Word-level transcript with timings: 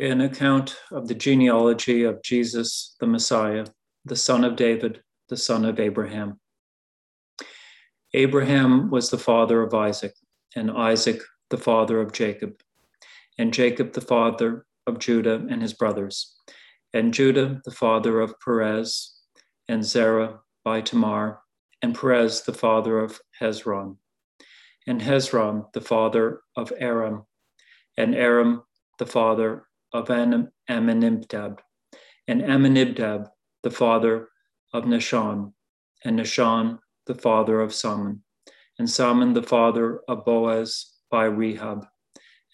an 0.00 0.22
account 0.22 0.76
of 0.90 1.08
the 1.08 1.14
genealogy 1.14 2.04
of 2.04 2.22
Jesus, 2.22 2.96
the 3.00 3.06
Messiah, 3.06 3.66
the 4.06 4.16
son 4.16 4.44
of 4.44 4.56
David, 4.56 5.02
the 5.28 5.36
son 5.36 5.66
of 5.66 5.78
Abraham. 5.78 6.40
Abraham 8.14 8.90
was 8.90 9.10
the 9.10 9.18
father 9.18 9.62
of 9.62 9.74
Isaac, 9.74 10.14
and 10.56 10.70
Isaac 10.70 11.20
the 11.50 11.58
father 11.58 12.00
of 12.00 12.12
Jacob, 12.12 12.62
and 13.36 13.52
Jacob 13.52 13.92
the 13.92 14.00
father 14.00 14.64
of 14.86 14.98
Judah 14.98 15.46
and 15.50 15.60
his 15.60 15.74
brothers, 15.74 16.34
and 16.94 17.12
Judah 17.12 17.60
the 17.66 17.70
father 17.70 18.20
of 18.20 18.40
Perez, 18.40 19.18
and 19.68 19.84
Zerah 19.84 20.40
by 20.64 20.80
Tamar, 20.80 21.40
and 21.82 21.94
Perez 21.94 22.42
the 22.42 22.54
father 22.54 22.98
of 23.00 23.20
Hezron, 23.38 23.98
and 24.86 25.02
Hezron 25.02 25.70
the 25.74 25.82
father 25.82 26.40
of 26.56 26.72
Aram, 26.78 27.26
and 27.98 28.14
Aram 28.14 28.62
the 28.98 29.06
father 29.06 29.66
of 29.92 30.08
Amminadab, 30.08 31.60
and 32.28 32.42
Amminadab 32.42 33.28
the 33.62 33.70
father 33.70 34.28
of 34.72 34.84
Nahshon, 34.84 35.52
and 36.04 36.18
Nahshon 36.18 36.78
the 37.06 37.14
father 37.14 37.60
of 37.60 37.74
Salmon, 37.74 38.22
and 38.78 38.88
Salmon 38.88 39.34
the 39.34 39.42
father 39.42 40.00
of 40.08 40.24
Boaz 40.24 40.94
by 41.10 41.24
Rahab, 41.24 41.86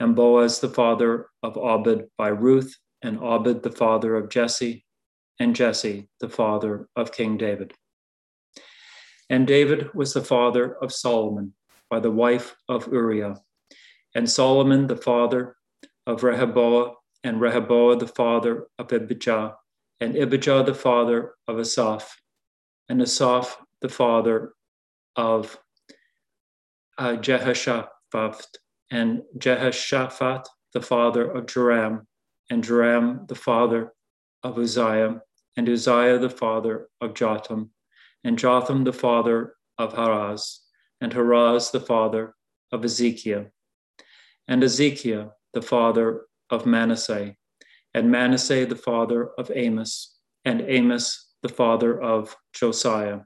and 0.00 0.16
Boaz 0.16 0.60
the 0.60 0.68
father 0.68 1.28
of 1.42 1.56
Obed 1.56 2.08
by 2.16 2.28
Ruth, 2.28 2.74
and 3.02 3.18
Obed 3.18 3.62
the 3.62 3.70
father 3.70 4.16
of 4.16 4.30
Jesse, 4.30 4.84
and 5.38 5.54
Jesse 5.54 6.08
the 6.20 6.28
father 6.28 6.88
of 6.96 7.12
King 7.12 7.36
David. 7.36 7.74
And 9.28 9.46
David 9.46 9.92
was 9.94 10.14
the 10.14 10.24
father 10.24 10.76
of 10.82 10.92
Solomon 10.92 11.52
by 11.90 12.00
the 12.00 12.10
wife 12.10 12.56
of 12.68 12.90
Uriah, 12.90 13.36
and 14.14 14.30
Solomon 14.30 14.86
the 14.86 14.96
father 14.96 15.56
of 16.06 16.22
Rehoboam, 16.22 16.94
and 17.26 17.40
Rehoboam 17.40 17.98
the 17.98 18.06
father 18.06 18.68
of 18.78 18.92
Abijah, 18.92 19.56
and 19.98 20.16
Abijah 20.16 20.62
the 20.64 20.74
father 20.74 21.34
of 21.48 21.58
Asaph, 21.58 22.06
and 22.88 23.02
Asaph 23.02 23.56
the 23.80 23.88
father 23.88 24.52
of 25.16 25.58
uh, 26.96 27.16
Jehoshaphat, 27.16 28.46
and 28.92 29.22
Jehoshaphat 29.38 30.48
the 30.72 30.80
father 30.80 31.28
of 31.28 31.46
Joram, 31.46 32.06
and 32.48 32.62
Joram 32.62 33.26
the 33.26 33.34
father 33.34 33.92
of 34.44 34.56
Uzziah, 34.56 35.20
and 35.56 35.68
Uzziah 35.68 36.18
the 36.18 36.30
father 36.30 36.86
of 37.00 37.14
Jotham, 37.14 37.70
and 38.22 38.38
Jotham 38.38 38.84
the 38.84 38.92
father 38.92 39.54
of 39.78 39.94
Ahaz, 39.94 40.60
and 41.00 41.12
Ahaz 41.12 41.72
the 41.72 41.80
father 41.80 42.36
of 42.70 42.82
Hezekiah, 42.82 43.46
and 44.46 44.62
Hezekiah 44.62 45.30
the 45.52 45.62
father 45.62 46.25
of 46.50 46.66
Manasseh, 46.66 47.34
and 47.94 48.10
Manasseh 48.10 48.66
the 48.66 48.76
father 48.76 49.30
of 49.38 49.50
Amos, 49.54 50.16
and 50.44 50.60
Amos 50.60 51.34
the 51.42 51.48
father 51.48 52.00
of 52.00 52.36
Josiah, 52.52 53.20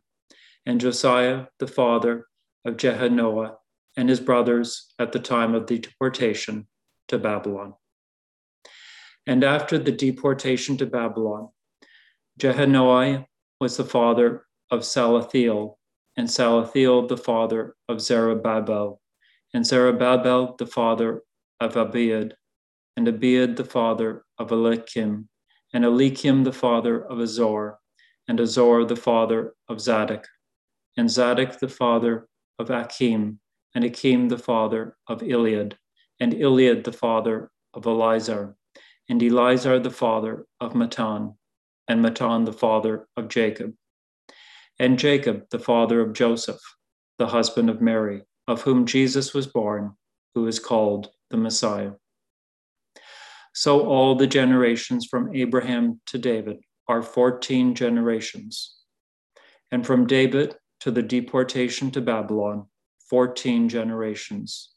and 0.66 0.80
Josiah 0.80 1.46
the 1.58 1.66
father 1.66 2.26
of 2.64 2.76
Jechoniah 2.76 3.54
and 3.96 4.08
his 4.08 4.20
brothers 4.20 4.94
at 4.98 5.12
the 5.12 5.18
time 5.18 5.54
of 5.54 5.66
the 5.66 5.78
deportation 5.78 6.66
to 7.08 7.18
Babylon. 7.18 7.74
And 9.26 9.44
after 9.44 9.78
the 9.78 9.92
deportation 9.92 10.76
to 10.78 10.86
Babylon, 10.86 11.48
Jechoniah 12.38 13.26
was 13.60 13.76
the 13.76 13.84
father 13.84 14.46
of 14.70 14.80
Salathiel, 14.80 15.76
and 16.16 16.28
Salathiel 16.28 17.08
the 17.08 17.16
father 17.16 17.76
of 17.88 18.00
Zerubbabel, 18.00 19.00
and 19.52 19.66
Zerubbabel 19.66 20.56
the 20.58 20.66
father 20.66 21.22
of 21.60 21.74
Abiud, 21.74 22.32
and 23.00 23.08
Abiud 23.08 23.56
the 23.56 23.64
father 23.64 24.26
of 24.36 24.52
Eliakim, 24.52 25.26
and 25.72 25.84
Eliakim 25.86 26.44
the 26.44 26.52
father 26.52 27.02
of 27.02 27.18
Azor, 27.18 27.78
and 28.28 28.38
Azor 28.38 28.84
the 28.84 28.94
father 28.94 29.54
of 29.70 29.80
Zadok, 29.80 30.26
and 30.98 31.10
Zadok 31.10 31.58
the 31.60 31.68
father 31.70 32.28
of 32.58 32.68
Achim, 32.68 33.40
and 33.74 33.84
Achim 33.84 34.28
the 34.28 34.36
father 34.36 34.98
of 35.06 35.22
Eliud, 35.22 35.78
and 36.20 36.34
Eliud 36.34 36.84
the 36.84 36.92
father 36.92 37.50
of 37.72 37.86
Eleazar, 37.86 38.54
and 39.08 39.22
Eleazar 39.22 39.78
the 39.78 39.88
father 39.88 40.44
of 40.60 40.74
Matthan, 40.74 41.36
and 41.88 42.04
Matthan 42.04 42.44
the 42.44 42.52
father 42.52 43.08
of 43.16 43.28
Jacob, 43.28 43.72
and 44.78 44.98
Jacob 44.98 45.46
the 45.48 45.58
father 45.58 46.02
of 46.02 46.12
Joseph, 46.12 46.60
the 47.16 47.28
husband 47.28 47.70
of 47.70 47.80
Mary, 47.80 48.24
of 48.46 48.60
whom 48.60 48.84
Jesus 48.84 49.32
was 49.32 49.46
born, 49.46 49.94
who 50.34 50.46
is 50.46 50.58
called 50.58 51.08
the 51.30 51.38
Messiah. 51.38 51.92
So 53.52 53.86
all 53.86 54.14
the 54.14 54.26
generations 54.26 55.06
from 55.06 55.34
Abraham 55.34 56.00
to 56.06 56.18
David 56.18 56.58
are 56.88 57.02
14 57.02 57.74
generations. 57.74 58.76
And 59.70 59.86
from 59.86 60.06
David 60.06 60.56
to 60.80 60.90
the 60.90 61.02
deportation 61.02 61.90
to 61.92 62.00
Babylon, 62.00 62.66
14 63.08 63.68
generations. 63.68 64.70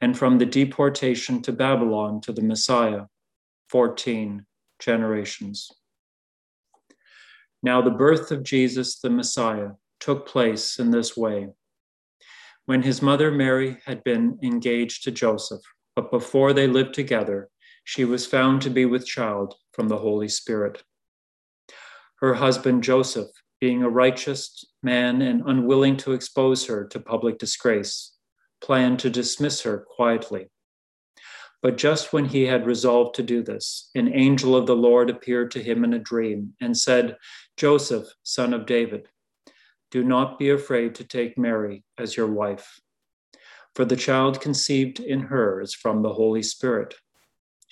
And 0.00 0.16
from 0.18 0.38
the 0.38 0.46
deportation 0.46 1.42
to 1.42 1.52
Babylon 1.52 2.20
to 2.22 2.32
the 2.32 2.42
Messiah, 2.42 3.02
14 3.70 4.44
generations. 4.78 5.70
Now, 7.62 7.80
the 7.80 7.90
birth 7.90 8.30
of 8.30 8.42
Jesus 8.42 9.00
the 9.00 9.08
Messiah 9.08 9.70
took 10.00 10.28
place 10.28 10.78
in 10.78 10.90
this 10.90 11.16
way. 11.16 11.48
When 12.66 12.82
his 12.82 13.00
mother 13.00 13.30
Mary 13.30 13.78
had 13.86 14.04
been 14.04 14.38
engaged 14.42 15.04
to 15.04 15.10
Joseph, 15.10 15.62
but 15.96 16.10
before 16.10 16.52
they 16.52 16.66
lived 16.66 16.94
together, 16.94 17.48
she 17.84 18.04
was 18.04 18.26
found 18.26 18.62
to 18.62 18.70
be 18.70 18.86
with 18.86 19.06
child 19.06 19.54
from 19.72 19.88
the 19.88 19.98
Holy 19.98 20.28
Spirit. 20.28 20.82
Her 22.20 22.34
husband 22.34 22.82
Joseph, 22.82 23.28
being 23.60 23.82
a 23.82 23.88
righteous 23.88 24.64
man 24.82 25.22
and 25.22 25.42
unwilling 25.46 25.96
to 25.98 26.12
expose 26.12 26.66
her 26.66 26.86
to 26.86 26.98
public 26.98 27.38
disgrace, 27.38 28.16
planned 28.60 28.98
to 29.00 29.10
dismiss 29.10 29.62
her 29.62 29.86
quietly. 29.94 30.48
But 31.62 31.76
just 31.76 32.12
when 32.12 32.26
he 32.26 32.44
had 32.44 32.66
resolved 32.66 33.14
to 33.16 33.22
do 33.22 33.42
this, 33.42 33.90
an 33.94 34.12
angel 34.12 34.56
of 34.56 34.66
the 34.66 34.76
Lord 34.76 35.08
appeared 35.08 35.50
to 35.52 35.62
him 35.62 35.84
in 35.84 35.94
a 35.94 35.98
dream 35.98 36.54
and 36.60 36.76
said, 36.76 37.16
Joseph, 37.56 38.06
son 38.22 38.52
of 38.52 38.66
David, 38.66 39.08
do 39.90 40.02
not 40.02 40.38
be 40.38 40.50
afraid 40.50 40.94
to 40.96 41.04
take 41.04 41.38
Mary 41.38 41.84
as 41.96 42.16
your 42.16 42.26
wife, 42.26 42.80
for 43.74 43.84
the 43.84 43.96
child 43.96 44.40
conceived 44.40 45.00
in 45.00 45.20
her 45.20 45.60
is 45.60 45.74
from 45.74 46.02
the 46.02 46.12
Holy 46.12 46.42
Spirit. 46.42 46.94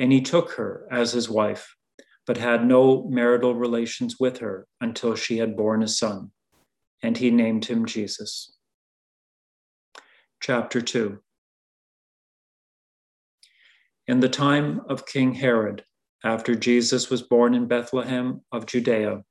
and 0.00 0.10
he 0.10 0.22
took 0.22 0.52
her 0.52 0.88
as 0.90 1.12
his 1.12 1.28
wife, 1.28 1.76
but 2.26 2.38
had 2.38 2.66
no 2.66 3.06
marital 3.10 3.54
relations 3.54 4.16
with 4.18 4.38
her 4.38 4.66
until 4.80 5.14
she 5.14 5.36
had 5.36 5.54
borne 5.54 5.82
a 5.82 5.88
son, 5.88 6.30
and 7.02 7.18
he 7.18 7.30
named 7.30 7.66
him 7.66 7.84
Jesus. 7.84 8.56
Chapter 10.40 10.80
2 10.80 11.20
In 14.08 14.20
the 14.20 14.28
time 14.30 14.80
of 14.88 15.04
King 15.04 15.34
Herod, 15.34 15.84
after 16.24 16.54
Jesus 16.54 17.10
was 17.10 17.20
born 17.20 17.52
in 17.52 17.66
Bethlehem 17.66 18.40
of 18.52 18.64
Judea, 18.64 19.22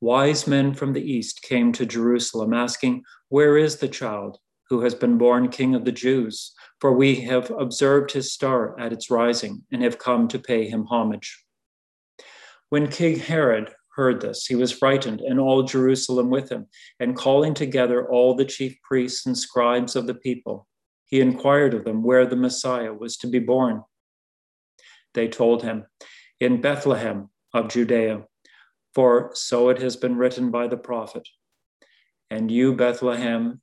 wise 0.00 0.46
men 0.46 0.72
from 0.72 0.94
the 0.94 1.02
east 1.04 1.42
came 1.42 1.70
to 1.72 1.84
Jerusalem 1.84 2.54
asking, 2.54 3.02
Where 3.28 3.58
is 3.58 3.76
the 3.76 3.88
child 3.88 4.38
who 4.68 4.80
has 4.80 4.94
been 4.94 5.18
born 5.18 5.48
King 5.48 5.74
of 5.74 5.84
the 5.84 5.92
Jews? 5.92 6.52
for 6.80 6.92
we 6.92 7.16
have 7.22 7.50
observed 7.50 8.12
his 8.12 8.32
star 8.32 8.78
at 8.78 8.92
its 8.92 9.10
rising 9.10 9.64
and 9.72 9.82
have 9.82 9.98
come 9.98 10.28
to 10.28 10.38
pay 10.38 10.68
him 10.68 10.86
homage. 10.86 11.44
When 12.68 12.88
King 12.88 13.18
Herod 13.18 13.70
heard 13.96 14.20
this, 14.20 14.46
he 14.46 14.54
was 14.54 14.70
frightened, 14.70 15.20
and 15.20 15.40
all 15.40 15.64
Jerusalem 15.64 16.30
with 16.30 16.50
him, 16.50 16.66
and 17.00 17.16
calling 17.16 17.54
together 17.54 18.08
all 18.08 18.34
the 18.34 18.44
chief 18.44 18.80
priests 18.82 19.26
and 19.26 19.36
scribes 19.36 19.96
of 19.96 20.06
the 20.06 20.14
people, 20.14 20.68
he 21.06 21.20
inquired 21.20 21.74
of 21.74 21.84
them 21.84 22.02
where 22.02 22.26
the 22.26 22.36
Messiah 22.36 22.92
was 22.92 23.16
to 23.18 23.26
be 23.26 23.40
born. 23.40 23.82
They 25.14 25.26
told 25.26 25.62
him, 25.62 25.86
In 26.38 26.60
Bethlehem 26.60 27.30
of 27.52 27.68
Judea, 27.68 28.24
for 28.94 29.30
so 29.34 29.70
it 29.70 29.80
has 29.80 29.96
been 29.96 30.16
written 30.16 30.50
by 30.50 30.68
the 30.68 30.76
prophet. 30.76 31.26
And 32.30 32.50
you, 32.50 32.76
Bethlehem, 32.76 33.62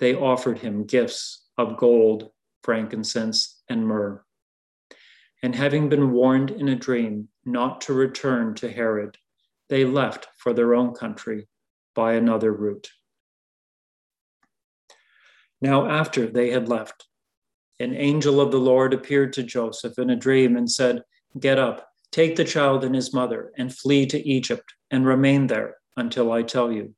they 0.00 0.14
offered 0.14 0.58
him 0.58 0.84
gifts 0.84 1.46
of 1.56 1.76
gold, 1.76 2.30
frankincense, 2.62 3.62
and 3.68 3.86
myrrh. 3.86 4.24
And 5.42 5.54
having 5.54 5.88
been 5.88 6.10
warned 6.10 6.50
in 6.50 6.68
a 6.68 6.74
dream 6.74 7.28
not 7.44 7.82
to 7.82 7.92
return 7.92 8.54
to 8.56 8.70
Herod, 8.70 9.16
they 9.68 9.84
left 9.84 10.28
for 10.36 10.52
their 10.52 10.74
own 10.74 10.94
country 10.94 11.48
by 11.94 12.14
another 12.14 12.52
route. 12.52 12.90
Now, 15.60 15.88
after 15.88 16.26
they 16.26 16.50
had 16.50 16.68
left, 16.68 17.06
an 17.78 17.94
angel 17.94 18.40
of 18.40 18.50
the 18.50 18.58
Lord 18.58 18.92
appeared 18.92 19.32
to 19.34 19.42
Joseph 19.42 19.98
in 19.98 20.10
a 20.10 20.16
dream 20.16 20.56
and 20.56 20.70
said, 20.70 21.02
Get 21.38 21.58
up, 21.58 21.88
take 22.10 22.36
the 22.36 22.44
child 22.44 22.84
and 22.84 22.94
his 22.94 23.14
mother, 23.14 23.52
and 23.56 23.74
flee 23.74 24.06
to 24.06 24.28
Egypt, 24.28 24.74
and 24.90 25.06
remain 25.06 25.46
there 25.46 25.76
until 25.96 26.32
I 26.32 26.42
tell 26.42 26.72
you. 26.72 26.94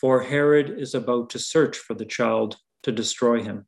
For 0.00 0.22
Herod 0.22 0.70
is 0.70 0.94
about 0.94 1.28
to 1.30 1.38
search 1.38 1.76
for 1.76 1.92
the 1.94 2.06
child 2.06 2.56
to 2.84 2.92
destroy 2.92 3.42
him. 3.42 3.66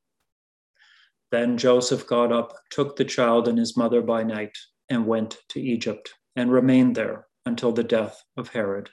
Then 1.31 1.59
Joseph 1.59 2.07
got 2.07 2.33
up, 2.33 2.57
took 2.71 2.97
the 2.97 3.05
child 3.05 3.49
and 3.49 3.59
his 3.59 3.77
mother 3.77 4.01
by 4.01 4.23
night, 4.23 4.57
and 4.89 5.07
went 5.07 5.39
to 5.51 5.61
Egypt, 5.61 6.15
and 6.35 6.51
remained 6.51 6.95
there 6.95 7.27
until 7.45 7.73
the 7.73 7.85
death 7.85 8.23
of 8.37 8.49
Herod. 8.49 8.91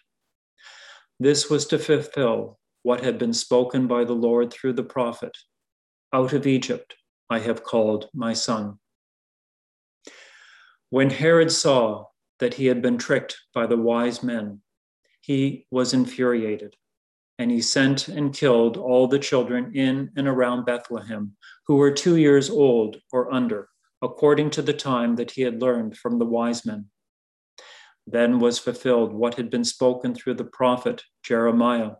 This 1.19 1.50
was 1.50 1.65
to 1.68 1.80
fulfill 1.80 2.59
what 2.83 3.03
had 3.03 3.18
been 3.18 3.33
spoken 3.33 3.88
by 3.88 4.03
the 4.03 4.13
Lord 4.13 4.51
through 4.51 4.74
the 4.74 4.83
prophet 4.83 5.38
Out 6.13 6.33
of 6.33 6.47
Egypt 6.47 6.95
I 7.30 7.39
have 7.39 7.63
called 7.63 8.09
my 8.13 8.33
son. 8.33 8.80
When 10.89 11.09
Herod 11.09 11.51
saw 11.51 12.06
that 12.39 12.56
he 12.56 12.65
had 12.65 12.81
been 12.81 12.97
tricked 12.97 13.38
by 13.53 13.68
the 13.68 13.77
wise 13.77 14.24
men, 14.24 14.62
he 15.21 15.68
was 15.69 15.94
infuriated, 15.94 16.75
and 17.39 17.50
he 17.50 17.62
sent 17.62 18.09
and 18.09 18.33
killed 18.33 18.75
all 18.75 19.07
the 19.07 19.18
children 19.18 19.71
in 19.74 20.12
and 20.18 20.27
around 20.27 20.65
Bethlehem 20.65 21.36
who 21.65 21.77
were 21.77 21.89
two 21.89 22.18
years 22.18 22.50
old 22.50 22.97
or 23.13 23.33
under, 23.33 23.69
according 24.01 24.50
to 24.50 24.62
the 24.62 24.74
time 24.74 25.15
that 25.15 25.31
he 25.31 25.41
had 25.44 25.62
learned 25.62 25.97
from 25.97 26.19
the 26.19 26.25
wise 26.25 26.65
men. 26.65 26.86
Then 28.06 28.39
was 28.39 28.59
fulfilled 28.59 29.13
what 29.13 29.36
had 29.36 29.50
been 29.50 29.63
spoken 29.63 30.13
through 30.13 30.33
the 30.33 30.44
prophet 30.44 31.03
Jeremiah. 31.24 31.91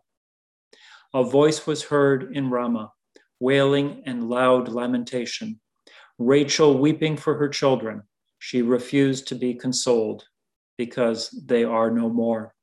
A 1.14 1.24
voice 1.24 1.66
was 1.66 1.84
heard 1.84 2.36
in 2.36 2.50
Ramah, 2.50 2.92
wailing 3.40 4.04
and 4.06 4.30
loud 4.30 4.68
lamentation. 4.68 5.62
Rachel 6.18 6.78
weeping 6.78 7.16
for 7.16 7.36
her 7.36 7.48
children. 7.48 8.04
She 8.40 8.62
refused 8.62 9.28
to 9.30 9.36
be 9.36 9.54
consoled 9.54 10.26
because 10.78 11.30
they 11.46 11.64
are 11.64 11.92
no 11.92 12.10
more. 12.10 12.54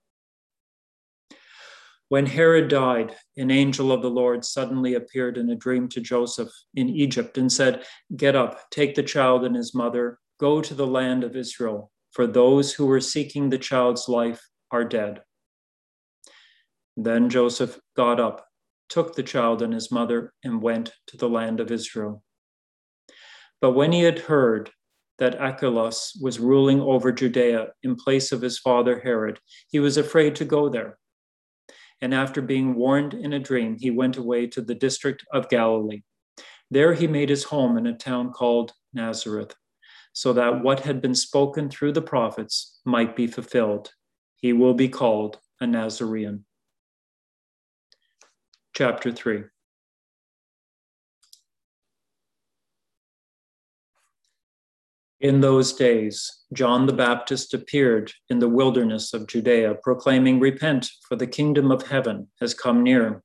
When 2.08 2.26
Herod 2.26 2.68
died, 2.68 3.16
an 3.36 3.50
angel 3.50 3.90
of 3.90 4.02
the 4.02 4.10
Lord 4.10 4.44
suddenly 4.44 4.94
appeared 4.94 5.38
in 5.38 5.50
a 5.50 5.56
dream 5.56 5.88
to 5.88 6.00
Joseph 6.00 6.50
in 6.74 6.88
Egypt 6.88 7.36
and 7.36 7.50
said, 7.50 7.84
Get 8.16 8.36
up, 8.36 8.70
take 8.70 8.94
the 8.94 9.02
child 9.02 9.44
and 9.44 9.56
his 9.56 9.74
mother, 9.74 10.18
go 10.38 10.60
to 10.60 10.74
the 10.74 10.86
land 10.86 11.24
of 11.24 11.34
Israel 11.34 11.90
for 12.16 12.26
those 12.26 12.72
who 12.72 12.86
were 12.86 13.00
seeking 13.02 13.50
the 13.50 13.58
child's 13.58 14.08
life 14.08 14.40
are 14.70 14.84
dead. 14.84 15.20
Then 16.96 17.28
Joseph 17.28 17.78
got 17.94 18.18
up, 18.18 18.46
took 18.88 19.14
the 19.14 19.22
child 19.22 19.60
and 19.60 19.74
his 19.74 19.92
mother, 19.92 20.32
and 20.42 20.62
went 20.62 20.94
to 21.08 21.18
the 21.18 21.28
land 21.28 21.60
of 21.60 21.70
Israel. 21.70 22.22
But 23.60 23.72
when 23.72 23.92
he 23.92 24.00
had 24.00 24.20
heard 24.20 24.70
that 25.18 25.38
Archelaus 25.38 26.18
was 26.22 26.40
ruling 26.40 26.80
over 26.80 27.12
Judea 27.12 27.68
in 27.82 27.96
place 27.96 28.32
of 28.32 28.40
his 28.40 28.58
father 28.58 28.98
Herod, 29.00 29.38
he 29.68 29.78
was 29.78 29.98
afraid 29.98 30.36
to 30.36 30.46
go 30.46 30.70
there. 30.70 30.98
And 32.00 32.12
after 32.14 32.42
being 32.42 32.74
warned 32.74 33.14
in 33.14 33.32
a 33.32 33.38
dream, 33.38 33.76
he 33.78 33.90
went 33.90 34.16
away 34.16 34.46
to 34.48 34.60
the 34.60 34.74
district 34.74 35.24
of 35.32 35.48
Galilee. 35.48 36.02
There 36.70 36.94
he 36.94 37.06
made 37.06 37.30
his 37.30 37.44
home 37.44 37.78
in 37.78 37.86
a 37.86 37.96
town 37.96 38.32
called 38.32 38.72
Nazareth 38.92 39.54
so 40.16 40.32
that 40.32 40.62
what 40.62 40.80
had 40.80 41.02
been 41.02 41.14
spoken 41.14 41.68
through 41.68 41.92
the 41.92 42.00
prophets 42.00 42.80
might 42.86 43.14
be 43.14 43.26
fulfilled. 43.26 43.92
He 44.36 44.54
will 44.54 44.72
be 44.72 44.88
called 44.88 45.38
a 45.60 45.66
Nazarene. 45.66 46.46
Chapter 48.74 49.12
3 49.12 49.44
In 55.26 55.40
those 55.40 55.72
days, 55.72 56.44
John 56.52 56.86
the 56.86 56.92
Baptist 56.92 57.52
appeared 57.52 58.12
in 58.30 58.38
the 58.38 58.48
wilderness 58.48 59.12
of 59.12 59.26
Judea, 59.26 59.74
proclaiming, 59.82 60.38
Repent, 60.38 60.88
for 61.08 61.16
the 61.16 61.26
kingdom 61.26 61.72
of 61.72 61.88
heaven 61.88 62.28
has 62.40 62.54
come 62.54 62.84
near. 62.84 63.24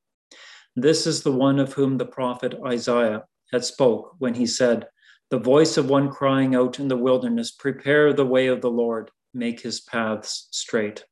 This 0.75 1.05
is 1.05 1.21
the 1.21 1.31
one 1.31 1.59
of 1.59 1.73
whom 1.73 1.99
the 1.99 2.07
prophet 2.07 2.55
Isaiah 2.65 3.25
had 3.51 3.63
spoke 3.65 4.15
when 4.17 4.33
he 4.33 4.47
said, 4.47 4.87
the 5.29 5.37
voice 5.37 5.77
of 5.77 5.91
one 5.91 6.09
crying 6.09 6.55
out 6.55 6.79
in 6.79 6.87
the 6.87 6.97
wilderness, 6.97 7.51
Prepare 7.51 8.13
the 8.13 8.25
way 8.25 8.47
of 8.47 8.61
the 8.61 8.71
Lord, 8.71 9.11
make 9.35 9.61
his 9.61 9.79
paths 9.79 10.47
straight. 10.49 11.05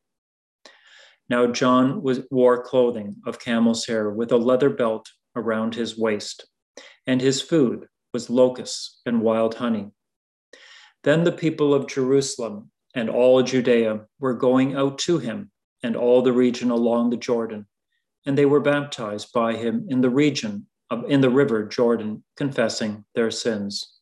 Now 1.30 1.46
John 1.52 2.02
was, 2.02 2.22
wore 2.32 2.64
clothing 2.64 3.18
of 3.28 3.38
camel's 3.38 3.86
hair 3.86 4.10
with 4.10 4.32
a 4.32 4.38
leather 4.38 4.72
belt 4.72 5.08
around 5.36 5.76
his 5.76 6.00
waist, 6.00 6.48
and 7.06 7.22
his 7.22 7.44
food 7.44 7.86
was 8.12 8.32
locusts 8.32 9.02
and 9.06 9.22
wild 9.22 9.54
honey. 9.54 9.92
Then 11.04 11.24
the 11.24 11.32
people 11.32 11.74
of 11.74 11.88
Jerusalem 11.88 12.72
and 12.94 13.10
all 13.10 13.42
Judea 13.42 14.06
were 14.20 14.34
going 14.34 14.76
out 14.76 14.98
to 15.00 15.18
him 15.18 15.52
and 15.82 15.96
all 15.96 16.22
the 16.22 16.34
region 16.34 16.72
along 16.72 17.10
the 17.10 17.18
Jordan, 17.18 17.68
and 18.26 18.38
they 18.38 18.46
were 18.46 18.60
baptized 18.60 19.32
by 19.34 19.56
him 19.56 19.86
in 19.90 20.02
the 20.02 20.10
region 20.10 20.68
of, 20.90 21.06
in 21.10 21.22
the 21.22 21.30
river 21.30 21.64
Jordan, 21.64 22.24
confessing 22.36 23.06
their 23.16 23.32
sins. 23.32 24.00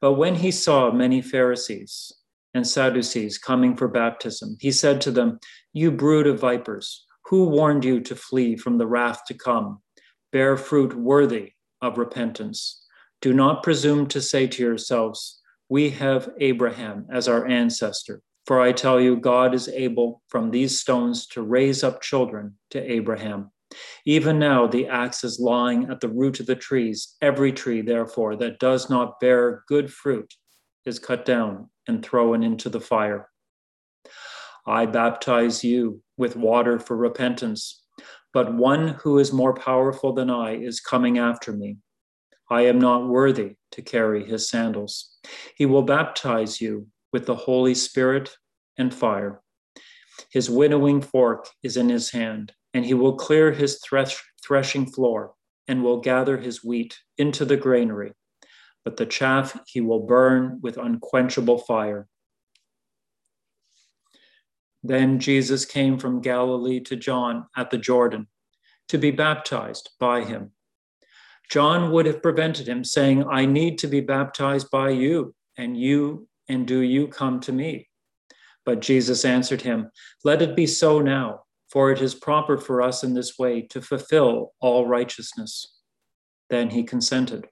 But 0.00 0.14
when 0.14 0.34
he 0.34 0.50
saw 0.50 0.90
many 0.90 1.22
Pharisees 1.22 2.12
and 2.52 2.66
Sadducees 2.66 3.38
coming 3.38 3.76
for 3.76 3.88
baptism, 3.88 4.56
he 4.60 4.72
said 4.72 5.00
to 5.02 5.10
them, 5.10 5.38
You 5.72 5.92
brood 5.92 6.26
of 6.26 6.40
vipers, 6.40 7.06
who 7.26 7.44
warned 7.44 7.84
you 7.84 8.00
to 8.00 8.16
flee 8.16 8.56
from 8.56 8.78
the 8.78 8.86
wrath 8.86 9.22
to 9.28 9.34
come? 9.34 9.82
Bear 10.32 10.56
fruit 10.56 10.94
worthy 10.94 11.52
of 11.80 11.96
repentance. 11.96 12.84
Do 13.20 13.32
not 13.32 13.62
presume 13.62 14.06
to 14.08 14.20
say 14.20 14.46
to 14.46 14.62
yourselves, 14.62 15.40
We 15.68 15.90
have 15.90 16.30
Abraham 16.38 17.06
as 17.10 17.28
our 17.28 17.46
ancestor. 17.46 18.22
For 18.46 18.60
I 18.60 18.72
tell 18.72 19.00
you, 19.00 19.16
God 19.16 19.54
is 19.54 19.68
able 19.68 20.22
from 20.28 20.50
these 20.50 20.80
stones 20.80 21.26
to 21.28 21.42
raise 21.42 21.82
up 21.82 22.02
children 22.02 22.58
to 22.70 22.92
Abraham. 22.92 23.50
Even 24.04 24.38
now, 24.38 24.66
the 24.66 24.86
axe 24.86 25.24
is 25.24 25.40
lying 25.40 25.90
at 25.90 26.00
the 26.00 26.08
root 26.08 26.40
of 26.40 26.46
the 26.46 26.54
trees. 26.54 27.16
Every 27.22 27.52
tree, 27.52 27.80
therefore, 27.80 28.36
that 28.36 28.60
does 28.60 28.90
not 28.90 29.18
bear 29.18 29.64
good 29.66 29.92
fruit 29.92 30.34
is 30.84 30.98
cut 30.98 31.24
down 31.24 31.70
and 31.88 32.04
thrown 32.04 32.42
into 32.42 32.68
the 32.68 32.80
fire. 32.80 33.28
I 34.66 34.86
baptize 34.86 35.64
you 35.64 36.02
with 36.16 36.36
water 36.36 36.78
for 36.78 36.96
repentance, 36.96 37.82
but 38.32 38.54
one 38.54 38.88
who 38.88 39.18
is 39.18 39.32
more 39.32 39.54
powerful 39.54 40.12
than 40.12 40.30
I 40.30 40.56
is 40.56 40.80
coming 40.80 41.18
after 41.18 41.52
me. 41.52 41.78
I 42.50 42.62
am 42.62 42.78
not 42.78 43.08
worthy 43.08 43.56
to 43.72 43.82
carry 43.82 44.24
his 44.24 44.48
sandals. 44.48 45.16
He 45.56 45.66
will 45.66 45.82
baptize 45.82 46.60
you 46.60 46.88
with 47.12 47.26
the 47.26 47.34
Holy 47.34 47.74
Spirit 47.74 48.36
and 48.76 48.92
fire. 48.92 49.40
His 50.30 50.50
winnowing 50.50 51.00
fork 51.00 51.48
is 51.62 51.76
in 51.76 51.88
his 51.88 52.10
hand 52.10 52.52
and 52.74 52.84
he 52.84 52.94
will 52.94 53.16
clear 53.16 53.52
his 53.52 53.80
thresh, 53.80 54.22
threshing 54.44 54.86
floor 54.86 55.34
and 55.68 55.82
will 55.82 56.00
gather 56.00 56.36
his 56.36 56.62
wheat 56.62 56.98
into 57.16 57.44
the 57.44 57.56
granary, 57.56 58.12
but 58.84 58.96
the 58.96 59.06
chaff 59.06 59.58
he 59.66 59.80
will 59.80 60.06
burn 60.06 60.58
with 60.60 60.76
unquenchable 60.76 61.58
fire. 61.58 62.08
Then 64.82 65.18
Jesus 65.18 65.64
came 65.64 65.98
from 65.98 66.20
Galilee 66.20 66.80
to 66.80 66.96
John 66.96 67.46
at 67.56 67.70
the 67.70 67.78
Jordan 67.78 68.26
to 68.88 68.98
be 68.98 69.10
baptized 69.10 69.90
by 69.98 70.24
him. 70.24 70.52
John 71.50 71.92
would 71.92 72.06
have 72.06 72.22
prevented 72.22 72.68
him, 72.68 72.84
saying, 72.84 73.24
I 73.28 73.46
need 73.46 73.78
to 73.78 73.86
be 73.86 74.00
baptized 74.00 74.70
by 74.70 74.90
you, 74.90 75.34
and 75.56 75.78
you, 75.78 76.28
and 76.48 76.66
do 76.66 76.80
you 76.80 77.08
come 77.08 77.40
to 77.40 77.52
me? 77.52 77.88
But 78.64 78.80
Jesus 78.80 79.24
answered 79.24 79.62
him, 79.62 79.90
Let 80.24 80.42
it 80.42 80.56
be 80.56 80.66
so 80.66 81.00
now, 81.00 81.44
for 81.70 81.92
it 81.92 82.00
is 82.00 82.14
proper 82.14 82.56
for 82.56 82.82
us 82.82 83.04
in 83.04 83.14
this 83.14 83.38
way 83.38 83.62
to 83.62 83.82
fulfill 83.82 84.54
all 84.60 84.86
righteousness. 84.86 85.80
Then 86.50 86.70
he 86.70 86.82
consented. 86.82 87.46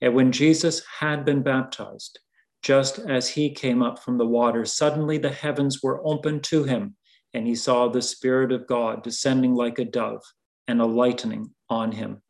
And 0.00 0.14
when 0.14 0.32
Jesus 0.32 0.82
had 0.98 1.24
been 1.24 1.42
baptized, 1.42 2.18
just 2.62 2.98
as 2.98 3.28
he 3.28 3.50
came 3.50 3.82
up 3.82 3.98
from 3.98 4.18
the 4.18 4.26
water, 4.26 4.64
suddenly 4.64 5.18
the 5.18 5.32
heavens 5.32 5.82
were 5.82 6.06
opened 6.06 6.44
to 6.44 6.64
him, 6.64 6.96
and 7.34 7.46
he 7.46 7.54
saw 7.54 7.88
the 7.88 8.02
Spirit 8.02 8.52
of 8.52 8.66
God 8.66 9.02
descending 9.02 9.54
like 9.54 9.78
a 9.78 9.84
dove 9.84 10.22
and 10.68 10.80
alighting 10.80 11.54
on 11.68 11.92
him. 11.92 12.22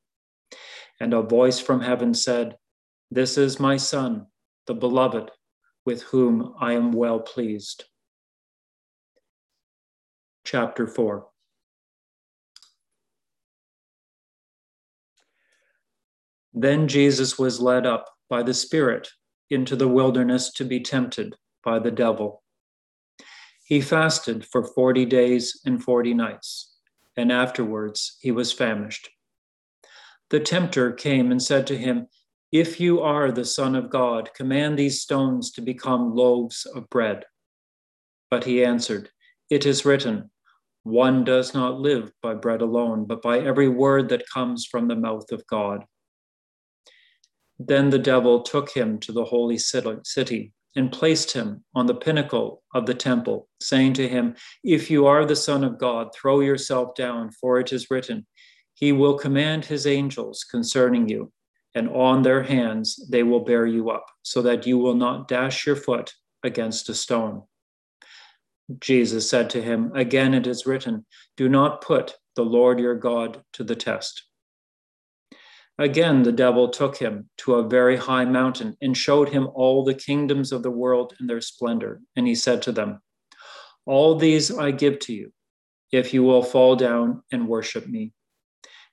And 1.01 1.15
a 1.15 1.23
voice 1.23 1.59
from 1.59 1.81
heaven 1.81 2.13
said, 2.15 2.57
This 3.11 3.39
is 3.39 3.59
my 3.59 3.79
Son, 3.79 4.27
the 4.67 4.75
beloved, 4.75 5.31
with 5.87 6.03
whom 6.03 6.55
I 6.61 6.75
am 6.75 6.93
well 6.93 7.21
pleased. 7.21 7.85
Chapter 10.45 10.87
4 10.87 11.27
Then 16.53 16.89
Jesus 16.89 17.39
was 17.39 17.61
led 17.61 17.87
up 17.87 18.07
by 18.29 18.43
the 18.43 18.55
Spirit 18.55 19.09
into 19.49 19.77
the 19.77 19.89
wilderness 19.89 20.53
to 20.53 20.65
be 20.65 20.81
tempted 20.81 21.37
by 21.65 21.79
the 21.79 21.91
devil. 21.91 22.43
He 23.65 23.81
fasted 23.81 24.45
for 24.45 24.65
40 24.65 25.05
days 25.07 25.61
and 25.65 25.83
40 25.83 26.15
nights, 26.15 26.75
and 27.17 27.31
afterwards 27.31 28.17
he 28.21 28.33
was 28.33 28.53
famished. 28.53 29.09
The 30.31 30.41
tempter 30.41 30.93
came 30.93 31.33
and 31.33 31.43
said 31.43 31.67
to 31.67 31.77
him, 31.77 32.07
If 32.53 32.81
you 32.81 33.01
are 33.01 33.33
the 33.33 33.45
Son 33.45 33.75
of 33.75 33.91
God, 33.91 34.33
command 34.33 34.79
these 34.79 35.03
stones 35.03 35.51
to 35.53 35.61
become 35.61 36.15
loaves 36.15 36.67
of 36.67 36.89
bread. 36.89 37.25
But 38.31 38.45
he 38.45 38.65
answered, 38.65 39.11
It 39.51 39.67
is 39.67 39.85
written, 39.85 40.31
One 40.85 41.25
does 41.25 41.53
not 41.53 41.81
live 41.81 42.13
by 42.23 42.35
bread 42.35 42.63
alone, 42.63 43.07
but 43.07 43.23
by 43.23 43.41
every 43.41 43.69
word 43.69 44.09
that 44.11 44.29
comes 44.33 44.67
from 44.67 44.87
the 44.87 44.95
mouth 44.95 45.33
of 45.33 45.45
God. 45.49 45.85
Then 47.59 47.91
the 47.91 47.99
devil 47.99 48.43
took 48.43 48.71
him 48.71 49.01
to 49.01 49.13
the 49.13 49.25
holy 49.25 49.59
city 49.59 50.53
and 50.77 50.93
placed 50.93 51.33
him 51.33 51.65
on 51.75 51.87
the 51.87 51.95
pinnacle 51.95 52.63
of 52.73 52.87
the 52.87 52.95
temple, 52.95 53.49
saying 53.61 53.95
to 53.95 54.09
him, 54.09 54.37
If 54.63 54.93
you 54.93 55.07
are 55.07 55.27
the 55.27 55.35
Son 55.35 55.65
of 55.65 55.77
God, 55.77 56.15
throw 56.15 56.39
yourself 56.39 56.95
down, 56.95 57.33
for 57.33 57.59
it 57.59 57.73
is 57.73 57.91
written, 57.91 58.27
He 58.81 58.93
will 58.93 59.19
command 59.19 59.67
His 59.67 59.87
angels 59.87 60.43
concerning 60.43 61.09
you, 61.09 61.33
and 61.75 61.89
on 61.91 62.23
their 62.23 62.43
hands 62.43 63.07
they 63.11 63.23
will 63.23 63.41
bear 63.45 63.67
you 63.67 63.91
up, 63.91 64.07
so 64.23 64.43
that 64.43 64.67
you 64.67 64.79
will 64.79 64.95
not 64.95 65.29
dash 65.29 65.67
your 65.67 65.77
foot 65.77 66.15
against 66.43 66.89
a 66.89 66.95
stone. 66.95 67.43
Jesus 68.79 69.29
said 69.29 69.51
to 69.51 69.63
him, 69.63 69.93
Again 69.95 70.33
it 70.33 70.47
is 70.47 70.67
written, 70.67 71.05
Do 71.37 71.49
not 71.49 71.83
put 71.83 72.17
the 72.37 72.45
Lord 72.45 72.79
your 72.79 72.95
God 72.95 73.43
to 73.55 73.65
the 73.65 73.77
test. 73.77 74.25
Again, 75.79 76.23
the 76.23 76.33
devil 76.33 76.69
took 76.69 76.97
him 76.97 77.31
to 77.39 77.55
a 77.55 77.69
very 77.69 77.97
high 77.97 78.27
mountain 78.27 78.77
and 78.83 78.97
showed 78.97 79.31
him 79.31 79.49
all 79.55 79.83
the 79.83 79.95
kingdoms 79.95 80.53
of 80.53 80.63
the 80.63 80.71
world 80.71 81.15
in 81.19 81.27
their 81.27 81.41
splendor. 81.41 82.03
And 82.17 82.27
he 82.27 82.35
said 82.35 82.63
to 82.63 82.73
them, 82.73 83.01
All 83.87 84.15
these 84.15 84.57
I 84.57 84.73
give 84.73 84.99
to 85.01 85.15
you, 85.15 85.33
if 85.91 86.13
you 86.13 86.23
will 86.23 86.43
fall 86.43 86.77
down 86.77 87.23
and 87.33 87.49
worship 87.49 87.87
me. 87.87 88.13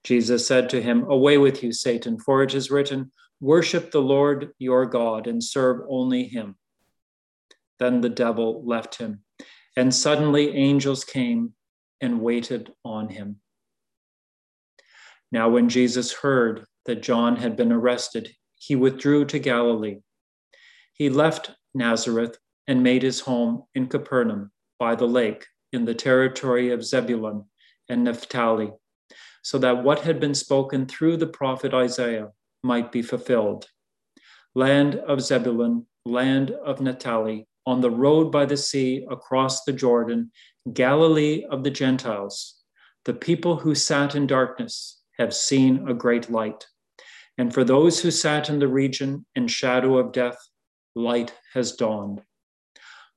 Jesus 0.07 0.47
said 0.47 0.69
to 0.69 0.81
him, 0.81 1.03
Away 1.09 1.37
with 1.37 1.61
you, 1.61 1.73
Satan, 1.73 2.17
for 2.17 2.41
it 2.41 2.53
is 2.53 2.71
written, 2.71 3.11
Worship 3.41 3.91
the 3.91 4.01
Lord 4.01 4.53
your 4.57 4.85
God 4.85 5.27
and 5.27 5.43
serve 5.43 5.85
only 5.89 6.23
him. 6.23 6.55
Then 7.77 7.99
the 7.99 8.07
devil 8.07 8.65
left 8.65 8.99
him, 8.99 9.25
and 9.75 9.93
suddenly 9.93 10.55
angels 10.55 11.03
came 11.03 11.55
and 11.99 12.21
waited 12.21 12.71
on 12.85 13.09
him. 13.09 13.41
Now, 15.29 15.49
when 15.49 15.67
Jesus 15.67 16.13
heard 16.13 16.63
that 16.85 17.03
John 17.03 17.35
had 17.35 17.57
been 17.57 17.73
arrested, 17.73 18.29
he 18.55 18.77
withdrew 18.77 19.25
to 19.25 19.39
Galilee. 19.39 19.97
He 20.93 21.09
left 21.09 21.51
Nazareth 21.73 22.37
and 22.65 22.81
made 22.81 23.03
his 23.03 23.19
home 23.19 23.63
in 23.75 23.87
Capernaum 23.87 24.53
by 24.79 24.95
the 24.95 25.05
lake 25.05 25.45
in 25.73 25.83
the 25.83 25.93
territory 25.93 26.71
of 26.71 26.85
Zebulun 26.85 27.43
and 27.89 28.05
Naphtali, 28.05 28.71
so 29.47 29.57
that 29.57 29.81
what 29.81 30.01
had 30.01 30.19
been 30.19 30.33
spoken 30.33 30.85
through 30.85 31.15
the 31.15 31.25
prophet 31.25 31.73
Isaiah 31.73 32.33
might 32.63 32.91
be 32.91 33.01
fulfilled. 33.01 33.69
Land 34.55 34.95
of 34.95 35.21
Zebulun, 35.21 35.85
land 36.05 36.51
of 36.51 36.81
Naphtali, 36.81 37.47
on 37.65 37.79
the 37.79 37.89
road 37.89 38.29
by 38.29 38.45
the 38.45 38.57
sea 38.57 39.07
across 39.09 39.63
the 39.63 39.71
Jordan, 39.71 40.31
Galilee 40.73 41.45
of 41.49 41.63
the 41.63 41.71
Gentiles, 41.71 42.61
the 43.05 43.13
people 43.13 43.55
who 43.55 43.73
sat 43.73 44.15
in 44.15 44.27
darkness 44.27 45.01
have 45.17 45.33
seen 45.33 45.87
a 45.87 45.93
great 45.93 46.29
light. 46.29 46.67
And 47.37 47.53
for 47.53 47.63
those 47.63 48.01
who 48.01 48.11
sat 48.11 48.49
in 48.49 48.59
the 48.59 48.67
region 48.67 49.25
in 49.33 49.47
shadow 49.47 49.97
of 49.97 50.11
death, 50.11 50.39
light 50.93 51.33
has 51.53 51.71
dawned. 51.71 52.21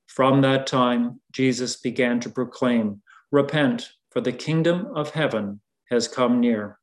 From 0.06 0.42
that 0.42 0.68
time, 0.68 1.20
Jesus 1.32 1.74
began 1.80 2.20
to 2.20 2.30
proclaim, 2.30 3.02
Repent, 3.32 3.90
for 4.12 4.20
the 4.20 4.32
kingdom 4.32 4.92
of 4.94 5.10
heaven 5.10 5.60
has 5.90 6.08
come 6.08 6.40
near. 6.40 6.78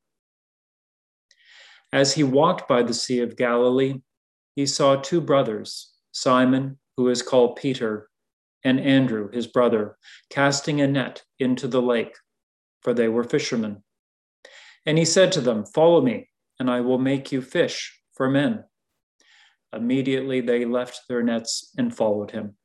As 1.94 2.14
he 2.14 2.24
walked 2.24 2.68
by 2.68 2.84
the 2.84 2.94
Sea 2.94 3.20
of 3.22 3.38
Galilee, 3.38 4.02
he 4.56 4.66
saw 4.66 4.96
two 4.96 5.22
brothers, 5.22 5.94
Simon, 6.12 6.78
who 6.98 7.10
is 7.10 7.22
called 7.22 7.56
Peter, 7.56 8.10
and 8.64 8.80
Andrew, 8.80 9.30
his 9.32 9.48
brother, 9.48 9.98
casting 10.30 10.82
a 10.82 10.88
net 10.88 11.24
into 11.40 11.68
the 11.68 11.82
lake, 11.82 12.16
for 12.82 12.94
they 12.94 13.08
were 13.08 13.24
fishermen. 13.24 13.84
And 14.86 14.98
he 14.98 15.06
said 15.06 15.32
to 15.34 15.42
them, 15.42 15.66
Follow 15.66 16.02
me 16.02 16.30
and 16.60 16.70
I 16.70 16.82
will 16.82 16.98
make 16.98 17.32
you 17.32 17.42
fish 17.42 18.00
for 18.14 18.30
men. 18.30 18.64
Immediately 19.74 20.42
they 20.42 20.66
left 20.66 21.02
their 21.08 21.22
nets 21.24 21.74
and 21.78 21.96
followed 21.96 22.32
him. 22.32 22.56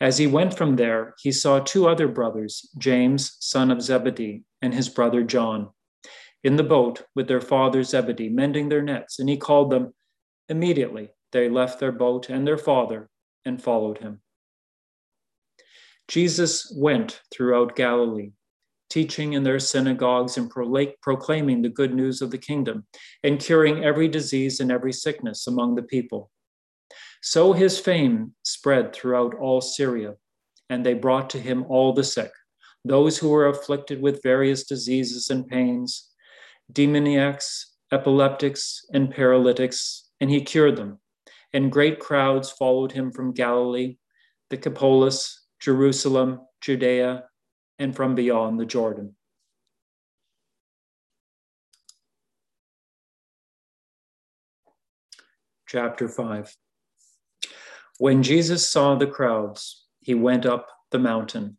As 0.00 0.18
he 0.18 0.26
went 0.26 0.56
from 0.56 0.76
there, 0.76 1.14
he 1.20 1.32
saw 1.32 1.58
two 1.58 1.88
other 1.88 2.06
brothers, 2.06 2.70
James, 2.78 3.36
son 3.40 3.70
of 3.70 3.82
Zebedee, 3.82 4.44
and 4.62 4.74
his 4.74 4.88
brother 4.88 5.22
John, 5.22 5.70
in 6.44 6.56
the 6.56 6.64
boat 6.64 7.04
with 7.14 7.28
their 7.28 7.40
father 7.40 7.82
Zebedee, 7.82 8.28
mending 8.28 8.68
their 8.68 8.82
nets, 8.82 9.18
and 9.18 9.28
he 9.28 9.36
called 9.36 9.70
them. 9.70 9.94
Immediately 10.48 11.10
they 11.32 11.48
left 11.48 11.80
their 11.80 11.92
boat 11.92 12.30
and 12.30 12.46
their 12.46 12.58
father 12.58 13.08
and 13.44 13.62
followed 13.62 13.98
him. 13.98 14.20
Jesus 16.08 16.72
went 16.74 17.20
throughout 17.30 17.76
Galilee 17.76 18.32
teaching 18.90 19.34
in 19.34 19.42
their 19.42 19.58
synagogues 19.58 20.36
and 20.36 20.50
proclaiming 20.50 21.62
the 21.62 21.68
good 21.68 21.94
news 21.94 22.22
of 22.22 22.30
the 22.30 22.38
kingdom, 22.38 22.86
and 23.22 23.40
curing 23.40 23.84
every 23.84 24.08
disease 24.08 24.60
and 24.60 24.72
every 24.72 24.92
sickness 24.92 25.46
among 25.46 25.74
the 25.74 25.82
people. 25.82 26.30
So 27.22 27.52
his 27.52 27.78
fame 27.78 28.34
spread 28.44 28.92
throughout 28.92 29.34
all 29.34 29.60
Syria, 29.60 30.14
and 30.70 30.84
they 30.84 30.94
brought 30.94 31.30
to 31.30 31.40
him 31.40 31.64
all 31.68 31.92
the 31.92 32.04
sick, 32.04 32.30
those 32.88 33.18
who 33.18 33.28
were 33.28 33.48
afflicted 33.48 34.00
with 34.00 34.22
various 34.22 34.64
diseases 34.64 35.30
and 35.30 35.46
pains, 35.46 36.10
demoniacs, 36.72 37.74
epileptics, 37.92 38.84
and 38.92 39.10
paralytics, 39.10 40.10
and 40.20 40.30
he 40.30 40.40
cured 40.40 40.76
them. 40.76 40.98
And 41.52 41.72
great 41.72 41.98
crowds 41.98 42.50
followed 42.50 42.92
him 42.92 43.10
from 43.10 43.32
Galilee, 43.32 43.96
the 44.50 44.56
Decapolis, 44.56 45.46
Jerusalem, 45.60 46.40
Judea, 46.60 47.24
and 47.78 47.94
from 47.94 48.14
beyond 48.14 48.58
the 48.58 48.66
Jordan. 48.66 49.14
Chapter 55.66 56.08
5 56.08 56.56
When 57.98 58.22
Jesus 58.22 58.68
saw 58.68 58.94
the 58.94 59.06
crowds, 59.06 59.84
he 60.00 60.14
went 60.14 60.46
up 60.46 60.66
the 60.90 60.98
mountain, 60.98 61.58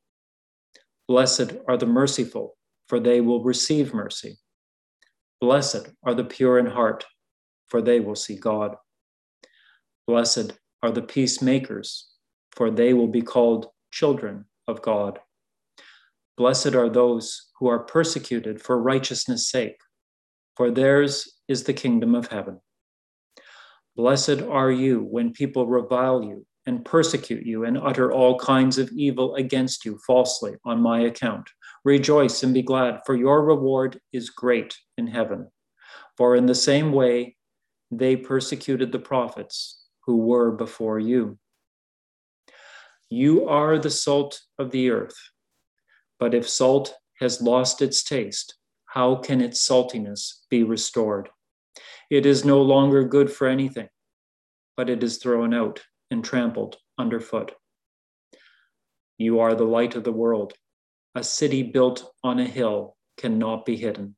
Blessed 1.11 1.57
are 1.67 1.75
the 1.75 1.85
merciful, 1.85 2.55
for 2.87 2.97
they 2.97 3.19
will 3.19 3.43
receive 3.43 3.93
mercy. 3.93 4.37
Blessed 5.41 5.89
are 6.05 6.13
the 6.13 6.23
pure 6.23 6.57
in 6.57 6.67
heart, 6.67 7.03
for 7.67 7.81
they 7.81 7.99
will 7.99 8.15
see 8.15 8.37
God. 8.37 8.77
Blessed 10.07 10.53
are 10.81 10.89
the 10.89 11.01
peacemakers, 11.01 12.07
for 12.53 12.71
they 12.71 12.93
will 12.93 13.09
be 13.09 13.21
called 13.21 13.65
children 13.91 14.45
of 14.69 14.81
God. 14.81 15.19
Blessed 16.37 16.75
are 16.75 16.89
those 16.89 17.49
who 17.59 17.67
are 17.67 17.79
persecuted 17.79 18.61
for 18.61 18.81
righteousness' 18.81 19.49
sake, 19.49 19.81
for 20.55 20.71
theirs 20.71 21.41
is 21.49 21.65
the 21.65 21.73
kingdom 21.73 22.15
of 22.15 22.27
heaven. 22.27 22.61
Blessed 23.97 24.43
are 24.43 24.71
you 24.71 25.01
when 25.01 25.33
people 25.33 25.67
revile 25.67 26.23
you 26.23 26.45
and 26.65 26.85
persecute 26.85 27.45
you 27.45 27.65
and 27.65 27.77
utter 27.77 28.11
all 28.11 28.37
kinds 28.37 28.77
of 28.77 28.91
evil 28.91 29.35
against 29.35 29.85
you 29.85 29.97
falsely 30.05 30.55
on 30.63 30.81
my 30.81 31.01
account. 31.01 31.49
Rejoice 31.83 32.43
and 32.43 32.53
be 32.53 32.61
glad, 32.61 32.99
for 33.05 33.15
your 33.15 33.43
reward 33.43 33.99
is 34.13 34.29
great 34.29 34.77
in 34.97 35.07
heaven. 35.07 35.49
For 36.17 36.35
in 36.35 36.45
the 36.45 36.55
same 36.55 36.91
way 36.91 37.37
they 37.89 38.15
persecuted 38.15 38.91
the 38.91 38.99
prophets 38.99 39.83
who 40.05 40.17
were 40.17 40.51
before 40.51 40.99
you. 40.99 41.37
You 43.09 43.49
are 43.49 43.77
the 43.77 43.89
salt 43.89 44.39
of 44.57 44.71
the 44.71 44.91
earth. 44.91 45.17
But 46.19 46.33
if 46.33 46.47
salt 46.47 46.93
has 47.19 47.41
lost 47.41 47.81
its 47.81 48.03
taste, 48.03 48.55
how 48.85 49.15
can 49.15 49.41
its 49.41 49.67
saltiness 49.67 50.45
be 50.49 50.63
restored? 50.63 51.29
It 52.09 52.25
is 52.25 52.45
no 52.45 52.61
longer 52.61 53.03
good 53.03 53.31
for 53.31 53.47
anything, 53.47 53.89
but 54.77 54.89
it 54.89 55.03
is 55.03 55.17
thrown 55.17 55.53
out 55.53 55.81
and 56.11 56.23
trampled 56.23 56.77
underfoot. 56.97 57.53
You 59.17 59.39
are 59.39 59.55
the 59.55 59.63
light 59.63 59.95
of 59.95 60.03
the 60.03 60.11
world. 60.11 60.53
A 61.15 61.23
city 61.23 61.63
built 61.63 62.11
on 62.23 62.39
a 62.39 62.45
hill 62.45 62.95
cannot 63.17 63.65
be 63.65 63.77
hidden. 63.77 64.15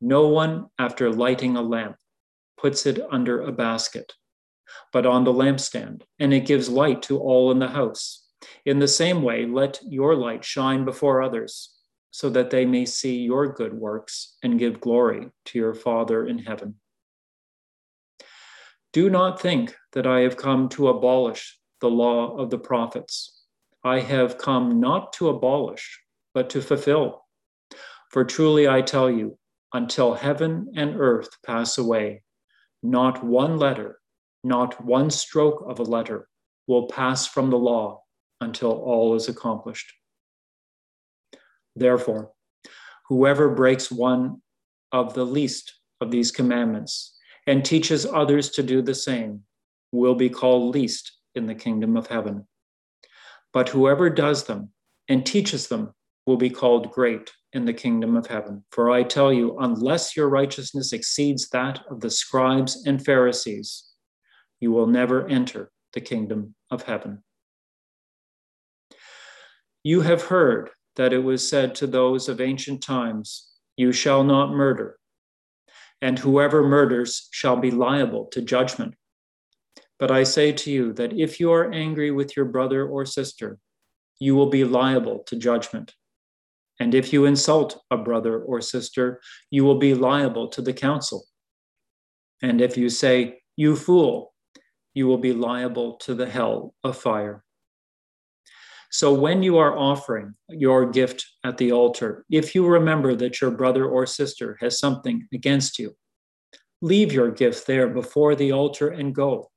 No 0.00 0.28
one, 0.28 0.66
after 0.78 1.12
lighting 1.12 1.56
a 1.56 1.62
lamp, 1.62 1.96
puts 2.60 2.86
it 2.86 3.00
under 3.10 3.42
a 3.42 3.52
basket, 3.52 4.12
but 4.92 5.06
on 5.06 5.24
the 5.24 5.32
lampstand, 5.32 6.02
and 6.18 6.32
it 6.32 6.46
gives 6.46 6.68
light 6.68 7.02
to 7.02 7.18
all 7.18 7.50
in 7.50 7.58
the 7.58 7.68
house. 7.68 8.24
In 8.64 8.78
the 8.78 8.88
same 8.88 9.22
way, 9.22 9.46
let 9.46 9.80
your 9.82 10.14
light 10.14 10.44
shine 10.44 10.84
before 10.84 11.22
others, 11.22 11.74
so 12.10 12.30
that 12.30 12.50
they 12.50 12.64
may 12.64 12.84
see 12.84 13.16
your 13.16 13.52
good 13.52 13.74
works 13.74 14.36
and 14.42 14.58
give 14.58 14.80
glory 14.80 15.30
to 15.46 15.58
your 15.58 15.74
Father 15.74 16.26
in 16.26 16.38
heaven. 16.38 16.76
Do 18.92 19.10
not 19.10 19.40
think 19.40 19.76
that 19.92 20.06
I 20.06 20.20
have 20.20 20.36
come 20.36 20.68
to 20.70 20.88
abolish 20.88 21.58
the 21.80 21.90
law 21.90 22.36
of 22.36 22.50
the 22.50 22.58
prophets. 22.58 23.44
I 23.84 24.00
have 24.00 24.38
come 24.38 24.80
not 24.80 25.12
to 25.14 25.28
abolish, 25.28 26.00
but 26.32 26.50
to 26.50 26.62
fulfill. 26.62 27.24
For 28.10 28.24
truly 28.24 28.66
I 28.66 28.80
tell 28.80 29.10
you, 29.10 29.38
until 29.74 30.14
heaven 30.14 30.72
and 30.76 30.96
earth 30.98 31.28
pass 31.44 31.76
away, 31.76 32.22
not 32.82 33.22
one 33.22 33.58
letter, 33.58 34.00
not 34.42 34.82
one 34.82 35.10
stroke 35.10 35.64
of 35.66 35.78
a 35.78 35.84
letter 35.84 36.28
will 36.66 36.88
pass 36.88 37.26
from 37.26 37.50
the 37.50 37.58
law 37.58 38.02
until 38.40 38.72
all 38.72 39.14
is 39.14 39.28
accomplished. 39.28 39.92
Therefore, 41.76 42.32
whoever 43.08 43.50
breaks 43.50 43.90
one 43.90 44.42
of 44.92 45.12
the 45.12 45.26
least 45.26 45.74
of 46.00 46.10
these 46.10 46.30
commandments 46.30 47.17
and 47.48 47.64
teaches 47.64 48.04
others 48.04 48.50
to 48.50 48.62
do 48.62 48.82
the 48.82 48.94
same 48.94 49.42
will 49.90 50.14
be 50.14 50.28
called 50.28 50.74
least 50.74 51.12
in 51.34 51.46
the 51.46 51.54
kingdom 51.54 51.96
of 51.96 52.06
heaven. 52.06 52.46
But 53.54 53.70
whoever 53.70 54.10
does 54.10 54.44
them 54.44 54.70
and 55.08 55.24
teaches 55.24 55.68
them 55.68 55.94
will 56.26 56.36
be 56.36 56.50
called 56.50 56.92
great 56.92 57.32
in 57.54 57.64
the 57.64 57.72
kingdom 57.72 58.18
of 58.18 58.26
heaven. 58.26 58.66
For 58.70 58.90
I 58.90 59.02
tell 59.02 59.32
you, 59.32 59.56
unless 59.60 60.14
your 60.14 60.28
righteousness 60.28 60.92
exceeds 60.92 61.48
that 61.48 61.82
of 61.90 62.00
the 62.00 62.10
scribes 62.10 62.84
and 62.86 63.02
Pharisees, 63.02 63.92
you 64.60 64.70
will 64.70 64.86
never 64.86 65.26
enter 65.26 65.70
the 65.94 66.02
kingdom 66.02 66.54
of 66.70 66.82
heaven. 66.82 67.22
You 69.82 70.02
have 70.02 70.24
heard 70.24 70.68
that 70.96 71.14
it 71.14 71.24
was 71.24 71.48
said 71.48 71.74
to 71.76 71.86
those 71.86 72.28
of 72.28 72.42
ancient 72.42 72.82
times, 72.82 73.48
You 73.78 73.90
shall 73.90 74.22
not 74.22 74.50
murder, 74.50 74.98
and 76.00 76.18
whoever 76.18 76.66
murders 76.66 77.28
shall 77.32 77.56
be 77.56 77.70
liable 77.70 78.26
to 78.26 78.42
judgment. 78.42 78.94
But 79.98 80.10
I 80.10 80.22
say 80.22 80.52
to 80.52 80.70
you 80.70 80.92
that 80.94 81.12
if 81.12 81.40
you 81.40 81.52
are 81.52 81.72
angry 81.72 82.10
with 82.10 82.36
your 82.36 82.46
brother 82.46 82.86
or 82.86 83.04
sister, 83.04 83.58
you 84.20 84.36
will 84.36 84.50
be 84.50 84.64
liable 84.64 85.20
to 85.26 85.36
judgment. 85.36 85.94
And 86.80 86.94
if 86.94 87.12
you 87.12 87.24
insult 87.24 87.82
a 87.90 87.96
brother 87.96 88.40
or 88.40 88.60
sister, 88.60 89.20
you 89.50 89.64
will 89.64 89.78
be 89.78 89.94
liable 89.94 90.48
to 90.48 90.62
the 90.62 90.72
council. 90.72 91.24
And 92.40 92.60
if 92.60 92.76
you 92.76 92.88
say, 92.88 93.40
You 93.56 93.74
fool, 93.74 94.32
you 94.94 95.08
will 95.08 95.18
be 95.18 95.32
liable 95.32 95.96
to 95.96 96.14
the 96.14 96.28
hell 96.28 96.74
of 96.84 96.96
fire. 96.96 97.42
So 98.90 99.12
when 99.12 99.42
you 99.42 99.58
are 99.58 99.76
offering 99.76 100.34
your 100.48 100.90
gift 100.90 101.26
at 101.48 101.58
the 101.58 101.72
altar, 101.72 102.24
if 102.30 102.54
you 102.54 102.66
remember 102.66 103.14
that 103.16 103.40
your 103.40 103.50
brother 103.50 103.86
or 103.86 104.06
sister 104.06 104.56
has 104.60 104.78
something 104.78 105.26
against 105.32 105.78
you, 105.78 105.94
leave 106.82 107.12
your 107.12 107.30
gift 107.30 107.66
there 107.66 107.88
before 107.88 108.34
the 108.34 108.52
altar 108.52 108.88
and 108.88 109.14
go. 109.14 109.50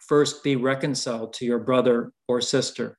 First 0.00 0.44
be 0.44 0.54
reconciled 0.54 1.32
to 1.34 1.44
your 1.44 1.58
brother 1.58 2.12
or 2.28 2.40
sister, 2.40 2.96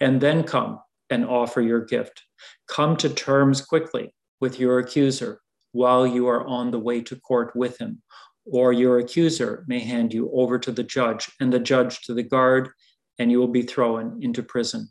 and 0.00 0.20
then 0.20 0.42
come 0.42 0.80
and 1.08 1.24
offer 1.24 1.60
your 1.60 1.84
gift. 1.84 2.24
Come 2.66 2.96
to 2.96 3.08
terms 3.08 3.62
quickly 3.62 4.12
with 4.40 4.58
your 4.58 4.80
accuser 4.80 5.40
while 5.70 6.06
you 6.06 6.26
are 6.26 6.44
on 6.46 6.70
the 6.70 6.80
way 6.80 7.00
to 7.02 7.16
court 7.16 7.54
with 7.54 7.78
him, 7.78 8.02
or 8.44 8.72
your 8.72 8.98
accuser 8.98 9.64
may 9.68 9.78
hand 9.78 10.12
you 10.12 10.30
over 10.32 10.58
to 10.58 10.72
the 10.72 10.82
judge, 10.82 11.30
and 11.40 11.52
the 11.52 11.60
judge 11.60 12.02
to 12.02 12.14
the 12.14 12.24
guard 12.24 12.70
and 13.18 13.30
you 13.30 13.38
will 13.38 13.48
be 13.48 13.62
thrown 13.62 14.18
into 14.22 14.42
prison. 14.42 14.90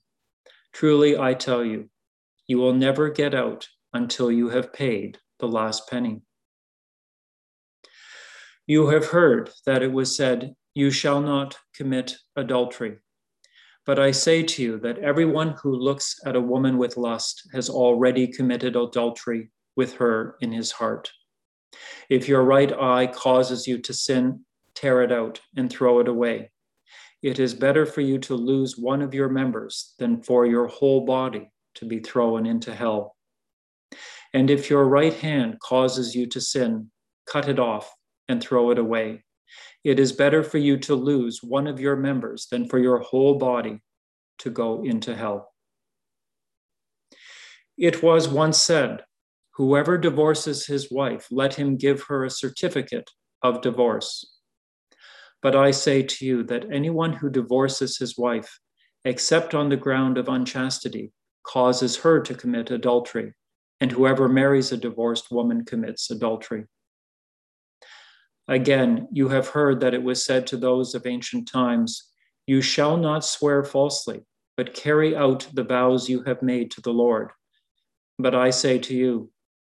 Truly, 0.74 1.18
I 1.18 1.34
tell 1.34 1.64
you, 1.64 1.90
you 2.48 2.58
will 2.58 2.74
never 2.74 3.10
get 3.10 3.34
out 3.34 3.68
until 3.94 4.32
you 4.32 4.50
have 4.50 4.74
paid 4.74 5.20
the 5.40 5.48
last 5.48 5.90
penny. 5.90 6.22
You 8.68 8.88
have 8.88 9.08
heard 9.08 9.50
that 9.66 9.84
it 9.84 9.92
was 9.92 10.16
said, 10.16 10.56
You 10.74 10.92
shall 10.92 11.22
not 11.22 11.58
commit 11.76 12.16
adultery. 12.36 13.00
But 13.86 14.00
I 14.00 14.12
say 14.12 14.44
to 14.44 14.62
you 14.62 14.80
that 14.80 15.00
everyone 15.00 15.56
who 15.62 15.76
looks 15.76 16.16
at 16.26 16.36
a 16.36 16.42
woman 16.42 16.78
with 16.78 16.98
lust 16.98 17.50
has 17.54 17.70
already 17.70 18.28
committed 18.28 18.76
adultery 18.76 19.52
with 19.76 19.96
her 19.96 20.36
in 20.40 20.52
his 20.52 20.72
heart. 20.72 21.12
If 22.10 22.28
your 22.28 22.44
right 22.44 22.72
eye 22.72 23.08
causes 23.08 23.68
you 23.68 23.80
to 23.80 23.94
sin, 23.94 24.46
tear 24.76 25.02
it 25.02 25.12
out 25.12 25.42
and 25.56 25.70
throw 25.70 26.00
it 26.00 26.08
away. 26.08 26.52
It 27.22 27.40
is 27.40 27.54
better 27.54 27.86
for 27.86 28.02
you 28.02 28.18
to 28.20 28.36
lose 28.36 28.78
one 28.78 29.02
of 29.02 29.14
your 29.14 29.30
members 29.30 29.94
than 30.00 30.24
for 30.24 30.46
your 30.46 30.68
whole 30.68 31.06
body 31.06 31.52
to 31.76 31.86
be 31.86 32.00
thrown 32.00 32.46
into 32.46 32.74
hell. 32.74 33.16
And 34.34 34.50
if 34.50 34.70
your 34.70 34.86
right 34.86 35.14
hand 35.14 35.60
causes 35.60 36.16
you 36.16 36.26
to 36.28 36.42
sin, 36.42 36.90
cut 37.28 37.48
it 37.48 37.60
off 37.60 37.94
and 38.28 38.42
throw 38.42 38.72
it 38.72 38.80
away. 38.80 39.24
It 39.84 40.00
is 40.00 40.12
better 40.12 40.44
for 40.44 40.58
you 40.58 40.78
to 40.80 40.96
lose 40.96 41.42
one 41.44 41.68
of 41.68 41.80
your 41.80 41.96
members 41.96 42.48
than 42.50 42.68
for 42.68 42.80
your 42.80 43.00
whole 43.00 43.38
body 43.38 43.82
to 44.40 44.50
go 44.50 44.84
into 44.84 45.16
hell. 45.16 45.52
It 47.78 48.02
was 48.02 48.28
once 48.28 48.62
said, 48.62 49.04
Whoever 49.56 49.98
divorces 49.98 50.66
his 50.66 50.92
wife, 50.92 51.28
let 51.30 51.56
him 51.56 51.78
give 51.78 52.04
her 52.04 52.24
a 52.24 52.30
certificate 52.30 53.10
of 53.44 53.62
divorce. 53.62 54.31
But 55.42 55.56
I 55.56 55.72
say 55.72 56.04
to 56.04 56.26
you 56.26 56.44
that 56.44 56.72
anyone 56.72 57.14
who 57.14 57.30
divorces 57.30 57.98
his 57.98 58.18
wife, 58.18 58.60
except 59.06 59.56
on 59.56 59.70
the 59.70 59.78
ground 59.78 60.18
of 60.18 60.30
unchastity, 60.30 61.12
causes 61.44 61.98
her 61.98 62.20
to 62.22 62.36
commit 62.36 62.70
adultery, 62.70 63.34
and 63.80 63.92
whoever 63.92 64.30
marries 64.30 64.72
a 64.72 64.78
divorced 64.78 65.32
woman 65.32 65.66
commits 65.66 66.12
adultery. 66.12 66.66
Again, 68.48 69.08
you 69.12 69.30
have 69.30 69.48
heard 69.48 69.80
that 69.80 69.94
it 69.94 70.04
was 70.04 70.24
said 70.24 70.46
to 70.48 70.58
those 70.58 70.94
of 70.94 71.08
ancient 71.08 71.48
times, 71.48 72.12
You 72.46 72.62
shall 72.62 72.98
not 72.98 73.26
swear 73.26 73.64
falsely, 73.64 74.26
but 74.58 74.74
carry 74.74 75.16
out 75.16 75.48
the 75.54 75.64
vows 75.64 76.10
you 76.10 76.24
have 76.24 76.42
made 76.44 76.70
to 76.72 76.82
the 76.82 76.92
Lord. 76.92 77.32
But 78.20 78.36
I 78.36 78.50
say 78.52 78.78
to 78.78 78.94
you, 78.94 79.32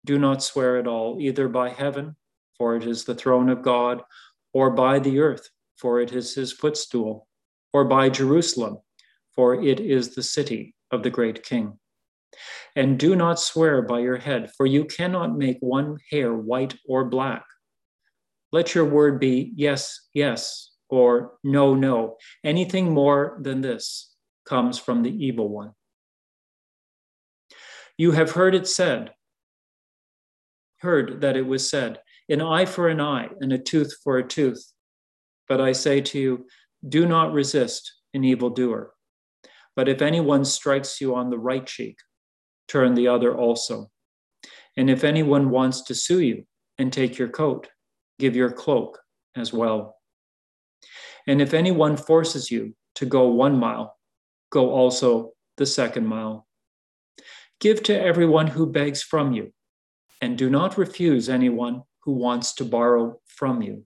do 0.06 0.19
not 0.19 0.43
swear 0.43 0.78
at 0.78 0.86
all, 0.86 1.17
either 1.19 1.47
by 1.47 1.69
heaven, 1.69 2.15
for 2.58 2.75
it 2.75 2.86
is 2.86 3.06
the 3.06 3.15
throne 3.15 3.49
of 3.49 3.63
God, 3.63 4.04
or 4.54 4.69
by 4.69 4.99
the 4.99 5.19
earth, 5.19 5.49
for 5.77 5.99
it 5.99 6.11
is 6.13 6.35
his 6.35 6.51
footstool, 6.51 7.27
or 7.73 7.85
by 7.85 8.09
Jerusalem, 8.09 8.77
for 9.33 9.61
it 9.61 9.79
is 9.79 10.15
the 10.15 10.23
city 10.23 10.75
of 10.91 11.03
the 11.03 11.09
great 11.09 11.43
king. 11.43 11.77
And 12.75 12.99
do 12.99 13.15
not 13.15 13.39
swear 13.39 13.81
by 13.81 13.99
your 13.99 14.17
head, 14.17 14.51
for 14.57 14.65
you 14.65 14.85
cannot 14.85 15.38
make 15.38 15.57
one 15.59 15.97
hair 16.11 16.33
white 16.33 16.75
or 16.88 17.05
black. 17.05 17.45
Let 18.51 18.75
your 18.75 18.85
word 18.85 19.19
be 19.19 19.53
yes, 19.55 20.07
yes, 20.13 20.71
or 20.89 21.33
no, 21.43 21.75
no. 21.75 22.17
Anything 22.43 22.91
more 22.91 23.38
than 23.41 23.61
this 23.61 24.13
comes 24.45 24.77
from 24.77 25.03
the 25.03 25.25
evil 25.25 25.49
one. 25.49 25.71
You 27.97 28.11
have 28.11 28.31
heard 28.31 28.55
it 28.55 28.67
said, 28.67 29.13
heard 30.79 31.21
that 31.21 31.38
it 31.38 31.45
was 31.45 31.69
said, 31.69 31.99
an 32.29 32.41
eye 32.41 32.65
for 32.65 32.89
an 32.89 32.99
eye 32.99 33.29
and 33.39 33.53
a 33.53 33.57
tooth 33.57 33.95
for 34.03 34.17
a 34.17 34.27
tooth. 34.27 34.63
But 35.47 35.62
I 35.62 35.71
say 35.71 36.01
to 36.01 36.19
you, 36.19 36.45
do 36.88 37.05
not 37.05 37.34
resist 37.34 37.93
an 38.13 38.23
evildoer. 38.23 38.93
But 39.75 39.89
if 39.89 40.01
anyone 40.01 40.45
strikes 40.45 41.01
you 41.01 41.15
on 41.15 41.29
the 41.29 41.39
right 41.39 41.65
cheek, 41.65 41.97
turn 42.67 42.95
the 42.95 43.08
other 43.08 43.36
also. 43.36 43.91
And 44.77 44.89
if 44.89 45.03
anyone 45.03 45.49
wants 45.49 45.84
to 45.84 45.95
sue 45.95 46.21
you 46.21 46.45
and 46.77 46.91
take 46.91 47.17
your 47.17 47.29
coat, 47.29 47.67
give 48.19 48.36
your 48.36 48.51
cloak 48.51 48.99
as 49.36 49.53
well. 49.53 49.97
And 51.27 51.41
if 51.41 51.53
anyone 51.53 51.97
forces 51.97 52.51
you 52.51 52.75
to 52.95 53.05
go 53.05 53.27
one 53.27 53.58
mile, 53.58 53.97
go 54.51 54.71
also 54.71 55.31
the 55.58 55.65
second 55.65 56.05
mile. 56.05 56.47
Give 57.60 57.81
to 57.84 57.99
everyone 57.99 58.47
who 58.47 58.65
begs 58.67 59.01
from 59.01 59.34
you, 59.34 59.53
and 60.21 60.38
do 60.38 60.49
not 60.49 60.77
refuse 60.77 61.29
anyone 61.29 61.84
who 62.03 62.13
wants 62.13 62.53
to 62.55 62.65
borrow 62.65 63.19
from 63.27 63.62
you. 63.62 63.86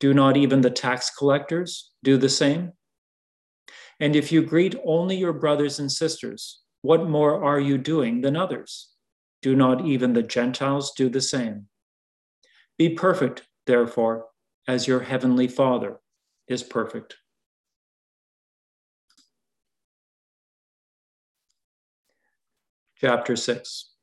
Do 0.00 0.12
not 0.14 0.36
even 0.36 0.60
the 0.60 0.70
tax 0.70 1.10
collectors 1.10 1.92
do 2.02 2.16
the 2.16 2.28
same? 2.28 2.72
And 3.98 4.14
if 4.14 4.30
you 4.30 4.42
greet 4.42 4.74
only 4.84 5.16
your 5.16 5.32
brothers 5.32 5.78
and 5.78 5.90
sisters, 5.90 6.60
what 6.82 7.08
more 7.08 7.42
are 7.42 7.60
you 7.60 7.78
doing 7.78 8.20
than 8.20 8.36
others? 8.36 8.90
Do 9.42 9.56
not 9.56 9.86
even 9.86 10.12
the 10.12 10.22
Gentiles 10.22 10.92
do 10.92 11.08
the 11.08 11.20
same? 11.20 11.68
Be 12.78 12.90
perfect, 12.90 13.42
therefore, 13.66 14.26
as 14.68 14.86
your 14.86 15.00
heavenly 15.00 15.48
Father 15.48 15.98
is 16.46 16.62
perfect. 16.62 17.16
Chapter 22.98 23.36
6 23.36 23.95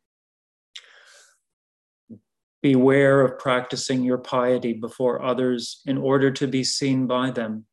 Beware 2.63 3.21
of 3.21 3.37
practicing 3.37 4.03
your 4.03 4.17
piety 4.17 4.71
before 4.71 5.21
others 5.21 5.81
in 5.85 5.97
order 5.97 6.31
to 6.31 6.47
be 6.47 6.63
seen 6.63 7.07
by 7.07 7.29
them, 7.29 7.65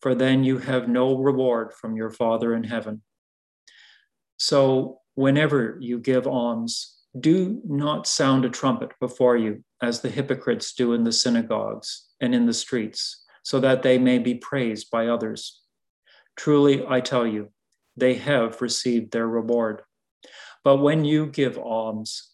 for 0.00 0.14
then 0.14 0.44
you 0.44 0.58
have 0.58 0.88
no 0.88 1.18
reward 1.18 1.74
from 1.74 1.96
your 1.96 2.10
Father 2.10 2.54
in 2.54 2.62
heaven. 2.62 3.02
So, 4.38 5.00
whenever 5.16 5.76
you 5.80 5.98
give 5.98 6.28
alms, 6.28 7.00
do 7.18 7.60
not 7.64 8.06
sound 8.06 8.44
a 8.44 8.48
trumpet 8.48 8.92
before 9.00 9.36
you, 9.36 9.64
as 9.82 10.00
the 10.00 10.08
hypocrites 10.10 10.72
do 10.72 10.92
in 10.92 11.02
the 11.02 11.12
synagogues 11.12 12.08
and 12.20 12.32
in 12.32 12.46
the 12.46 12.54
streets, 12.54 13.24
so 13.42 13.58
that 13.58 13.82
they 13.82 13.98
may 13.98 14.18
be 14.18 14.36
praised 14.36 14.88
by 14.90 15.08
others. 15.08 15.62
Truly, 16.36 16.86
I 16.86 17.00
tell 17.00 17.26
you, 17.26 17.50
they 17.96 18.14
have 18.14 18.62
received 18.62 19.12
their 19.12 19.28
reward. 19.28 19.82
But 20.64 20.76
when 20.76 21.04
you 21.04 21.26
give 21.26 21.58
alms, 21.58 22.31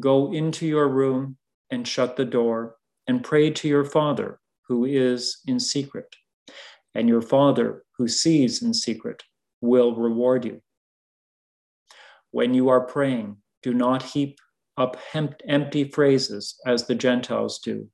Go 0.00 0.32
into 0.32 0.66
your 0.66 0.88
room 0.88 1.36
and 1.70 1.86
shut 1.86 2.16
the 2.16 2.24
door 2.24 2.76
and 3.06 3.24
pray 3.24 3.50
to 3.50 3.68
your 3.68 3.84
Father 3.84 4.38
who 4.68 4.84
is 4.84 5.40
in 5.46 5.58
secret. 5.58 6.14
And 6.94 7.08
your 7.08 7.22
Father 7.22 7.84
who 7.96 8.08
sees 8.08 8.62
in 8.62 8.74
secret 8.74 9.22
will 9.60 9.94
reward 9.96 10.44
you. 10.44 10.60
When 12.30 12.54
you 12.54 12.68
are 12.68 12.82
praying, 12.86 13.38
do 13.62 13.74
not 13.74 14.02
heap 14.02 14.38
up 14.76 14.96
empty 15.12 15.84
phrases 15.84 16.54
as 16.66 16.86
the 16.86 16.94
Gentiles 16.94 17.58
do, 17.58 17.88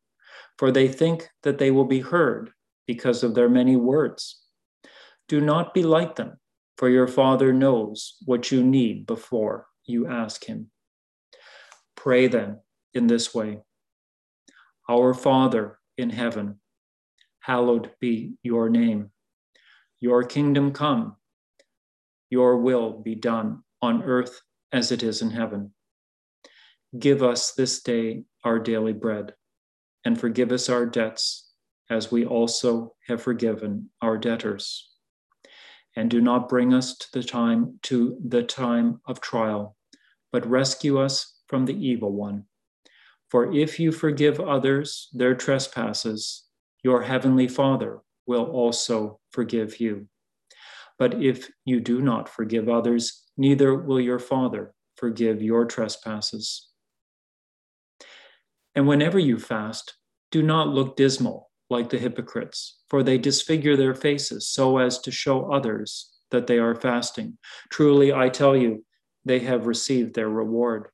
for 0.58 0.70
they 0.70 0.88
think 0.88 1.28
that 1.42 1.58
they 1.58 1.70
will 1.70 1.86
be 1.86 2.00
heard 2.00 2.50
because 2.86 3.22
of 3.22 3.34
their 3.34 3.48
many 3.48 3.76
words. 3.76 4.42
Do 5.28 5.40
not 5.40 5.72
be 5.72 5.82
like 5.82 6.16
them, 6.16 6.38
for 6.76 6.90
your 6.90 7.08
Father 7.08 7.52
knows 7.52 8.16
what 8.26 8.50
you 8.50 8.62
need 8.62 9.06
before 9.06 9.66
you 9.86 10.06
ask 10.06 10.44
Him. 10.44 10.70
Pray 11.96 12.26
then 12.26 12.60
in 12.92 13.06
this 13.06 13.34
way 13.34 13.60
Our 14.88 15.14
Father 15.14 15.78
in 15.96 16.10
heaven, 16.10 16.60
hallowed 17.40 17.90
be 18.00 18.34
your 18.42 18.68
name. 18.68 19.10
Your 20.00 20.24
kingdom 20.24 20.72
come, 20.72 21.16
your 22.30 22.58
will 22.58 23.00
be 23.00 23.14
done 23.14 23.62
on 23.80 24.02
earth 24.02 24.42
as 24.72 24.90
it 24.92 25.02
is 25.02 25.22
in 25.22 25.30
heaven. 25.30 25.72
Give 26.98 27.22
us 27.22 27.52
this 27.52 27.82
day 27.82 28.24
our 28.44 28.58
daily 28.58 28.92
bread, 28.92 29.34
and 30.04 30.20
forgive 30.20 30.52
us 30.52 30.68
our 30.68 30.86
debts 30.86 31.50
as 31.90 32.10
we 32.10 32.24
also 32.24 32.94
have 33.08 33.22
forgiven 33.22 33.90
our 34.00 34.18
debtors. 34.18 34.90
And 35.96 36.10
do 36.10 36.20
not 36.20 36.48
bring 36.48 36.74
us 36.74 36.96
to 36.98 37.06
the 37.12 37.22
time 37.22 37.78
to 37.84 38.18
the 38.26 38.42
time 38.42 39.00
of 39.06 39.20
trial, 39.20 39.76
but 40.32 40.46
rescue 40.46 40.98
us 40.98 41.33
from 41.46 41.66
the 41.66 41.74
evil 41.74 42.12
one. 42.12 42.44
For 43.30 43.52
if 43.52 43.80
you 43.80 43.92
forgive 43.92 44.38
others 44.40 45.08
their 45.12 45.34
trespasses, 45.34 46.44
your 46.82 47.02
heavenly 47.02 47.48
Father 47.48 48.00
will 48.26 48.44
also 48.44 49.20
forgive 49.30 49.80
you. 49.80 50.08
But 50.98 51.22
if 51.22 51.48
you 51.64 51.80
do 51.80 52.00
not 52.00 52.28
forgive 52.28 52.68
others, 52.68 53.24
neither 53.36 53.74
will 53.74 54.00
your 54.00 54.18
Father 54.18 54.74
forgive 54.96 55.42
your 55.42 55.64
trespasses. 55.64 56.68
And 58.74 58.86
whenever 58.86 59.18
you 59.18 59.38
fast, 59.38 59.96
do 60.30 60.42
not 60.42 60.68
look 60.68 60.96
dismal 60.96 61.50
like 61.70 61.90
the 61.90 61.98
hypocrites, 61.98 62.78
for 62.88 63.02
they 63.02 63.18
disfigure 63.18 63.76
their 63.76 63.94
faces 63.94 64.48
so 64.48 64.78
as 64.78 64.98
to 65.00 65.10
show 65.10 65.50
others 65.50 66.10
that 66.30 66.46
they 66.46 66.58
are 66.58 66.74
fasting. 66.74 67.38
Truly, 67.70 68.12
I 68.12 68.28
tell 68.28 68.56
you, 68.56 68.84
they 69.24 69.40
have 69.40 69.66
received 69.66 70.14
their 70.14 70.28
reward. 70.28 70.88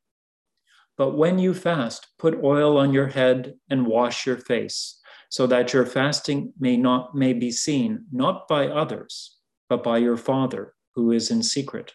But 1.01 1.17
when 1.17 1.39
you 1.39 1.55
fast, 1.55 2.09
put 2.19 2.45
oil 2.45 2.77
on 2.77 2.93
your 2.93 3.07
head 3.07 3.55
and 3.71 3.87
wash 3.87 4.27
your 4.27 4.37
face, 4.37 5.01
so 5.31 5.47
that 5.47 5.73
your 5.73 5.87
fasting 5.87 6.53
may 6.61 6.77
not 6.77 7.15
may 7.15 7.33
be 7.33 7.51
seen 7.51 8.05
not 8.13 8.47
by 8.47 8.69
others, 8.69 9.39
but 9.71 9.83
by 9.83 9.97
your 9.97 10.19
Father 10.19 10.75
who 10.95 11.11
is 11.13 11.31
in 11.31 11.43
secret. 11.43 11.95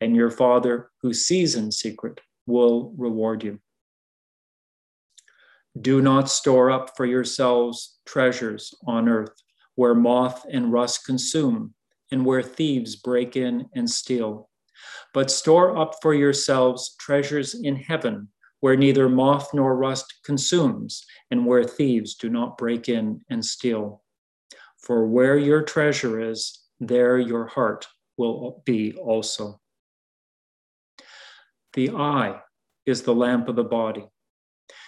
And 0.00 0.16
your 0.16 0.30
Father 0.30 0.90
who 1.02 1.12
sees 1.12 1.54
in 1.54 1.70
secret 1.70 2.22
will 2.46 2.94
reward 2.96 3.44
you. 3.44 3.60
Do 5.78 6.00
not 6.00 6.30
store 6.30 6.70
up 6.70 6.96
for 6.96 7.04
yourselves 7.04 7.98
treasures 8.06 8.74
on 8.86 9.06
earth, 9.06 9.36
where 9.74 9.94
moth 9.94 10.46
and 10.50 10.72
rust 10.72 11.04
consume, 11.04 11.74
and 12.10 12.24
where 12.24 12.42
thieves 12.42 12.96
break 12.96 13.36
in 13.36 13.68
and 13.74 13.90
steal 13.90 14.49
but 15.12 15.30
store 15.30 15.76
up 15.76 15.94
for 16.02 16.14
yourselves 16.14 16.94
treasures 16.98 17.54
in 17.54 17.76
heaven, 17.76 18.28
where 18.60 18.76
neither 18.76 19.08
moth 19.08 19.52
nor 19.54 19.76
rust 19.76 20.20
consumes, 20.24 21.04
and 21.30 21.46
where 21.46 21.64
thieves 21.64 22.14
do 22.14 22.28
not 22.28 22.58
break 22.58 22.88
in 22.88 23.20
and 23.30 23.44
steal. 23.44 24.02
For 24.78 25.06
where 25.06 25.36
your 25.36 25.62
treasure 25.62 26.20
is, 26.20 26.60
there 26.78 27.18
your 27.18 27.46
heart 27.46 27.86
will 28.16 28.62
be 28.64 28.94
also. 28.94 29.60
The 31.74 31.90
eye 31.90 32.40
is 32.86 33.02
the 33.02 33.14
lamp 33.14 33.48
of 33.48 33.56
the 33.56 33.64
body. 33.64 34.06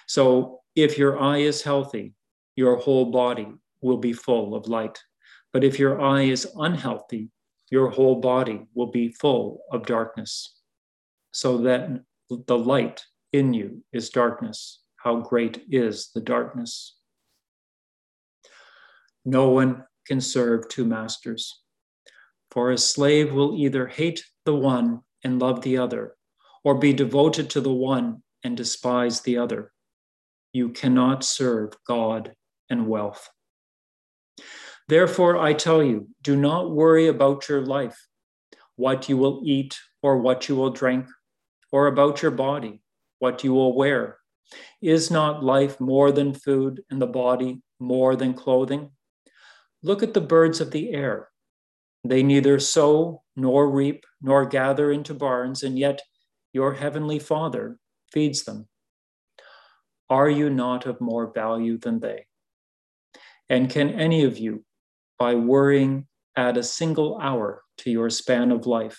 So 0.07 0.61
if 0.74 0.98
your 0.98 1.20
eye 1.20 1.38
is 1.38 1.62
healthy, 1.62 2.14
your 2.57 2.76
whole 2.76 3.07
body 3.07 3.48
will 3.81 3.98
be 3.98 4.12
full 4.12 4.55
of 4.55 4.66
light. 4.66 4.98
But 5.52 5.64
if 5.64 5.78
your 5.78 6.00
eye 6.00 6.22
is 6.22 6.50
unhealthy, 6.57 7.28
your 7.72 7.88
whole 7.88 8.20
body 8.20 8.61
will 8.74 8.90
be 8.90 9.08
full 9.08 9.62
of 9.72 9.87
darkness. 9.87 10.58
so 11.35 11.56
that 11.56 11.88
the 12.46 12.58
light 12.58 13.06
in 13.32 13.54
you 13.54 13.82
is 13.90 14.11
darkness. 14.11 14.82
How 14.96 15.20
great 15.20 15.64
is 15.70 16.11
the 16.14 16.20
darkness? 16.20 16.98
No 19.24 19.48
one 19.48 19.85
can 20.06 20.20
serve 20.20 20.68
two 20.68 20.85
masters, 20.85 21.62
for 22.50 22.70
a 22.70 22.76
slave 22.76 23.32
will 23.32 23.56
either 23.56 23.87
hate 23.87 24.22
the 24.44 24.54
one 24.54 25.00
and 25.24 25.40
love 25.40 25.62
the 25.62 25.78
other, 25.78 26.14
or 26.64 26.74
be 26.74 26.92
devoted 26.92 27.48
to 27.50 27.62
the 27.62 27.72
one 27.72 28.22
and 28.44 28.54
despise 28.54 29.22
the 29.22 29.38
other. 29.38 29.72
You 30.52 30.68
cannot 30.68 31.24
serve 31.24 31.70
God 31.87 32.35
and 32.68 32.87
wealth. 32.87 33.30
Therefore, 34.88 35.38
I 35.38 35.53
tell 35.53 35.83
you, 35.83 36.09
do 36.23 36.37
not 36.37 36.71
worry 36.71 37.07
about 37.07 37.49
your 37.49 37.62
life, 37.62 38.07
what 38.77 39.09
you 39.09 39.16
will 39.16 39.42
eat 39.45 39.79
or 40.03 40.18
what 40.18 40.49
you 40.49 40.57
will 40.57 40.71
drink, 40.71 41.07
or 41.71 41.87
about 41.87 42.23
your 42.23 42.33
body, 42.33 42.83
what 43.18 43.45
you 43.45 43.55
will 43.55 43.75
wear. 43.75 44.18
Is 44.81 45.11
not 45.11 45.45
life 45.45 45.81
more 45.81 46.12
than 46.12 46.35
food 46.35 46.83
and 46.90 47.01
the 47.01 47.07
body 47.07 47.62
more 47.79 48.16
than 48.16 48.35
clothing? 48.35 48.90
Look 49.83 50.03
at 50.03 50.14
the 50.14 50.21
birds 50.21 50.61
of 50.61 50.71
the 50.71 50.92
air. 50.92 51.29
They 52.05 52.23
neither 52.23 52.59
sow 52.59 53.23
nor 53.37 53.71
reap 53.71 54.05
nor 54.21 54.45
gather 54.45 54.90
into 54.90 55.14
barns, 55.14 55.62
and 55.62 55.79
yet 55.79 56.03
your 56.53 56.75
heavenly 56.75 57.18
Father 57.18 57.79
feeds 58.12 58.45
them. 58.45 58.68
Are 60.11 60.29
you 60.29 60.51
not 60.51 60.85
of 60.85 61.01
more 61.01 61.33
value 61.33 61.79
than 61.79 62.01
they? 62.01 62.27
And 63.49 63.71
can 63.71 63.90
any 63.90 64.25
of 64.25 64.37
you, 64.37 64.64
by 65.22 65.37
worrying, 65.37 66.04
add 66.37 66.56
a 66.56 66.64
single 66.64 67.16
hour 67.22 67.62
to 67.78 67.88
your 67.88 68.11
span 68.11 68.50
of 68.50 68.66
life? 68.66 68.98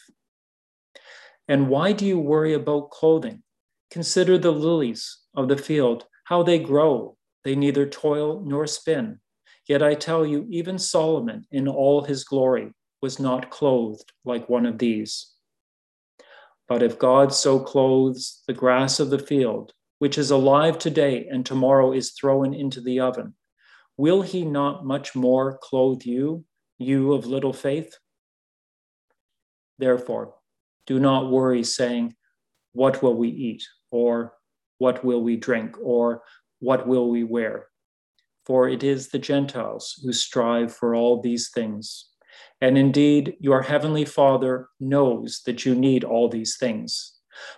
And 1.49 1.67
why 1.67 1.91
do 1.91 2.05
you 2.05 2.17
worry 2.17 2.53
about 2.53 2.91
clothing? 2.91 3.43
Consider 3.91 4.37
the 4.37 4.51
lilies 4.51 5.17
of 5.35 5.49
the 5.49 5.57
field, 5.57 6.05
how 6.23 6.41
they 6.41 6.59
grow. 6.59 7.17
They 7.43 7.55
neither 7.57 7.85
toil 7.85 8.41
nor 8.45 8.65
spin. 8.67 9.19
Yet 9.67 9.83
I 9.83 9.95
tell 9.95 10.25
you, 10.25 10.47
even 10.49 10.79
Solomon 10.79 11.45
in 11.51 11.67
all 11.67 12.05
his 12.05 12.23
glory 12.23 12.71
was 13.01 13.19
not 13.19 13.49
clothed 13.49 14.13
like 14.23 14.47
one 14.47 14.65
of 14.65 14.77
these. 14.77 15.33
But 16.69 16.81
if 16.81 16.97
God 16.97 17.33
so 17.33 17.59
clothes 17.59 18.43
the 18.47 18.53
grass 18.53 19.01
of 19.01 19.09
the 19.09 19.19
field, 19.19 19.73
which 19.99 20.17
is 20.17 20.31
alive 20.31 20.77
today 20.77 21.27
and 21.29 21.45
tomorrow 21.45 21.91
is 21.91 22.13
thrown 22.13 22.53
into 22.53 22.79
the 22.79 23.01
oven, 23.01 23.33
will 23.97 24.21
he 24.21 24.45
not 24.45 24.85
much 24.85 25.15
more 25.15 25.57
clothe 25.61 26.03
you, 26.03 26.45
you 26.77 27.13
of 27.13 27.25
little 27.25 27.53
faith? 27.53 27.97
Therefore, 29.79 30.35
do 30.85 30.99
not 30.99 31.31
worry, 31.31 31.63
saying, 31.63 32.15
What 32.73 33.01
will 33.01 33.15
we 33.15 33.29
eat? 33.29 33.63
or 33.91 34.33
What 34.77 35.03
will 35.03 35.21
we 35.21 35.37
drink? 35.37 35.75
or 35.81 36.23
What 36.59 36.87
will 36.87 37.09
we 37.09 37.23
wear? 37.23 37.67
For 38.45 38.67
it 38.67 38.83
is 38.83 39.09
the 39.09 39.19
Gentiles 39.19 39.99
who 40.03 40.11
strive 40.11 40.75
for 40.75 40.95
all 40.95 41.21
these 41.21 41.49
things 41.49 42.09
and 42.63 42.77
indeed, 42.77 43.35
your 43.39 43.61
heavenly 43.61 44.05
Father 44.05 44.69
knows 44.79 45.41
that 45.45 45.65
you 45.65 45.75
need 45.75 46.03
all 46.03 46.29
these 46.29 46.55
things. 46.57 47.13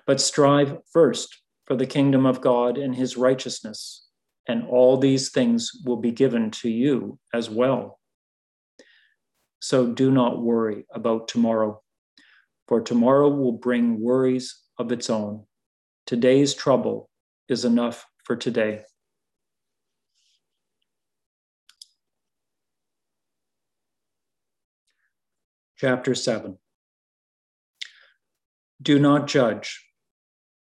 But 0.07 0.21
strive 0.21 0.77
first 0.91 1.43
for 1.65 1.75
the 1.75 1.85
kingdom 1.85 2.25
of 2.25 2.41
God 2.41 2.77
and 2.77 2.95
his 2.95 3.17
righteousness, 3.17 4.04
and 4.47 4.67
all 4.67 4.97
these 4.97 5.29
things 5.29 5.71
will 5.85 5.97
be 5.97 6.11
given 6.11 6.51
to 6.51 6.69
you 6.69 7.19
as 7.33 7.49
well. 7.49 7.99
So 9.59 9.87
do 9.87 10.11
not 10.11 10.41
worry 10.41 10.85
about 10.93 11.27
tomorrow, 11.27 11.81
for 12.67 12.81
tomorrow 12.81 13.29
will 13.29 13.53
bring 13.53 13.99
worries 13.99 14.61
of 14.77 14.91
its 14.91 15.09
own. 15.09 15.45
Today's 16.05 16.53
trouble 16.53 17.09
is 17.49 17.65
enough 17.65 18.05
for 18.23 18.35
today. 18.35 18.83
Chapter 25.77 26.15
7 26.15 26.57
Do 28.81 28.99
not 28.99 29.27
judge, 29.27 29.83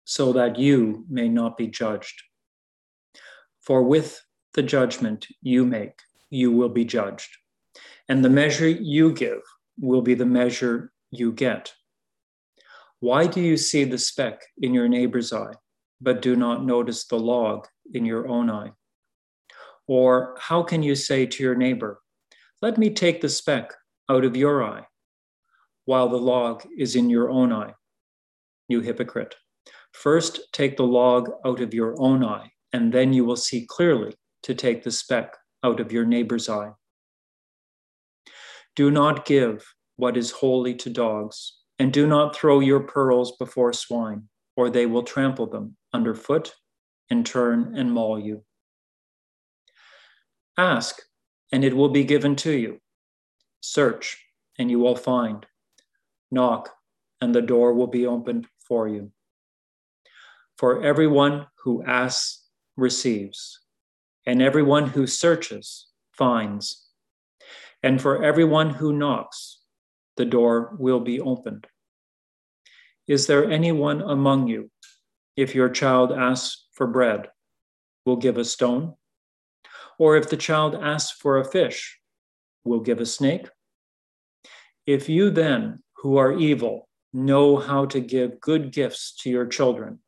so 0.05 0.33
that 0.33 0.57
you 0.57 1.05
may 1.09 1.29
not 1.29 1.57
be 1.57 1.67
judged. 1.67 2.23
For 3.65 3.83
with 3.83 4.21
the 4.53 4.63
judgment 4.63 5.27
you 5.41 5.65
make, 5.65 5.99
you 6.29 6.51
will 6.51 6.69
be 6.69 6.85
judged, 6.85 7.29
and 8.09 8.23
the 8.23 8.29
measure 8.29 8.67
you 8.67 9.13
give 9.13 9.41
will 9.79 10.01
be 10.01 10.13
the 10.13 10.25
measure 10.25 10.91
you 11.11 11.31
get. 11.31 11.73
Why 12.99 13.27
do 13.27 13.41
you 13.41 13.57
see 13.57 13.83
the 13.83 13.97
speck 13.97 14.41
in 14.61 14.73
your 14.73 14.87
neighbor's 14.87 15.33
eye, 15.33 15.53
but 16.01 16.21
do 16.21 16.35
not 16.35 16.65
notice 16.65 17.05
the 17.05 17.19
log 17.19 17.67
in 17.93 18.05
your 18.05 18.27
own 18.27 18.49
eye? 18.49 18.71
Or 19.87 20.37
how 20.39 20.63
can 20.63 20.83
you 20.83 20.95
say 20.95 21.25
to 21.25 21.43
your 21.43 21.55
neighbor, 21.55 22.01
Let 22.61 22.77
me 22.77 22.89
take 22.89 23.21
the 23.21 23.29
speck 23.29 23.73
out 24.09 24.23
of 24.23 24.37
your 24.37 24.63
eye? 24.63 24.85
while 25.85 26.09
the 26.09 26.17
log 26.17 26.63
is 26.77 26.95
in 26.95 27.09
your 27.09 27.29
own 27.29 27.51
eye. 27.51 27.73
You 28.67 28.81
hypocrite. 28.81 29.35
First, 29.91 30.39
take 30.53 30.77
the 30.77 30.87
log 30.87 31.29
out 31.45 31.59
of 31.61 31.73
your 31.73 31.99
own 32.01 32.23
eye, 32.23 32.51
and 32.73 32.91
then 32.91 33.13
you 33.13 33.23
will 33.23 33.37
see 33.37 33.65
clearly 33.65 34.13
to 34.41 34.53
take 34.53 34.83
the 34.83 34.91
speck 34.91 35.37
out 35.63 35.79
of 35.79 35.91
your 35.91 36.05
neighbor's 36.05 36.49
eye. 36.49 36.71
Do 38.75 38.89
not 38.91 39.25
give 39.25 39.63
what 39.95 40.17
is 40.17 40.31
holy 40.31 40.73
to 40.75 40.89
dogs, 40.89 41.59
and 41.77 41.93
do 41.93 42.07
not 42.07 42.35
throw 42.35 42.59
your 42.59 42.81
pearls 42.81 43.37
before 43.37 43.71
swine, 43.71 44.27
or 44.57 44.69
they 44.69 44.87
will 44.87 45.03
trample 45.03 45.45
them 45.45 45.77
underfoot 45.93 46.55
and 47.09 47.25
turn 47.25 47.73
and 47.77 47.91
maul 47.91 48.19
you. 48.19 48.43
Ask, 50.57 51.01
and 51.51 51.63
it 51.63 51.75
will 51.75 51.89
be 51.89 52.03
given 52.03 52.35
to 52.37 52.51
you. 52.51 52.79
Search, 53.61 54.17
and 54.57 54.69
you 54.69 54.79
will 54.79 54.95
find. 54.95 55.45
Knock, 56.31 56.69
and 57.21 57.33
the 57.33 57.41
door 57.41 57.73
will 57.73 57.87
be 57.87 58.07
opened 58.07 58.47
for 58.67 58.87
you. 58.87 59.11
For 60.57 60.83
everyone 60.83 61.47
who 61.63 61.83
asks 61.83 62.42
receives, 62.75 63.59
and 64.25 64.41
everyone 64.41 64.87
who 64.87 65.07
searches 65.07 65.87
finds. 66.11 66.87
And 67.81 68.01
for 68.01 68.23
everyone 68.23 68.69
who 68.69 68.93
knocks, 68.93 69.59
the 70.15 70.25
door 70.25 70.75
will 70.79 70.99
be 70.99 71.19
opened. 71.19 71.67
Is 73.07 73.27
there 73.27 73.49
anyone 73.49 74.01
among 74.01 74.47
you, 74.47 74.71
if 75.35 75.53
your 75.53 75.69
child 75.69 76.11
asks 76.11 76.67
for 76.71 76.87
bread, 76.87 77.29
will 78.05 78.15
give 78.15 78.37
a 78.37 78.45
stone? 78.45 78.93
Or 79.99 80.15
if 80.15 80.29
the 80.29 80.37
child 80.37 80.75
asks 80.75 81.11
for 81.11 81.37
a 81.37 81.45
fish, 81.45 81.99
will 82.63 82.79
give 82.79 82.99
a 82.99 83.05
snake? 83.05 83.49
If 84.85 85.09
you 85.09 85.29
then, 85.29 85.79
who 85.97 86.17
are 86.17 86.33
evil 86.33 86.89
know 87.13 87.57
how 87.57 87.85
to 87.85 87.99
give 87.99 88.41
good 88.41 88.71
gifts 88.71 89.15
to 89.21 89.29
your 89.29 89.45
children, 89.45 89.99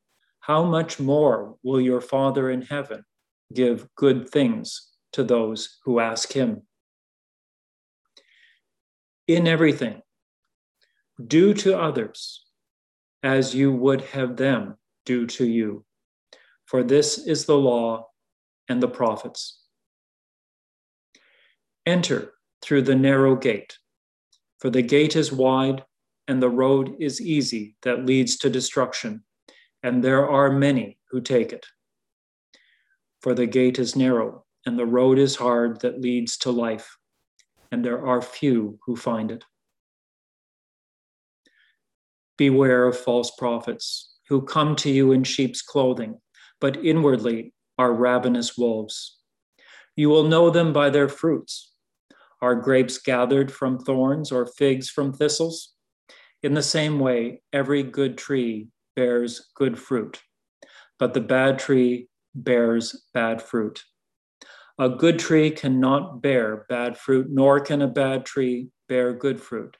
how 0.46 0.64
much 0.64 1.00
more 1.00 1.56
will 1.64 1.82
your 1.82 2.00
Father 2.00 2.52
in 2.52 2.62
heaven 2.62 3.04
give 3.52 3.88
good 3.96 4.30
things 4.30 4.92
to 5.12 5.24
those 5.24 5.80
who 5.84 6.00
ask 6.00 6.34
him? 6.34 6.62
In 9.28 9.48
everything, 9.48 10.04
do 11.26 11.56
to 11.56 11.80
others 11.80 12.46
as 13.24 13.56
you 13.56 13.72
would 13.72 14.02
have 14.02 14.38
them 14.38 14.76
do 15.04 15.26
to 15.26 15.48
you, 15.48 15.84
for 16.68 16.84
this 16.84 17.18
is 17.18 17.46
the 17.46 17.58
law 17.58 18.06
and 18.70 18.84
the 18.84 18.88
prophets. 18.88 19.64
Enter 21.88 22.34
through 22.62 22.84
the 22.84 22.94
narrow 22.94 23.36
gate. 23.36 23.80
For 24.60 24.70
the 24.70 24.84
gate 24.84 25.16
is 25.16 25.32
wide 25.32 25.84
and 26.28 26.40
the 26.40 26.50
road 26.50 26.98
is 27.00 27.20
easy 27.20 27.78
that 27.82 28.06
leads 28.06 28.38
to 28.38 28.50
destruction, 28.52 29.24
and 29.86 30.04
there 30.04 30.28
are 30.28 30.50
many 30.52 30.98
who 31.12 31.22
take 31.22 31.54
it. 31.54 31.68
For 33.22 33.36
the 33.36 33.46
gate 33.46 33.78
is 33.78 33.96
narrow, 33.96 34.44
and 34.66 34.80
the 34.80 34.86
road 34.88 35.20
is 35.20 35.36
hard 35.36 35.82
that 35.82 36.02
leads 36.02 36.38
to 36.38 36.50
life, 36.50 36.98
and 37.72 37.86
there 37.86 38.04
are 38.04 38.20
few 38.20 38.80
who 38.88 38.96
find 38.96 39.30
it. 39.30 39.46
Beware 42.36 42.88
of 42.88 42.98
false 42.98 43.30
prophets 43.38 44.16
who 44.28 44.42
come 44.42 44.76
to 44.78 44.90
you 44.90 45.12
in 45.12 45.24
sheep's 45.24 45.62
clothing, 45.62 46.20
but 46.60 46.84
inwardly 46.84 47.54
are 47.78 47.94
ravenous 47.94 48.58
wolves. 48.58 49.20
You 49.96 50.10
will 50.10 50.24
know 50.24 50.50
them 50.50 50.74
by 50.74 50.90
their 50.90 51.10
fruits. 51.10 51.74
Are 52.42 52.56
grapes 52.56 52.98
gathered 52.98 53.52
from 53.52 53.78
thorns 53.78 54.32
or 54.32 54.48
figs 54.48 54.90
from 54.90 55.14
thistles? 55.14 55.76
In 56.42 56.56
the 56.56 56.64
same 56.64 57.00
way, 57.00 57.44
every 57.54 57.84
good 57.84 58.18
tree 58.18 58.70
bears 58.96 59.50
good 59.56 59.78
fruit, 59.78 60.22
but 61.00 61.14
the 61.14 61.22
bad 61.22 61.60
tree 61.60 62.10
bears 62.34 63.06
bad 63.14 63.42
fruit. 63.42 63.84
A 64.78 64.90
good 64.90 65.20
tree 65.20 65.52
cannot 65.52 66.22
bear 66.22 66.66
bad 66.68 66.98
fruit, 66.98 67.28
nor 67.30 67.60
can 67.60 67.82
a 67.82 67.88
bad 67.88 68.26
tree 68.26 68.70
bear 68.90 69.14
good 69.14 69.40
fruit. 69.40 69.78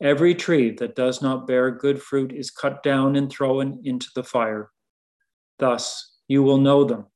Every 0.00 0.34
tree 0.34 0.70
that 0.76 0.96
does 0.96 1.20
not 1.20 1.46
bear 1.46 1.70
good 1.70 2.02
fruit 2.02 2.32
is 2.32 2.50
cut 2.50 2.82
down 2.82 3.16
and 3.16 3.30
thrown 3.30 3.80
into 3.84 4.08
the 4.14 4.24
fire. 4.24 4.70
Thus 5.58 6.18
you 6.28 6.42
will 6.42 6.58
know 6.58 6.84
them 6.84 7.06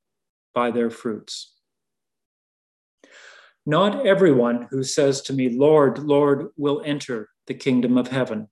by 0.55 0.71
their 0.71 0.91
fruits. 0.91 1.55
Not 3.65 4.05
everyone 4.05 4.67
who 4.71 4.83
says 4.83 5.21
to 5.23 5.33
me, 5.33 5.49
Lord, 5.49 6.01
Lord, 6.01 6.49
will 6.57 6.83
enter 6.85 7.31
the 7.47 7.55
kingdom 7.55 7.97
of 7.97 8.09
heaven, 8.09 8.49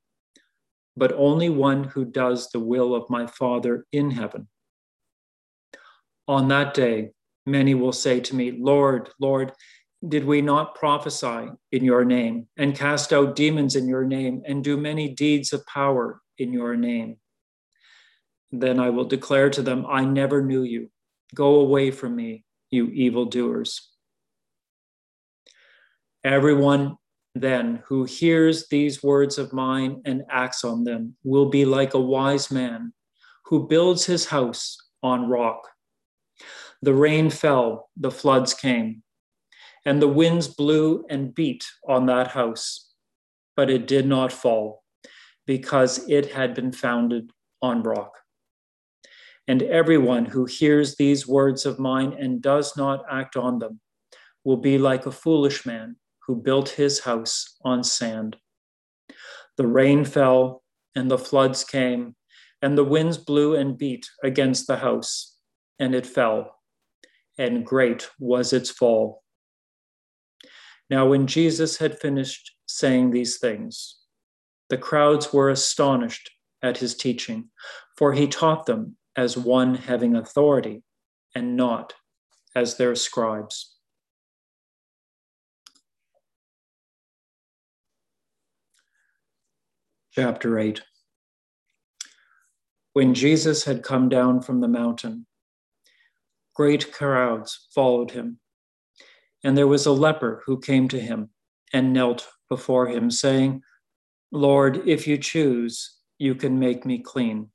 but 1.01 1.15
only 1.15 1.49
one 1.49 1.83
who 1.85 2.05
does 2.05 2.51
the 2.51 2.61
will 2.61 2.95
of 2.95 3.09
my 3.09 3.27
Father 3.27 3.87
in 3.91 4.11
heaven. 4.11 4.47
On 6.29 6.49
that 6.49 6.75
day, 6.75 7.13
many 7.47 7.75
will 7.75 7.95
say 7.95 8.21
to 8.21 8.37
me, 8.37 8.51
Lord, 8.51 9.09
Lord, 9.19 9.53
did 10.07 10.27
we 10.27 10.43
not 10.43 10.75
prophesy 10.75 11.49
in 11.73 11.85
your 11.85 12.05
name 12.05 12.49
and 12.59 12.77
cast 12.77 13.15
out 13.15 13.35
demons 13.35 13.77
in 13.77 13.89
your 13.89 14.05
name 14.05 14.43
and 14.47 14.63
do 14.63 14.77
many 14.77 15.09
deeds 15.15 15.55
of 15.55 15.65
power 15.65 16.21
in 16.37 16.53
your 16.53 16.77
name? 16.77 17.17
Then 18.53 18.79
I 18.79 18.91
will 18.91 19.07
declare 19.07 19.49
to 19.51 19.63
them, 19.63 19.87
I 19.89 20.05
never 20.05 20.43
knew 20.43 20.65
you. 20.65 20.91
Go 21.35 21.61
away 21.61 21.93
from 21.93 22.15
me, 22.15 22.45
you 22.71 22.89
evildoers. 22.89 23.89
Everyone 26.23 26.99
then 27.35 27.83
who 27.87 28.05
hears 28.05 28.69
these 28.69 29.03
words 29.03 29.39
of 29.39 29.53
mine 29.53 30.03
and 30.05 30.25
acts 30.31 30.65
on 30.65 30.85
them 30.85 31.17
will 31.23 31.49
be 31.49 31.65
like 31.65 31.95
a 31.95 32.01
wise 32.01 32.51
man 32.51 32.93
who 33.47 33.69
builds 33.69 34.05
his 34.05 34.27
house 34.27 34.77
on 35.03 35.29
rock. 35.29 35.69
The 36.83 36.95
rain 36.95 37.31
fell, 37.31 37.91
the 37.97 38.11
floods 38.11 38.55
came, 38.55 39.03
and 39.85 40.01
the 40.01 40.09
winds 40.09 40.49
blew 40.49 41.05
and 41.09 41.35
beat 41.35 41.65
on 41.87 42.07
that 42.07 42.29
house, 42.29 42.93
but 43.57 43.71
it 43.71 43.87
did 43.87 44.07
not 44.07 44.33
fall 44.33 44.83
because 45.47 46.09
it 46.09 46.33
had 46.33 46.55
been 46.55 46.73
founded 46.73 47.31
on 47.63 47.83
rock. 47.83 48.13
And 49.49 49.63
everyone 49.63 50.27
who 50.27 50.45
hears 50.45 50.97
these 50.97 51.27
words 51.27 51.67
of 51.67 51.79
mine 51.79 52.13
and 52.19 52.41
does 52.41 52.77
not 52.77 53.05
act 53.11 53.37
on 53.37 53.59
them 53.59 53.81
will 54.45 54.57
be 54.57 54.79
like 54.79 55.07
a 55.07 55.13
foolish 55.13 55.67
man 55.67 55.97
who 56.31 56.37
built 56.37 56.69
his 56.69 57.01
house 57.01 57.57
on 57.65 57.83
sand. 57.83 58.37
The 59.57 59.67
rain 59.67 60.05
fell, 60.05 60.63
and 60.95 61.11
the 61.11 61.19
floods 61.19 61.65
came, 61.65 62.15
and 62.63 62.79
the 62.79 62.85
winds 62.85 63.19
blew 63.19 63.57
and 63.57 63.77
beat 63.77 64.09
against 64.23 64.69
the 64.69 64.77
house, 64.77 65.37
and 65.81 65.93
it 65.93 66.07
fell, 66.07 66.61
and 67.37 67.67
great 67.67 68.09
was 68.21 68.53
its 68.53 68.71
fall. 68.71 69.25
Now, 70.89 71.09
when 71.09 71.27
Jesus 71.27 71.79
had 71.79 71.99
finished 71.99 72.55
saying 72.67 73.11
these 73.11 73.39
things, 73.39 73.97
the 74.69 74.79
crowds 74.79 75.33
were 75.33 75.51
astonished 75.51 76.31
at 76.63 76.79
his 76.79 76.95
teaching, 76.95 77.49
for 77.97 78.13
he 78.13 78.29
taught 78.29 78.67
them 78.67 78.97
as 79.17 79.37
one 79.37 79.75
having 79.75 80.15
authority 80.15 80.85
and 81.35 81.57
not 81.57 81.93
as 82.55 82.77
their 82.77 82.95
scribes. 82.95 83.70
Chapter 90.13 90.59
8 90.59 90.83
When 92.95 93.15
Jesus 93.15 93.63
had 93.63 93.85
come 93.85 94.09
down 94.09 94.41
from 94.41 94.61
the 94.61 94.67
mountain, 94.67 95.27
great 96.53 96.93
crowds 96.93 97.69
followed 97.73 98.11
him. 98.11 98.41
And 99.45 99.57
there 99.57 99.69
was 99.69 99.87
a 99.87 99.93
leper 99.93 100.43
who 100.47 100.59
came 100.59 100.89
to 100.89 100.99
him 100.99 101.31
and 101.73 101.93
knelt 101.93 102.27
before 102.49 102.89
him, 102.89 103.13
saying, 103.13 103.63
Lord, 104.33 104.89
if 104.89 105.07
you 105.07 105.17
choose, 105.17 105.99
you 106.19 106.35
can 106.35 106.59
make 106.59 106.85
me 106.85 106.99
clean. 106.99 107.51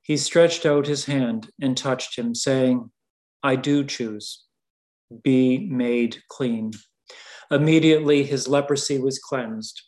He 0.00 0.16
stretched 0.16 0.64
out 0.64 0.86
his 0.86 1.06
hand 1.06 1.50
and 1.60 1.76
touched 1.76 2.16
him, 2.16 2.36
saying, 2.36 2.92
I 3.42 3.56
do 3.56 3.82
choose. 3.82 4.44
Be 5.24 5.58
made 5.58 6.22
clean. 6.28 6.70
Immediately 7.50 8.22
his 8.22 8.46
leprosy 8.46 9.00
was 9.00 9.18
cleansed. 9.18 9.82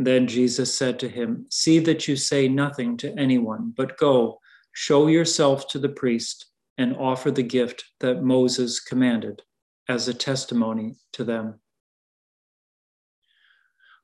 Then 0.00 0.28
Jesus 0.28 0.72
said 0.78 1.00
to 1.00 1.08
him, 1.08 1.46
See 1.50 1.80
that 1.80 2.06
you 2.06 2.14
say 2.14 2.46
nothing 2.46 2.96
to 2.98 3.12
anyone, 3.18 3.74
but 3.76 3.98
go, 3.98 4.38
show 4.72 5.08
yourself 5.08 5.66
to 5.68 5.80
the 5.80 5.88
priest, 5.88 6.46
and 6.78 6.96
offer 6.96 7.32
the 7.32 7.42
gift 7.42 7.84
that 7.98 8.22
Moses 8.22 8.78
commanded 8.78 9.42
as 9.88 10.06
a 10.06 10.14
testimony 10.14 10.94
to 11.14 11.24
them. 11.24 11.58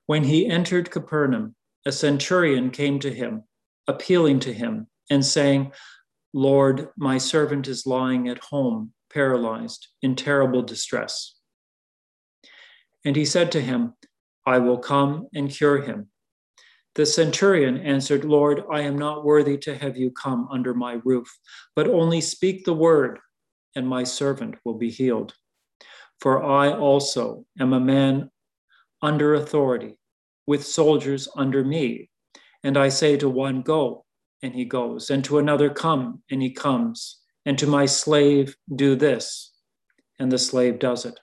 When 0.07 0.25
he 0.25 0.49
entered 0.49 0.91
Capernaum, 0.91 1.55
a 1.87 1.93
centurion 1.93 2.71
came 2.71 2.99
to 2.99 3.15
him, 3.15 3.45
appealing 3.87 4.41
to 4.41 4.53
him 4.53 4.89
and 5.09 5.25
saying, 5.25 5.73
Lord, 6.33 6.89
my 6.97 7.19
servant 7.19 7.69
is 7.69 7.87
lying 7.87 8.29
at 8.29 8.39
home, 8.39 8.93
paralyzed, 9.13 9.87
in 10.03 10.17
terrible 10.17 10.63
distress. 10.63 11.37
And 13.05 13.15
he 13.15 13.25
said 13.25 13.53
to 13.53 13.61
him, 13.61 13.95
I 14.47 14.59
will 14.59 14.79
come 14.79 15.29
and 15.35 15.51
cure 15.51 15.81
him. 15.81 16.09
The 16.95 17.07
centurion 17.07 17.79
answered, 17.79 18.25
Lord, 18.25 18.63
I 18.71 18.83
am 18.83 18.97
not 18.97 19.25
worthy 19.25 19.59
to 19.59 19.77
have 19.77 19.97
you 19.97 20.13
come 20.13 20.47
under 20.51 20.75
my 20.75 21.01
roof, 21.05 21.29
but 21.75 21.89
only 21.89 22.21
speak 22.21 22.65
the 22.65 22.75
word, 22.75 23.19
and 23.75 23.89
my 23.89 24.05
servant 24.05 24.57
will 24.65 24.75
be 24.75 24.91
healed. 24.91 25.35
For 26.21 26.45
I 26.45 26.73
also 26.73 27.45
am 27.59 27.73
a 27.73 27.81
man 27.81 28.31
under 29.03 29.35
authority, 29.35 29.97
with 30.47 30.65
soldiers 30.65 31.29
under 31.37 31.65
me. 31.65 32.11
And 32.63 32.77
I 32.77 32.91
say 32.91 33.17
to 33.17 33.29
one, 33.29 33.63
Go, 33.63 34.05
and 34.43 34.55
he 34.55 34.65
goes, 34.65 35.11
and 35.11 35.25
to 35.25 35.39
another, 35.39 35.71
Come, 35.71 36.23
and 36.31 36.41
he 36.41 36.53
comes, 36.53 37.21
and 37.45 37.59
to 37.59 37.67
my 37.67 37.87
slave, 37.87 38.57
Do 38.75 38.95
this, 38.95 39.53
and 40.19 40.31
the 40.31 40.39
slave 40.39 40.79
does 40.79 41.05
it. 41.05 41.19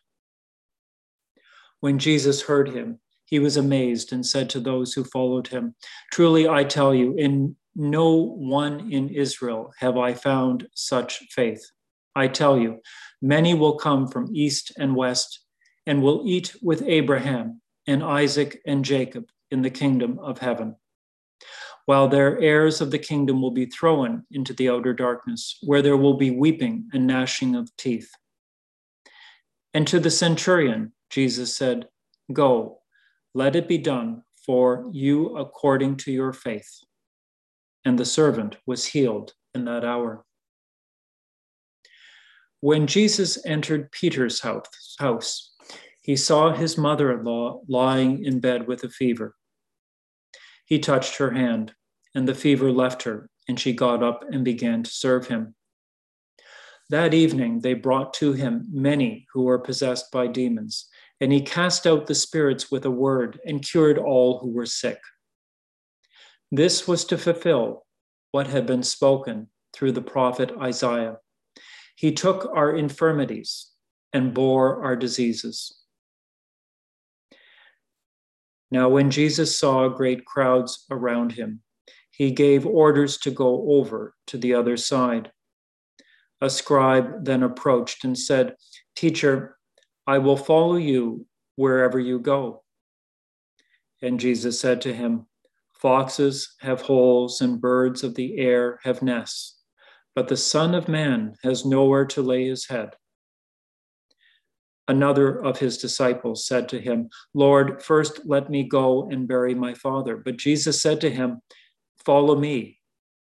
When 1.79 1.97
Jesus 1.97 2.41
heard 2.41 2.69
him, 2.69 2.99
he 3.32 3.39
was 3.39 3.56
amazed 3.56 4.12
and 4.12 4.26
said 4.26 4.50
to 4.50 4.60
those 4.60 4.94
who 4.94 5.06
followed 5.06 5.48
him, 5.48 5.74
Truly 6.12 6.50
I 6.50 6.65
tell 6.65 6.94
you, 6.94 7.15
in 7.15 7.56
no 7.76 8.13
one 8.13 8.91
in 8.91 9.08
Israel 9.08 9.74
have 9.80 9.98
I 9.98 10.13
found 10.13 10.67
such 10.76 11.20
faith. 11.32 11.65
I 12.13 12.28
tell 12.28 12.60
you, 12.60 12.82
many 13.22 13.54
will 13.54 13.78
come 13.78 14.10
from 14.10 14.36
east 14.36 14.74
and 14.78 14.98
west 14.98 15.39
and 15.88 16.04
will 16.04 16.24
eat 16.26 16.54
with 16.62 16.84
Abraham 16.86 17.62
and 17.88 18.04
Isaac 18.04 18.62
and 18.67 18.84
Jacob 18.84 19.30
in 19.50 19.62
the 19.62 19.70
kingdom 19.70 20.20
of 20.20 20.39
heaven. 20.39 20.76
While 21.86 22.10
their 22.10 22.38
heirs 22.38 22.82
of 22.82 22.91
the 22.91 23.00
kingdom 23.00 23.41
will 23.41 23.52
be 23.52 23.65
thrown 23.65 24.26
into 24.30 24.54
the 24.54 24.70
outer 24.70 24.94
darkness, 24.94 25.58
where 25.63 25.82
there 25.82 25.98
will 25.98 26.15
be 26.15 26.32
weeping 26.32 26.89
and 26.91 27.08
gnashing 27.08 27.56
of 27.56 27.74
teeth. 27.78 28.12
And 29.74 29.88
to 29.88 30.02
the 30.02 30.12
centurion, 30.12 30.91
Jesus 31.10 31.56
said, 31.56 31.88
Go 32.32 32.81
let 33.34 33.56
it 33.56 33.67
be 33.67 33.78
done 33.78 34.24
for 34.46 34.89
you 34.91 35.38
according 35.38 35.98
to 35.98 36.12
your 36.12 36.34
faith. 36.34 36.80
And 37.86 37.98
the 37.98 38.06
servant 38.06 38.58
was 38.65 38.86
healed 38.86 39.34
in 39.54 39.65
that 39.65 39.86
hour. 39.86 40.26
When 42.60 42.86
Jesus 42.86 43.44
entered 43.46 43.91
Peter's 43.91 44.41
house, 44.41 45.56
he 46.04 46.15
saw 46.15 46.52
his 46.52 46.78
mother 46.78 47.12
in 47.12 47.24
law 47.24 47.62
lying 47.67 48.24
in 48.24 48.39
bed 48.39 48.67
with 48.67 48.84
a 48.84 48.89
fever. 48.89 49.36
He 50.65 50.80
touched 50.80 51.17
her 51.17 51.32
hand, 51.32 51.74
and 52.13 52.28
the 52.28 52.36
fever 52.36 52.72
left 52.72 53.04
her, 53.04 53.30
and 53.48 53.60
she 53.60 53.74
got 53.74 54.04
up 54.04 54.24
and 54.32 54.46
began 54.46 54.84
to 54.84 54.91
serve 54.91 55.28
him. 55.28 55.56
That 56.89 57.14
evening, 57.14 57.62
they 57.62 57.74
brought 57.74 58.14
to 58.16 58.34
him 58.34 58.68
many 58.72 59.26
who 59.34 59.43
were 59.43 59.60
possessed 59.60 60.12
by 60.12 60.28
demons 60.28 60.88
and 61.22 61.32
he 61.32 61.39
cast 61.39 61.86
out 61.86 62.07
the 62.07 62.15
spirits 62.15 62.72
with 62.72 62.84
a 62.84 62.91
word 62.91 63.39
and 63.45 63.61
cured 63.61 63.99
all 63.99 64.39
who 64.39 64.49
were 64.49 64.65
sick. 64.65 64.99
This 66.51 66.88
was 66.88 67.05
to 67.05 67.17
fulfill 67.17 67.86
what 68.32 68.47
had 68.47 68.65
been 68.65 68.84
spoken 68.84 69.47
through 69.72 69.91
the 69.91 70.01
prophet 70.01 70.51
Isaiah. 70.59 71.17
He 71.95 72.11
took 72.11 72.49
our 72.53 72.76
infirmities 72.76 73.69
and 74.11 74.34
bore 74.34 74.84
our 74.84 74.95
diseases. 74.95 75.78
Now, 78.72 78.89
when 78.89 79.11
Jesus 79.11 79.57
saw 79.57 79.88
great 79.89 80.26
crowds 80.26 80.86
around 80.89 81.34
him, 81.34 81.61
he 82.09 82.32
gave 82.32 82.65
orders 82.65 83.17
to 83.19 83.32
go 83.32 83.72
over 83.72 84.15
to 84.28 84.38
the 84.38 84.53
other 84.55 84.76
side. 84.76 85.32
A 86.41 86.49
scribe 86.49 87.26
then 87.26 87.43
approached 87.43 88.03
and 88.03 88.17
said, 88.17 88.55
Teacher, 88.95 89.57
I 90.08 90.18
will 90.18 90.38
follow 90.38 90.76
you 90.76 91.26
wherever 91.56 91.99
you 91.99 92.20
go. 92.20 92.64
And 94.02 94.20
Jesus 94.20 94.60
said 94.60 94.82
to 94.82 94.93
him, 94.93 95.28
Foxes 95.74 96.56
have 96.62 96.82
holes 96.82 97.41
and 97.41 97.62
birds 97.62 98.04
of 98.04 98.16
the 98.16 98.38
air 98.38 98.80
have 98.84 99.02
nests, 99.02 99.60
but 100.16 100.28
the 100.28 100.38
Son 100.38 100.76
of 100.76 100.88
Man 100.88 101.36
has 101.43 101.66
nowhere 101.66 102.06
to 102.06 102.22
lay 102.22 102.47
his 102.47 102.68
head. 102.68 102.91
Another 104.88 105.43
of 105.43 105.60
his 105.60 105.78
disciples 105.78 106.45
said 106.45 106.68
to 106.70 106.80
him, 106.80 107.10
Lord, 107.34 107.82
first 107.82 108.22
let 108.26 108.49
me 108.49 108.64
go 108.64 109.10
and 109.10 109.28
bury 109.28 109.56
my 109.56 109.74
father. 109.74 110.18
But 110.18 110.38
Jesus 110.38 110.82
said 110.82 111.02
to 111.02 111.10
him, 111.10 111.41
Follow 112.04 112.36
me 112.36 112.80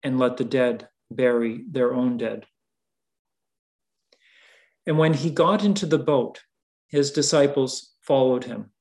and 0.03 0.20
let 0.20 0.38
the 0.38 0.45
dead 0.45 0.88
bury 1.11 1.65
their 1.70 1.93
own 1.93 2.17
dead. 2.17 2.45
And 4.88 4.97
when 4.97 5.13
he 5.13 5.30
got 5.32 5.63
into 5.63 5.86
the 5.86 5.99
boat, 5.99 6.41
his 6.89 7.11
disciples 7.11 7.93
followed 8.01 8.43
him. 8.43 8.71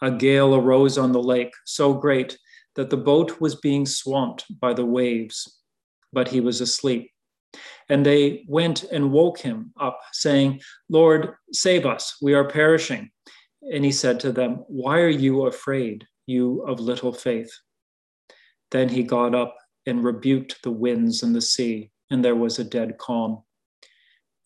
A 0.00 0.10
gale 0.10 0.54
arose 0.54 0.96
on 0.96 1.12
the 1.12 1.22
lake, 1.22 1.52
so 1.64 1.92
great 1.92 2.38
that 2.76 2.90
the 2.90 2.96
boat 2.96 3.40
was 3.40 3.56
being 3.56 3.86
swamped 3.86 4.44
by 4.60 4.72
the 4.72 4.86
waves, 4.86 5.60
but 6.12 6.28
he 6.28 6.40
was 6.40 6.60
asleep. 6.60 7.10
And 7.88 8.04
they 8.04 8.44
went 8.46 8.84
and 8.84 9.10
woke 9.10 9.40
him 9.40 9.72
up, 9.80 9.98
saying, 10.12 10.60
Lord, 10.88 11.34
save 11.52 11.86
us, 11.86 12.16
we 12.22 12.34
are 12.34 12.48
perishing. 12.48 13.10
And 13.62 13.84
he 13.84 13.90
said 13.90 14.20
to 14.20 14.30
them, 14.30 14.64
Why 14.68 15.00
are 15.00 15.08
you 15.08 15.46
afraid, 15.46 16.06
you 16.26 16.62
of 16.62 16.78
little 16.78 17.12
faith? 17.12 17.50
Then 18.70 18.88
he 18.88 19.02
got 19.02 19.34
up 19.34 19.56
and 19.86 20.04
rebuked 20.04 20.62
the 20.62 20.70
winds 20.70 21.22
and 21.22 21.34
the 21.34 21.40
sea, 21.40 21.90
and 22.10 22.24
there 22.24 22.36
was 22.36 22.58
a 22.58 22.64
dead 22.64 22.98
calm. 22.98 23.42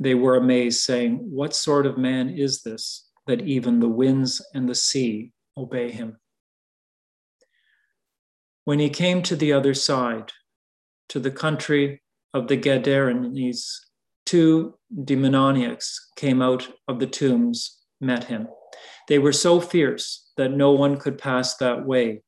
They 0.03 0.14
were 0.14 0.34
amazed, 0.34 0.80
saying, 0.80 1.18
What 1.30 1.55
sort 1.55 1.86
of 1.86 1.96
man 1.96 2.28
is 2.28 2.62
this, 2.62 3.09
that 3.28 3.42
even 3.42 3.78
the 3.78 3.88
winds 3.88 4.44
and 4.53 4.68
the 4.68 4.74
sea 4.74 5.30
obey 5.57 5.92
him? 5.92 6.18
When 8.64 8.80
he 8.80 8.90
came 8.90 9.22
to 9.22 9.36
the 9.36 9.53
other 9.53 9.74
side, 9.74 10.32
to 11.11 11.20
the 11.20 11.30
country 11.30 12.03
of 12.34 12.48
the 12.48 12.57
Gadarenes, 12.57 13.80
two 14.26 14.74
demoniacs 15.05 16.11
came 16.16 16.42
out 16.42 16.68
of 16.88 16.98
the 16.98 17.07
tombs, 17.07 17.78
met 18.00 18.24
him. 18.24 18.48
They 19.09 19.20
were 19.20 19.32
so 19.32 19.61
fierce 19.61 20.32
that 20.36 20.50
no 20.50 20.72
one 20.72 20.96
could 20.96 21.16
pass 21.16 21.57
that 21.59 21.86
way. 21.86 22.22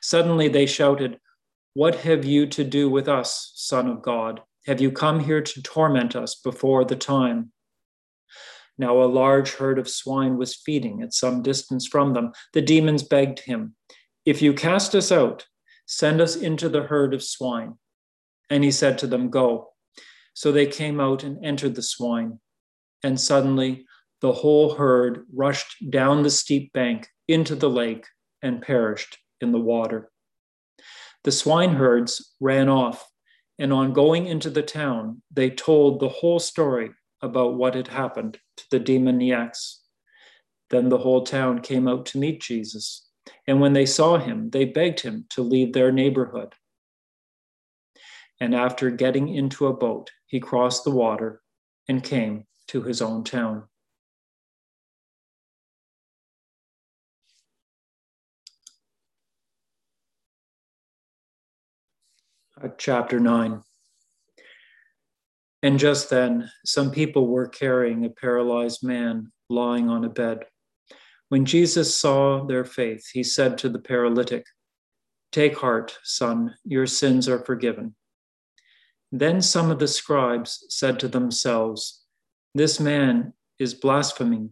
Suddenly 0.00 0.48
they 0.48 0.64
shouted, 0.64 1.18
What 1.74 1.96
have 1.96 2.24
you 2.24 2.46
to 2.46 2.64
do 2.64 2.88
with 2.88 3.06
us, 3.06 3.52
Son 3.54 3.86
of 3.86 4.00
God? 4.00 4.40
Have 4.66 4.80
you 4.80 4.92
come 4.92 5.20
here 5.20 5.42
to 5.42 5.62
torment 5.62 6.14
us 6.14 6.36
before 6.36 6.84
the 6.84 6.96
time? 6.96 7.52
Now 8.78 9.02
a 9.02 9.04
large 9.04 9.54
herd 9.54 9.78
of 9.78 9.88
swine 9.88 10.38
was 10.38 10.54
feeding 10.54 11.02
at 11.02 11.12
some 11.12 11.42
distance 11.42 11.86
from 11.86 12.14
them. 12.14 12.32
The 12.52 12.62
demons 12.62 13.02
begged 13.02 13.40
him, 13.40 13.74
If 14.24 14.40
you 14.40 14.54
cast 14.54 14.94
us 14.94 15.10
out, 15.10 15.46
send 15.86 16.20
us 16.20 16.36
into 16.36 16.68
the 16.68 16.84
herd 16.84 17.12
of 17.12 17.22
swine. 17.22 17.74
And 18.50 18.62
he 18.62 18.70
said 18.70 18.98
to 18.98 19.06
them, 19.06 19.30
Go. 19.30 19.72
So 20.34 20.52
they 20.52 20.66
came 20.66 21.00
out 21.00 21.24
and 21.24 21.44
entered 21.44 21.74
the 21.74 21.82
swine. 21.82 22.38
And 23.02 23.20
suddenly 23.20 23.84
the 24.20 24.32
whole 24.32 24.74
herd 24.74 25.26
rushed 25.34 25.90
down 25.90 26.22
the 26.22 26.30
steep 26.30 26.72
bank 26.72 27.08
into 27.26 27.56
the 27.56 27.70
lake 27.70 28.06
and 28.40 28.62
perished 28.62 29.18
in 29.40 29.52
the 29.52 29.60
water. 29.60 30.10
The 31.24 31.32
swineherds 31.32 32.34
ran 32.40 32.68
off, 32.68 33.06
and 33.62 33.72
on 33.72 33.92
going 33.92 34.26
into 34.26 34.50
the 34.50 34.62
town, 34.62 35.22
they 35.30 35.48
told 35.48 36.00
the 36.00 36.08
whole 36.08 36.38
story 36.38 36.90
about 37.22 37.54
what 37.54 37.74
had 37.74 37.88
happened 37.88 38.38
to 38.56 38.64
the 38.70 38.80
demoniacs. 38.80 39.78
Then 40.70 40.88
the 40.88 40.98
whole 40.98 41.22
town 41.24 41.60
came 41.60 41.86
out 41.86 42.04
to 42.06 42.18
meet 42.18 42.42
Jesus, 42.42 43.08
and 43.46 43.60
when 43.60 43.72
they 43.72 43.86
saw 43.86 44.18
him, 44.18 44.50
they 44.50 44.64
begged 44.64 45.00
him 45.00 45.26
to 45.30 45.42
leave 45.42 45.72
their 45.72 45.92
neighborhood 45.92 46.54
and 48.42 48.56
after 48.56 48.90
getting 48.90 49.28
into 49.28 49.68
a 49.68 49.72
boat, 49.72 50.10
he 50.26 50.40
crossed 50.40 50.82
the 50.82 50.90
water 50.90 51.40
and 51.86 52.02
came 52.02 52.44
to 52.66 52.82
his 52.82 53.00
own 53.00 53.22
town. 53.22 53.68
Uh, 62.62 62.68
chapter 62.78 63.18
9. 63.18 63.60
And 65.62 65.78
just 65.78 66.10
then, 66.10 66.50
some 66.64 66.90
people 66.90 67.26
were 67.26 67.48
carrying 67.48 68.04
a 68.04 68.10
paralyzed 68.10 68.84
man 68.84 69.32
lying 69.48 69.88
on 69.88 70.04
a 70.04 70.08
bed. 70.08 70.40
When 71.28 71.44
Jesus 71.44 71.96
saw 71.96 72.44
their 72.44 72.64
faith, 72.64 73.08
he 73.12 73.22
said 73.22 73.58
to 73.58 73.68
the 73.68 73.78
paralytic, 73.78 74.44
Take 75.30 75.56
heart, 75.56 75.98
son, 76.04 76.54
your 76.64 76.86
sins 76.86 77.28
are 77.28 77.44
forgiven. 77.44 77.94
Then 79.10 79.40
some 79.42 79.70
of 79.70 79.78
the 79.78 79.88
scribes 79.88 80.64
said 80.68 81.00
to 81.00 81.08
themselves, 81.08 82.04
This 82.54 82.78
man 82.78 83.32
is 83.58 83.74
blaspheming. 83.74 84.50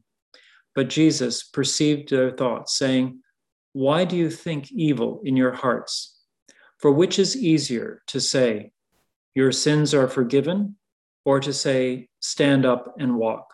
But 0.74 0.88
Jesus 0.88 1.42
perceived 1.42 2.10
their 2.10 2.30
thoughts, 2.30 2.78
saying, 2.78 3.20
Why 3.72 4.04
do 4.04 4.16
you 4.16 4.30
think 4.30 4.72
evil 4.72 5.20
in 5.24 5.36
your 5.36 5.52
hearts? 5.52 6.19
For 6.80 6.90
which 6.90 7.18
is 7.18 7.36
easier 7.36 8.02
to 8.06 8.20
say, 8.20 8.72
Your 9.34 9.52
sins 9.52 9.92
are 9.92 10.08
forgiven, 10.08 10.76
or 11.24 11.38
to 11.40 11.52
say, 11.52 12.08
Stand 12.20 12.64
up 12.64 12.94
and 12.98 13.16
walk? 13.16 13.52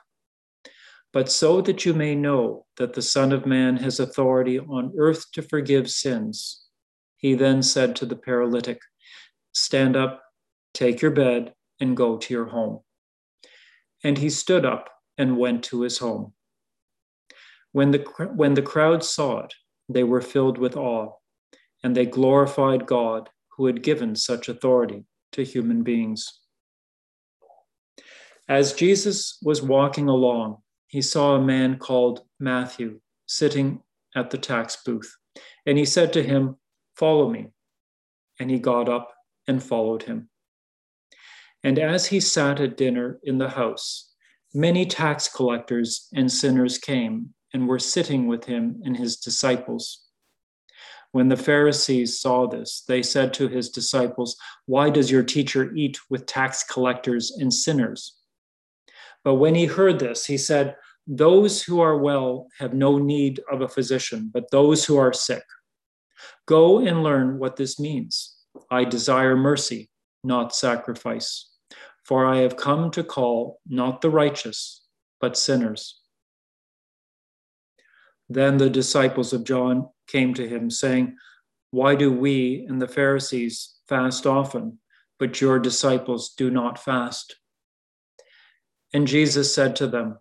But 1.13 1.31
so 1.31 1.61
that 1.63 1.85
you 1.85 1.93
may 1.93 2.15
know 2.15 2.67
that 2.77 2.93
the 2.93 3.03
Son 3.03 3.33
of 3.33 3.47
Man 3.47 3.79
has 3.79 3.99
authority 3.99 4.59
on 4.61 4.95
earth 4.97 5.31
to 5.33 5.43
forgive 5.43 5.91
sins, 5.91 6.67
he 7.17 7.35
then 7.35 7.63
said 7.63 7.97
to 7.97 8.07
the 8.07 8.17
paralytic, 8.17 8.81
Stand 9.53 9.97
up 9.97 10.23
Take 10.73 11.01
your 11.01 11.11
bed 11.11 11.55
and 11.81 11.97
go 11.97 12.19
to 12.19 12.35
your 12.35 12.45
home. 12.45 12.81
And 14.05 14.19
he 14.19 14.29
stood 14.29 14.67
up 14.67 14.91
and 15.17 15.39
went 15.39 15.65
to 15.65 15.81
his 15.81 15.99
home. 15.99 16.35
When 17.73 17.93
the, 17.93 17.99
when 18.35 18.53
the 18.55 18.63
crowd 18.63 19.03
saw 19.03 19.41
it, 19.41 19.55
they 19.89 20.05
were 20.05 20.21
filled 20.21 20.59
with 20.59 20.77
awe, 20.77 21.13
and 21.87 21.95
they 21.95 22.05
glorified 22.05 22.85
God 22.85 23.31
who 23.51 23.67
had 23.67 23.81
given 23.81 24.17
such 24.17 24.49
authority 24.49 25.05
to 25.31 25.45
human 25.45 25.85
beings. 25.85 26.41
As 28.49 28.73
Jesus 28.73 29.39
was 29.41 29.63
walking 29.63 30.09
along, 30.09 30.57
he 30.89 31.01
saw 31.01 31.37
a 31.37 31.41
man 31.41 31.79
called 31.79 32.23
Matthew 32.41 32.99
sitting 33.27 33.83
at 34.17 34.31
the 34.31 34.37
tax 34.37 34.79
booth, 34.85 35.15
and 35.65 35.79
he 35.79 35.85
said 35.85 36.13
to 36.15 36.25
him, 36.25 36.57
Follow 36.97 37.31
me. 37.31 37.53
And 38.41 38.51
he 38.51 38.59
got 38.59 38.89
up 38.89 39.15
and 39.47 39.63
followed 39.63 40.03
him. 40.03 40.29
And 41.63 41.79
as 41.79 42.07
he 42.07 42.19
sat 42.19 42.59
at 42.59 42.77
dinner 42.77 43.21
in 43.23 43.39
the 43.39 43.51
house, 43.51 44.13
many 44.53 44.87
tax 44.87 45.29
collectors 45.29 46.09
and 46.13 46.33
sinners 46.33 46.79
came 46.79 47.33
and 47.55 47.69
were 47.69 47.79
sitting 47.79 48.27
with 48.27 48.45
him 48.45 48.83
and 48.85 48.97
his 48.97 49.19
disciples. 49.19 50.06
When 51.13 51.29
the 51.29 51.37
Pharisees 51.37 52.21
saw 52.21 52.47
this, 52.47 52.83
they 52.87 53.03
said 53.03 53.33
to 53.35 53.49
his 53.49 53.71
disciples, 53.71 54.37
Why 54.67 54.91
does 54.91 55.11
your 55.11 55.23
teacher 55.23 55.75
eat 55.75 55.99
with 56.11 56.27
tax 56.27 56.65
collectors 56.65 57.31
and 57.31 57.53
sinners? 57.53 58.17
But 59.25 59.37
when 59.37 59.55
he 59.55 59.67
heard 59.67 59.99
this, 59.99 60.27
he 60.27 60.39
said, 60.39 60.77
Those 61.07 61.63
who 61.63 61.81
are 61.81 61.99
well 61.99 62.49
have 62.59 62.75
no 62.75 62.99
need 62.99 63.41
of 63.51 63.61
a 63.61 63.69
physician, 63.69 64.31
but 64.33 64.51
those 64.51 64.85
who 64.85 64.97
are 64.97 65.13
sick. 65.13 65.45
Go 66.47 66.79
and 66.79 67.03
learn 67.03 67.39
what 67.39 67.57
this 67.57 67.81
means. 67.81 68.37
I 68.71 68.85
desire 68.85 69.37
mercy, 69.37 69.91
not 70.23 70.55
sacrifice 70.55 71.57
for 72.07 72.25
I 72.25 72.39
have 72.39 72.57
come 72.57 72.93
to 72.93 73.03
call 73.03 73.59
not 73.67 74.01
the 74.01 74.11
righteous, 74.11 74.87
but 75.21 75.37
sinners. 75.37 76.01
Then 78.29 78.59
the 78.59 78.71
disciples 78.71 79.33
of 79.33 79.43
John 79.43 79.89
came 80.07 80.35
to 80.35 80.49
him, 80.49 80.71
saying, 80.71 81.17
Why 81.71 81.95
do 81.95 82.13
we 82.13 82.65
and 82.69 82.81
the 82.81 82.89
Pharisees 82.89 83.75
fast 83.89 84.27
often, 84.27 84.79
but 85.19 85.41
your 85.41 85.59
disciples 85.59 86.35
do 86.35 86.51
not 86.51 86.83
fast? 86.83 87.37
And 88.93 89.07
Jesus 89.07 89.55
said 89.55 89.77
to 89.77 89.87
them, 89.87 90.19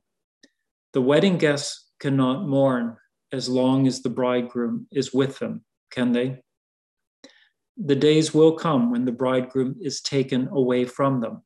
The 0.93 1.01
wedding 1.01 1.37
guests 1.37 1.89
cannot 1.99 2.47
mourn 2.47 2.97
as 3.31 3.49
long 3.49 3.87
as 3.87 4.01
the 4.01 4.09
bridegroom 4.09 4.87
is 4.91 5.13
with 5.13 5.39
them, 5.39 5.63
can 5.91 6.11
they? 6.11 6.41
The 7.77 7.95
days 7.95 8.33
will 8.33 8.53
come 8.53 8.91
when 8.91 9.05
the 9.05 9.11
bridegroom 9.11 9.75
is 9.81 10.01
taken 10.01 10.47
away 10.47 10.85
from 10.85 11.19
them 11.19 11.43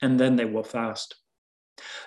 and 0.00 0.18
then 0.18 0.36
they 0.36 0.44
will 0.44 0.64
fast. 0.64 1.14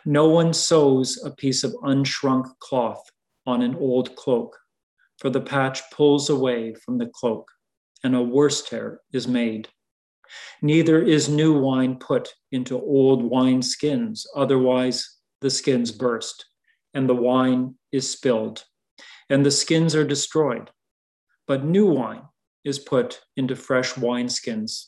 No 0.06 0.30
one 0.30 0.54
sews 0.54 1.22
a 1.24 1.32
piece 1.32 1.64
of 1.64 1.74
unshrunk 1.84 2.48
cloth 2.60 3.04
on 3.46 3.62
an 3.62 3.76
old 3.76 4.16
cloak, 4.16 4.58
for 5.20 5.30
the 5.30 5.42
patch 5.42 5.82
pulls 5.92 6.30
away 6.30 6.74
from 6.74 6.98
the 6.98 7.08
cloak, 7.08 7.52
and 8.04 8.16
a 8.16 8.22
worse 8.22 8.68
tear 8.68 9.02
is 9.12 9.28
made. 9.28 9.68
Neither 10.62 11.02
is 11.02 11.28
new 11.28 11.60
wine 11.60 11.98
put 11.98 12.34
into 12.52 12.80
old 12.80 13.24
wine 13.24 13.62
skins, 13.62 14.26
otherwise, 14.36 15.18
the 15.42 15.50
skins 15.50 15.92
burst, 15.92 16.46
and 16.94 17.08
the 17.08 17.16
wine 17.16 17.76
is 17.92 18.10
spilled, 18.10 18.64
and 19.30 19.46
the 19.46 19.52
skins 19.52 19.96
are 19.96 20.06
destroyed. 20.06 20.70
But 21.48 21.66
new 21.66 21.88
wine 21.88 22.24
is 22.64 22.80
put 22.80 23.22
into 23.36 23.56
fresh 23.56 23.94
wineskins, 23.94 24.86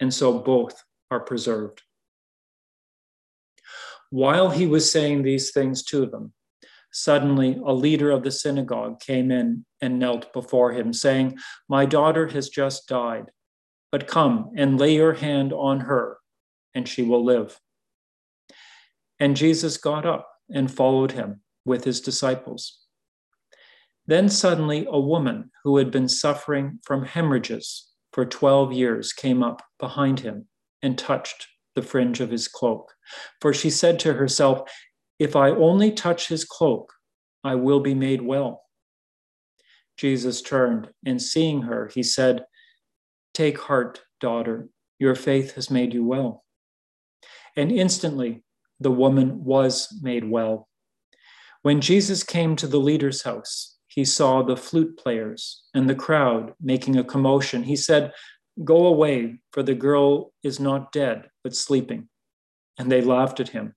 and 0.00 0.12
so 0.12 0.38
both 0.38 0.82
are 1.10 1.20
preserved. 1.20 1.82
While 4.10 4.50
he 4.50 4.66
was 4.66 4.90
saying 4.90 5.22
these 5.22 5.50
things 5.52 5.82
to 5.84 6.06
them, 6.06 6.32
suddenly 7.02 7.60
a 7.64 7.72
leader 7.72 8.10
of 8.10 8.22
the 8.22 8.30
synagogue 8.30 9.00
came 9.00 9.30
in 9.30 9.64
and 9.80 9.98
knelt 9.98 10.32
before 10.32 10.72
him, 10.72 10.92
saying, 10.92 11.38
My 11.68 11.86
daughter 11.86 12.28
has 12.28 12.48
just 12.48 12.88
died, 12.88 13.30
but 13.90 14.06
come 14.06 14.50
and 14.56 14.78
lay 14.78 14.94
your 14.94 15.14
hand 15.14 15.52
on 15.52 15.80
her, 15.80 16.18
and 16.74 16.88
she 16.88 17.02
will 17.02 17.24
live. 17.24 17.60
And 19.20 19.36
Jesus 19.36 19.76
got 19.76 20.06
up 20.06 20.28
and 20.50 20.70
followed 20.70 21.12
him 21.12 21.40
with 21.64 21.84
his 21.84 22.00
disciples. 22.00 22.78
Then 24.06 24.28
suddenly 24.28 24.86
a 24.88 24.98
woman 24.98 25.50
who 25.64 25.76
had 25.76 25.90
been 25.90 26.08
suffering 26.08 26.78
from 26.84 27.04
hemorrhages 27.04 27.88
for 28.12 28.24
12 28.24 28.72
years 28.72 29.12
came 29.12 29.42
up 29.42 29.62
behind 29.78 30.20
him 30.20 30.48
and 30.82 30.96
touched 30.96 31.46
the 31.74 31.82
fringe 31.82 32.20
of 32.20 32.30
his 32.30 32.48
cloak. 32.48 32.92
For 33.40 33.52
she 33.52 33.70
said 33.70 33.98
to 34.00 34.14
herself, 34.14 34.70
If 35.18 35.34
I 35.34 35.50
only 35.50 35.90
touch 35.92 36.28
his 36.28 36.44
cloak, 36.44 36.92
I 37.42 37.54
will 37.54 37.80
be 37.80 37.94
made 37.94 38.22
well. 38.22 38.62
Jesus 39.96 40.42
turned, 40.42 40.88
and 41.04 41.20
seeing 41.20 41.62
her, 41.62 41.90
he 41.92 42.02
said, 42.02 42.44
Take 43.34 43.58
heart, 43.58 44.02
daughter, 44.20 44.68
your 44.98 45.14
faith 45.14 45.54
has 45.54 45.70
made 45.70 45.92
you 45.92 46.04
well. 46.04 46.44
And 47.56 47.72
instantly 47.72 48.44
the 48.78 48.92
woman 48.92 49.44
was 49.44 49.88
made 50.00 50.28
well. 50.28 50.68
When 51.62 51.80
Jesus 51.80 52.22
came 52.22 52.54
to 52.56 52.68
the 52.68 52.78
leader's 52.78 53.22
house, 53.22 53.76
he 53.88 54.04
saw 54.04 54.42
the 54.42 54.56
flute 54.56 54.96
players 54.96 55.64
and 55.74 55.90
the 55.90 55.94
crowd 55.94 56.54
making 56.60 56.96
a 56.96 57.02
commotion. 57.02 57.64
He 57.64 57.74
said, 57.74 58.12
Go 58.64 58.86
away, 58.86 59.38
for 59.52 59.62
the 59.62 59.74
girl 59.74 60.32
is 60.42 60.60
not 60.60 60.92
dead, 60.92 61.28
but 61.42 61.56
sleeping. 61.56 62.08
And 62.78 62.90
they 62.90 63.00
laughed 63.00 63.40
at 63.40 63.48
him. 63.48 63.74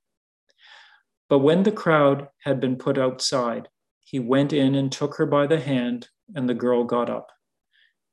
But 1.32 1.40
when 1.40 1.64
the 1.64 1.72
crowd 1.72 2.28
had 2.44 2.60
been 2.60 2.76
put 2.76 2.98
outside, 2.98 3.70
he 4.02 4.20
went 4.20 4.52
in 4.52 4.76
and 4.76 4.92
took 4.92 5.16
her 5.16 5.26
by 5.26 5.48
the 5.48 5.62
hand, 5.62 6.10
and 6.36 6.50
the 6.50 6.54
girl 6.54 6.84
got 6.84 7.10
up. 7.10 7.30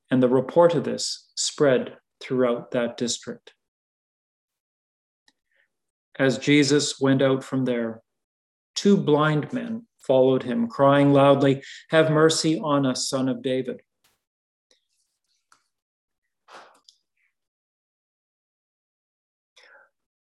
And 0.09 0.23
the 0.23 0.29
report 0.29 0.77
of 0.77 0.85
this 0.85 1.29
spread 1.35 1.97
throughout 2.21 2.71
that 2.71 2.97
district. 2.97 3.55
As 6.17 6.39
Jesus 6.39 7.01
went 7.01 7.21
out 7.21 7.43
from 7.43 7.65
there, 7.65 8.03
two 8.77 8.97
blind 8.97 9.53
men 9.53 9.89
followed 9.97 10.45
him, 10.45 10.69
crying 10.69 11.13
loudly, 11.13 11.65
Have 11.91 12.13
mercy 12.13 12.61
on 12.61 12.87
us, 12.87 13.09
son 13.09 13.29
of 13.29 13.43
David. 13.43 13.81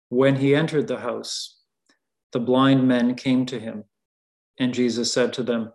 When 0.09 0.35
he 0.35 0.57
entered 0.57 0.89
the 0.89 0.99
house, 0.99 1.60
the 2.33 2.41
blind 2.41 2.87
men 2.87 3.15
came 3.15 3.47
to 3.47 3.59
him, 3.59 3.85
and 4.59 4.75
Jesus 4.75 5.13
said 5.13 5.33
to 5.35 5.43
them, 5.43 5.73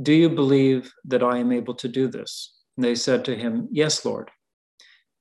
Do 0.00 0.12
you 0.12 0.28
believe 0.28 0.92
that 1.04 1.22
I 1.22 1.38
am 1.38 1.52
able 1.52 1.74
to 1.74 1.88
do 1.88 2.08
this? 2.08 2.54
And 2.76 2.84
they 2.84 2.94
said 2.94 3.24
to 3.26 3.36
him, 3.36 3.68
Yes, 3.70 4.04
Lord. 4.04 4.30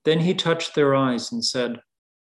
Then 0.05 0.20
he 0.20 0.34
touched 0.34 0.74
their 0.74 0.95
eyes 0.95 1.32
and 1.32 1.43
said, 1.43 1.82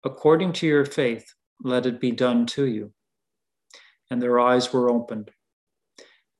According 0.03 0.53
to 0.53 0.67
your 0.67 0.86
faith, 0.86 1.26
let 1.63 1.86
it 1.86 2.01
be 2.01 2.11
done 2.11 2.45
to 2.47 2.65
you. 2.65 2.91
And 4.09 4.22
their 4.22 4.39
eyes 4.39 4.74
were 4.74 4.89
opened. 4.89 5.32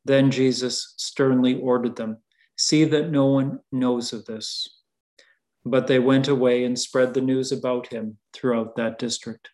Then 0.03 0.32
Jesus 0.32 0.93
sternly 0.97 1.59
ordered 1.59 1.95
them, 1.95 2.17
See 2.57 2.84
that 2.86 3.11
no 3.11 3.27
one 3.27 3.59
knows 3.71 4.13
of 4.13 4.25
this. 4.25 4.67
But 5.63 5.88
they 5.88 5.99
went 5.99 6.27
away 6.27 6.63
and 6.63 6.77
spread 6.77 7.13
the 7.13 7.21
news 7.21 7.51
about 7.51 7.88
him 7.88 8.17
throughout 8.34 8.75
that 8.75 8.99
district. 8.99 9.49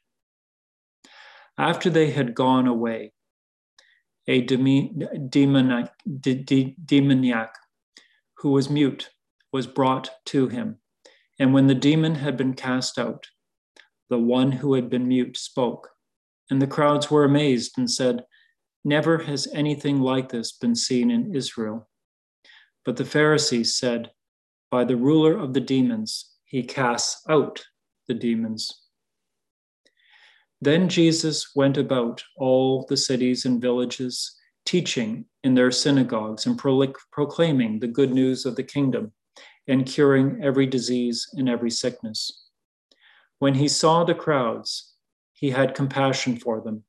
After 1.57 1.89
they 1.89 2.11
had 2.11 2.35
gone 2.35 2.67
away, 2.67 3.13
a 4.27 4.41
demoniac, 4.41 5.93
demoniac 6.85 7.53
who 8.37 8.51
was 8.51 8.69
mute 8.69 9.09
was 9.51 9.65
brought 9.67 10.09
to 10.25 10.47
him. 10.47 10.79
And 11.39 11.53
when 11.53 11.67
the 11.67 11.75
demon 11.75 12.15
had 12.15 12.37
been 12.37 12.53
cast 12.53 12.99
out, 12.99 13.27
the 14.09 14.19
one 14.19 14.51
who 14.51 14.73
had 14.73 14.89
been 14.89 15.07
mute 15.07 15.37
spoke. 15.37 15.89
And 16.49 16.61
the 16.61 16.67
crowds 16.67 17.09
were 17.09 17.23
amazed 17.23 17.77
and 17.77 17.89
said, 17.89 18.25
Never 18.85 19.17
has 19.19 19.47
anything 19.53 19.99
like 20.01 20.29
this 20.29 20.51
been 20.51 20.75
seen 20.75 21.11
in 21.11 21.35
Israel. 21.35 21.89
But 22.85 22.95
the 22.97 23.05
Pharisees 23.05 23.75
said, 23.75 24.11
by 24.69 24.83
the 24.83 24.97
ruler 24.97 25.37
of 25.37 25.53
the 25.53 25.61
demons, 25.61 26.33
he 26.45 26.63
casts 26.63 27.21
out 27.29 27.65
the 28.07 28.13
demons. 28.13 28.86
Then 30.61 30.89
Jesus 30.89 31.55
went 31.55 31.77
about 31.77 32.23
all 32.35 32.85
the 32.89 32.97
cities 32.97 33.45
and 33.45 33.61
villages, 33.61 34.35
teaching 34.65 35.25
in 35.43 35.53
their 35.53 35.71
synagogues 35.71 36.45
and 36.45 36.57
proclaiming 36.57 37.79
the 37.79 37.87
good 37.87 38.11
news 38.11 38.45
of 38.45 38.55
the 38.55 38.63
kingdom 38.63 39.13
and 39.67 39.85
curing 39.85 40.41
every 40.43 40.65
disease 40.65 41.27
and 41.33 41.47
every 41.47 41.69
sickness. 41.69 42.47
When 43.39 43.53
he 43.53 43.67
saw 43.67 44.03
the 44.03 44.15
crowds, 44.15 44.93
he 45.33 45.51
had 45.51 45.75
compassion 45.75 46.37
for 46.37 46.61
them 46.61 46.83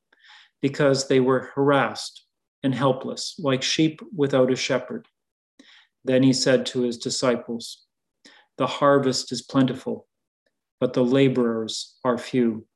because 0.62 1.07
they 1.07 1.21
were 1.21 1.51
harassed 1.55 2.25
and 2.62 2.75
helpless, 2.75 3.35
like 3.39 3.62
sheep 3.62 4.01
without 4.16 4.51
a 4.51 4.57
shepherd. 4.57 5.07
Then 6.05 6.23
he 6.23 6.33
said 6.33 6.64
to 6.66 6.83
his 6.83 6.97
disciples, 6.97 7.85
The 8.57 8.66
harvest 8.66 9.31
is 9.31 9.43
plentiful, 9.43 10.07
but 10.81 10.95
the 10.95 11.05
laborers 11.05 11.97
are 12.05 12.19
few. 12.19 12.66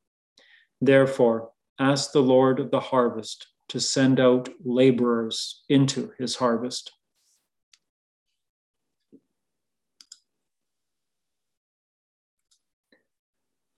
Therefore, 0.85 1.53
ask 1.79 2.11
the 2.11 2.23
Lord 2.23 2.59
of 2.59 2.73
the 2.73 2.81
harvest 2.81 3.47
to 3.69 3.79
send 3.79 4.19
out 4.19 4.49
laborers 4.65 5.63
into 5.69 6.11
his 6.19 6.35
harvest. 6.35 6.91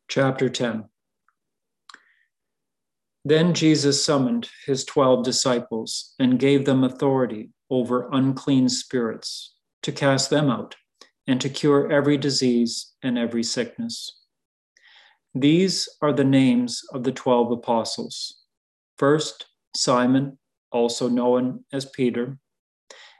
Chapter 0.08 0.48
10 0.48 0.84
Then 3.22 3.52
Jesus 3.52 4.02
summoned 4.02 4.48
his 4.64 4.86
twelve 4.86 5.26
disciples 5.26 6.14
and 6.18 6.38
gave 6.38 6.64
them 6.64 6.84
authority 6.84 7.50
over 7.68 8.08
unclean 8.12 8.70
spirits, 8.70 9.56
to 9.82 9.92
cast 9.92 10.30
them 10.30 10.48
out, 10.48 10.76
and 11.26 11.38
to 11.42 11.50
cure 11.50 11.92
every 11.92 12.16
disease 12.16 12.94
and 13.02 13.18
every 13.18 13.42
sickness. 13.42 14.23
These 15.34 15.88
are 16.00 16.12
the 16.12 16.24
names 16.24 16.82
of 16.92 17.02
the 17.02 17.10
twelve 17.10 17.50
apostles. 17.50 18.42
First, 18.98 19.46
Simon, 19.74 20.38
also 20.70 21.08
known 21.08 21.64
as 21.72 21.86
Peter, 21.86 22.38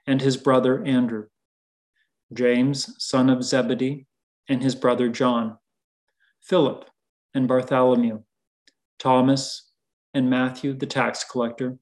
and 0.07 0.21
his 0.21 0.37
brother 0.37 0.85
Andrew, 0.85 1.27
James, 2.33 2.95
son 2.99 3.29
of 3.29 3.43
Zebedee, 3.43 4.07
and 4.49 4.63
his 4.63 4.77
brother 4.77 5.09
John, 5.09 5.59
Philip 6.41 6.89
and 7.35 7.49
Bartholomew, 7.49 8.23
Thomas 8.99 9.73
and 10.13 10.31
Matthew 10.31 10.73
the 10.75 10.87
tax 10.87 11.25
collector, 11.25 11.79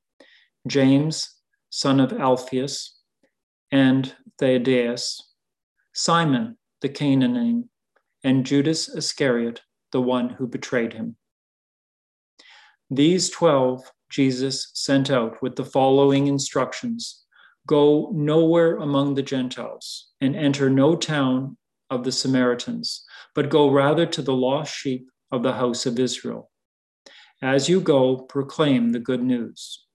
James, 0.66 1.28
son 1.68 2.00
of 2.00 2.12
Alphaeus, 2.12 3.00
and 3.70 4.14
Thaddeus, 4.38 5.34
Simon 5.92 6.56
the 6.80 6.88
Canaanite, 6.88 7.64
and 8.24 8.46
Judas 8.46 8.88
Iscariot, 8.88 9.60
the 9.92 10.02
one 10.02 10.30
who 10.30 10.46
betrayed 10.46 10.92
him. 10.92 11.16
These 12.90 13.30
twelve 13.30 13.90
Jesus 14.10 14.70
sent 14.74 15.10
out 15.10 15.40
with 15.42 15.56
the 15.56 15.64
following 15.64 16.26
instructions 16.26 17.24
Go 17.66 18.10
nowhere 18.12 18.76
among 18.76 19.14
the 19.14 19.22
Gentiles, 19.22 20.10
and 20.20 20.34
enter 20.34 20.68
no 20.68 20.96
town 20.96 21.56
of 21.90 22.02
the 22.02 22.10
Samaritans, 22.10 23.04
but 23.34 23.50
go 23.50 23.70
rather 23.70 24.04
to 24.04 24.20
the 24.20 24.34
lost 24.34 24.74
sheep 24.74 25.08
of 25.30 25.44
the 25.44 25.52
house 25.52 25.86
of 25.86 25.98
Israel. 25.98 26.50
As 27.40 27.68
you 27.68 27.80
go, 27.80 28.16
proclaim 28.16 28.90
the 28.90 28.98
good 28.98 29.22
news. 29.22 29.86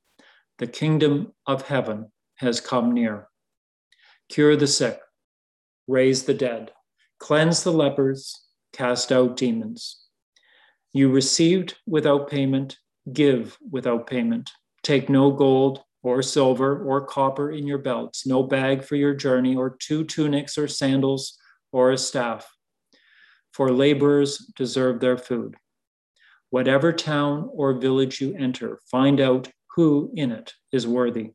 The 0.60 0.68
kingdom 0.68 1.34
of 1.46 1.68
heaven 1.68 2.12
has 2.36 2.62
come 2.62 2.94
near. 2.94 3.28
Cure 4.30 4.56
the 4.56 4.68
sick, 4.68 5.00
raise 5.88 6.24
the 6.24 6.34
dead, 6.34 6.72
cleanse 7.20 7.64
the 7.64 7.72
lepers, 7.72 8.47
cast 8.78 9.12
out 9.12 9.36
demons. 9.36 10.06
You 10.94 11.10
received 11.10 11.76
without 11.88 12.30
payment, 12.30 12.78
give 13.12 13.58
without 13.72 14.06
payment. 14.08 14.52
Take 14.84 15.10
no 15.10 15.32
gold 15.32 15.82
or 16.04 16.22
silver 16.22 16.86
or 16.88 17.06
copper 17.06 17.52
in 17.52 17.66
your 17.66 17.80
belts, 17.80 18.28
no 18.28 18.44
bag 18.44 18.84
for 18.84 18.96
your 18.96 19.16
journey, 19.16 19.56
or 19.56 19.76
two 19.80 20.04
tunics 20.04 20.58
or 20.58 20.68
sandals 20.68 21.38
or 21.72 21.92
a 21.92 21.98
staff. 21.98 22.48
For 23.52 23.72
laborers 23.72 24.38
deserve 24.56 25.00
their 25.00 25.18
food. 25.18 25.56
Whatever 26.52 26.94
town 26.94 27.50
or 27.52 27.74
village 27.74 28.22
you 28.22 28.36
enter, 28.38 28.80
find 28.90 29.20
out 29.20 29.50
who 29.76 30.12
in 30.16 30.32
it 30.32 30.54
is 30.72 30.88
worthy, 30.88 31.32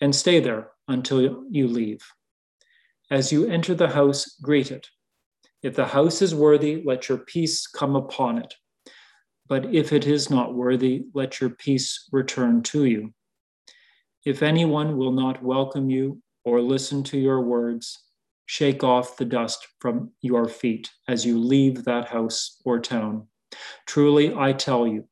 and 0.00 0.14
stay 0.14 0.38
there 0.38 0.70
until 0.86 1.44
you 1.50 1.66
leave. 1.66 2.00
As 3.10 3.32
you 3.32 3.46
enter 3.46 3.74
the 3.74 3.88
house, 3.88 4.36
greet 4.40 4.70
it. 4.70 4.88
If 5.62 5.74
the 5.74 5.86
house 5.86 6.22
is 6.22 6.34
worthy, 6.34 6.82
let 6.84 7.08
your 7.08 7.18
peace 7.18 7.66
come 7.66 7.96
upon 7.96 8.38
it. 8.38 8.54
But 9.48 9.74
if 9.74 9.92
it 9.92 10.06
is 10.06 10.30
not 10.30 10.54
worthy, 10.54 11.04
let 11.14 11.40
your 11.40 11.50
peace 11.50 12.08
return 12.12 12.62
to 12.64 12.84
you. 12.84 13.12
If 14.24 14.42
anyone 14.42 14.96
will 14.96 15.12
not 15.12 15.42
welcome 15.42 15.90
you 15.90 16.22
or 16.44 16.60
listen 16.60 17.02
to 17.04 17.18
your 17.18 17.40
words, 17.40 17.98
shake 18.46 18.84
off 18.84 19.16
the 19.16 19.24
dust 19.24 19.66
from 19.80 20.12
your 20.20 20.48
feet 20.48 20.90
as 21.08 21.24
you 21.24 21.38
leave 21.38 21.84
that 21.84 22.08
house 22.08 22.60
or 22.64 22.78
town. 22.78 23.26
Truly, 23.86 24.34
I 24.34 24.52
tell 24.52 24.86
you, 24.86 25.08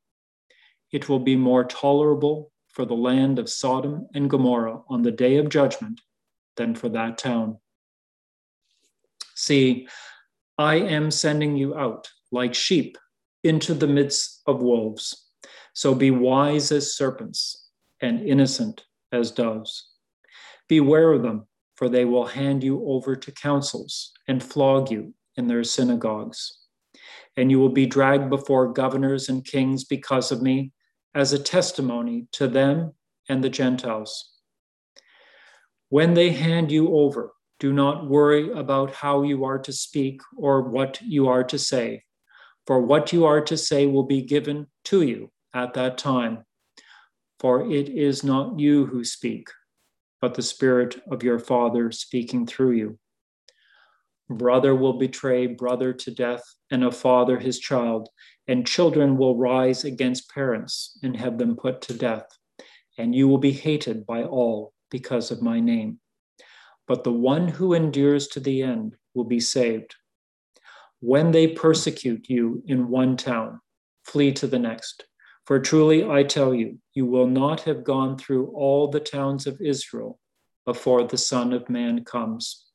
it 0.93 1.09
will 1.09 1.19
be 1.19 1.37
more 1.37 1.65
tolerable 1.65 2.53
for 2.69 2.85
the 2.85 2.95
land 2.95 3.39
of 3.39 3.49
Sodom 3.49 4.07
and 4.15 4.31
Gomorrah 4.31 4.81
on 4.89 5.03
the 5.03 5.11
day 5.11 5.37
of 5.37 5.49
judgment 5.49 6.01
than 6.57 6.75
for 6.75 6.89
that 6.91 7.19
town. 7.19 7.59
See, 9.35 9.89
I 10.59 10.77
am 10.77 11.11
sending 11.11 11.57
you 11.57 11.77
out 11.77 12.09
like 12.33 12.55
sheep 12.55 12.97
into 13.45 13.75
the 13.75 13.87
midst 13.87 14.43
of 14.47 14.63
wolves. 14.63 15.31
So 15.75 15.95
be 15.95 16.11
wise 16.11 16.73
as 16.73 16.97
serpents 16.97 17.69
and 18.01 18.21
innocent 18.21 18.85
as 19.13 19.31
doves. 19.31 19.91
Beware 20.69 21.13
of 21.13 21.23
them, 21.23 21.47
for 21.77 21.89
they 21.89 22.05
will 22.05 22.27
hand 22.27 22.65
you 22.65 22.83
over 22.87 23.15
to 23.15 23.33
councils 23.33 24.13
and 24.27 24.43
flog 24.43 24.91
you 24.91 25.15
in 25.37 25.47
their 25.47 25.65
synagogues. 25.65 26.59
And 27.37 27.51
you 27.51 27.61
will 27.61 27.69
be 27.69 27.87
dragged 27.87 28.31
before 28.31 28.73
governors 28.73 29.29
and 29.29 29.45
kings 29.45 29.85
because 29.85 30.33
of 30.33 30.41
me 30.41 30.73
as 31.15 31.33
a 31.33 31.39
testimony 31.39 32.27
to 32.33 32.49
them 32.49 32.95
and 33.29 33.45
the 33.45 33.51
Gentiles. 33.51 34.33
When 35.91 36.15
they 36.15 36.31
hand 36.31 36.73
you 36.73 36.97
over, 36.97 37.33
do 37.59 37.73
not 37.73 38.09
worry 38.09 38.53
about 38.53 38.93
how 38.93 39.23
you 39.23 39.45
are 39.45 39.59
to 39.59 39.73
speak 39.73 40.21
or 40.37 40.63
what 40.63 41.01
you 41.03 41.29
are 41.29 41.45
to 41.45 41.59
say, 41.59 42.05
for 42.67 42.83
what 42.83 43.13
you 43.13 43.25
are 43.25 43.41
to 43.41 43.57
say 43.57 43.87
will 43.87 44.05
be 44.05 44.23
given 44.23 44.67
to 44.85 45.03
you 45.03 45.31
at 45.55 45.75
that 45.75 45.97
time. 45.97 46.45
For 47.41 47.71
it 47.71 47.89
is 47.89 48.23
not 48.25 48.59
you 48.59 48.87
who 48.87 49.05
speak, 49.05 49.49
but 50.21 50.35
the 50.35 50.43
Spirit 50.43 51.01
of 51.11 51.23
your 51.23 51.39
Father 51.39 51.91
speaking 51.93 52.47
through 52.47 52.73
you. 52.73 52.99
Brother 54.29 54.75
will 54.75 54.99
betray 54.99 55.47
brother 55.47 55.93
to 55.93 56.11
death, 56.11 56.43
and 56.71 56.83
a 56.83 56.91
father 56.91 57.39
his 57.39 57.61
child, 57.61 58.09
and 58.49 58.67
children 58.67 59.17
will 59.17 59.37
rise 59.37 59.85
against 59.85 60.31
parents 60.31 60.99
and 61.03 61.17
have 61.17 61.39
them 61.39 61.55
put 61.57 61.81
to 61.83 61.95
death, 61.95 62.27
and 62.99 63.15
you 63.15 63.29
will 63.29 63.39
be 63.39 63.53
hated 63.53 64.05
by 64.05 64.25
all 64.25 64.73
because 64.91 65.31
of 65.31 65.43
my 65.43 65.61
name 65.61 66.01
but 66.87 67.05
the 67.05 67.13
one 67.13 67.49
who 67.49 67.75
endures 67.75 68.29
to 68.29 68.41
the 68.41 68.63
end 68.63 68.97
will 69.15 69.25
be 69.25 69.41
saved. 69.41 69.95
When 71.01 71.33
they 71.33 71.49
persecute 71.49 72.29
you 72.29 72.63
in 72.67 72.89
one 72.89 73.17
town, 73.17 73.61
flee 74.05 74.33
to 74.33 74.47
the 74.47 74.59
next. 74.59 75.05
For 75.45 75.61
truly 75.61 76.05
I 76.05 76.23
tell 76.23 76.55
you, 76.55 76.79
you 76.95 77.07
will 77.07 77.27
not 77.27 77.61
have 77.63 77.85
gone 77.85 78.19
through 78.19 78.49
all 78.49 78.89
the 78.89 79.01
towns 79.01 79.47
of 79.47 79.61
Israel 79.61 80.19
before 80.65 81.05
the 81.05 81.19
Son 81.19 81.53
of 81.53 81.69
Man 81.69 82.05
comes. 82.05 82.67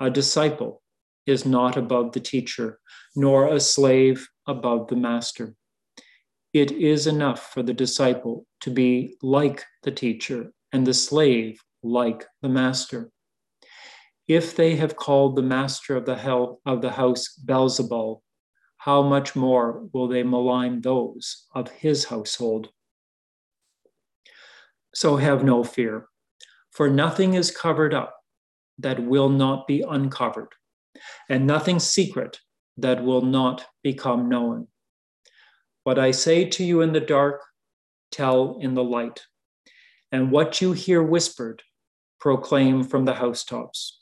A 0.00 0.10
disciple 0.10 0.82
is 1.26 1.46
not 1.46 1.76
above 1.76 2.12
the 2.12 2.20
teacher, 2.20 2.78
nor 3.14 3.48
a 3.48 3.60
slave 3.60 4.28
above 4.46 4.88
the 4.88 4.96
master. 4.96 5.54
It 6.52 6.72
is 6.72 7.06
enough 7.06 7.52
for 7.52 7.62
the 7.62 7.74
disciple 7.74 8.46
to 8.60 8.70
be 8.70 9.16
like 9.22 9.64
the 9.82 9.90
teacher 9.90 10.52
and 10.72 10.86
the 10.86 10.94
slave 10.94 11.60
like 11.86 12.26
the 12.42 12.48
master. 12.48 13.10
If 14.28 14.56
they 14.56 14.76
have 14.76 14.96
called 14.96 15.36
the 15.36 15.42
master 15.42 15.96
of 15.96 16.04
the 16.04 16.16
hell 16.16 16.60
of 16.66 16.82
the 16.82 16.90
house 16.90 17.38
Beelzebul, 17.44 18.22
how 18.78 19.02
much 19.02 19.36
more 19.36 19.88
will 19.92 20.08
they 20.08 20.22
malign 20.22 20.80
those 20.80 21.46
of 21.54 21.70
his 21.70 22.04
household? 22.04 22.68
So 24.94 25.16
have 25.16 25.44
no 25.44 25.62
fear, 25.62 26.06
for 26.72 26.88
nothing 26.88 27.34
is 27.34 27.50
covered 27.50 27.94
up 27.94 28.16
that 28.78 29.02
will 29.02 29.28
not 29.28 29.66
be 29.66 29.82
uncovered, 29.82 30.52
and 31.28 31.46
nothing 31.46 31.78
secret 31.78 32.40
that 32.76 33.02
will 33.02 33.22
not 33.22 33.64
become 33.82 34.28
known. 34.28 34.68
What 35.84 35.98
I 35.98 36.10
say 36.10 36.46
to 36.46 36.64
you 36.64 36.80
in 36.80 36.92
the 36.92 37.00
dark, 37.00 37.42
tell 38.10 38.58
in 38.60 38.74
the 38.74 38.84
light, 38.84 39.22
and 40.12 40.30
what 40.30 40.60
you 40.60 40.72
hear 40.72 41.02
whispered, 41.02 41.62
proclaim 42.20 42.82
from 42.82 43.04
the 43.04 43.14
housetops. 43.14 44.00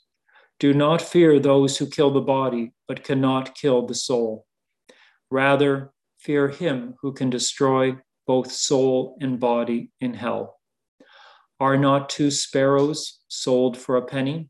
Do 0.59 0.73
not 0.73 1.01
fear 1.01 1.39
those 1.39 1.77
who 1.77 1.87
kill 1.87 2.11
the 2.11 2.21
body, 2.21 2.73
but 2.87 3.03
cannot 3.03 3.55
kill 3.55 3.85
the 3.85 3.95
soul. 3.95 4.45
Rather, 5.29 5.91
fear 6.17 6.47
him 6.47 6.95
who 7.01 7.13
can 7.13 7.29
destroy 7.29 7.97
both 8.25 8.51
soul 8.51 9.17
and 9.21 9.39
body 9.39 9.91
in 9.99 10.13
hell. 10.13 10.59
Are 11.59 11.77
not 11.77 12.09
two 12.09 12.31
sparrows 12.31 13.19
sold 13.27 13.77
for 13.77 13.97
a 13.97 14.05
penny? 14.05 14.49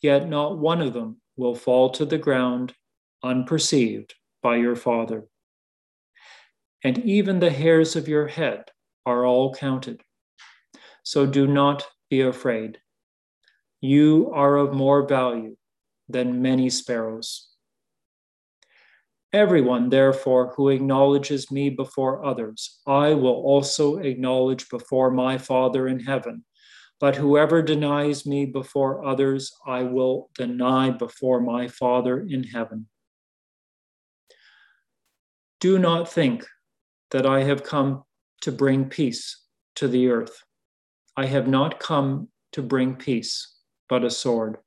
Yet 0.00 0.28
not 0.28 0.58
one 0.58 0.80
of 0.80 0.92
them 0.92 1.20
will 1.36 1.54
fall 1.54 1.90
to 1.90 2.04
the 2.04 2.18
ground 2.18 2.74
unperceived 3.24 4.14
by 4.42 4.56
your 4.56 4.76
Father. 4.76 5.24
And 6.84 6.98
even 6.98 7.40
the 7.40 7.50
hairs 7.50 7.96
of 7.96 8.08
your 8.08 8.28
head 8.28 8.64
are 9.04 9.26
all 9.26 9.54
counted. 9.54 10.02
So 11.02 11.26
do 11.26 11.46
not 11.46 11.86
be 12.08 12.20
afraid. 12.22 12.78
You 13.80 14.30
are 14.34 14.56
of 14.56 14.74
more 14.74 15.06
value 15.06 15.56
than 16.08 16.42
many 16.42 16.70
sparrows. 16.70 17.48
Everyone, 19.32 19.90
therefore, 19.90 20.54
who 20.56 20.70
acknowledges 20.70 21.50
me 21.50 21.68
before 21.68 22.24
others, 22.24 22.80
I 22.86 23.12
will 23.12 23.34
also 23.34 23.98
acknowledge 23.98 24.70
before 24.70 25.10
my 25.10 25.36
Father 25.36 25.86
in 25.86 26.00
heaven. 26.00 26.44
But 26.98 27.16
whoever 27.16 27.62
denies 27.62 28.26
me 28.26 28.46
before 28.46 29.04
others, 29.04 29.52
I 29.66 29.82
will 29.82 30.30
deny 30.34 30.90
before 30.90 31.40
my 31.40 31.68
Father 31.68 32.20
in 32.20 32.42
heaven. 32.42 32.88
Do 35.60 35.78
not 35.78 36.10
think 36.10 36.46
that 37.10 37.26
I 37.26 37.42
have 37.42 37.62
come 37.62 38.04
to 38.40 38.50
bring 38.50 38.88
peace 38.88 39.44
to 39.76 39.88
the 39.88 40.08
earth. 40.08 40.42
I 41.18 41.26
have 41.26 41.48
not 41.48 41.80
come 41.80 42.28
to 42.52 42.62
bring 42.62 42.94
peace, 42.94 43.56
but 43.88 44.04
a 44.04 44.10
sword. 44.10 44.58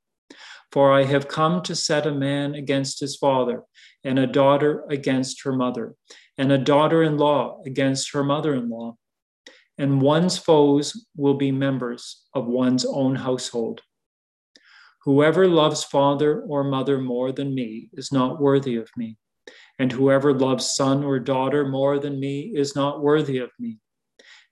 For 0.73 0.91
I 0.91 1.05
have 1.05 1.29
come 1.29 1.61
to 1.61 1.73
set 1.73 2.05
a 2.05 2.11
man 2.11 2.55
against 2.55 2.99
his 2.99 3.15
father, 3.15 3.63
and 4.03 4.19
a 4.19 4.27
daughter 4.27 4.83
against 4.89 5.43
her 5.43 5.53
mother, 5.53 5.95
and 6.37 6.51
a 6.51 6.57
daughter 6.57 7.03
in 7.03 7.17
law 7.17 7.61
against 7.65 8.11
her 8.11 8.21
mother 8.25 8.53
in 8.53 8.69
law. 8.69 8.97
And 9.77 10.01
one's 10.01 10.37
foes 10.37 11.07
will 11.15 11.35
be 11.35 11.53
members 11.53 12.25
of 12.35 12.47
one's 12.47 12.83
own 12.83 13.15
household. 13.15 13.79
Whoever 15.05 15.47
loves 15.47 15.85
father 15.85 16.41
or 16.41 16.65
mother 16.65 16.97
more 16.97 17.31
than 17.31 17.55
me 17.55 17.87
is 17.93 18.11
not 18.11 18.41
worthy 18.41 18.75
of 18.75 18.89
me, 18.97 19.15
and 19.79 19.89
whoever 19.89 20.33
loves 20.33 20.75
son 20.75 21.05
or 21.05 21.17
daughter 21.17 21.65
more 21.65 21.97
than 21.97 22.19
me 22.19 22.51
is 22.53 22.75
not 22.75 23.01
worthy 23.01 23.37
of 23.37 23.51
me. 23.57 23.79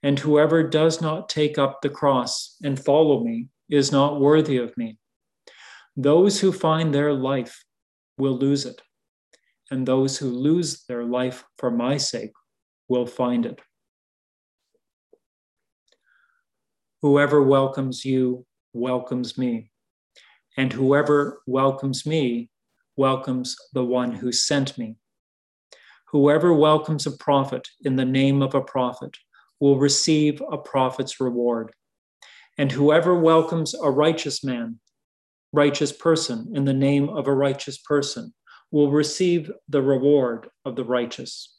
And 0.02 0.18
whoever 0.18 0.64
does 0.64 1.02
not 1.02 1.28
take 1.28 1.58
up 1.58 1.82
the 1.82 1.90
cross 1.90 2.56
and 2.64 2.84
follow 2.84 3.24
me 3.24 3.50
is 3.70 3.92
not 3.92 4.20
worthy 4.20 4.58
of 4.58 4.76
me. 4.78 4.98
Those 5.98 6.40
who 6.40 6.52
find 6.52 6.94
their 6.94 7.14
life 7.14 7.64
will 8.18 8.38
lose 8.38 8.66
it, 8.66 8.82
and 9.70 9.86
those 9.86 10.18
who 10.18 10.28
lose 10.28 10.86
their 10.86 11.04
life 11.04 11.44
for 11.58 11.70
my 11.70 11.98
sake 11.98 12.32
will 12.88 13.06
find 13.06 13.46
it. 13.46 13.60
Whoever 17.02 17.44
welcomes 17.44 18.06
you 18.06 18.46
welcomes 18.74 19.38
me, 19.38 19.72
and 20.58 20.72
whoever 20.72 21.42
welcomes 21.46 22.06
me 22.06 22.50
welcomes 22.96 23.56
the 23.74 23.84
one 23.84 24.14
who 24.14 24.32
sent 24.32 24.78
me. 24.78 24.96
Whoever 26.12 26.54
welcomes 26.54 27.06
a 27.06 27.12
prophet 27.12 27.68
in 27.84 27.96
the 27.96 28.06
name 28.06 28.42
of 28.42 28.56
a 28.56 28.62
prophet 28.62 29.18
will 29.60 29.78
receive 29.78 30.42
a 30.52 30.58
prophet's 30.58 31.20
reward. 31.20 31.72
And 32.58 32.72
whoever 32.72 33.16
welcomes 33.16 33.74
a 33.74 33.90
righteous 33.90 34.44
man, 34.44 34.80
righteous 35.54 35.92
person, 35.92 36.52
in 36.54 36.66
the 36.66 36.74
name 36.74 37.10
of 37.10 37.28
a 37.28 37.34
righteous 37.34 37.78
person, 37.78 38.34
will 38.72 38.92
receive 38.92 39.52
the 39.68 39.82
reward 39.82 40.50
of 40.66 40.76
the 40.76 40.84
righteous. 40.84 41.58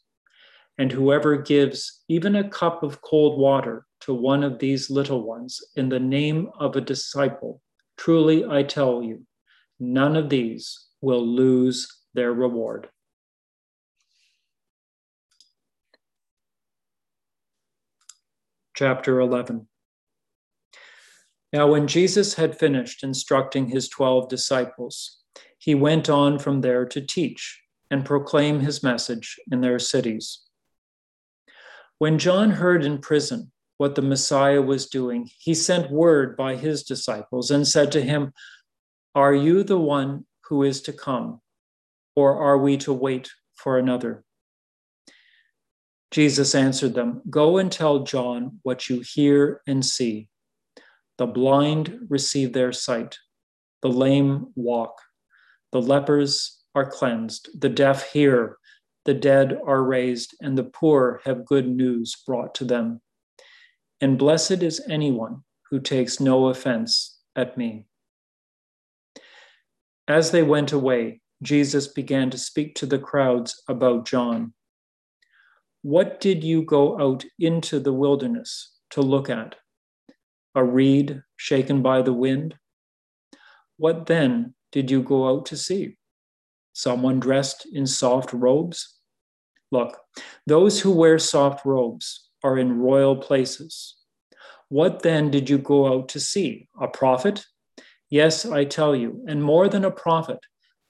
And 0.78 0.92
whoever 0.92 1.36
gives 1.36 2.02
even 2.08 2.36
a 2.36 2.48
cup 2.48 2.82
of 2.82 3.02
cold 3.02 3.38
water 3.38 3.86
to 4.02 4.14
one 4.14 4.42
of 4.42 4.58
these 4.58 4.90
little 4.90 5.22
ones 5.22 5.60
in 5.76 5.88
the 5.88 6.00
name 6.00 6.48
of 6.58 6.76
a 6.76 6.80
disciple, 6.80 7.60
truly 7.98 8.44
I 8.46 8.62
tell 8.62 9.02
you, 9.02 9.26
none 9.78 10.16
of 10.16 10.30
these 10.30 10.86
will 11.00 11.26
lose 11.26 11.86
their 12.14 12.32
reward. 12.32 12.88
Chapter 18.80 19.20
11. 19.20 19.68
Now, 21.52 21.66
when 21.66 21.86
Jesus 21.86 22.32
had 22.32 22.58
finished 22.58 23.04
instructing 23.04 23.68
his 23.68 23.90
twelve 23.90 24.30
disciples, 24.30 25.18
he 25.58 25.74
went 25.74 26.08
on 26.08 26.38
from 26.38 26.62
there 26.62 26.86
to 26.86 27.02
teach 27.02 27.60
and 27.90 28.06
proclaim 28.06 28.60
his 28.60 28.82
message 28.82 29.38
in 29.52 29.60
their 29.60 29.78
cities. 29.78 30.46
When 31.98 32.18
John 32.18 32.52
heard 32.52 32.82
in 32.82 33.02
prison 33.02 33.52
what 33.76 33.96
the 33.96 34.00
Messiah 34.00 34.62
was 34.62 34.86
doing, 34.86 35.28
he 35.38 35.52
sent 35.52 35.90
word 35.90 36.34
by 36.34 36.56
his 36.56 36.82
disciples 36.82 37.50
and 37.50 37.68
said 37.68 37.92
to 37.92 38.00
him, 38.00 38.32
Are 39.14 39.34
you 39.34 39.62
the 39.62 39.78
one 39.78 40.24
who 40.44 40.62
is 40.62 40.80
to 40.82 40.94
come, 40.94 41.42
or 42.16 42.42
are 42.42 42.56
we 42.56 42.78
to 42.78 42.94
wait 42.94 43.30
for 43.56 43.76
another? 43.76 44.24
Jesus 46.10 46.54
answered 46.54 46.94
them, 46.94 47.22
Go 47.30 47.58
and 47.58 47.70
tell 47.70 48.00
John 48.00 48.58
what 48.62 48.88
you 48.88 49.02
hear 49.14 49.62
and 49.66 49.84
see. 49.84 50.28
The 51.18 51.26
blind 51.26 52.06
receive 52.08 52.52
their 52.52 52.72
sight, 52.72 53.18
the 53.82 53.90
lame 53.90 54.46
walk, 54.56 55.00
the 55.72 55.82
lepers 55.82 56.62
are 56.74 56.90
cleansed, 56.90 57.60
the 57.60 57.68
deaf 57.68 58.10
hear, 58.12 58.56
the 59.04 59.14
dead 59.14 59.58
are 59.66 59.82
raised, 59.82 60.34
and 60.40 60.56
the 60.56 60.64
poor 60.64 61.20
have 61.24 61.46
good 61.46 61.68
news 61.68 62.16
brought 62.26 62.54
to 62.56 62.64
them. 62.64 63.00
And 64.00 64.18
blessed 64.18 64.62
is 64.62 64.84
anyone 64.88 65.44
who 65.70 65.80
takes 65.80 66.20
no 66.20 66.48
offense 66.48 67.18
at 67.36 67.56
me. 67.56 67.86
As 70.08 70.32
they 70.32 70.42
went 70.42 70.72
away, 70.72 71.20
Jesus 71.42 71.86
began 71.86 72.30
to 72.30 72.38
speak 72.38 72.74
to 72.76 72.86
the 72.86 72.98
crowds 72.98 73.62
about 73.68 74.06
John. 74.06 74.54
What 75.82 76.20
did 76.20 76.44
you 76.44 76.62
go 76.62 77.00
out 77.00 77.24
into 77.38 77.80
the 77.80 77.92
wilderness 77.92 78.76
to 78.90 79.00
look 79.00 79.30
at? 79.30 79.56
A 80.54 80.62
reed 80.62 81.22
shaken 81.36 81.80
by 81.80 82.02
the 82.02 82.12
wind? 82.12 82.54
What 83.78 84.06
then 84.06 84.54
did 84.72 84.90
you 84.90 85.02
go 85.02 85.28
out 85.28 85.46
to 85.46 85.56
see? 85.56 85.96
Someone 86.74 87.18
dressed 87.18 87.66
in 87.72 87.86
soft 87.86 88.32
robes? 88.32 88.98
Look, 89.72 89.96
those 90.46 90.80
who 90.80 90.90
wear 90.90 91.18
soft 91.18 91.64
robes 91.64 92.28
are 92.44 92.58
in 92.58 92.78
royal 92.78 93.16
places. 93.16 93.96
What 94.68 95.02
then 95.02 95.30
did 95.30 95.48
you 95.48 95.58
go 95.58 95.92
out 95.92 96.10
to 96.10 96.20
see? 96.20 96.68
A 96.78 96.88
prophet? 96.88 97.46
Yes, 98.10 98.44
I 98.44 98.64
tell 98.64 98.94
you, 98.94 99.24
and 99.26 99.42
more 99.42 99.68
than 99.68 99.84
a 99.84 99.90
prophet. 99.90 100.40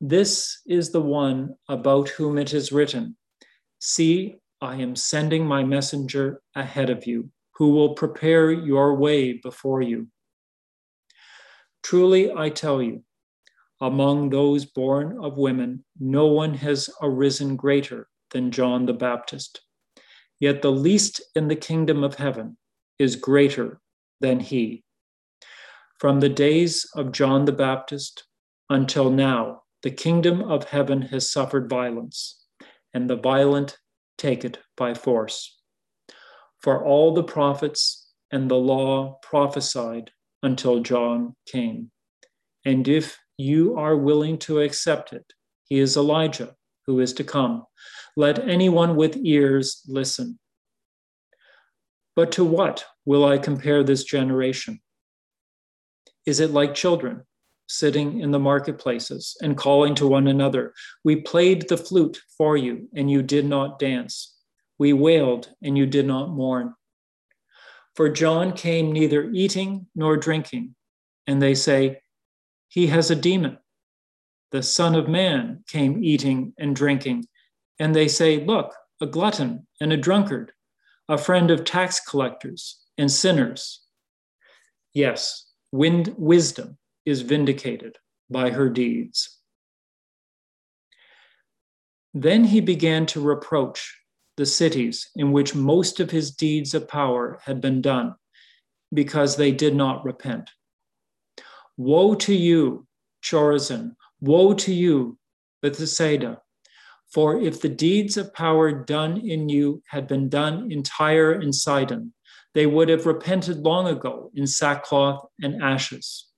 This 0.01 0.63
is 0.67 0.91
the 0.91 1.01
one 1.01 1.55
about 1.69 2.09
whom 2.09 2.39
it 2.39 2.53
is 2.55 2.73
written 2.73 3.17
See, 3.79 4.40
I 4.63 4.77
am 4.77 4.95
sending 4.95 5.47
my 5.47 5.65
messenger 5.65 6.43
ahead 6.55 6.91
of 6.91 7.07
you, 7.07 7.31
who 7.53 7.71
will 7.71 7.95
prepare 7.95 8.51
your 8.51 8.95
way 8.95 9.35
before 9.35 9.81
you. 9.81 10.09
Truly, 11.83 12.31
I 12.33 12.51
tell 12.51 12.83
you, 12.83 13.03
among 13.81 14.29
those 14.29 14.67
born 14.67 15.19
of 15.23 15.39
women, 15.39 15.85
no 15.99 16.27
one 16.27 16.55
has 16.55 16.91
arisen 17.01 17.57
greater 17.57 18.09
than 18.33 18.51
John 18.51 18.85
the 18.85 18.93
Baptist. 18.93 19.63
Yet 20.39 20.61
the 20.61 20.73
least 20.73 21.23
in 21.35 21.49
the 21.49 21.57
kingdom 21.57 22.05
of 22.05 22.17
heaven 22.17 22.59
is 22.99 23.17
greater 23.17 23.81
than 24.21 24.41
he. 24.41 24.85
From 25.99 26.21
the 26.21 26.29
days 26.29 26.87
of 26.95 27.13
John 27.13 27.47
the 27.47 27.53
Baptist 27.53 28.25
until 28.69 29.11
now, 29.11 29.63
the 29.83 29.91
kingdom 29.91 30.43
of 30.43 30.65
heaven 30.65 31.03
has 31.03 31.31
suffered 31.31 31.69
violence, 31.71 32.45
and 32.93 33.09
the 33.09 33.17
violent 33.17 33.79
take 34.21 34.45
it 34.45 34.59
by 34.77 34.93
force. 34.93 35.59
For 36.63 36.85
all 36.85 37.15
the 37.15 37.25
prophets 37.25 38.13
and 38.31 38.51
the 38.51 38.57
law 38.57 39.19
prophesied 39.23 40.11
until 40.43 40.81
John 40.81 41.35
came. 41.47 41.91
And 42.65 42.87
if 42.87 43.19
you 43.39 43.79
are 43.79 43.97
willing 43.97 44.39
to 44.41 44.61
accept 44.61 45.15
it, 45.15 45.25
he 45.65 45.79
is 45.79 45.97
Elijah 45.97 46.55
who 46.87 47.01
is 47.01 47.15
to 47.15 47.25
come. 47.25 47.65
Let 48.17 48.49
anyone 48.49 48.97
with 48.97 49.17
ears 49.17 49.83
listen. 49.89 50.39
But 52.15 52.33
to 52.33 52.45
what 52.45 52.85
will 53.07 53.25
I 53.25 53.39
compare 53.39 53.83
this 53.83 54.05
generation? 54.05 54.81
Is 56.27 56.41
it 56.41 56.51
like 56.51 56.75
children 56.75 57.25
sitting 57.71 58.19
in 58.19 58.33
the 58.33 58.39
marketplaces 58.39 59.37
and 59.41 59.57
calling 59.57 59.95
to 59.95 60.07
one 60.07 60.27
another. 60.27 60.75
We 61.05 61.17
played 61.17 61.69
the 61.69 61.77
flute 61.77 62.21
for 62.37 62.57
you, 62.57 62.89
and 62.97 63.09
you 63.09 63.23
did 63.23 63.47
not 63.47 63.79
dance. 63.79 64.37
We 64.79 64.93
wailed, 64.93 65.49
and 65.63 65.79
you 65.79 65.87
did 65.87 66.05
not 66.05 66.31
mourn. 66.31 66.75
For 67.95 68.09
John 68.09 68.55
came 68.55 68.91
neither 68.91 69.31
eating 69.31 69.87
nor 69.95 70.17
drinking, 70.17 70.75
and 71.29 71.41
they 71.41 71.55
say, 71.55 72.01
He 72.69 72.89
has 72.89 73.09
a 73.11 73.17
demon. 73.17 73.59
The 74.51 74.65
Son 74.65 74.97
of 74.97 75.09
Man 75.09 75.63
came 75.69 76.03
eating 76.03 76.55
and 76.59 76.75
drinking, 76.75 77.27
and 77.79 77.95
they 77.95 78.09
say, 78.09 78.45
Look, 78.45 78.75
a 79.01 79.07
glutton 79.07 79.69
and 79.81 79.93
a 79.93 79.97
drunkard, 79.97 80.51
a 81.09 81.17
friend 81.17 81.53
of 81.53 81.65
tax 81.65 82.01
collectors 82.01 82.81
and 82.99 83.13
sinners. 83.13 83.81
Yes, 84.93 85.47
wind, 85.71 86.13
wisdom 86.19 86.79
is 87.05 87.23
vindicated 87.23 87.97
by 88.29 88.51
her 88.51 88.69
deeds. 88.69 89.39
Then 92.13 92.45
he 92.45 92.61
began 92.61 93.07
to 93.07 93.21
reproach 93.21 93.97
the 94.37 94.47
cities 94.47 95.11
in 95.17 95.33
which 95.33 95.55
most 95.55 96.01
of 96.01 96.11
his 96.11 96.31
deeds 96.31 96.75
of 96.75 96.89
power 96.89 97.41
had 97.45 97.61
been 97.61 97.83
done 97.83 98.15
because 98.93 99.37
they 99.37 99.53
did 99.53 99.75
not 99.75 100.05
repent. 100.05 100.51
Woe 101.77 102.15
to 102.15 102.35
you, 102.35 102.87
Chorazin! 103.23 103.97
Woe 104.21 104.55
to 104.55 104.73
you, 104.73 105.19
Bethsaida! 105.63 106.41
For 107.13 107.41
if 107.41 107.61
the 107.61 107.69
deeds 107.69 108.17
of 108.17 108.33
power 108.33 108.73
done 108.73 109.17
in 109.19 109.49
you 109.49 109.83
had 109.89 110.07
been 110.07 110.29
done 110.29 110.71
in 110.71 110.83
Tyre 110.83 111.33
and 111.33 111.55
Sidon, 111.55 112.13
they 112.55 112.67
would 112.67 112.89
have 112.89 113.07
repented 113.07 113.59
long 113.59 113.89
ago 113.89 114.31
in 114.35 114.47
sackcloth 114.47 115.27
and 115.43 115.63
ashes. 115.63 116.30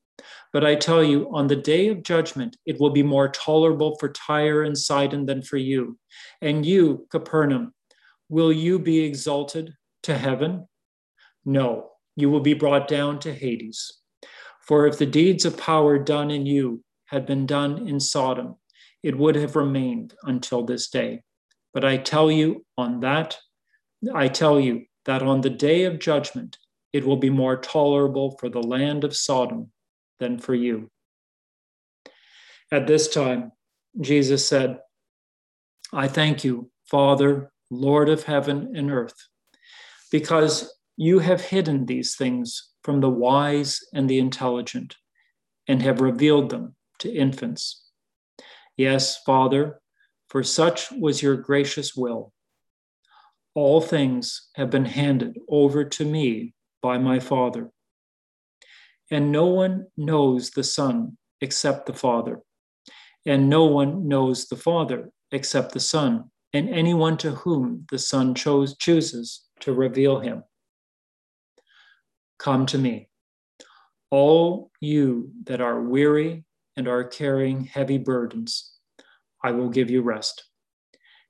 But 0.53 0.65
I 0.65 0.75
tell 0.75 1.03
you, 1.03 1.35
on 1.35 1.47
the 1.47 1.57
day 1.57 1.89
of 1.89 2.03
judgment, 2.03 2.57
it 2.67 2.79
will 2.79 2.91
be 2.91 3.03
more 3.03 3.29
tolerable 3.29 3.97
for 3.99 4.11
Tyre 4.11 4.63
and 4.63 4.77
Sidon 4.77 5.25
than 5.27 5.43
for 5.43 5.57
you. 5.57 5.99
And 6.41 6.67
you, 6.67 7.07
Capernaum, 7.11 7.73
will 8.29 8.53
you 8.53 8.79
be 8.79 9.01
exalted 9.01 9.75
to 10.03 10.17
heaven? 10.17 10.69
No, 11.45 11.91
you 12.17 12.31
will 12.31 12.41
be 12.41 12.55
brought 12.55 12.87
down 12.87 13.19
to 13.21 13.33
Hades. 13.33 14.01
For 14.61 14.87
if 14.87 14.99
the 14.99 15.07
deeds 15.07 15.45
of 15.45 15.57
power 15.57 15.99
done 15.99 16.31
in 16.31 16.47
you 16.47 16.85
had 17.07 17.27
been 17.27 17.47
done 17.47 17.89
in 17.89 17.99
Sodom, 17.99 18.57
it 19.03 19.17
would 19.17 19.35
have 19.35 19.57
remained 19.57 20.15
until 20.23 20.65
this 20.65 20.89
day. 20.89 21.23
But 21.75 21.85
I 21.85 21.97
tell 21.97 22.31
you, 22.31 22.65
on 22.77 23.01
that, 23.01 23.39
I 24.15 24.29
tell 24.29 24.61
you 24.61 24.85
that 25.07 25.23
on 25.23 25.41
the 25.41 25.51
day 25.51 25.85
of 25.85 25.99
judgment, 25.99 26.59
it 26.93 27.05
will 27.05 27.17
be 27.17 27.31
more 27.31 27.57
tolerable 27.57 28.37
for 28.39 28.49
the 28.49 28.63
land 28.63 29.03
of 29.03 29.17
Sodom 29.17 29.73
than 30.23 30.39
for 30.39 30.55
you. 30.55 30.89
At 32.71 32.87
this 32.87 33.09
time, 33.09 33.51
Jesus 34.01 34.47
said, 34.49 34.79
I 35.93 36.07
thank 36.07 36.45
you, 36.45 36.71
Father, 36.85 37.51
Lord 37.71 38.09
of 38.09 38.23
heaven 38.23 38.73
and 38.77 38.91
earth, 38.93 39.17
because 40.13 40.73
you 40.97 41.19
have 41.19 41.41
hidden 41.41 41.87
these 41.87 42.15
things 42.15 42.71
from 42.85 43.01
the 43.01 43.11
wise 43.11 43.81
and 43.93 44.09
the 44.09 44.21
intelligent 44.21 44.95
and 45.67 45.83
have 45.83 46.01
revealed 46.01 46.51
them 46.51 46.77
to 47.01 47.13
infants. 47.13 47.83
Yes, 48.77 49.21
Father, 49.27 49.81
for 50.29 50.45
such 50.45 50.93
was 50.93 51.21
your 51.21 51.37
gracious 51.37 51.97
will. 51.97 52.33
All 53.55 53.81
things 53.81 54.49
have 54.55 54.71
been 54.71 54.87
handed 54.87 55.37
over 55.49 55.85
to 55.85 56.05
me 56.05 56.55
by 56.81 56.97
my 56.99 57.19
Father 57.19 57.73
and 59.13 59.31
no 59.31 59.45
one 59.45 59.87
knows 59.97 60.51
the 60.51 60.65
Son 60.65 61.19
except 61.43 61.85
the 61.85 61.93
Father. 61.93 62.41
And 63.27 63.49
no 63.49 63.67
one 63.67 64.09
knows 64.09 64.49
the 64.49 64.57
Father 64.57 65.11
except 65.31 65.73
the 65.73 65.81
Son, 65.81 66.31
and 66.55 66.69
anyone 66.71 67.19
to 67.19 67.33
whom 67.33 67.87
the 67.91 67.99
Son 67.99 68.35
chose, 68.35 68.75
chooses 68.79 69.43
to 69.61 69.75
reveal 69.75 70.21
him. 70.21 70.43
Come 72.39 72.65
to 72.67 72.79
me, 72.79 73.11
all 74.11 74.71
you 74.81 75.31
that 75.45 75.61
are 75.61 75.83
weary 75.83 76.45
and 76.77 76.89
are 76.89 77.05
carrying 77.05 77.65
heavy 77.65 77.99
burdens, 77.99 78.73
I 79.45 79.51
will 79.53 79.69
give 79.69 79.91
you 79.91 80.01
rest. 80.01 80.45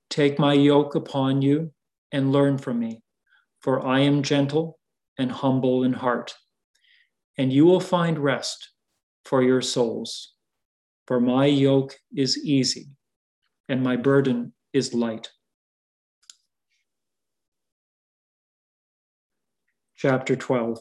Take 0.09 0.39
my 0.39 0.53
yoke 0.53 0.95
upon 0.95 1.41
you 1.41 1.73
and 2.13 2.31
learn 2.31 2.57
from 2.57 2.79
me, 2.79 3.03
for 3.61 3.85
I 3.85 3.99
am 3.99 4.23
gentle 4.23 4.79
and 5.17 5.31
humble 5.31 5.83
in 5.83 5.93
heart 5.93 6.33
and 7.37 7.51
you 7.51 7.65
will 7.65 7.79
find 7.79 8.19
rest 8.19 8.69
for 9.25 9.41
your 9.41 9.61
souls. 9.61 10.33
For 11.07 11.19
my 11.19 11.45
yoke 11.45 11.95
is 12.15 12.43
easy 12.43 12.87
and 13.67 13.83
my 13.83 13.95
burden 13.95 14.53
is 14.73 14.93
light. 14.93 15.29
Chapter 19.95 20.35
12. 20.35 20.79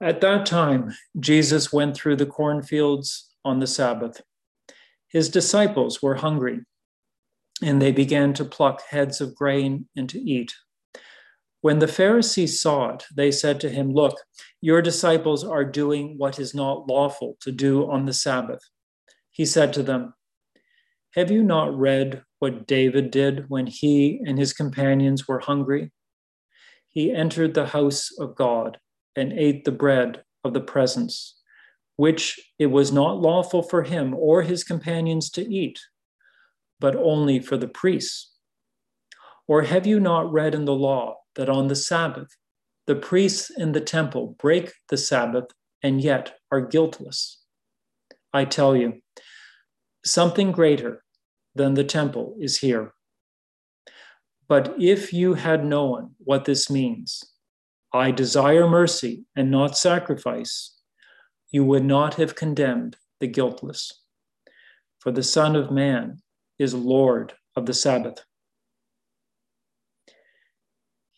At 0.00 0.20
that 0.20 0.46
time, 0.46 0.92
Jesus 1.20 1.72
went 1.72 1.96
through 1.96 2.16
the 2.16 2.26
cornfields 2.26 3.30
on 3.44 3.60
the 3.60 3.66
Sabbath. 3.66 4.20
His 5.08 5.28
disciples 5.28 6.02
were 6.02 6.16
hungry, 6.16 6.60
and 7.62 7.80
they 7.80 7.92
began 7.92 8.32
to 8.34 8.44
pluck 8.44 8.82
heads 8.88 9.20
of 9.20 9.34
grain 9.34 9.86
and 9.96 10.08
to 10.08 10.18
eat. 10.18 10.54
When 11.64 11.78
the 11.78 11.88
Pharisees 11.88 12.60
saw 12.60 12.90
it, 12.90 13.04
they 13.16 13.30
said 13.30 13.58
to 13.60 13.70
him, 13.70 13.94
Look, 13.94 14.18
your 14.60 14.82
disciples 14.82 15.42
are 15.42 15.64
doing 15.64 16.18
what 16.18 16.38
is 16.38 16.54
not 16.54 16.86
lawful 16.88 17.38
to 17.40 17.50
do 17.50 17.90
on 17.90 18.04
the 18.04 18.12
Sabbath. 18.12 18.60
He 19.30 19.46
said 19.46 19.72
to 19.72 19.82
them, 19.82 20.12
Have 21.14 21.30
you 21.30 21.42
not 21.42 21.74
read 21.74 22.22
what 22.38 22.66
David 22.66 23.10
did 23.10 23.48
when 23.48 23.66
he 23.66 24.20
and 24.26 24.38
his 24.38 24.52
companions 24.52 25.26
were 25.26 25.38
hungry? 25.38 25.90
He 26.90 27.10
entered 27.10 27.54
the 27.54 27.68
house 27.68 28.10
of 28.18 28.36
God 28.36 28.76
and 29.16 29.32
ate 29.32 29.64
the 29.64 29.72
bread 29.72 30.22
of 30.44 30.52
the 30.52 30.60
presence, 30.60 31.40
which 31.96 32.38
it 32.58 32.66
was 32.66 32.92
not 32.92 33.22
lawful 33.22 33.62
for 33.62 33.84
him 33.84 34.12
or 34.12 34.42
his 34.42 34.64
companions 34.64 35.30
to 35.30 35.40
eat, 35.40 35.80
but 36.78 36.94
only 36.94 37.40
for 37.40 37.56
the 37.56 37.68
priests. 37.68 38.33
Or 39.46 39.62
have 39.62 39.86
you 39.86 40.00
not 40.00 40.32
read 40.32 40.54
in 40.54 40.64
the 40.64 40.74
law? 40.74 41.16
that 41.34 41.48
on 41.48 41.68
the 41.68 41.76
Sabbath, 41.76 42.36
the 42.86 42.94
priests 42.94 43.50
in 43.50 43.72
the 43.72 43.80
temple 43.80 44.36
break 44.38 44.72
the 44.88 44.96
Sabbath 44.96 45.46
and 45.82 46.00
yet 46.00 46.34
are 46.50 46.60
guiltless. 46.60 47.42
I 48.32 48.44
tell 48.44 48.76
you, 48.76 49.00
something 50.04 50.52
greater 50.52 51.02
than 51.54 51.74
the 51.74 51.84
temple 51.84 52.36
is 52.40 52.58
here. 52.58 52.92
But 54.48 54.74
if 54.78 55.12
you 55.12 55.34
had 55.34 55.64
known 55.64 56.14
what 56.18 56.44
this 56.44 56.68
means, 56.68 57.24
I 57.92 58.10
desire 58.10 58.68
mercy 58.68 59.24
and 59.36 59.50
not 59.50 59.78
sacrifice, 59.78 60.76
you 61.50 61.64
would 61.64 61.84
not 61.84 62.14
have 62.14 62.34
condemned 62.34 62.96
the 63.20 63.28
guiltless. 63.28 64.02
For 64.98 65.12
the 65.12 65.22
Son 65.22 65.54
of 65.54 65.70
Man 65.70 66.18
is 66.58 66.74
Lord 66.74 67.34
of 67.56 67.66
the 67.66 67.74
Sabbath. 67.74 68.24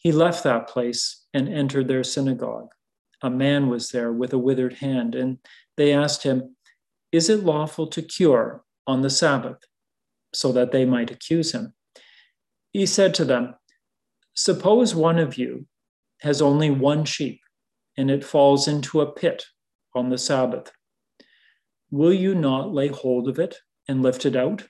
He 0.06 0.12
left 0.12 0.44
that 0.44 0.68
place 0.68 1.24
and 1.34 1.48
entered 1.48 1.88
their 1.88 2.04
synagogue. 2.04 2.68
A 3.22 3.28
man 3.28 3.68
was 3.68 3.90
there 3.90 4.12
with 4.12 4.32
a 4.32 4.38
withered 4.38 4.74
hand, 4.74 5.16
and 5.16 5.38
they 5.76 5.92
asked 5.92 6.22
him, 6.22 6.54
Is 7.10 7.28
it 7.28 7.42
lawful 7.42 7.88
to 7.88 8.02
cure 8.02 8.62
on 8.86 9.02
the 9.02 9.10
Sabbath? 9.10 9.58
So 10.32 10.52
that 10.52 10.70
they 10.70 10.84
might 10.84 11.10
accuse 11.10 11.50
him. 11.50 11.74
He 12.72 12.86
said 12.86 13.14
to 13.14 13.24
them, 13.24 13.56
Suppose 14.32 14.94
one 14.94 15.18
of 15.18 15.36
you 15.36 15.66
has 16.20 16.40
only 16.40 16.70
one 16.70 17.04
sheep, 17.04 17.40
and 17.96 18.08
it 18.08 18.24
falls 18.24 18.68
into 18.68 19.00
a 19.00 19.10
pit 19.10 19.46
on 19.92 20.10
the 20.10 20.18
Sabbath. 20.18 20.70
Will 21.90 22.14
you 22.14 22.32
not 22.32 22.72
lay 22.72 22.86
hold 22.86 23.28
of 23.28 23.40
it 23.40 23.56
and 23.88 24.04
lift 24.04 24.24
it 24.24 24.36
out? 24.36 24.68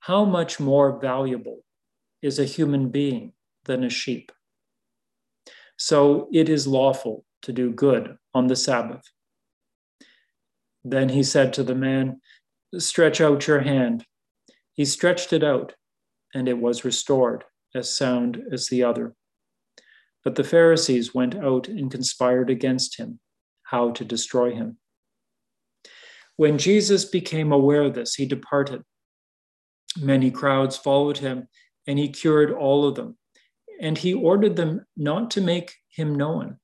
How 0.00 0.24
much 0.24 0.58
more 0.58 0.98
valuable 0.98 1.60
is 2.20 2.40
a 2.40 2.44
human 2.44 2.88
being 2.88 3.34
than 3.66 3.84
a 3.84 3.90
sheep. 3.90 4.32
So 5.76 6.28
it 6.32 6.48
is 6.48 6.66
lawful 6.66 7.24
to 7.42 7.52
do 7.52 7.70
good 7.70 8.16
on 8.34 8.46
the 8.46 8.56
Sabbath. 8.56 9.02
Then 10.84 11.08
he 11.08 11.22
said 11.22 11.52
to 11.54 11.62
the 11.62 11.74
man, 11.74 12.20
Stretch 12.78 13.20
out 13.20 13.46
your 13.46 13.60
hand. 13.60 14.04
He 14.72 14.84
stretched 14.84 15.32
it 15.32 15.44
out, 15.44 15.74
and 16.34 16.48
it 16.48 16.58
was 16.58 16.84
restored, 16.84 17.44
as 17.74 17.94
sound 17.94 18.42
as 18.52 18.68
the 18.68 18.82
other. 18.84 19.14
But 20.24 20.34
the 20.34 20.44
Pharisees 20.44 21.14
went 21.14 21.34
out 21.34 21.68
and 21.68 21.90
conspired 21.90 22.50
against 22.50 22.98
him, 22.98 23.20
how 23.64 23.90
to 23.92 24.04
destroy 24.04 24.54
him. 24.54 24.78
When 26.36 26.58
Jesus 26.58 27.04
became 27.04 27.52
aware 27.52 27.82
of 27.82 27.94
this, 27.94 28.14
he 28.14 28.26
departed. 28.26 28.82
Many 29.98 30.30
crowds 30.30 30.76
followed 30.76 31.18
him, 31.18 31.48
and 31.86 31.98
he 31.98 32.08
cured 32.08 32.52
all 32.52 32.86
of 32.86 32.96
them 32.96 33.16
and 33.80 33.98
he 33.98 34.14
ordered 34.14 34.56
them 34.56 34.86
not 34.96 35.30
to 35.32 35.40
make 35.40 35.74
him 35.88 36.14
known. 36.14 36.58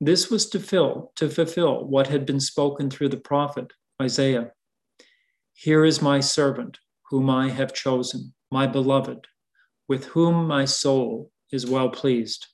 This 0.00 0.30
was 0.30 0.48
to 0.50 0.58
fill 0.58 1.12
to 1.16 1.28
fulfill 1.28 1.84
what 1.84 2.08
had 2.08 2.26
been 2.26 2.40
spoken 2.40 2.90
through 2.90 3.10
the 3.10 3.16
prophet 3.16 3.72
Isaiah. 4.00 4.50
Here 5.54 5.84
is 5.84 6.02
my 6.02 6.20
servant 6.20 6.78
whom 7.10 7.30
I 7.30 7.50
have 7.50 7.74
chosen, 7.74 8.34
my 8.50 8.66
beloved, 8.66 9.26
with 9.86 10.06
whom 10.06 10.48
my 10.48 10.64
soul 10.64 11.30
is 11.52 11.66
well 11.66 11.90
pleased. 11.90 12.46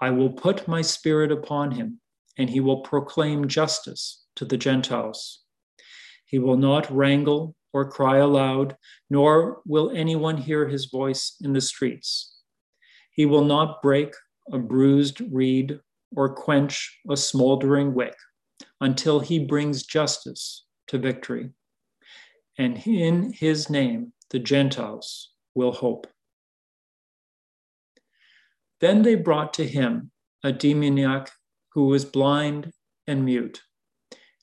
I 0.00 0.10
will 0.10 0.30
put 0.30 0.68
my 0.68 0.82
spirit 0.82 1.30
upon 1.30 1.70
him, 1.72 2.00
and 2.36 2.50
he 2.50 2.60
will 2.60 2.80
proclaim 2.80 3.48
justice 3.48 4.24
to 4.36 4.44
the 4.44 4.56
Gentiles. 4.56 5.42
He 6.26 6.38
will 6.38 6.56
not 6.56 6.90
wrangle 6.90 7.54
or 7.72 7.90
cry 7.90 8.18
aloud, 8.18 8.76
nor 9.08 9.62
will 9.64 9.90
anyone 9.90 10.36
hear 10.36 10.68
his 10.68 10.86
voice 10.86 11.36
in 11.40 11.52
the 11.52 11.60
streets. 11.60 12.29
He 13.10 13.26
will 13.26 13.44
not 13.44 13.82
break 13.82 14.14
a 14.52 14.58
bruised 14.58 15.20
reed 15.32 15.78
or 16.16 16.34
quench 16.34 16.98
a 17.08 17.16
smoldering 17.16 17.94
wick 17.94 18.14
until 18.80 19.20
he 19.20 19.44
brings 19.44 19.84
justice 19.84 20.64
to 20.88 20.98
victory. 20.98 21.50
And 22.58 22.84
in 22.86 23.32
his 23.32 23.70
name, 23.70 24.12
the 24.30 24.38
Gentiles 24.38 25.30
will 25.54 25.72
hope. 25.72 26.06
Then 28.80 29.02
they 29.02 29.14
brought 29.14 29.52
to 29.54 29.66
him 29.66 30.10
a 30.42 30.52
demoniac 30.52 31.30
who 31.72 31.86
was 31.86 32.04
blind 32.04 32.72
and 33.06 33.24
mute, 33.24 33.62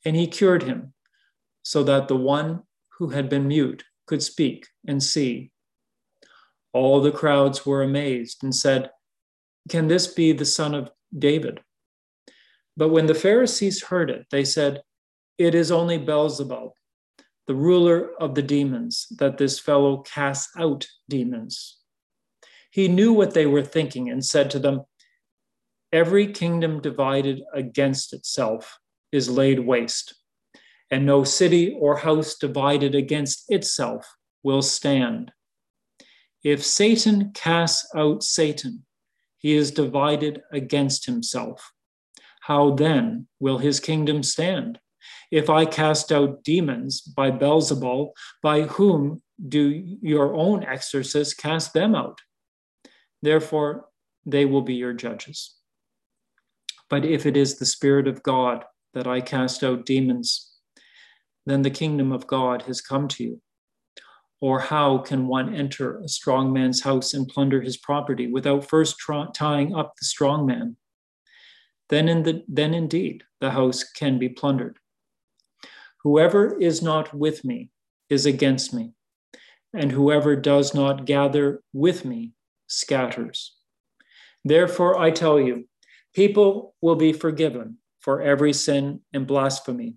and 0.06 0.16
he 0.16 0.28
cured 0.28 0.64
him, 0.64 0.94
so 1.64 1.84
that 1.84 2.08
the 2.08 2.16
one 2.16 2.64
who 2.98 3.10
had 3.10 3.30
been 3.30 3.48
mute 3.48 3.84
could 4.06 4.24
speak 4.24 4.68
and 4.88 5.02
see. 5.02 5.52
All 6.74 7.02
the 7.02 7.12
crowds 7.12 7.66
were 7.66 7.84
amazed 7.84 8.44
and 8.44 8.54
said, 8.54 8.92
Can 9.70 9.88
this 9.88 10.08
be 10.08 10.32
the 10.32 10.46
son 10.46 10.76
of 10.76 10.92
David? 11.18 11.62
But 12.76 12.90
when 12.90 13.08
the 13.08 13.16
Pharisees 13.16 13.84
heard 13.84 14.10
it, 14.10 14.28
they 14.30 14.46
said, 14.46 14.82
It 15.38 15.56
is 15.56 15.72
only 15.72 15.98
Beelzebub, 15.98 16.72
the 17.48 17.56
ruler 17.56 18.12
of 18.22 18.36
the 18.36 18.44
demons, 18.44 19.08
that 19.18 19.38
this 19.38 19.60
fellow 19.60 19.98
casts 19.98 20.52
out 20.58 20.88
demons. 21.10 21.78
He 22.72 22.88
knew 22.88 23.14
what 23.14 23.34
they 23.34 23.46
were 23.46 23.64
thinking 23.64 24.10
and 24.10 24.24
said 24.24 24.52
to 24.52 24.60
them, 24.60 24.84
Every 25.92 26.32
kingdom 26.34 26.82
divided 26.82 27.42
against 27.54 28.14
itself 28.14 28.78
is 29.12 29.30
laid 29.30 29.60
waste, 29.60 30.14
and 30.92 31.06
no 31.06 31.24
city 31.24 31.76
or 31.80 31.98
house 31.98 32.36
divided 32.36 32.94
against 32.94 33.46
itself 33.50 34.16
will 34.44 34.62
stand. 34.62 35.32
If 36.44 36.64
Satan 36.64 37.32
casts 37.34 37.90
out 37.96 38.24
Satan, 38.24 38.86
he 39.38 39.56
is 39.56 39.72
divided 39.72 40.42
against 40.52 41.06
himself. 41.06 41.72
How 42.42 42.72
then 42.76 43.28
will 43.40 43.58
his 43.58 43.80
kingdom 43.80 44.24
stand? 44.24 44.80
If 45.32 45.50
I 45.50 45.66
cast 45.66 46.12
out 46.12 46.44
demons 46.44 47.02
by 47.02 47.32
Beelzebul, 47.32 48.12
by 48.42 48.62
whom 48.62 49.22
do 49.48 49.70
your 50.02 50.34
own 50.34 50.64
exorcists 50.64 51.34
cast 51.34 51.74
them 51.74 51.96
out? 51.96 52.20
Therefore, 53.22 53.90
they 54.26 54.46
will 54.46 54.62
be 54.62 54.76
your 54.76 54.94
judges. 54.94 55.56
But 56.90 57.06
if 57.06 57.26
it 57.26 57.36
is 57.36 57.58
the 57.58 57.66
Spirit 57.66 58.08
of 58.08 58.24
God 58.24 58.64
that 58.94 59.08
I 59.08 59.22
cast 59.22 59.64
out 59.64 59.86
demons, 59.86 60.54
then 61.46 61.62
the 61.62 61.70
kingdom 61.70 62.12
of 62.12 62.28
God 62.28 62.64
has 62.64 62.82
come 62.82 63.08
to 63.10 63.24
you. 63.24 63.42
Or 64.40 64.60
how 64.60 65.00
can 65.00 65.28
one 65.28 65.56
enter 65.56 66.00
a 66.00 66.08
strong 66.08 66.54
man's 66.54 66.82
house 66.82 67.14
and 67.14 67.28
plunder 67.28 67.62
his 67.62 67.78
property 67.78 68.28
without 68.28 68.70
first 68.70 68.98
tra- 69.00 69.30
tying 69.34 69.76
up 69.76 69.96
the 70.00 70.06
strong 70.06 70.46
man? 70.46 70.78
Then, 71.90 72.08
in 72.08 72.24
the, 72.24 72.44
then 72.48 72.74
indeed 72.74 73.24
the 73.40 73.52
house 73.52 73.84
can 73.84 74.20
be 74.20 74.30
plundered. 74.30 74.78
Whoever 76.04 76.60
is 76.60 76.82
not 76.82 77.14
with 77.14 77.44
me 77.44 77.72
is 78.10 78.26
against 78.26 78.74
me, 78.74 78.94
and 79.74 79.92
whoever 79.92 80.36
does 80.36 80.74
not 80.74 81.06
gather 81.06 81.64
with 81.74 82.06
me 82.06 82.34
scatters. 82.68 83.56
Therefore, 84.46 85.00
I 85.00 85.12
tell 85.12 85.40
you, 85.40 85.68
people 86.14 86.76
will 86.82 86.96
be 86.96 87.12
forgiven 87.12 87.78
for 88.00 88.22
every 88.22 88.54
sin 88.54 89.02
and 89.14 89.26
blasphemy. 89.26 89.96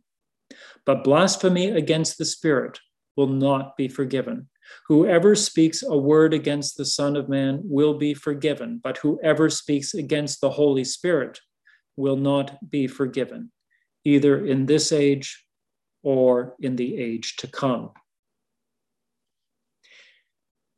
But 0.84 1.04
blasphemy 1.04 1.68
against 1.70 2.18
the 2.18 2.24
Spirit 2.24 2.80
will 3.16 3.28
not 3.28 3.76
be 3.76 3.88
forgiven. 3.88 4.48
Whoever 4.86 5.34
speaks 5.34 5.82
a 5.82 5.96
word 5.96 6.32
against 6.32 6.76
the 6.76 6.84
Son 6.84 7.16
of 7.16 7.28
Man 7.28 7.60
will 7.64 7.94
be 7.94 8.14
forgiven, 8.14 8.80
but 8.82 8.98
whoever 8.98 9.50
speaks 9.50 9.94
against 9.94 10.40
the 10.40 10.50
Holy 10.50 10.84
Spirit 10.84 11.40
will 11.96 12.16
not 12.16 12.70
be 12.70 12.86
forgiven, 12.86 13.50
either 14.04 14.44
in 14.44 14.66
this 14.66 14.92
age 14.92 15.44
or 16.02 16.54
in 16.60 16.76
the 16.76 16.96
age 16.96 17.36
to 17.36 17.46
come. 17.46 17.90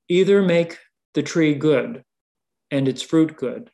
Either 0.09 0.43
make 0.43 0.79
the 1.15 1.23
tree 1.23 1.55
good 1.55 2.03
and 2.71 2.89
its 2.89 3.03
fruit 3.03 3.37
good, 3.37 3.71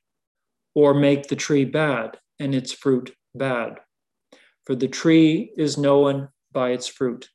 or 0.74 0.92
make 0.92 1.28
the 1.28 1.36
tree 1.36 1.64
bad 1.64 2.18
and 2.38 2.54
its 2.54 2.72
fruit 2.72 3.14
bad. 3.34 3.78
For 4.66 4.74
the 4.74 4.88
tree 4.88 5.52
is 5.56 5.78
known 5.78 6.28
by 6.52 6.70
its 6.70 6.88
fruit. 6.88 7.28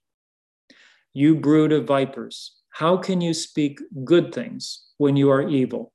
You 1.14 1.36
brood 1.36 1.72
of 1.72 1.86
vipers, 1.86 2.56
how 2.72 2.98
can 2.98 3.22
you 3.22 3.36
speak 3.36 3.80
good 4.04 4.34
things 4.34 4.84
when 4.98 5.16
you 5.16 5.30
are 5.30 5.48
evil? 5.48 5.94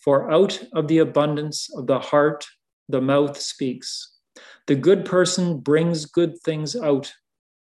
For 0.00 0.30
out 0.30 0.62
of 0.74 0.86
the 0.86 0.98
abundance 0.98 1.70
of 1.74 1.86
the 1.86 1.98
heart, 1.98 2.46
the 2.90 3.00
mouth 3.00 3.38
speaks. 3.38 4.18
The 4.66 4.74
good 4.74 5.06
person 5.06 5.60
brings 5.60 6.04
good 6.04 6.38
things 6.44 6.76
out 6.76 7.12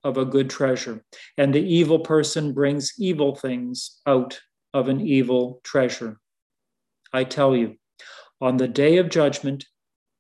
of 0.03 0.17
a 0.17 0.25
good 0.25 0.49
treasure, 0.49 1.05
and 1.37 1.53
the 1.53 1.63
evil 1.63 1.99
person 1.99 2.51
brings 2.53 2.93
evil 2.97 3.35
things 3.35 4.01
out 4.05 4.41
of 4.73 4.89
an 4.89 4.99
evil 4.99 5.61
treasure. 5.63 6.19
I 7.13 7.23
tell 7.23 7.55
you, 7.55 7.75
on 8.41 8.57
the 8.57 8.67
day 8.67 8.97
of 8.97 9.09
judgment, 9.09 9.65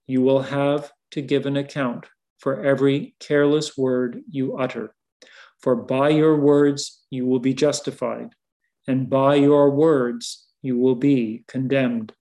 you 0.07 0.21
will 0.21 0.43
have 0.43 0.91
to 1.11 1.21
give 1.21 1.45
an 1.45 1.57
account 1.57 2.05
for 2.39 2.63
every 2.63 3.15
careless 3.19 3.77
word 3.77 4.21
you 4.29 4.57
utter. 4.57 4.95
For 5.61 5.75
by 5.75 6.09
your 6.09 6.35
words 6.35 7.03
you 7.09 7.25
will 7.25 7.39
be 7.39 7.53
justified, 7.53 8.29
and 8.87 9.09
by 9.09 9.35
your 9.35 9.69
words 9.69 10.47
you 10.61 10.77
will 10.77 10.95
be 10.95 11.43
condemned. 11.47 12.13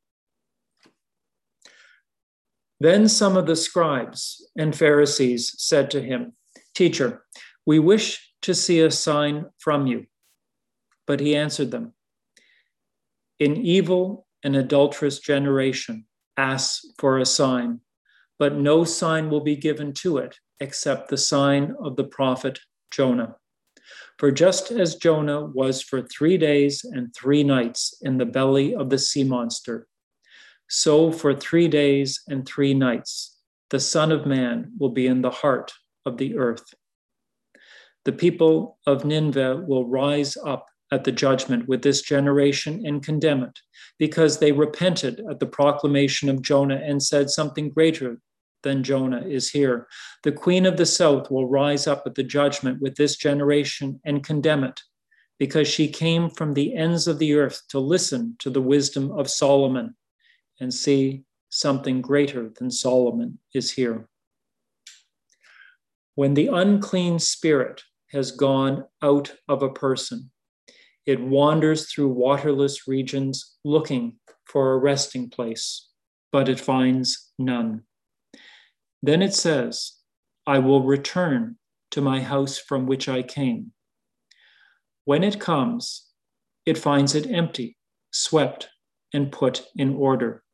Then 2.78 3.08
some 3.08 3.36
of 3.36 3.46
the 3.46 3.56
scribes 3.56 4.50
and 4.56 4.74
Pharisees 4.74 5.54
said 5.58 5.90
to 5.90 6.00
him, 6.00 6.32
Teacher, 6.74 7.24
we 7.66 7.78
wish 7.78 8.32
to 8.42 8.54
see 8.54 8.80
a 8.80 8.90
sign 8.90 9.46
from 9.58 9.86
you. 9.86 10.06
But 11.06 11.20
he 11.20 11.36
answered 11.36 11.70
them, 11.70 11.92
In 13.38 13.56
evil 13.56 14.26
and 14.42 14.56
adulterous 14.56 15.18
generation, 15.18 16.06
asks 16.36 16.86
for 16.98 17.18
a 17.18 17.26
sign, 17.26 17.80
but 18.38 18.54
no 18.54 18.84
sign 18.84 19.28
will 19.28 19.42
be 19.42 19.56
given 19.56 19.92
to 19.92 20.16
it 20.16 20.36
except 20.58 21.08
the 21.08 21.18
sign 21.18 21.74
of 21.82 21.96
the 21.96 22.04
prophet 22.04 22.58
Jonah. 22.90 23.36
For 24.18 24.30
just 24.30 24.70
as 24.70 24.96
Jonah 24.96 25.46
was 25.46 25.82
for 25.82 26.02
three 26.02 26.36
days 26.36 26.84
and 26.84 27.14
three 27.14 27.42
nights 27.42 27.94
in 28.02 28.18
the 28.18 28.26
belly 28.26 28.74
of 28.74 28.90
the 28.90 28.98
sea 28.98 29.24
monster, 29.24 29.86
so 30.68 31.10
for 31.10 31.34
three 31.34 31.68
days 31.68 32.20
and 32.28 32.46
three 32.46 32.74
nights 32.74 33.38
the 33.70 33.80
Son 33.80 34.12
of 34.12 34.26
Man 34.26 34.72
will 34.78 34.90
be 34.90 35.06
in 35.06 35.22
the 35.22 35.30
heart 35.30 35.72
of 36.04 36.18
the 36.18 36.36
earth. 36.36 36.74
The 38.04 38.12
people 38.12 38.78
of 38.86 39.04
Nineveh 39.04 39.64
will 39.66 39.86
rise 39.86 40.36
up 40.36 40.66
at 40.92 41.04
the 41.04 41.12
judgment 41.12 41.68
with 41.68 41.82
this 41.82 42.02
generation 42.02 42.84
and 42.84 43.02
condemn 43.02 43.44
it, 43.44 43.58
because 43.98 44.38
they 44.38 44.52
repented 44.52 45.22
at 45.30 45.38
the 45.38 45.46
proclamation 45.46 46.28
of 46.28 46.42
Jonah 46.42 46.80
and 46.84 47.02
said 47.02 47.30
something 47.30 47.70
greater 47.70 48.18
than 48.62 48.82
Jonah 48.82 49.22
is 49.26 49.50
here. 49.50 49.86
The 50.22 50.32
queen 50.32 50.66
of 50.66 50.76
the 50.76 50.86
south 50.86 51.30
will 51.30 51.48
rise 51.48 51.86
up 51.86 52.02
at 52.06 52.14
the 52.14 52.22
judgment 52.22 52.80
with 52.80 52.96
this 52.96 53.16
generation 53.16 54.00
and 54.04 54.24
condemn 54.24 54.64
it, 54.64 54.80
because 55.38 55.68
she 55.68 55.88
came 55.88 56.30
from 56.30 56.54
the 56.54 56.74
ends 56.74 57.06
of 57.06 57.18
the 57.18 57.34
earth 57.34 57.62
to 57.70 57.78
listen 57.78 58.36
to 58.40 58.50
the 58.50 58.60
wisdom 58.60 59.10
of 59.12 59.30
Solomon 59.30 59.94
and 60.60 60.72
see 60.72 61.24
something 61.48 62.00
greater 62.00 62.50
than 62.58 62.70
Solomon 62.70 63.38
is 63.54 63.72
here. 63.72 64.08
When 66.14 66.34
the 66.34 66.48
unclean 66.48 67.18
spirit 67.18 67.82
has 68.12 68.30
gone 68.32 68.84
out 69.02 69.34
of 69.48 69.62
a 69.62 69.70
person, 69.70 70.30
it 71.06 71.20
wanders 71.20 71.90
through 71.90 72.08
waterless 72.08 72.86
regions 72.86 73.56
looking 73.64 74.18
for 74.44 74.72
a 74.72 74.78
resting 74.78 75.30
place, 75.30 75.88
but 76.30 76.48
it 76.48 76.60
finds 76.60 77.32
none. 77.38 77.84
Then 79.02 79.22
it 79.22 79.34
says, 79.34 79.92
I 80.46 80.58
will 80.58 80.82
return 80.82 81.56
to 81.92 82.00
my 82.00 82.20
house 82.20 82.58
from 82.58 82.86
which 82.86 83.08
I 83.08 83.22
came. 83.22 83.72
When 85.04 85.24
it 85.24 85.40
comes, 85.40 86.06
it 86.66 86.78
finds 86.78 87.14
it 87.14 87.30
empty, 87.30 87.76
swept, 88.12 88.68
and 89.12 89.32
put 89.32 89.66
in 89.76 89.94
order. 89.94 90.44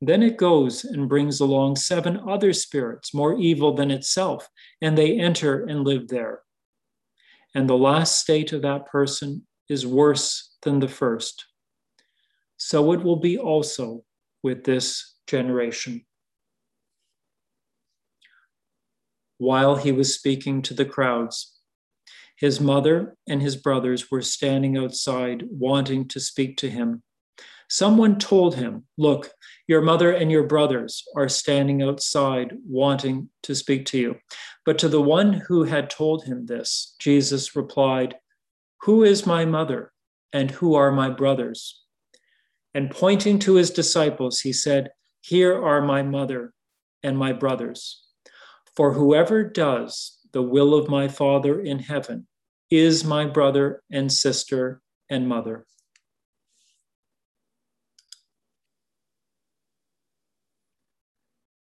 Then 0.00 0.22
it 0.22 0.38
goes 0.38 0.84
and 0.84 1.08
brings 1.08 1.40
along 1.40 1.76
seven 1.76 2.20
other 2.28 2.52
spirits 2.52 3.12
more 3.12 3.38
evil 3.38 3.74
than 3.74 3.90
itself, 3.90 4.48
and 4.80 4.96
they 4.96 5.18
enter 5.18 5.66
and 5.66 5.84
live 5.84 6.08
there. 6.08 6.40
And 7.54 7.68
the 7.68 7.76
last 7.76 8.18
state 8.18 8.52
of 8.52 8.62
that 8.62 8.86
person 8.86 9.46
is 9.68 9.86
worse 9.86 10.56
than 10.62 10.80
the 10.80 10.88
first. 10.88 11.44
So 12.56 12.92
it 12.92 13.02
will 13.02 13.16
be 13.16 13.36
also 13.38 14.04
with 14.42 14.64
this 14.64 15.16
generation. 15.26 16.06
While 19.40 19.76
he 19.76 19.90
was 19.90 20.14
speaking 20.14 20.62
to 20.62 20.74
the 20.74 20.84
crowds, 20.84 21.56
his 22.36 22.60
mother 22.60 23.16
and 23.26 23.42
his 23.42 23.56
brothers 23.56 24.10
were 24.10 24.22
standing 24.22 24.78
outside 24.78 25.44
wanting 25.50 26.06
to 26.08 26.20
speak 26.20 26.56
to 26.58 26.70
him. 26.70 27.02
Someone 27.68 28.18
told 28.18 28.56
him, 28.56 28.84
Look, 28.96 29.30
your 29.66 29.80
mother 29.80 30.12
and 30.12 30.30
your 30.30 30.44
brothers 30.44 31.02
are 31.16 31.28
standing 31.28 31.82
outside 31.82 32.52
wanting 32.68 33.30
to 33.44 33.54
speak 33.54 33.86
to 33.86 33.98
you. 33.98 34.16
But 34.64 34.78
to 34.78 34.88
the 34.88 35.02
one 35.02 35.32
who 35.32 35.64
had 35.64 35.90
told 35.90 36.24
him 36.24 36.46
this, 36.46 36.94
Jesus 37.00 37.56
replied, 37.56 38.16
who 38.82 39.04
is 39.04 39.26
my 39.26 39.44
mother 39.44 39.92
and 40.32 40.50
who 40.50 40.74
are 40.74 40.90
my 40.90 41.10
brothers? 41.10 41.82
And 42.72 42.90
pointing 42.90 43.38
to 43.40 43.54
his 43.54 43.70
disciples, 43.70 44.40
he 44.40 44.52
said, 44.52 44.90
Here 45.20 45.54
are 45.54 45.82
my 45.82 46.02
mother 46.02 46.54
and 47.02 47.18
my 47.18 47.32
brothers. 47.32 48.02
For 48.76 48.92
whoever 48.92 49.44
does 49.44 50.18
the 50.32 50.42
will 50.42 50.74
of 50.74 50.88
my 50.88 51.08
Father 51.08 51.60
in 51.60 51.78
heaven 51.80 52.26
is 52.70 53.04
my 53.04 53.26
brother 53.26 53.82
and 53.90 54.12
sister 54.12 54.80
and 55.08 55.28
mother. 55.28 55.66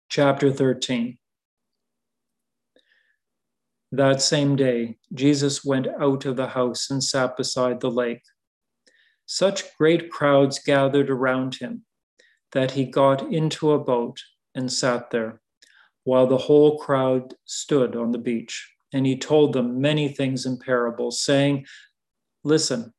Chapter 0.09 0.51
13 0.51 1.19
that 3.93 4.21
same 4.21 4.57
day, 4.57 4.99
Jesus 5.15 5.65
went 5.65 5.87
out 5.87 6.25
of 6.27 6.37
the 6.37 6.49
house 6.49 6.91
and 6.91 7.03
sat 7.03 7.37
beside 7.37 7.81
the 7.81 7.91
lake. 7.91 8.23
Such 9.27 9.77
great 9.77 10.11
crowds 10.11 10.59
gathered 10.59 11.09
around 11.09 11.57
him 11.57 11.85
that 12.53 12.73
he 12.73 12.85
got 12.85 13.33
into 13.33 13.73
a 13.73 13.79
boat 13.79 14.21
and 14.55 14.73
sat 14.73 15.11
there, 15.11 15.41
while 16.07 16.29
the 16.29 16.39
whole 16.39 16.79
crowd 16.79 17.35
stood 17.47 17.97
on 17.97 18.13
the 18.13 18.19
beach. 18.19 18.73
And 18.93 19.05
he 19.05 19.19
told 19.19 19.53
them 19.53 19.81
many 19.81 20.09
things 20.09 20.47
in 20.47 20.57
parables, 20.57 21.21
saying, 21.21 21.67
Listen, 22.45 22.95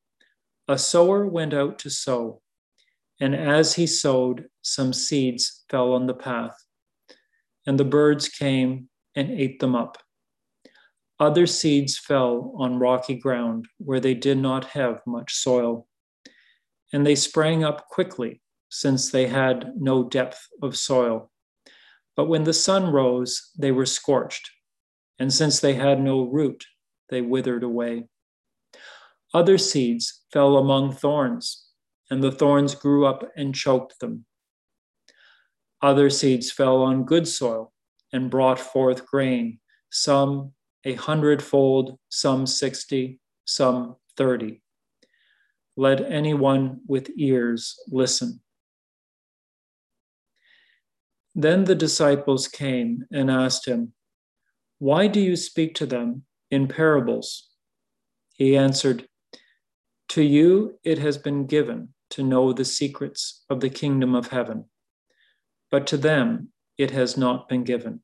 a 0.68 0.78
sower 0.78 1.26
went 1.26 1.53
out 1.53 1.80
to 1.80 1.89
sow, 1.89 2.41
and 3.22 3.34
as 3.34 3.76
he 3.76 3.88
sowed, 3.88 4.49
some 4.62 4.91
seeds 4.91 5.64
fell 5.70 5.93
on 5.93 6.05
the 6.05 6.14
path, 6.14 6.58
and 7.66 7.80
the 7.80 7.86
birds 7.86 8.28
came 8.28 8.89
and 9.16 9.32
ate 9.32 9.62
them 9.62 9.74
up. 9.74 9.97
Other 11.18 11.47
seeds 11.47 11.97
fell 11.97 12.53
on 12.58 12.78
rocky 12.78 13.16
ground 13.16 13.68
where 13.78 14.01
they 14.01 14.14
did 14.16 14.38
not 14.38 14.66
have 14.66 14.99
much 15.08 15.34
soil, 15.34 15.88
and 16.91 17.08
they 17.08 17.16
sprang 17.16 17.64
up 17.64 17.88
quickly 17.88 18.41
since 18.68 19.10
they 19.10 19.28
had 19.28 19.72
no 19.78 20.03
depth 20.03 20.49
of 20.62 20.76
soil. 20.76 21.32
But 22.18 22.28
when 22.28 22.43
the 22.43 22.53
sun 22.53 22.91
rose, 22.91 23.51
they 23.57 23.72
were 23.72 23.86
scorched, 23.86 24.49
and 25.20 25.32
since 25.32 25.59
they 25.59 25.76
had 25.76 26.01
no 26.01 26.24
root, 26.24 26.65
they 27.09 27.22
withered 27.22 27.63
away. 27.63 28.07
Other 29.34 29.57
seeds 29.57 30.24
fell 30.34 30.57
among 30.57 30.93
thorns, 30.93 31.70
and 32.09 32.24
the 32.24 32.32
thorns 32.32 32.74
grew 32.74 33.05
up 33.05 33.30
and 33.38 33.53
choked 33.53 33.99
them. 33.99 34.26
Other 35.82 36.09
seeds 36.09 36.51
fell 36.51 36.82
on 36.82 37.05
good 37.05 37.28
soil 37.28 37.72
and 38.11 38.32
brought 38.32 38.59
forth 38.59 39.05
grain, 39.05 39.59
some 39.91 40.53
a 40.86 40.95
hundredfold, 40.95 41.99
some 42.09 42.47
60, 42.47 43.20
some 43.45 43.95
30. 44.15 44.61
Let 45.76 46.01
anyone 46.01 46.80
with 46.88 47.11
ears 47.18 47.78
listen. 47.89 48.41
Then 51.39 51.65
the 51.65 51.75
disciples 51.75 52.47
came 52.47 53.05
and 53.11 53.29
asked 53.29 53.67
him, 53.67 53.93
Why 54.79 55.05
do 55.05 55.19
you 55.19 55.35
speak 55.35 55.75
to 55.75 55.85
them 55.85 56.23
in 56.49 56.67
parables? 56.67 57.49
He 58.33 58.57
answered, 58.57 59.07
To 60.09 60.23
you 60.23 60.79
it 60.83 60.97
has 60.97 61.19
been 61.19 61.45
given 61.45 61.93
to 62.09 62.23
know 62.23 62.53
the 62.53 62.65
secrets 62.65 63.45
of 63.51 63.59
the 63.59 63.69
kingdom 63.69 64.15
of 64.15 64.29
heaven, 64.29 64.65
but 65.69 65.85
to 65.88 65.97
them 65.97 66.53
it 66.75 66.89
has 66.89 67.17
not 67.17 67.47
been 67.47 67.63
given. 67.63 68.01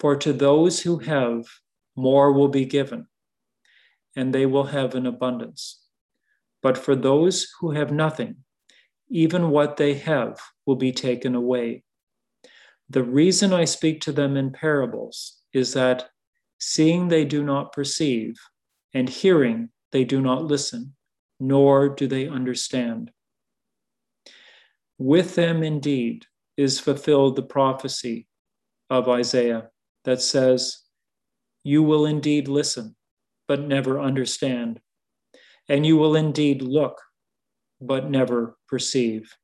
For 0.00 0.16
to 0.16 0.32
those 0.32 0.80
who 0.80 0.98
have, 0.98 1.46
more 1.94 2.32
will 2.32 2.48
be 2.48 2.64
given, 2.64 3.06
and 4.16 4.34
they 4.34 4.46
will 4.46 4.64
have 4.64 4.96
an 4.96 5.06
abundance. 5.06 5.80
But 6.60 6.76
for 6.76 6.96
those 6.96 7.46
who 7.60 7.70
have 7.70 7.92
nothing, 7.92 8.38
even 9.08 9.50
what 9.50 9.76
they 9.76 9.94
have 9.94 10.40
will 10.66 10.74
be 10.74 10.90
taken 10.90 11.36
away. 11.36 11.84
The 12.92 13.02
reason 13.02 13.54
I 13.54 13.64
speak 13.64 14.02
to 14.02 14.12
them 14.12 14.36
in 14.36 14.52
parables 14.52 15.38
is 15.54 15.72
that, 15.72 16.10
seeing 16.58 17.08
they 17.08 17.24
do 17.24 17.42
not 17.42 17.72
perceive, 17.72 18.38
and 18.92 19.08
hearing 19.08 19.70
they 19.92 20.04
do 20.04 20.20
not 20.20 20.44
listen, 20.44 20.94
nor 21.40 21.88
do 21.88 22.06
they 22.06 22.28
understand. 22.28 23.10
With 24.98 25.36
them 25.36 25.62
indeed 25.62 26.26
is 26.58 26.80
fulfilled 26.80 27.36
the 27.36 27.42
prophecy 27.42 28.28
of 28.90 29.08
Isaiah 29.08 29.70
that 30.04 30.20
says, 30.20 30.82
You 31.64 31.82
will 31.82 32.04
indeed 32.04 32.46
listen, 32.46 32.94
but 33.48 33.62
never 33.62 34.02
understand, 34.02 34.80
and 35.66 35.86
you 35.86 35.96
will 35.96 36.14
indeed 36.14 36.60
look, 36.60 37.00
but 37.80 38.10
never 38.10 38.58
perceive. 38.68 39.34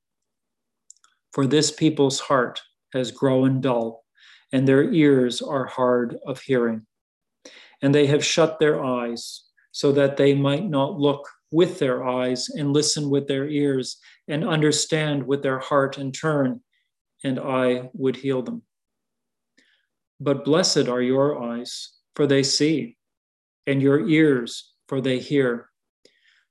For 1.33 1.47
this 1.47 1.71
people's 1.71 2.21
heart 2.21 2.61
has 2.93 3.11
grown 3.11 3.61
dull, 3.61 4.05
and 4.53 4.67
their 4.67 4.93
ears 4.93 5.43
are 5.43 5.67
hard 5.67 6.17
of 6.27 6.41
hearing. 6.41 6.87
And 7.83 7.95
they 7.95 8.07
have 8.07 8.25
shut 8.25 8.59
their 8.59 8.85
eyes, 8.85 9.45
so 9.73 9.93
that 9.93 10.17
they 10.17 10.35
might 10.35 10.69
not 10.69 10.99
look 10.99 11.29
with 11.51 11.79
their 11.79 12.05
eyes 12.05 12.49
and 12.49 12.73
listen 12.73 13.09
with 13.09 13.27
their 13.29 13.49
ears 13.49 13.99
and 14.27 14.47
understand 14.47 15.27
with 15.27 15.43
their 15.43 15.59
heart 15.59 15.99
and 15.99 16.15
turn, 16.15 16.61
and 17.25 17.39
I 17.39 17.91
would 17.95 18.17
heal 18.17 18.43
them. 18.43 18.63
But 20.21 20.45
blessed 20.45 20.89
are 20.89 21.03
your 21.03 21.43
eyes, 21.43 21.91
for 22.17 22.27
they 22.27 22.43
see, 22.43 22.97
and 23.67 23.81
your 23.81 24.09
ears, 24.09 24.73
for 24.89 25.01
they 25.01 25.19
hear. 25.19 25.69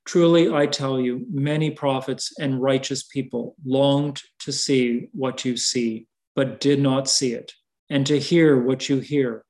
Truly, 0.06 0.50
I 0.50 0.66
tell 0.66 0.98
you, 0.98 1.26
many 1.30 1.70
prophets 1.70 2.32
and 2.38 2.62
righteous 2.62 3.02
people 3.02 3.56
longed 3.66 4.22
to 4.40 4.52
see 4.52 5.08
what 5.12 5.44
you 5.44 5.56
see, 5.56 6.06
but 6.38 6.60
did 6.60 6.78
not 6.78 7.08
see 7.08 7.32
it, 7.32 7.50
and 7.90 8.06
to 8.06 8.16
hear 8.16 8.56
what 8.56 8.88
you 8.88 9.00
hear, 9.00 9.44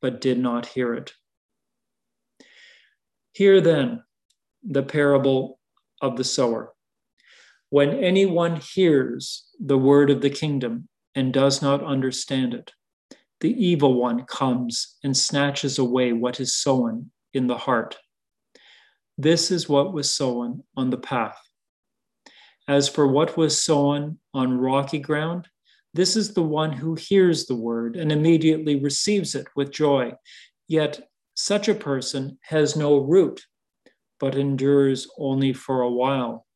but 0.00 0.18
did 0.18 0.38
not 0.38 0.64
hear 0.64 0.94
it. 0.94 1.12
Hear 3.34 3.60
then 3.60 4.02
the 4.62 4.82
parable 4.82 5.60
of 6.00 6.16
the 6.16 6.24
sower. 6.24 6.72
When 7.68 7.90
anyone 7.90 8.56
hears 8.56 9.44
the 9.60 9.76
word 9.76 10.08
of 10.08 10.22
the 10.22 10.30
kingdom 10.30 10.88
and 11.14 11.34
does 11.34 11.60
not 11.60 11.84
understand 11.84 12.54
it, 12.54 12.72
the 13.42 13.52
evil 13.52 14.00
one 14.00 14.24
comes 14.24 14.96
and 15.04 15.14
snatches 15.14 15.78
away 15.78 16.14
what 16.14 16.40
is 16.40 16.54
sown 16.54 17.10
in 17.34 17.46
the 17.46 17.58
heart. 17.58 17.98
This 19.18 19.50
is 19.50 19.68
what 19.68 19.92
was 19.92 20.14
sown 20.14 20.64
on 20.78 20.88
the 20.88 20.96
path. 20.96 21.38
As 22.66 22.88
for 22.88 23.06
what 23.06 23.36
was 23.36 23.62
sown 23.62 24.18
on 24.32 24.56
rocky 24.56 24.98
ground, 24.98 25.48
this 25.94 26.16
is 26.16 26.32
the 26.32 26.42
one 26.42 26.72
who 26.72 26.94
hears 26.94 27.46
the 27.46 27.54
word 27.54 27.96
and 27.96 28.10
immediately 28.10 28.76
receives 28.76 29.34
it 29.34 29.46
with 29.54 29.70
joy. 29.70 30.12
Yet 30.68 31.08
such 31.34 31.68
a 31.68 31.74
person 31.74 32.38
has 32.42 32.76
no 32.76 32.98
root, 32.98 33.44
but 34.18 34.34
endures 34.34 35.08
only 35.18 35.52
for 35.52 35.82
a 35.82 35.90
while. 35.90 36.46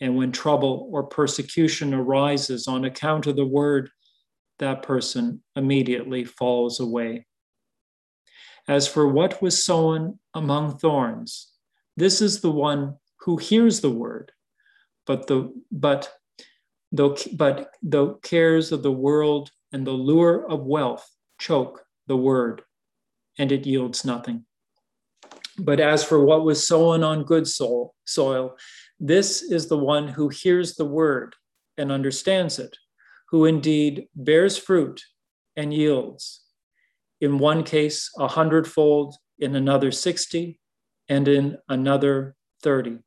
And 0.00 0.16
when 0.16 0.32
trouble 0.32 0.88
or 0.92 1.04
persecution 1.04 1.94
arises 1.94 2.66
on 2.66 2.84
account 2.84 3.26
of 3.26 3.36
the 3.36 3.46
word, 3.46 3.90
that 4.58 4.82
person 4.82 5.42
immediately 5.56 6.24
falls 6.24 6.80
away. 6.80 7.26
As 8.66 8.88
for 8.88 9.06
what 9.06 9.42
was 9.42 9.64
sown 9.64 10.18
among 10.34 10.78
thorns, 10.78 11.52
this 11.96 12.20
is 12.20 12.40
the 12.40 12.50
one 12.50 12.96
who 13.20 13.36
hears 13.36 13.80
the 13.80 13.90
word, 13.90 14.32
but 15.06 15.26
the 15.26 15.52
but 15.70 16.12
though 16.94 17.16
but 17.32 17.70
the 17.82 18.14
cares 18.22 18.70
of 18.70 18.82
the 18.84 18.92
world 18.92 19.50
and 19.72 19.84
the 19.84 19.90
lure 19.90 20.48
of 20.48 20.64
wealth 20.64 21.04
choke 21.38 21.84
the 22.06 22.16
word, 22.16 22.62
and 23.36 23.50
it 23.50 23.66
yields 23.66 24.04
nothing. 24.04 24.44
But 25.58 25.80
as 25.80 26.04
for 26.04 26.24
what 26.24 26.44
was 26.44 26.66
sown 26.66 27.02
on 27.02 27.24
good 27.24 27.48
soil, 27.48 27.94
soil, 28.04 28.56
this 29.00 29.42
is 29.42 29.66
the 29.66 29.78
one 29.78 30.06
who 30.06 30.28
hears 30.28 30.74
the 30.74 30.84
word 30.84 31.34
and 31.76 31.90
understands 31.90 32.58
it 32.60 32.76
who 33.30 33.44
indeed 33.44 34.06
bears 34.14 34.56
fruit 34.56 35.02
and 35.56 35.74
yields, 35.74 36.42
in 37.20 37.38
one 37.38 37.64
case 37.64 38.10
a 38.18 38.28
hundredfold, 38.28 39.16
in 39.40 39.56
another 39.56 39.90
60, 39.90 40.60
and 41.08 41.26
in 41.26 41.58
another 41.68 42.36
30. 42.62 42.98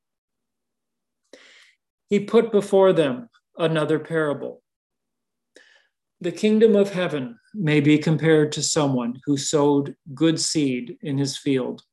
He 2.10 2.20
put 2.20 2.52
before 2.52 2.92
them 2.92 3.30
another 3.58 4.00
parable. 4.00 4.62
The 6.20 6.32
kingdom 6.32 6.76
of 6.76 6.92
heaven 6.92 7.38
may 7.54 7.80
be 7.80 7.98
compared 7.98 8.52
to 8.54 8.64
someone 8.64 9.20
who 9.26 9.38
sowed 9.38 9.96
good 10.14 10.40
seed 10.40 10.98
in 11.02 11.18
his 11.18 11.38
field. 11.38 11.84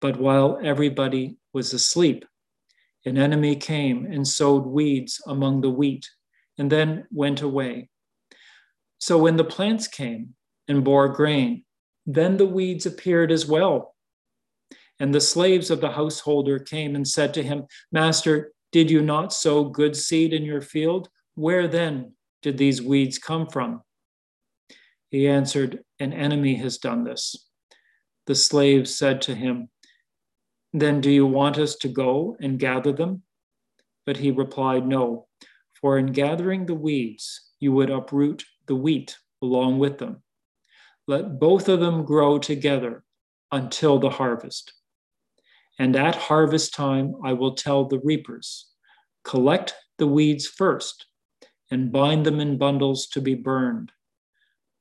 But 0.00 0.18
while 0.18 0.58
everybody 0.62 1.36
was 1.52 1.72
asleep, 1.72 2.24
an 3.04 3.18
enemy 3.18 3.56
came 3.56 4.06
and 4.06 4.26
sowed 4.26 4.66
weeds 4.66 5.20
among 5.26 5.60
the 5.60 5.70
wheat 5.70 6.08
and 6.56 6.70
then 6.70 7.06
went 7.10 7.42
away. 7.42 7.90
So 8.98 9.18
when 9.18 9.36
the 9.36 9.44
plants 9.44 9.88
came 9.88 10.34
and 10.66 10.84
bore 10.84 11.08
grain, 11.08 11.64
then 12.06 12.36
the 12.36 12.46
weeds 12.46 12.86
appeared 12.86 13.30
as 13.30 13.46
well. 13.46 13.94
And 15.00 15.14
the 15.14 15.20
slaves 15.20 15.70
of 15.70 15.80
the 15.80 15.92
householder 15.92 16.58
came 16.58 16.96
and 16.96 17.06
said 17.06 17.34
to 17.34 17.42
him, 17.42 17.66
Master, 17.92 18.52
did 18.72 18.90
you 18.90 19.02
not 19.02 19.32
sow 19.32 19.64
good 19.64 19.96
seed 19.96 20.32
in 20.32 20.44
your 20.44 20.60
field? 20.60 21.08
Where 21.34 21.68
then 21.68 22.14
did 22.42 22.58
these 22.58 22.82
weeds 22.82 23.18
come 23.18 23.46
from? 23.46 23.82
He 25.10 25.26
answered, 25.28 25.80
An 25.98 26.12
enemy 26.12 26.56
has 26.56 26.78
done 26.78 27.04
this. 27.04 27.48
The 28.26 28.34
slaves 28.34 28.94
said 28.94 29.22
to 29.22 29.34
him, 29.34 29.70
Then 30.72 31.00
do 31.00 31.10
you 31.10 31.26
want 31.26 31.58
us 31.58 31.76
to 31.76 31.88
go 31.88 32.36
and 32.40 32.58
gather 32.58 32.92
them? 32.92 33.22
But 34.04 34.18
he 34.18 34.30
replied, 34.30 34.86
No 34.86 35.28
for 35.80 35.98
in 35.98 36.06
gathering 36.06 36.66
the 36.66 36.74
weeds, 36.74 37.52
you 37.60 37.72
would 37.72 37.90
uproot 37.90 38.44
the 38.66 38.74
wheat 38.74 39.16
along 39.42 39.78
with 39.78 39.98
them. 39.98 40.22
Let 41.06 41.38
both 41.38 41.68
of 41.68 41.80
them 41.80 42.04
grow 42.04 42.38
together 42.38 43.04
until 43.52 43.98
the 43.98 44.10
harvest. 44.10 44.72
And 45.78 45.94
at 45.96 46.16
harvest 46.16 46.74
time, 46.74 47.14
I 47.24 47.34
will 47.34 47.54
tell 47.54 47.84
the 47.84 48.00
reapers 48.00 48.66
collect 49.24 49.74
the 49.98 50.06
weeds 50.06 50.46
first 50.46 51.06
and 51.70 51.92
bind 51.92 52.24
them 52.24 52.40
in 52.40 52.58
bundles 52.58 53.06
to 53.08 53.20
be 53.20 53.34
burned, 53.34 53.92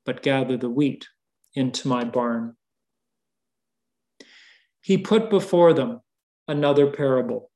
but 0.05 0.23
gather 0.23 0.57
the 0.57 0.69
wheat 0.69 1.07
into 1.53 1.87
my 1.87 2.03
barn. 2.03 2.55
He 4.81 4.97
put 4.97 5.29
before 5.29 5.73
them 5.73 6.01
another 6.47 6.87
parable 6.87 7.51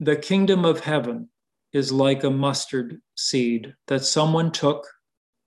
the 0.00 0.16
kingdom 0.16 0.64
of 0.64 0.80
heaven 0.80 1.28
is 1.72 1.92
like 1.92 2.24
a 2.24 2.30
mustard 2.30 3.00
seed 3.14 3.74
that 3.86 4.04
someone 4.04 4.50
took 4.50 4.86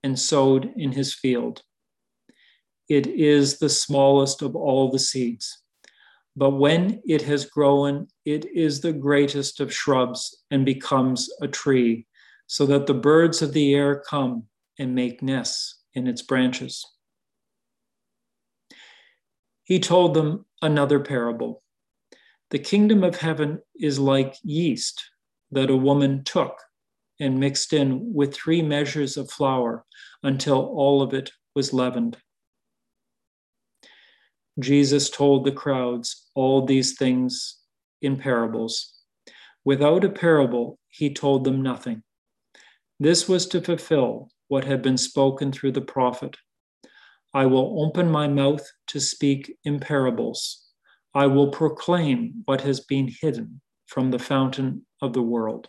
and 0.02 0.18
sowed 0.18 0.72
in 0.76 0.92
his 0.92 1.14
field. 1.14 1.62
It 2.88 3.06
is 3.06 3.58
the 3.58 3.68
smallest 3.68 4.42
of 4.42 4.56
all 4.56 4.90
the 4.90 4.98
seeds, 4.98 5.62
but 6.36 6.50
when 6.50 7.02
it 7.04 7.22
has 7.22 7.44
grown, 7.44 8.08
it 8.24 8.46
is 8.46 8.80
the 8.80 8.92
greatest 8.92 9.60
of 9.60 9.74
shrubs 9.74 10.44
and 10.50 10.64
becomes 10.64 11.28
a 11.42 11.48
tree, 11.48 12.06
so 12.46 12.64
that 12.66 12.86
the 12.86 12.94
birds 12.94 13.42
of 13.42 13.52
the 13.52 13.74
air 13.74 14.02
come 14.08 14.44
and 14.78 14.94
make 14.94 15.22
nests 15.22 15.82
in 15.94 16.06
its 16.06 16.22
branches. 16.22 16.86
He 19.64 19.80
told 19.80 20.14
them 20.14 20.46
another 20.62 21.00
parable. 21.00 21.62
The 22.50 22.58
kingdom 22.58 23.04
of 23.04 23.16
heaven 23.16 23.60
is 23.78 23.98
like 23.98 24.36
yeast 24.42 25.04
that 25.50 25.68
a 25.68 25.76
woman 25.76 26.24
took 26.24 26.56
and 27.20 27.38
mixed 27.38 27.74
in 27.74 28.14
with 28.14 28.34
three 28.34 28.62
measures 28.62 29.18
of 29.18 29.30
flour 29.30 29.84
until 30.22 30.58
all 30.58 31.02
of 31.02 31.12
it 31.12 31.32
was 31.54 31.74
leavened. 31.74 32.16
Jesus 34.58 35.10
told 35.10 35.44
the 35.44 35.52
crowds 35.52 36.28
all 36.34 36.64
these 36.64 36.96
things 36.96 37.58
in 38.02 38.16
parables. 38.16 38.94
Without 39.64 40.04
a 40.04 40.08
parable, 40.08 40.78
he 40.88 41.12
told 41.12 41.44
them 41.44 41.62
nothing. 41.62 42.02
This 42.98 43.28
was 43.28 43.46
to 43.48 43.60
fulfill 43.60 44.30
what 44.48 44.64
had 44.64 44.82
been 44.82 44.98
spoken 44.98 45.52
through 45.52 45.72
the 45.72 45.80
prophet 45.80 46.36
I 47.34 47.46
will 47.46 47.84
open 47.84 48.10
my 48.10 48.26
mouth 48.26 48.66
to 48.88 49.00
speak 49.00 49.54
in 49.64 49.80
parables. 49.80 50.64
I 51.14 51.26
will 51.26 51.50
proclaim 51.50 52.42
what 52.46 52.62
has 52.62 52.80
been 52.80 53.12
hidden 53.20 53.60
from 53.86 54.10
the 54.10 54.18
fountain 54.18 54.86
of 55.02 55.12
the 55.12 55.22
world. 55.22 55.68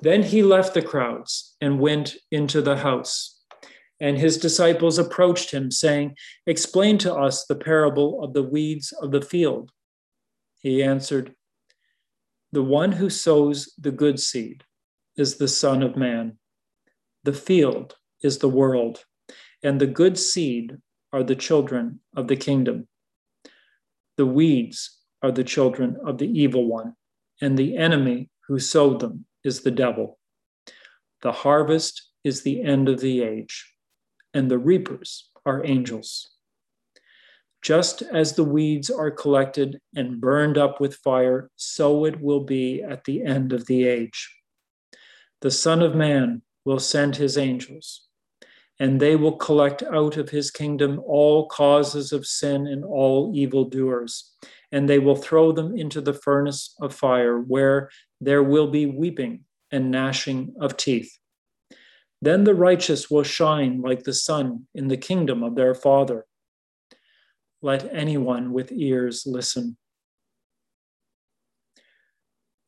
Then 0.00 0.22
he 0.22 0.42
left 0.42 0.74
the 0.74 0.82
crowds 0.82 1.56
and 1.60 1.80
went 1.80 2.16
into 2.30 2.62
the 2.62 2.78
house. 2.78 3.37
And 4.00 4.16
his 4.16 4.38
disciples 4.38 4.98
approached 4.98 5.50
him, 5.50 5.70
saying, 5.70 6.16
Explain 6.46 6.98
to 6.98 7.14
us 7.14 7.44
the 7.44 7.56
parable 7.56 8.22
of 8.22 8.32
the 8.32 8.42
weeds 8.42 8.92
of 8.92 9.10
the 9.10 9.22
field. 9.22 9.72
He 10.60 10.82
answered, 10.82 11.34
The 12.52 12.62
one 12.62 12.92
who 12.92 13.10
sows 13.10 13.74
the 13.78 13.90
good 13.90 14.20
seed 14.20 14.64
is 15.16 15.36
the 15.36 15.48
Son 15.48 15.82
of 15.82 15.96
Man. 15.96 16.38
The 17.24 17.32
field 17.32 17.96
is 18.22 18.38
the 18.38 18.48
world, 18.48 19.04
and 19.62 19.80
the 19.80 19.86
good 19.86 20.18
seed 20.18 20.78
are 21.12 21.24
the 21.24 21.36
children 21.36 22.00
of 22.16 22.28
the 22.28 22.36
kingdom. 22.36 22.86
The 24.16 24.26
weeds 24.26 24.98
are 25.22 25.32
the 25.32 25.44
children 25.44 25.96
of 26.06 26.18
the 26.18 26.28
evil 26.28 26.66
one, 26.66 26.94
and 27.40 27.56
the 27.56 27.76
enemy 27.76 28.30
who 28.46 28.58
sowed 28.58 29.00
them 29.00 29.26
is 29.44 29.62
the 29.62 29.70
devil. 29.70 30.18
The 31.22 31.32
harvest 31.32 32.10
is 32.24 32.42
the 32.42 32.62
end 32.62 32.88
of 32.88 33.00
the 33.00 33.22
age, 33.22 33.72
and 34.38 34.48
the 34.48 34.58
reapers 34.58 35.30
are 35.44 35.66
angels. 35.66 36.30
Just 37.60 38.02
as 38.02 38.34
the 38.34 38.44
weeds 38.44 38.88
are 38.88 39.10
collected 39.10 39.80
and 39.96 40.20
burned 40.20 40.56
up 40.56 40.80
with 40.80 40.94
fire, 40.94 41.50
so 41.56 42.04
it 42.04 42.20
will 42.20 42.44
be 42.44 42.80
at 42.80 43.02
the 43.04 43.24
end 43.24 43.52
of 43.52 43.66
the 43.66 43.84
age. 43.84 44.32
The 45.40 45.50
Son 45.50 45.82
of 45.82 45.96
Man 45.96 46.42
will 46.64 46.78
send 46.78 47.16
his 47.16 47.36
angels, 47.36 48.06
and 48.78 49.00
they 49.00 49.16
will 49.16 49.36
collect 49.36 49.82
out 49.82 50.16
of 50.16 50.30
his 50.30 50.52
kingdom 50.52 51.00
all 51.04 51.48
causes 51.48 52.12
of 52.12 52.24
sin 52.24 52.68
and 52.68 52.84
all 52.84 53.32
evildoers, 53.34 54.36
and 54.70 54.88
they 54.88 55.00
will 55.00 55.16
throw 55.16 55.50
them 55.50 55.76
into 55.76 56.00
the 56.00 56.14
furnace 56.14 56.76
of 56.80 56.94
fire, 56.94 57.38
where 57.40 57.90
there 58.20 58.44
will 58.44 58.68
be 58.68 58.86
weeping 58.86 59.44
and 59.72 59.90
gnashing 59.90 60.54
of 60.60 60.76
teeth. 60.76 61.18
Then 62.20 62.44
the 62.44 62.54
righteous 62.54 63.10
will 63.10 63.22
shine 63.22 63.80
like 63.80 64.02
the 64.02 64.12
sun 64.12 64.66
in 64.74 64.88
the 64.88 64.96
kingdom 64.96 65.42
of 65.42 65.54
their 65.54 65.74
Father. 65.74 66.26
Let 67.62 67.92
anyone 67.92 68.52
with 68.52 68.72
ears 68.72 69.24
listen. 69.26 69.76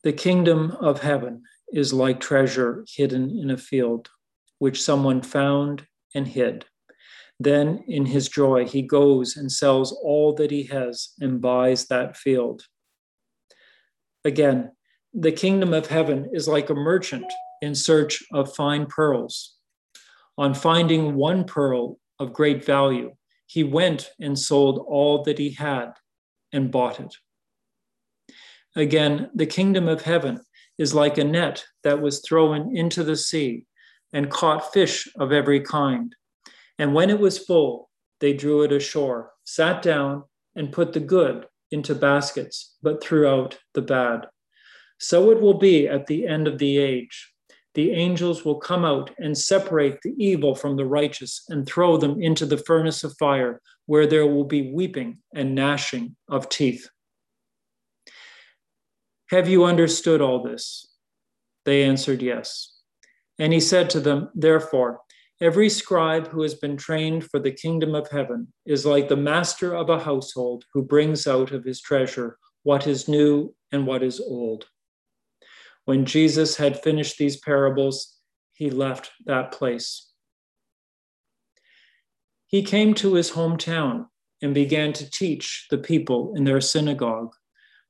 The 0.03 0.13
kingdom 0.13 0.73
of 0.81 1.03
heaven 1.03 1.43
is 1.73 1.93
like 1.93 2.21
treasure 2.21 2.85
hidden 2.89 3.31
in 3.39 3.51
a 3.51 3.59
field, 3.59 4.09
which 4.59 4.83
someone 4.83 5.23
found 5.23 5.87
and 6.15 6.27
hid. 6.27 6.65
Then, 7.39 7.85
in 7.89 8.07
his 8.07 8.29
joy, 8.29 8.67
he 8.67 8.83
goes 8.83 9.37
and 9.37 9.51
sells 9.51 9.93
all 9.93 10.35
that 10.35 10.51
he 10.51 10.65
has 10.65 11.15
and 11.21 11.41
buys 11.41 11.87
that 11.87 12.17
field. 12.17 12.65
Again, 14.25 14.73
the 15.15 15.33
kingdom 15.33 15.73
of 15.73 15.87
heaven 15.87 16.31
is 16.33 16.47
like 16.47 16.71
a 16.71 16.75
merchant 16.75 17.31
in 17.61 17.75
search 17.75 18.23
of 18.33 18.55
fine 18.55 18.87
pearls. 18.87 19.57
On 20.39 20.55
finding 20.55 21.15
one 21.15 21.45
pearl 21.45 21.99
of 22.19 22.33
great 22.33 22.65
value, 22.65 23.15
he 23.47 23.65
went 23.65 24.11
and 24.21 24.39
sold 24.39 24.85
all 24.89 25.23
that 25.25 25.39
he 25.39 25.51
had 25.51 25.93
and 26.53 26.71
bought 26.71 27.01
it. 27.01 27.15
Again, 28.77 29.31
the 29.35 29.47
kingdom 29.47 29.89
of 29.89 30.03
heaven 30.03 30.41
is 30.79 30.95
like 30.95 31.19
a 31.19 31.25
net 31.25 31.65
that 31.83 32.01
was 32.01 32.21
thrown 32.21 32.77
into 32.77 33.03
the 33.03 33.17
sea 33.17 33.67
and 34.13 34.31
caught 34.31 34.73
fish 34.73 35.09
of 35.19 35.33
every 35.33 35.61
kind. 35.61 36.15
And 36.79 36.95
when 36.95 37.11
it 37.11 37.19
was 37.19 37.39
full, 37.39 37.91
they 38.21 38.33
drew 38.33 38.63
it 38.63 38.73
ashore, 38.73 39.33
sat 39.45 39.83
down, 39.83 40.25
and 40.55 40.73
put 40.73 40.93
the 40.93 41.01
good 41.01 41.47
into 41.71 41.95
baskets, 41.95 42.77
but 42.83 43.03
threw 43.03 43.27
out 43.27 43.59
the 43.75 43.83
bad. 43.83 44.27
So 44.99 45.31
it 45.31 45.41
will 45.41 45.59
be 45.59 45.89
at 45.89 46.07
the 46.07 46.27
end 46.27 46.47
of 46.47 46.59
the 46.59 46.79
age 46.79 47.30
the 47.75 47.93
angels 47.93 48.45
will 48.45 48.59
come 48.59 48.85
out 48.85 49.11
and 49.19 49.37
separate 49.37 50.01
the 50.03 50.15
evil 50.19 50.55
from 50.55 50.77
the 50.77 50.85
righteous 50.85 51.45
and 51.49 51.67
throw 51.67 51.97
them 51.97 52.21
into 52.21 52.45
the 52.45 52.59
furnace 52.59 53.05
of 53.05 53.17
fire, 53.17 53.61
where 53.87 54.07
there 54.07 54.27
will 54.27 54.45
be 54.45 54.73
weeping 54.73 55.19
and 55.35 55.55
gnashing 55.55 56.17
of 56.29 56.49
teeth. 56.49 56.89
Have 59.31 59.49
you 59.49 59.65
understood 59.65 60.21
all 60.21 60.43
this? 60.43 60.87
They 61.65 61.85
answered, 61.85 62.23
Yes. 62.23 62.77
And 63.39 63.53
he 63.53 63.61
said 63.61 63.89
to 63.91 64.01
them, 64.01 64.31
Therefore, 64.35 65.01
every 65.41 65.71
scribe 65.71 66.29
who 66.29 66.43
has 66.43 66.55
been 66.55 66.77
trained 66.77 67.25
for 67.25 67.39
the 67.39 67.53
kingdom 67.53 67.95
of 67.95 68.11
heaven 68.11 68.49
is 68.67 68.85
like 68.85 69.09
the 69.09 69.17
master 69.17 69.75
of 69.75 69.89
a 69.89 70.01
household 70.01 70.65
who 70.75 70.83
brings 70.83 71.29
out 71.29 71.53
of 71.53 71.65
his 71.65 71.81
treasure 71.81 72.37
what 72.65 72.89
is 72.89 73.09
new 73.09 73.55
and 73.71 73.87
what 73.87 74.03
is 74.03 74.21
old. 74.21 74.67
When 75.91 76.05
Jesus 76.07 76.57
had 76.57 76.85
finished 76.85 77.19
these 77.19 77.37
parables, 77.37 78.17
he 78.53 78.71
left 78.71 79.11
that 79.27 79.51
place. 79.51 80.13
He 82.47 82.63
came 82.63 82.95
to 82.95 83.15
his 83.15 83.33
hometown 83.33 84.07
and 84.41 84.55
began 84.55 84.93
to 84.93 85.11
teach 85.11 85.67
the 85.69 85.79
people 85.79 86.33
in 86.37 86.45
their 86.45 86.61
synagogue, 86.61 87.33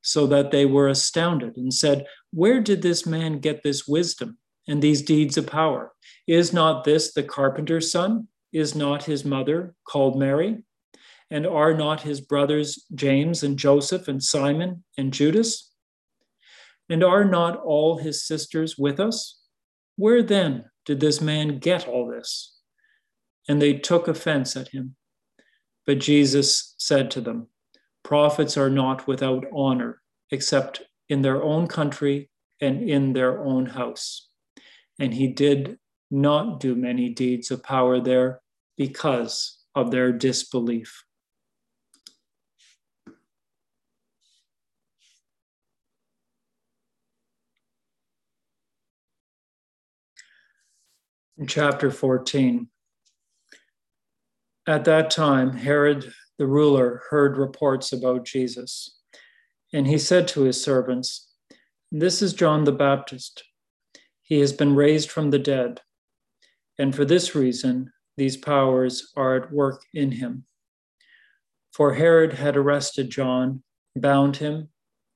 so 0.00 0.26
that 0.28 0.50
they 0.50 0.64
were 0.64 0.88
astounded 0.88 1.58
and 1.58 1.74
said, 1.74 2.06
Where 2.32 2.62
did 2.62 2.80
this 2.80 3.04
man 3.04 3.38
get 3.38 3.62
this 3.62 3.86
wisdom 3.86 4.38
and 4.66 4.80
these 4.80 5.02
deeds 5.02 5.36
of 5.36 5.46
power? 5.46 5.92
Is 6.26 6.54
not 6.54 6.84
this 6.84 7.12
the 7.12 7.22
carpenter's 7.22 7.92
son? 7.92 8.28
Is 8.50 8.74
not 8.74 9.04
his 9.04 9.26
mother 9.26 9.74
called 9.86 10.18
Mary? 10.18 10.62
And 11.30 11.46
are 11.46 11.74
not 11.74 12.00
his 12.00 12.22
brothers 12.22 12.82
James 12.94 13.42
and 13.42 13.58
Joseph 13.58 14.08
and 14.08 14.22
Simon 14.22 14.84
and 14.96 15.12
Judas? 15.12 15.69
And 16.90 17.04
are 17.04 17.24
not 17.24 17.56
all 17.62 17.98
his 17.98 18.26
sisters 18.26 18.76
with 18.76 18.98
us? 18.98 19.40
Where 19.96 20.22
then 20.22 20.64
did 20.84 21.00
this 21.00 21.20
man 21.20 21.60
get 21.60 21.86
all 21.86 22.08
this? 22.08 22.58
And 23.48 23.62
they 23.62 23.74
took 23.74 24.08
offense 24.08 24.56
at 24.56 24.68
him. 24.68 24.96
But 25.86 26.00
Jesus 26.00 26.74
said 26.78 27.10
to 27.12 27.20
them, 27.20 27.46
Prophets 28.02 28.56
are 28.56 28.70
not 28.70 29.06
without 29.06 29.44
honor, 29.54 30.02
except 30.30 30.82
in 31.08 31.22
their 31.22 31.42
own 31.42 31.68
country 31.68 32.28
and 32.60 32.88
in 32.88 33.12
their 33.12 33.42
own 33.42 33.66
house. 33.66 34.28
And 34.98 35.14
he 35.14 35.28
did 35.28 35.78
not 36.10 36.60
do 36.60 36.74
many 36.74 37.08
deeds 37.08 37.50
of 37.50 37.62
power 37.62 38.00
there 38.00 38.40
because 38.76 39.58
of 39.74 39.90
their 39.90 40.12
disbelief. 40.12 41.04
Chapter 51.46 51.90
14. 51.90 52.68
At 54.66 54.84
that 54.84 55.10
time, 55.10 55.56
Herod 55.56 56.12
the 56.38 56.46
ruler 56.46 57.02
heard 57.08 57.38
reports 57.38 57.92
about 57.92 58.24
Jesus, 58.24 58.98
and 59.72 59.86
he 59.86 59.98
said 59.98 60.28
to 60.28 60.42
his 60.42 60.62
servants, 60.62 61.32
This 61.90 62.20
is 62.20 62.34
John 62.34 62.64
the 62.64 62.72
Baptist. 62.72 63.44
He 64.22 64.40
has 64.40 64.52
been 64.52 64.74
raised 64.74 65.10
from 65.10 65.30
the 65.30 65.38
dead, 65.38 65.80
and 66.78 66.94
for 66.94 67.04
this 67.04 67.34
reason, 67.34 67.92
these 68.16 68.36
powers 68.36 69.10
are 69.16 69.36
at 69.36 69.52
work 69.52 69.82
in 69.94 70.12
him. 70.12 70.44
For 71.72 71.94
Herod 71.94 72.34
had 72.34 72.56
arrested 72.56 73.10
John, 73.10 73.62
bound 73.96 74.36
him, 74.36 74.68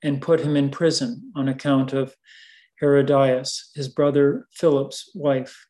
and 0.02 0.22
put 0.22 0.40
him 0.40 0.56
in 0.56 0.70
prison 0.70 1.32
on 1.36 1.48
account 1.48 1.92
of 1.92 2.14
Herodias, 2.80 3.70
his 3.74 3.88
brother 3.88 4.46
Philip's 4.52 5.10
wife 5.14 5.66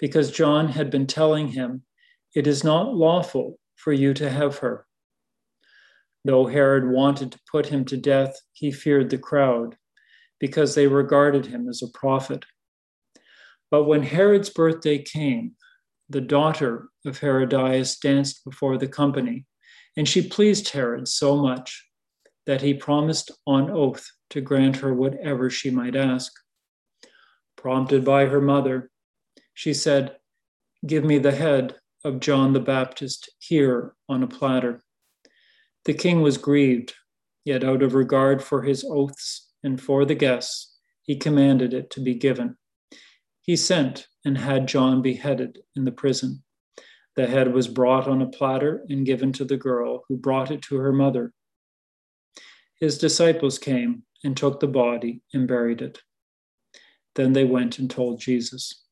because 0.00 0.30
John 0.30 0.68
had 0.68 0.90
been 0.90 1.06
telling 1.06 1.48
him, 1.48 1.82
It 2.34 2.46
is 2.46 2.64
not 2.64 2.94
lawful 2.94 3.58
for 3.76 3.92
you 3.92 4.14
to 4.14 4.30
have 4.30 4.58
her. 4.58 4.86
Though 6.24 6.46
Herod 6.46 6.90
wanted 6.90 7.32
to 7.32 7.40
put 7.50 7.66
him 7.66 7.84
to 7.86 7.96
death, 7.96 8.36
he 8.52 8.72
feared 8.72 9.10
the 9.10 9.18
crowd 9.18 9.76
because 10.38 10.74
they 10.74 10.86
regarded 10.86 11.46
him 11.46 11.68
as 11.68 11.82
a 11.82 11.98
prophet. 11.98 12.44
But 13.70 13.84
when 13.84 14.02
Herod's 14.02 14.50
birthday 14.50 14.98
came, 14.98 15.52
the 16.08 16.20
daughter 16.20 16.88
of 17.06 17.18
Herodias 17.18 17.98
danced 17.98 18.44
before 18.44 18.78
the 18.78 18.88
company, 18.88 19.46
and 19.96 20.08
she 20.08 20.28
pleased 20.28 20.70
Herod 20.70 21.06
so 21.06 21.36
much 21.36 21.86
that 22.46 22.62
he 22.62 22.74
promised 22.74 23.30
on 23.46 23.70
oath 23.70 24.10
to 24.30 24.40
grant 24.40 24.76
her 24.76 24.92
whatever 24.92 25.50
she 25.50 25.70
might 25.70 25.94
ask. 25.94 26.32
Prompted 27.56 28.04
by 28.04 28.26
her 28.26 28.40
mother, 28.40 28.90
she 29.60 29.74
said, 29.74 30.16
Give 30.86 31.04
me 31.04 31.18
the 31.18 31.32
head 31.32 31.74
of 32.02 32.20
John 32.20 32.54
the 32.54 32.60
Baptist 32.60 33.28
here 33.40 33.94
on 34.08 34.22
a 34.22 34.26
platter. 34.26 34.82
The 35.84 35.92
king 35.92 36.22
was 36.22 36.38
grieved, 36.38 36.94
yet 37.44 37.62
out 37.62 37.82
of 37.82 37.92
regard 37.92 38.42
for 38.42 38.62
his 38.62 38.86
oaths 38.88 39.50
and 39.62 39.78
for 39.78 40.06
the 40.06 40.14
guests, 40.14 40.78
he 41.02 41.14
commanded 41.14 41.74
it 41.74 41.90
to 41.90 42.00
be 42.00 42.14
given. 42.14 42.56
He 43.42 43.54
sent 43.54 44.06
and 44.24 44.38
had 44.38 44.66
John 44.66 45.02
beheaded 45.02 45.58
in 45.76 45.84
the 45.84 45.92
prison. 45.92 46.42
The 47.14 47.26
head 47.26 47.52
was 47.52 47.68
brought 47.68 48.08
on 48.08 48.22
a 48.22 48.30
platter 48.30 48.86
and 48.88 49.04
given 49.04 49.30
to 49.34 49.44
the 49.44 49.58
girl, 49.58 50.04
who 50.08 50.16
brought 50.16 50.50
it 50.50 50.62
to 50.62 50.76
her 50.76 50.90
mother. 50.90 51.34
His 52.76 52.96
disciples 52.96 53.58
came 53.58 54.04
and 54.24 54.34
took 54.34 54.58
the 54.58 54.68
body 54.68 55.20
and 55.34 55.46
buried 55.46 55.82
it. 55.82 55.98
Then 57.14 57.34
they 57.34 57.44
went 57.44 57.78
and 57.78 57.90
told 57.90 58.20
Jesus. 58.20 58.86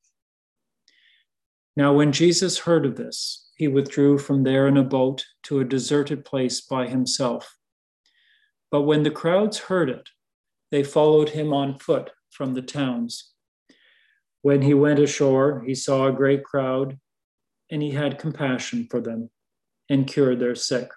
Now, 1.78 1.92
when 1.92 2.10
Jesus 2.10 2.58
heard 2.58 2.84
of 2.84 2.96
this, 2.96 3.52
he 3.54 3.68
withdrew 3.68 4.18
from 4.18 4.42
there 4.42 4.66
in 4.66 4.76
a 4.76 4.82
boat 4.82 5.24
to 5.44 5.60
a 5.60 5.64
deserted 5.64 6.24
place 6.24 6.60
by 6.60 6.88
himself. 6.88 7.56
But 8.72 8.82
when 8.82 9.04
the 9.04 9.12
crowds 9.12 9.58
heard 9.58 9.88
it, 9.88 10.08
they 10.72 10.82
followed 10.82 11.28
him 11.28 11.54
on 11.54 11.78
foot 11.78 12.10
from 12.30 12.54
the 12.54 12.62
towns. 12.62 13.32
When 14.42 14.62
he 14.62 14.74
went 14.74 14.98
ashore, 14.98 15.62
he 15.64 15.76
saw 15.76 16.08
a 16.08 16.12
great 16.12 16.42
crowd, 16.42 16.98
and 17.70 17.80
he 17.80 17.92
had 17.92 18.18
compassion 18.18 18.88
for 18.90 19.00
them, 19.00 19.30
and 19.88 20.04
cured 20.04 20.40
their 20.40 20.56
sick. 20.56 20.90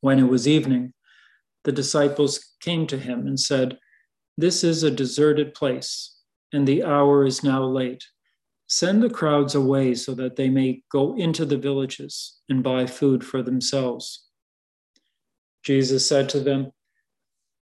When 0.00 0.20
it 0.20 0.28
was 0.28 0.46
evening, 0.46 0.92
the 1.64 1.72
disciples 1.72 2.54
came 2.60 2.86
to 2.86 2.96
him 2.96 3.26
and 3.26 3.40
said, 3.40 3.80
This 4.36 4.62
is 4.62 4.84
a 4.84 4.92
deserted 4.92 5.54
place, 5.54 6.20
and 6.52 6.68
the 6.68 6.84
hour 6.84 7.26
is 7.26 7.42
now 7.42 7.64
late. 7.64 8.04
Send 8.68 9.02
the 9.02 9.08
crowds 9.08 9.54
away 9.54 9.94
so 9.94 10.14
that 10.14 10.36
they 10.36 10.50
may 10.50 10.82
go 10.92 11.16
into 11.16 11.46
the 11.46 11.56
villages 11.56 12.38
and 12.50 12.62
buy 12.62 12.84
food 12.84 13.24
for 13.24 13.42
themselves. 13.42 14.26
Jesus 15.62 16.06
said 16.06 16.28
to 16.30 16.40
them, 16.40 16.72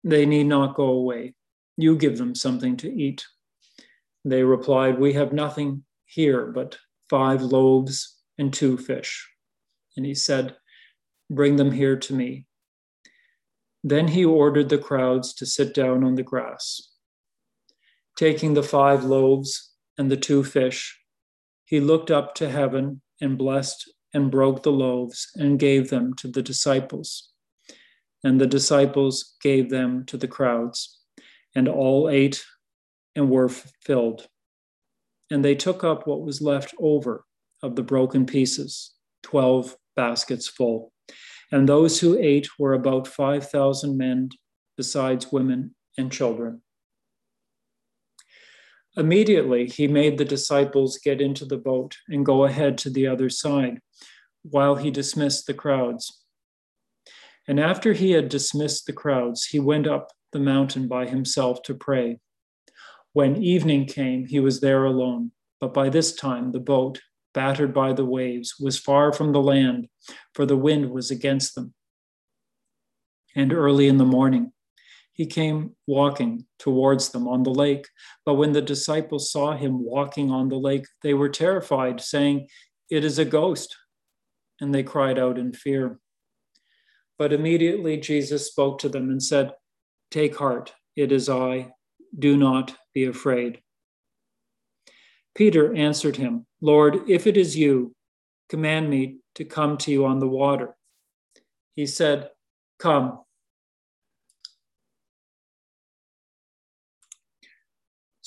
They 0.04 0.24
need 0.26 0.44
not 0.44 0.76
go 0.76 0.84
away. 0.84 1.34
You 1.76 1.96
give 1.96 2.18
them 2.18 2.36
something 2.36 2.76
to 2.78 2.92
eat. 2.92 3.26
They 4.24 4.44
replied, 4.44 5.00
We 5.00 5.14
have 5.14 5.32
nothing 5.32 5.82
here 6.04 6.46
but 6.46 6.78
five 7.10 7.42
loaves 7.42 8.18
and 8.38 8.52
two 8.52 8.78
fish. 8.78 9.28
And 9.96 10.06
he 10.06 10.14
said, 10.14 10.56
Bring 11.28 11.56
them 11.56 11.72
here 11.72 11.96
to 11.96 12.14
me. 12.14 12.46
Then 13.82 14.06
he 14.06 14.24
ordered 14.24 14.68
the 14.68 14.78
crowds 14.78 15.34
to 15.34 15.46
sit 15.46 15.74
down 15.74 16.04
on 16.04 16.14
the 16.14 16.22
grass. 16.22 16.92
Taking 18.16 18.54
the 18.54 18.62
five 18.62 19.02
loaves 19.02 19.71
and 19.98 20.10
the 20.10 20.16
two 20.16 20.43
fish, 20.44 20.98
he 21.64 21.81
looked 21.81 22.10
up 22.10 22.35
to 22.36 22.51
heaven 22.51 23.01
and 23.20 23.39
blessed 23.39 23.90
and 24.14 24.31
broke 24.31 24.62
the 24.62 24.73
loaves 24.73 25.31
and 25.36 25.59
gave 25.59 25.90
them 25.90 26.14
to 26.14 26.28
the 26.28 26.43
disciples. 26.43 27.31
And 28.24 28.40
the 28.40 28.47
disciples 28.47 29.36
gave 29.43 29.70
them 29.70 30.05
to 30.06 30.16
the 30.16 30.28
crowds, 30.28 31.01
and 31.55 31.69
all 31.69 32.09
ate 32.09 32.44
and 33.16 33.31
were 33.31 33.48
filled. 33.48 34.28
And 35.31 35.44
they 35.44 35.55
took 35.55 35.82
up 35.82 36.06
what 36.06 36.23
was 36.23 36.43
left 36.43 36.74
over 36.78 37.24
of 37.62 37.74
the 37.77 37.82
broken 37.82 38.27
pieces, 38.27 38.93
12 39.23 39.77
baskets 39.97 40.48
full. 40.48 40.93
And 41.51 41.69
those 41.69 42.01
who 42.01 42.19
ate 42.19 42.48
were 42.59 42.74
about 42.74 43.06
5,000 43.06 43.97
men, 43.97 44.31
besides 44.77 45.32
women 45.32 45.74
and 45.98 46.10
children. 46.10 46.62
Immediately, 48.97 49.66
he 49.66 49.89
made 49.89 50.19
the 50.19 50.24
disciples 50.24 50.98
get 50.98 51.20
into 51.20 51.44
the 51.44 51.56
boat 51.56 51.97
and 52.09 52.27
go 52.27 52.44
ahead 52.44 52.77
to 52.78 52.90
the 52.90 53.06
other 53.06 53.31
side, 53.31 53.81
while 54.43 54.77
he 54.77 54.90
dismissed 54.90 55.47
the 55.47 55.55
crowds. 55.55 56.23
And 57.48 57.59
after 57.59 57.94
he 57.94 58.12
had 58.12 58.28
dismissed 58.28 58.86
the 58.86 58.93
crowds, 58.93 59.47
he 59.47 59.59
went 59.59 59.86
up 59.86 60.12
the 60.32 60.39
mountain 60.39 60.89
by 60.89 61.06
himself 61.06 61.62
to 61.64 61.74
pray. 61.74 62.20
When 63.12 63.43
evening 63.43 63.86
came, 63.86 64.27
he 64.27 64.40
was 64.40 64.60
there 64.60 64.85
alone, 64.85 65.32
but 65.60 65.74
by 65.74 65.89
this 65.89 66.14
time 66.14 66.52
the 66.52 66.60
boat 66.60 67.01
battered 67.35 67.73
by 67.73 67.93
the 67.93 68.05
waves, 68.05 68.56
was 68.60 68.78
far 68.78 69.12
from 69.12 69.32
the 69.32 69.40
land, 69.40 69.89
for 70.35 70.44
the 70.44 70.56
wind 70.56 70.90
was 70.90 71.10
against 71.10 71.55
them. 71.55 71.73
And 73.35 73.52
early 73.52 73.89
in 73.89 73.97
the 73.97 74.05
morning, 74.05 74.52
he 75.12 75.26
came 75.26 75.76
walking 75.86 76.47
towards 76.59 77.10
them 77.10 77.28
on 77.28 77.43
the 77.43 77.51
lake. 77.51 77.86
But 78.24 78.34
when 78.34 78.52
the 78.52 78.62
disciples 78.62 79.30
saw 79.30 79.55
him 79.56 79.84
walking 79.84 80.30
on 80.30 80.48
the 80.48 80.56
lake, 80.56 80.86
they 81.02 81.14
were 81.14 81.28
terrified, 81.28 82.01
saying, 82.01 82.48
It 82.90 83.05
is 83.05 83.18
a 83.18 83.24
ghost. 83.24 83.76
And 84.60 84.74
they 84.74 84.82
cried 84.82 85.18
out 85.18 85.39
in 85.39 85.52
fear. 85.52 85.98
But 87.18 87.32
immediately 87.32 87.98
Jesus 87.98 88.47
spoke 88.47 88.78
to 88.80 88.89
them 88.89 89.10
and 89.10 89.22
said, 89.22 89.52
Take 90.10 90.36
heart, 90.36 90.72
it 90.97 91.12
is 91.12 91.28
I. 91.28 91.72
Do 92.18 92.36
not 92.36 92.74
be 92.93 93.05
afraid. 93.05 93.60
Peter 95.34 95.74
answered 95.74 96.16
him, 96.16 96.47
Lord, 96.60 97.09
if 97.09 97.26
it 97.26 97.36
is 97.36 97.56
you, 97.56 97.94
command 98.48 98.90
me 98.90 99.18
to 99.34 99.44
come 99.44 99.78
to 99.78 99.90
you 99.90 100.05
on 100.05 100.18
the 100.18 100.28
water. 100.28 100.76
He 101.74 101.86
said, 101.86 102.30
Come. 102.78 103.20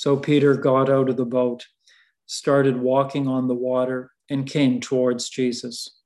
So 0.06 0.16
Peter 0.16 0.54
got 0.54 0.88
out 0.88 1.10
of 1.10 1.18
the 1.18 1.26
boat, 1.26 1.66
started 2.28 2.78
walking 2.80 3.28
on 3.28 3.48
the 3.48 3.56
water, 3.56 4.12
and 4.30 4.46
came 4.46 4.80
towards 4.80 5.30
Jesus. 5.30 6.00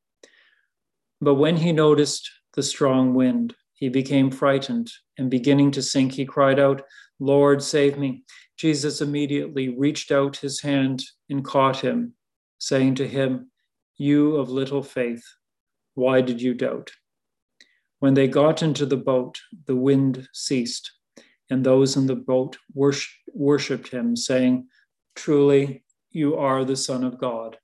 But 1.19 1.33
when 1.33 1.57
he 1.57 1.73
noticed 1.73 2.31
the 2.53 2.63
strong 2.63 3.13
wind, 3.13 3.55
he 3.73 3.89
became 3.89 4.31
frightened, 4.31 4.89
and 5.17 5.29
beginning 5.29 5.71
to 5.71 5.81
sink, 5.81 6.13
he 6.13 6.25
cried 6.25 6.59
out, 6.61 6.83
Lord, 7.19 7.61
save 7.61 7.97
me. 7.97 8.23
Jesus 8.55 9.01
immediately 9.01 9.67
reached 9.67 10.13
out 10.13 10.37
his 10.37 10.61
hand 10.61 11.03
and 11.29 11.43
caught 11.43 11.81
him, 11.81 12.13
saying 12.57 12.95
to 12.95 13.05
him, 13.05 13.51
You 13.97 14.37
of 14.37 14.49
little 14.49 14.81
faith, 14.81 15.25
why 15.95 16.21
did 16.21 16.41
you 16.41 16.53
doubt? 16.53 16.89
When 17.99 18.13
they 18.13 18.29
got 18.29 18.63
into 18.63 18.85
the 18.85 18.95
boat, 18.95 19.41
the 19.65 19.75
wind 19.75 20.29
ceased, 20.31 20.89
and 21.49 21.65
those 21.65 21.97
in 21.97 22.05
the 22.05 22.15
boat 22.15 22.57
worshipped 22.73 23.89
him, 23.89 24.15
saying, 24.15 24.67
Truly, 25.15 25.83
you 26.11 26.35
are 26.37 26.63
the 26.63 26.75
Son 26.75 27.03
of 27.03 27.17
God. 27.17 27.57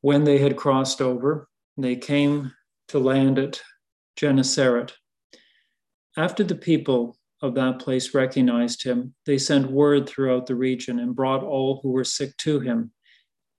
When 0.00 0.24
they 0.24 0.38
had 0.38 0.56
crossed 0.56 1.00
over, 1.00 1.48
they 1.76 1.94
came 1.94 2.52
to 2.88 2.98
land 2.98 3.38
at 3.38 3.62
Gennesaret. 4.16 4.92
After 6.16 6.42
the 6.42 6.56
people 6.56 7.16
of 7.40 7.54
that 7.54 7.78
place 7.78 8.12
recognized 8.12 8.82
him, 8.82 9.14
they 9.26 9.38
sent 9.38 9.70
word 9.70 10.08
throughout 10.08 10.46
the 10.46 10.56
region 10.56 10.98
and 10.98 11.14
brought 11.14 11.44
all 11.44 11.80
who 11.82 11.90
were 11.90 12.04
sick 12.04 12.36
to 12.38 12.58
him 12.58 12.90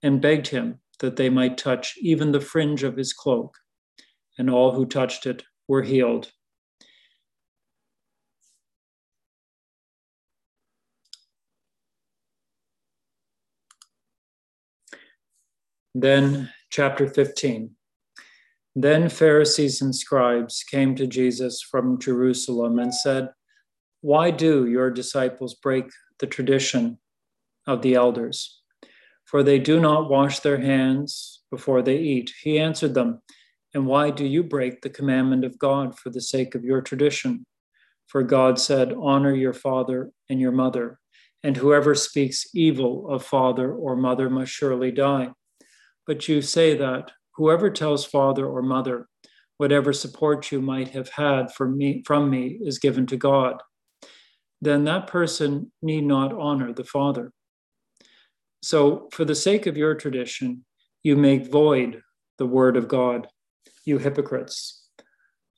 and 0.02 0.20
begged 0.20 0.48
him 0.48 0.80
that 1.00 1.16
they 1.16 1.30
might 1.30 1.58
touch 1.58 1.94
even 2.00 2.32
the 2.32 2.40
fringe 2.40 2.82
of 2.82 2.96
his 2.96 3.12
cloak. 3.12 3.58
And 4.38 4.50
all 4.50 4.72
who 4.72 4.86
touched 4.86 5.26
it 5.26 5.44
were 5.68 5.82
healed. 5.82 6.32
Then, 15.94 16.50
chapter 16.70 17.06
15. 17.06 17.70
Then 18.74 19.08
Pharisees 19.08 19.80
and 19.80 19.94
scribes 19.94 20.64
came 20.64 20.96
to 20.96 21.06
Jesus 21.06 21.62
from 21.62 22.00
Jerusalem 22.00 22.80
and 22.80 22.92
said, 22.92 23.28
Why 24.00 24.32
do 24.32 24.66
your 24.66 24.90
disciples 24.90 25.54
break 25.54 25.86
the 26.18 26.26
tradition 26.26 26.98
of 27.68 27.82
the 27.82 27.94
elders? 27.94 28.63
For 29.34 29.42
they 29.42 29.58
do 29.58 29.80
not 29.80 30.08
wash 30.08 30.38
their 30.38 30.60
hands 30.60 31.40
before 31.50 31.82
they 31.82 31.98
eat. 31.98 32.30
He 32.40 32.56
answered 32.56 32.94
them, 32.94 33.20
And 33.74 33.84
why 33.84 34.12
do 34.12 34.24
you 34.24 34.44
break 34.44 34.80
the 34.80 34.88
commandment 34.88 35.44
of 35.44 35.58
God 35.58 35.98
for 35.98 36.10
the 36.10 36.20
sake 36.20 36.54
of 36.54 36.62
your 36.62 36.80
tradition? 36.80 37.44
For 38.06 38.22
God 38.22 38.60
said, 38.60 38.92
Honor 38.92 39.34
your 39.34 39.52
father 39.52 40.12
and 40.30 40.40
your 40.40 40.52
mother, 40.52 41.00
and 41.42 41.56
whoever 41.56 41.96
speaks 41.96 42.46
evil 42.54 43.10
of 43.10 43.24
father 43.24 43.72
or 43.74 43.96
mother 43.96 44.30
must 44.30 44.52
surely 44.52 44.92
die. 44.92 45.30
But 46.06 46.28
you 46.28 46.40
say 46.40 46.76
that 46.76 47.10
Whoever 47.34 47.70
tells 47.70 48.04
father 48.04 48.46
or 48.46 48.62
mother, 48.62 49.08
whatever 49.56 49.92
support 49.92 50.52
you 50.52 50.62
might 50.62 50.90
have 50.90 51.08
had 51.08 51.50
from 51.50 51.76
me, 51.76 52.04
from 52.06 52.30
me 52.30 52.60
is 52.62 52.78
given 52.78 53.04
to 53.08 53.16
God, 53.16 53.60
then 54.60 54.84
that 54.84 55.08
person 55.08 55.72
need 55.82 56.04
not 56.04 56.32
honor 56.32 56.72
the 56.72 56.84
father. 56.84 57.32
So, 58.64 59.10
for 59.12 59.26
the 59.26 59.34
sake 59.34 59.66
of 59.66 59.76
your 59.76 59.94
tradition, 59.94 60.64
you 61.02 61.16
make 61.16 61.52
void 61.52 62.00
the 62.38 62.46
word 62.46 62.78
of 62.78 62.88
God, 62.88 63.28
you 63.84 63.98
hypocrites. 63.98 64.88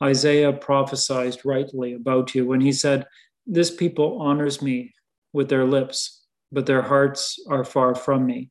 Isaiah 0.02 0.52
prophesied 0.52 1.36
rightly 1.44 1.92
about 1.92 2.34
you 2.34 2.44
when 2.44 2.60
he 2.60 2.72
said, 2.72 3.06
This 3.46 3.72
people 3.72 4.20
honors 4.20 4.60
me 4.60 4.92
with 5.32 5.48
their 5.48 5.64
lips, 5.64 6.24
but 6.50 6.66
their 6.66 6.82
hearts 6.82 7.38
are 7.48 7.62
far 7.62 7.94
from 7.94 8.26
me. 8.26 8.50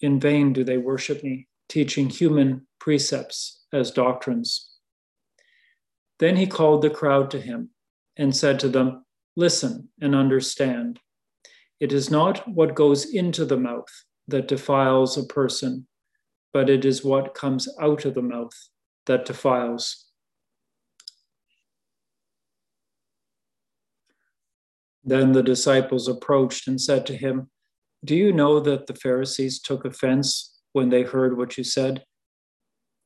In 0.00 0.20
vain 0.20 0.52
do 0.52 0.62
they 0.62 0.78
worship 0.78 1.24
me, 1.24 1.48
teaching 1.68 2.08
human 2.08 2.68
precepts 2.78 3.64
as 3.72 3.90
doctrines. 3.90 4.76
Then 6.20 6.36
he 6.36 6.46
called 6.46 6.82
the 6.82 6.90
crowd 6.90 7.32
to 7.32 7.40
him 7.40 7.70
and 8.16 8.36
said 8.36 8.60
to 8.60 8.68
them, 8.68 9.04
Listen 9.34 9.88
and 10.00 10.14
understand. 10.14 11.00
It 11.80 11.92
is 11.92 12.10
not 12.10 12.48
what 12.48 12.74
goes 12.74 13.04
into 13.04 13.44
the 13.44 13.56
mouth 13.56 14.04
that 14.26 14.48
defiles 14.48 15.16
a 15.16 15.24
person, 15.24 15.86
but 16.52 16.68
it 16.68 16.84
is 16.84 17.04
what 17.04 17.34
comes 17.34 17.68
out 17.80 18.04
of 18.04 18.14
the 18.14 18.22
mouth 18.22 18.54
that 19.06 19.24
defiles. 19.24 20.06
Then 25.04 25.32
the 25.32 25.42
disciples 25.42 26.08
approached 26.08 26.68
and 26.68 26.80
said 26.80 27.06
to 27.06 27.16
him, 27.16 27.48
Do 28.04 28.14
you 28.14 28.32
know 28.32 28.60
that 28.60 28.86
the 28.86 28.94
Pharisees 28.94 29.60
took 29.60 29.84
offense 29.84 30.58
when 30.72 30.90
they 30.90 31.02
heard 31.02 31.38
what 31.38 31.56
you 31.56 31.64
said? 31.64 32.04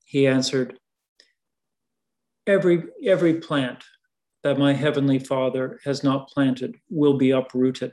He 0.05 0.27
answered, 0.27 0.79
Every, 2.47 2.83
every 3.07 3.35
plant 3.35 3.85
that 4.43 4.59
my 4.59 4.73
heavenly 4.73 5.21
Father 5.21 5.79
has 5.85 6.03
not 6.03 6.29
planted 6.29 6.75
will 6.91 7.17
be 7.17 7.31
uprooted. 7.31 7.93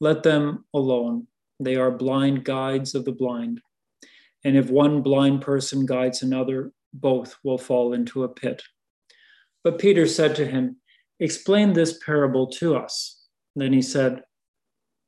Let 0.00 0.22
them 0.22 0.64
alone. 0.74 1.26
They 1.58 1.76
are 1.76 1.90
blind 1.90 2.44
guides 2.44 2.94
of 2.94 3.04
the 3.04 3.12
blind. 3.12 3.60
And 4.44 4.56
if 4.56 4.70
one 4.70 5.02
blind 5.02 5.40
person 5.40 5.86
guides 5.86 6.22
another, 6.22 6.72
both 6.92 7.36
will 7.42 7.58
fall 7.58 7.92
into 7.92 8.24
a 8.24 8.28
pit. 8.28 8.62
But 9.64 9.78
Peter 9.78 10.06
said 10.06 10.36
to 10.36 10.46
him, 10.46 10.76
Explain 11.18 11.72
this 11.72 11.98
parable 12.04 12.46
to 12.48 12.76
us. 12.76 13.24
Then 13.54 13.72
he 13.72 13.80
said, 13.80 14.22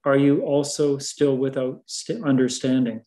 Are 0.05 0.17
you 0.17 0.41
also 0.41 0.99
still 0.99 1.37
without 1.37 1.83
understanding? 2.25 3.03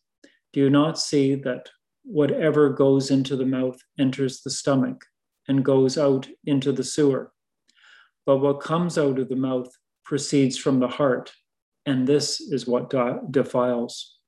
Do 0.52 0.60
you 0.60 0.70
not 0.70 0.98
see 0.98 1.34
that 1.36 1.68
whatever 2.04 2.70
goes 2.70 3.10
into 3.10 3.36
the 3.36 3.46
mouth 3.46 3.78
enters 3.98 4.42
the 4.42 4.50
stomach 4.50 5.04
and 5.48 5.64
goes 5.64 5.98
out 5.98 6.28
into 6.44 6.70
the 6.70 6.84
sewer? 6.84 7.32
But 8.24 8.38
what 8.38 8.60
comes 8.60 8.96
out 8.96 9.18
of 9.18 9.28
the 9.28 9.36
mouth 9.36 9.68
proceeds 10.04 10.56
from 10.56 10.78
the 10.78 10.88
heart, 10.88 11.32
and 11.86 12.06
this 12.06 12.40
is 12.40 12.66
what 12.66 12.92
defiles. 13.30 14.18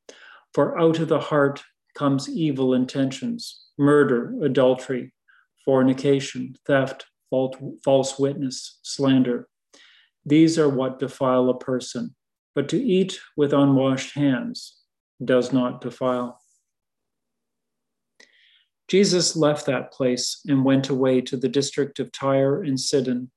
For 0.52 0.78
out 0.78 0.98
of 0.98 1.08
the 1.08 1.20
heart 1.20 1.62
comes 1.96 2.28
evil 2.28 2.74
intentions, 2.74 3.68
murder, 3.78 4.34
adultery, 4.42 5.12
fornication, 5.64 6.54
theft, 6.66 7.06
false 7.30 8.18
witness, 8.18 8.78
slander. 8.82 9.48
These 10.24 10.58
are 10.58 10.68
what 10.68 10.98
defile 10.98 11.48
a 11.50 11.58
person, 11.58 12.14
but 12.54 12.68
to 12.70 12.82
eat 12.82 13.18
with 13.36 13.52
unwashed 13.52 14.14
hands 14.14 14.76
does 15.24 15.52
not 15.52 15.80
defile. 15.80 16.40
Jesus 18.88 19.34
left 19.34 19.66
that 19.66 19.92
place 19.92 20.40
and 20.46 20.64
went 20.64 20.88
away 20.88 21.20
to 21.22 21.36
the 21.36 21.48
district 21.48 21.98
of 21.98 22.12
Tyre 22.12 22.62
and 22.62 22.78
Sidon. 22.78 23.30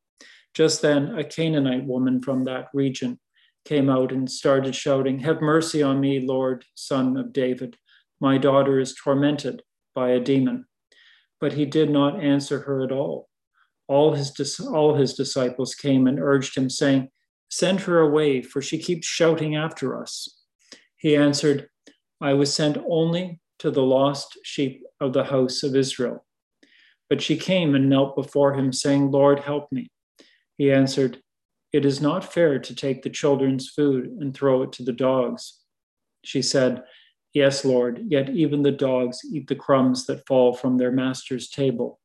Just 0.53 0.81
then, 0.81 1.17
a 1.17 1.23
Canaanite 1.23 1.85
woman 1.85 2.21
from 2.21 2.43
that 2.45 2.67
region 2.73 3.19
came 3.67 3.89
out 3.89 4.13
and 4.13 4.31
started 4.31 4.73
shouting, 4.73 5.19
Have 5.19 5.41
mercy 5.41 5.83
on 5.83 5.99
me, 5.99 6.21
Lord, 6.25 6.63
son 6.73 7.17
of 7.17 7.33
David. 7.33 7.75
My 8.21 8.37
daughter 8.37 8.79
is 8.79 8.95
tormented 8.95 9.61
by 9.93 10.11
a 10.11 10.21
demon. 10.21 10.65
But 11.41 11.53
he 11.53 11.65
did 11.65 11.89
not 11.89 12.23
answer 12.23 12.61
her 12.61 12.83
at 12.83 12.93
all. 12.93 13.27
All 13.87 14.13
his, 14.13 14.59
all 14.59 14.95
his 14.95 15.13
disciples 15.13 15.75
came 15.75 16.07
and 16.07 16.17
urged 16.19 16.55
him, 16.55 16.69
saying, 16.69 17.09
Send 17.49 17.81
her 17.81 17.99
away, 17.99 18.41
for 18.41 18.61
she 18.61 18.77
keeps 18.77 19.05
shouting 19.05 19.55
after 19.55 20.01
us. 20.01 20.43
He 20.95 21.15
answered, 21.15 21.67
I 22.21 22.33
was 22.33 22.53
sent 22.53 22.77
only 22.89 23.39
to 23.59 23.69
the 23.69 23.83
lost 23.83 24.37
sheep 24.43 24.81
of 25.01 25.13
the 25.13 25.25
house 25.25 25.63
of 25.63 25.75
Israel. 25.75 26.25
But 27.09 27.21
she 27.21 27.37
came 27.37 27.75
and 27.75 27.89
knelt 27.89 28.15
before 28.15 28.53
him, 28.53 28.71
saying, 28.71 29.11
Lord, 29.11 29.41
help 29.41 29.71
me. 29.71 29.89
He 30.57 30.71
answered, 30.71 31.21
It 31.77 31.85
is 31.85 32.01
not 32.01 32.33
fair 32.33 32.57
to 32.57 32.73
take 32.73 33.03
the 33.03 33.09
children's 33.11 33.69
food 33.69 34.07
and 34.19 34.33
throw 34.33 34.63
it 34.63 34.71
to 34.73 34.83
the 34.83 34.91
dogs. 34.91 35.59
She 36.25 36.41
said, 36.41 36.81
Yes, 37.35 37.63
Lord, 37.63 38.01
yet 38.07 38.31
even 38.31 38.63
the 38.63 38.71
dogs 38.71 39.19
eat 39.31 39.45
the 39.45 39.53
crumbs 39.53 40.07
that 40.07 40.25
fall 40.25 40.55
from 40.55 40.79
their 40.79 40.91
master's 40.91 41.49
table. 41.49 41.99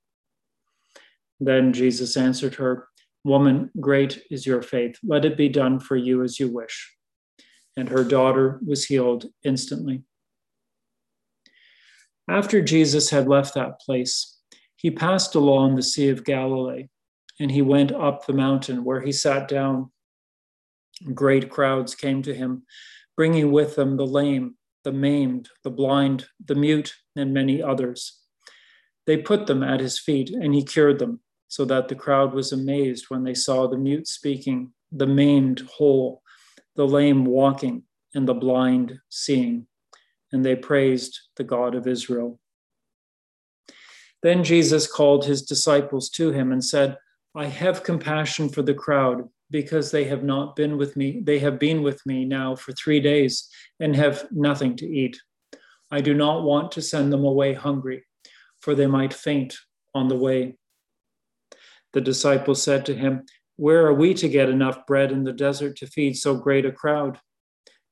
Then 1.40 1.72
Jesus 1.72 2.18
answered 2.18 2.56
her, 2.56 2.86
Woman, 3.24 3.70
great 3.80 4.22
is 4.30 4.44
your 4.44 4.60
faith. 4.60 4.98
Let 5.02 5.24
it 5.24 5.38
be 5.38 5.48
done 5.48 5.80
for 5.80 5.96
you 5.96 6.22
as 6.22 6.38
you 6.38 6.52
wish. 6.52 6.94
And 7.74 7.88
her 7.88 8.04
daughter 8.04 8.60
was 8.66 8.84
healed 8.84 9.24
instantly. 9.42 10.02
After 12.28 12.60
Jesus 12.60 13.08
had 13.08 13.26
left 13.26 13.54
that 13.54 13.80
place, 13.80 14.38
he 14.76 14.90
passed 14.90 15.34
along 15.34 15.76
the 15.76 15.82
Sea 15.82 16.10
of 16.10 16.26
Galilee, 16.26 16.88
and 17.40 17.50
he 17.50 17.62
went 17.62 17.92
up 17.92 18.26
the 18.26 18.32
mountain 18.32 18.84
where 18.84 19.00
he 19.00 19.12
sat 19.12 19.48
down. 19.48 19.90
Great 21.14 21.50
crowds 21.50 21.94
came 21.94 22.22
to 22.22 22.34
him, 22.34 22.64
bringing 23.16 23.50
with 23.50 23.76
them 23.76 23.96
the 23.96 24.06
lame 24.06 24.56
the 24.84 24.92
maimed, 24.92 25.48
the 25.62 25.70
blind, 25.70 26.26
the 26.44 26.54
mute, 26.54 26.94
and 27.16 27.32
many 27.32 27.62
others. 27.62 28.20
They 29.06 29.16
put 29.16 29.46
them 29.46 29.62
at 29.62 29.80
his 29.80 29.98
feet, 29.98 30.30
and 30.30 30.54
he 30.54 30.64
cured 30.64 30.98
them, 30.98 31.20
so 31.48 31.64
that 31.66 31.88
the 31.88 31.94
crowd 31.94 32.34
was 32.34 32.52
amazed 32.52 33.06
when 33.08 33.24
they 33.24 33.34
saw 33.34 33.66
the 33.66 33.78
mute 33.78 34.08
speaking, 34.08 34.72
the 34.90 35.06
maimed 35.06 35.60
whole, 35.60 36.22
the 36.76 36.86
lame 36.86 37.24
walking, 37.24 37.84
and 38.14 38.26
the 38.28 38.34
blind 38.34 38.98
seeing. 39.08 39.66
And 40.32 40.44
they 40.44 40.56
praised 40.56 41.20
the 41.36 41.44
God 41.44 41.74
of 41.74 41.86
Israel. 41.86 42.38
Then 44.22 44.44
Jesus 44.44 44.90
called 44.90 45.24
his 45.24 45.42
disciples 45.42 46.08
to 46.10 46.30
him 46.30 46.52
and 46.52 46.64
said, 46.64 46.96
I 47.34 47.46
have 47.46 47.82
compassion 47.82 48.48
for 48.48 48.62
the 48.62 48.74
crowd 48.74 49.28
because 49.50 49.90
they 49.90 50.04
have 50.04 50.22
not 50.22 50.54
been 50.56 50.76
with 50.76 50.96
me. 50.96 51.20
They 51.24 51.38
have 51.38 51.58
been 51.58 51.82
with 51.82 52.04
me 52.04 52.24
now 52.24 52.56
for 52.56 52.72
three 52.72 53.00
days 53.00 53.48
and 53.80 53.96
have 53.96 54.26
nothing 54.30 54.76
to 54.76 54.86
eat. 54.86 55.18
I 55.90 56.00
do 56.00 56.14
not 56.14 56.42
want 56.42 56.72
to 56.72 56.82
send 56.82 57.12
them 57.12 57.24
away 57.24 57.54
hungry, 57.54 58.04
for 58.60 58.74
they 58.74 58.86
might 58.86 59.14
faint 59.14 59.56
on 59.94 60.08
the 60.08 60.16
way. 60.16 60.56
The 61.92 62.00
disciples 62.00 62.62
said 62.62 62.86
to 62.86 62.94
him, 62.94 63.24
Where 63.56 63.86
are 63.86 63.94
we 63.94 64.14
to 64.14 64.28
get 64.28 64.48
enough 64.48 64.86
bread 64.86 65.12
in 65.12 65.24
the 65.24 65.32
desert 65.32 65.76
to 65.76 65.86
feed 65.86 66.16
so 66.16 66.34
great 66.34 66.64
a 66.64 66.72
crowd? 66.72 67.18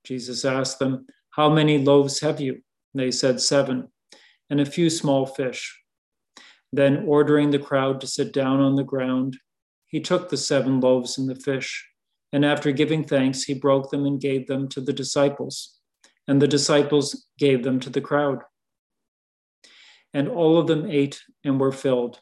Jesus 0.04 0.44
asked 0.44 0.78
them, 0.78 1.06
How 1.30 1.50
many 1.50 1.78
loaves 1.78 2.20
have 2.20 2.40
you? 2.40 2.62
They 2.94 3.10
said, 3.10 3.40
Seven, 3.40 3.88
and 4.48 4.60
a 4.60 4.66
few 4.66 4.88
small 4.88 5.26
fish. 5.26 5.78
Then, 6.72 7.05
ordering 7.06 7.51
the 7.51 7.59
crowd 7.59 8.01
to 8.01 8.06
sit 8.06 8.32
down 8.32 8.60
on 8.60 8.76
the 8.76 8.84
ground, 8.84 9.36
he 9.86 10.01
took 10.01 10.28
the 10.28 10.36
seven 10.36 10.80
loaves 10.80 11.18
and 11.18 11.28
the 11.28 11.34
fish, 11.34 11.86
and 12.32 12.44
after 12.44 12.70
giving 12.70 13.05
thanks, 13.05 13.42
he 13.42 13.55
broke 13.55 13.90
them 13.90 14.06
and 14.06 14.20
gave 14.20 14.47
them 14.47 14.68
to 14.68 14.80
the 14.80 14.92
disciples, 14.92 15.78
and 16.28 16.40
the 16.40 16.48
disciples 16.48 17.26
gave 17.38 17.64
them 17.64 17.80
to 17.80 17.90
the 17.90 18.01
crowd. 18.01 18.38
And 20.14 20.28
all 20.28 20.59
of 20.59 20.68
them 20.68 20.88
ate 20.90 21.20
and 21.44 21.59
were 21.59 21.72
filled. 21.72 22.20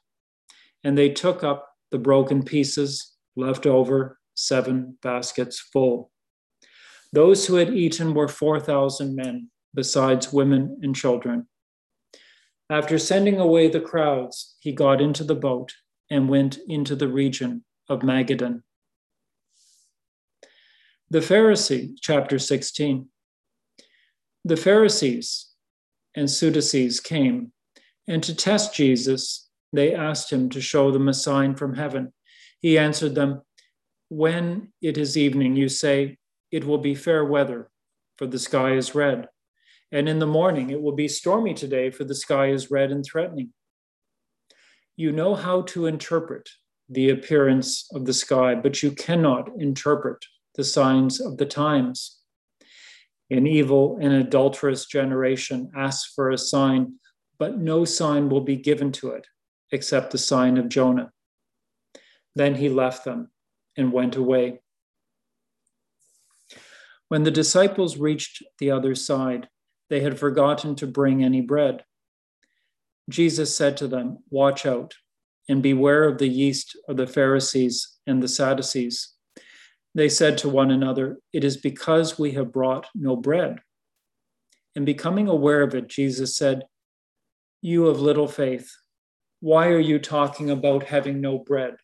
And 0.82 0.96
they 0.96 1.10
took 1.10 1.44
up 1.44 1.68
the 1.90 1.98
broken 1.98 2.42
pieces 2.42 3.14
left 3.36 3.66
over, 3.66 4.18
seven 4.34 4.96
baskets 5.02 5.58
full. 5.60 6.10
Those 7.12 7.46
who 7.46 7.56
had 7.56 7.74
eaten 7.74 8.14
were 8.14 8.28
4,000 8.28 9.14
men, 9.14 9.50
besides 9.74 10.32
women 10.32 10.78
and 10.82 10.94
children. 10.94 11.48
After 12.70 12.98
sending 12.98 13.38
away 13.40 13.68
the 13.68 13.80
crowds, 13.80 14.56
he 14.60 14.72
got 14.72 15.00
into 15.00 15.24
the 15.24 15.34
boat 15.34 15.72
and 16.10 16.28
went 16.28 16.58
into 16.68 16.94
the 16.94 17.08
region 17.08 17.64
of 17.88 18.00
Magadan. 18.00 18.62
The 21.08 21.20
Pharisee, 21.20 21.94
chapter 21.98 22.38
16. 22.38 23.08
The 24.44 24.56
Pharisees 24.56 25.46
and 26.14 26.30
Sadducees 26.30 27.00
came, 27.00 27.52
and 28.06 28.22
to 28.22 28.34
test 28.34 28.74
Jesus, 28.74 29.48
they 29.72 29.94
asked 29.94 30.30
him 30.30 30.50
to 30.50 30.60
show 30.60 30.90
them 30.90 31.08
a 31.08 31.14
sign 31.14 31.54
from 31.54 31.74
heaven. 31.74 32.12
He 32.60 32.76
answered 32.76 33.14
them, 33.14 33.42
When 34.10 34.72
it 34.82 34.98
is 34.98 35.16
evening, 35.16 35.56
you 35.56 35.70
say, 35.70 36.18
It 36.50 36.66
will 36.66 36.78
be 36.78 36.94
fair 36.94 37.24
weather, 37.24 37.70
for 38.18 38.26
the 38.26 38.38
sky 38.38 38.72
is 38.72 38.94
red. 38.94 39.28
And 39.90 40.08
in 40.08 40.18
the 40.18 40.26
morning, 40.26 40.70
it 40.70 40.80
will 40.80 40.94
be 40.94 41.08
stormy 41.08 41.54
today, 41.54 41.90
for 41.90 42.04
the 42.04 42.14
sky 42.14 42.48
is 42.48 42.70
red 42.70 42.90
and 42.90 43.04
threatening 43.04 43.52
you 44.98 45.12
know 45.12 45.36
how 45.36 45.62
to 45.62 45.86
interpret 45.86 46.50
the 46.88 47.10
appearance 47.10 47.88
of 47.94 48.04
the 48.04 48.12
sky, 48.12 48.56
but 48.56 48.82
you 48.82 48.90
cannot 48.90 49.48
interpret 49.60 50.18
the 50.56 50.64
signs 50.64 51.20
of 51.20 51.36
the 51.38 51.46
times. 51.46 52.18
An 53.30 53.46
evil 53.46 53.96
and 54.02 54.12
adulterous 54.12 54.86
generation 54.86 55.70
asks 55.76 56.12
for 56.12 56.30
a 56.30 56.36
sign, 56.36 56.94
but 57.38 57.58
no 57.58 57.84
sign 57.84 58.28
will 58.28 58.40
be 58.40 58.56
given 58.56 58.90
to 58.90 59.10
it 59.10 59.24
except 59.70 60.10
the 60.10 60.18
sign 60.18 60.58
of 60.58 60.68
Jonah. 60.68 61.12
Then 62.34 62.56
he 62.56 62.68
left 62.68 63.04
them 63.04 63.30
and 63.76 63.92
went 63.92 64.16
away. 64.16 64.58
When 67.06 67.22
the 67.22 67.30
disciples 67.30 67.98
reached 67.98 68.42
the 68.58 68.72
other 68.72 68.96
side, 68.96 69.48
they 69.90 70.00
had 70.00 70.18
forgotten 70.18 70.74
to 70.76 70.86
bring 70.86 71.24
any 71.24 71.40
bread. 71.40 71.84
Jesus 73.08 73.56
said 73.56 73.76
to 73.78 73.88
them, 73.88 74.18
Watch 74.30 74.66
out 74.66 74.94
and 75.48 75.62
beware 75.62 76.04
of 76.04 76.18
the 76.18 76.28
yeast 76.28 76.76
of 76.88 76.96
the 76.96 77.06
Pharisees 77.06 77.96
and 78.06 78.22
the 78.22 78.28
Sadducees. 78.28 79.14
They 79.94 80.08
said 80.08 80.38
to 80.38 80.48
one 80.48 80.70
another, 80.70 81.18
It 81.32 81.44
is 81.44 81.56
because 81.56 82.18
we 82.18 82.32
have 82.32 82.52
brought 82.52 82.86
no 82.94 83.16
bread. 83.16 83.60
And 84.76 84.84
becoming 84.84 85.28
aware 85.28 85.62
of 85.62 85.74
it, 85.74 85.88
Jesus 85.88 86.36
said, 86.36 86.64
You 87.62 87.86
of 87.86 88.00
little 88.00 88.28
faith, 88.28 88.70
why 89.40 89.68
are 89.68 89.78
you 89.78 89.98
talking 89.98 90.50
about 90.50 90.84
having 90.84 91.20
no 91.20 91.38
bread? 91.38 91.76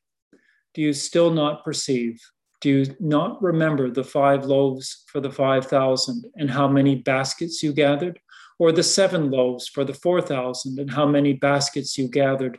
Do 0.75 0.83
you 0.83 0.93
still 0.93 1.31
not 1.31 1.65
perceive? 1.65 2.21
Do 2.65 2.71
you 2.71 2.97
not 2.99 3.43
remember 3.43 3.91
the 3.91 4.03
five 4.03 4.47
loaves 4.47 5.05
for 5.09 5.21
the 5.21 5.31
5,000 5.31 6.25
and 6.37 6.51
how 6.51 6.67
many 6.67 6.95
baskets 6.95 7.63
you 7.63 7.75
gathered? 7.75 8.19
Or 8.59 8.73
the 8.73 8.83
seven 8.83 9.31
loaves 9.31 9.69
for 9.69 9.85
the 9.85 9.93
4,000 9.93 10.79
and 10.79 10.91
how 10.91 11.05
many 11.05 11.35
baskets 11.35 11.99
you 11.99 12.09
gathered? 12.09 12.59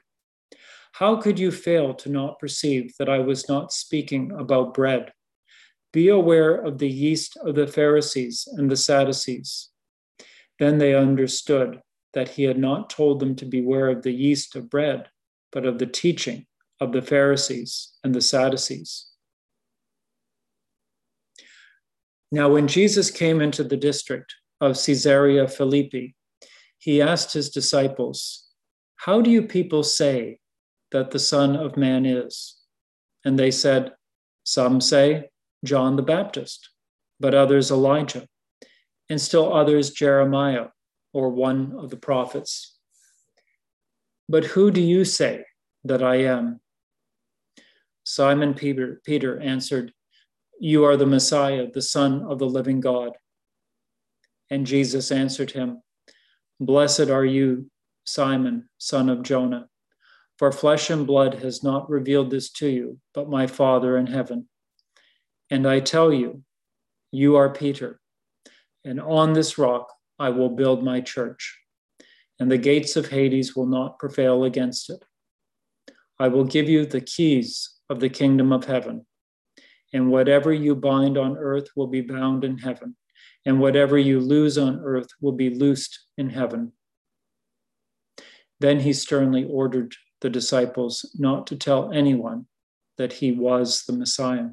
How 0.91 1.15
could 1.15 1.40
you 1.40 1.49
fail 1.49 1.95
to 1.95 2.10
not 2.11 2.38
perceive 2.38 2.94
that 2.99 3.10
I 3.10 3.18
was 3.18 3.49
not 3.49 3.73
speaking 3.73 4.32
about 4.38 4.76
bread? 4.76 5.11
Be 5.91 6.10
aware 6.10 6.53
of 6.53 6.77
the 6.77 6.88
yeast 6.88 7.36
of 7.38 7.56
the 7.56 7.65
Pharisees 7.65 8.48
and 8.57 8.69
the 8.69 8.77
Sadducees. 8.77 9.69
Then 10.60 10.77
they 10.77 10.94
understood 10.94 11.82
that 12.14 12.30
he 12.30 12.44
had 12.44 12.60
not 12.60 12.91
told 12.91 13.19
them 13.19 13.36
to 13.38 13.45
beware 13.45 13.90
of 13.90 14.03
the 14.03 14.14
yeast 14.14 14.56
of 14.56 14.69
bread, 14.69 15.10
but 15.52 15.65
of 15.65 15.80
the 15.80 15.88
teaching 15.88 16.45
of 16.80 16.91
the 16.91 17.02
Pharisees 17.02 17.94
and 18.03 18.14
the 18.14 18.22
Sadducees. 18.22 19.07
Now, 22.36 22.49
when 22.49 22.68
Jesus 22.68 23.12
came 23.12 23.40
into 23.40 23.64
the 23.64 23.78
district 23.78 24.36
of 24.60 24.76
Caesarea 24.76 25.48
Philippi, 25.48 26.18
he 26.80 27.02
asked 27.02 27.32
his 27.32 27.49
disciples, 27.49 28.49
How 28.98 29.22
do 29.22 29.30
you 29.30 29.44
people 29.44 29.84
say 29.84 30.40
that 30.91 31.12
the 31.12 31.18
Son 31.18 31.56
of 31.56 31.78
Man 31.78 32.06
is? 32.06 32.57
And 33.24 33.40
they 33.40 33.52
said, 33.52 33.94
Some 34.44 34.82
say 34.82 35.30
John 35.64 35.95
the 35.95 36.02
Baptist, 36.02 36.72
but 37.22 37.34
others 37.34 37.72
Elijah, 37.72 38.28
and 39.10 39.22
still 39.22 39.53
others 39.53 39.91
Jeremiah 39.91 40.68
or 41.14 41.30
one 41.30 41.74
of 41.80 41.90
the 41.90 41.95
prophets. 41.95 42.78
But 44.28 44.44
who 44.44 44.72
do 44.72 44.82
you 44.82 45.06
say 45.06 45.45
that 45.86 46.03
I 46.03 46.16
am? 46.16 46.60
Simon 48.03 48.56
Peter, 48.56 48.99
Peter 49.06 49.40
answered, 49.40 49.94
You 50.60 50.86
are 50.86 50.98
the 50.98 51.06
Messiah, 51.06 51.68
the 51.72 51.82
Son 51.82 52.23
of 52.23 52.40
the 52.40 52.48
living 52.48 52.80
God. 52.80 53.11
And 54.49 54.65
Jesus 54.65 55.11
answered 55.11 55.52
him, 55.52 55.82
Blessed 56.60 57.10
are 57.10 57.26
you, 57.26 57.69
Simon, 58.06 58.69
son 58.77 59.10
of 59.10 59.23
Jonah, 59.23 59.68
for 60.38 60.52
flesh 60.52 60.90
and 60.90 61.06
blood 61.06 61.36
has 61.36 61.64
not 61.64 61.90
revealed 61.90 62.30
this 62.30 62.49
to 62.52 62.68
you, 62.68 62.99
but 63.14 63.30
my 63.30 63.48
Father 63.48 63.98
in 63.98 64.07
heaven. 64.07 64.48
And 65.49 65.68
I 65.68 65.80
tell 65.80 66.14
you, 66.14 66.44
you 67.11 67.36
are 67.36 67.49
Peter, 67.49 67.99
and 68.84 69.02
on 69.02 69.34
this 69.34 69.57
rock 69.57 69.91
I 70.19 70.30
will 70.30 70.49
build 70.49 70.84
my 70.84 71.02
church, 71.02 71.60
and 72.40 72.49
the 72.49 72.57
gates 72.57 72.95
of 72.95 73.10
Hades 73.10 73.56
will 73.56 73.65
not 73.65 73.99
prevail 73.99 74.44
against 74.44 74.90
it. 74.90 75.03
I 76.19 76.30
will 76.30 76.45
give 76.45 76.69
you 76.69 76.86
the 76.86 77.02
keys 77.02 77.72
of 77.90 77.99
the 77.99 78.10
kingdom 78.10 78.53
of 78.53 78.65
heaven, 78.65 79.06
and 79.95 80.11
whatever 80.11 80.51
you 80.51 80.76
bind 80.76 81.17
on 81.17 81.38
earth 81.38 81.69
will 81.73 81.88
be 81.88 82.01
bound 82.01 82.43
in 82.43 82.57
heaven, 82.57 82.97
and 83.45 83.61
whatever 83.61 83.97
you 83.97 84.19
loose 84.19 84.57
on 84.57 84.81
earth 84.84 85.07
will 85.22 85.31
be 85.31 85.49
loosed 85.49 86.07
in 86.17 86.30
heaven. 86.30 86.73
Then 88.59 88.81
he 88.81 88.91
sternly 88.91 89.45
ordered 89.45 89.95
the 90.19 90.30
disciples 90.30 91.09
not 91.17 91.47
to 91.47 91.55
tell 91.55 91.93
anyone 91.93 92.45
that 92.97 93.13
he 93.13 93.31
was 93.31 93.85
the 93.85 93.93
Messiah. 93.93 94.49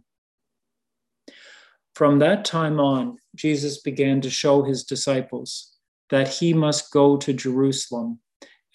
From 1.96 2.20
that 2.20 2.44
time 2.44 2.78
on, 2.78 3.18
Jesus 3.34 3.80
began 3.80 4.20
to 4.20 4.30
show 4.30 4.62
his 4.62 4.84
disciples 4.84 5.72
that 6.10 6.28
he 6.28 6.54
must 6.54 6.92
go 6.92 7.16
to 7.16 7.32
Jerusalem 7.32 8.20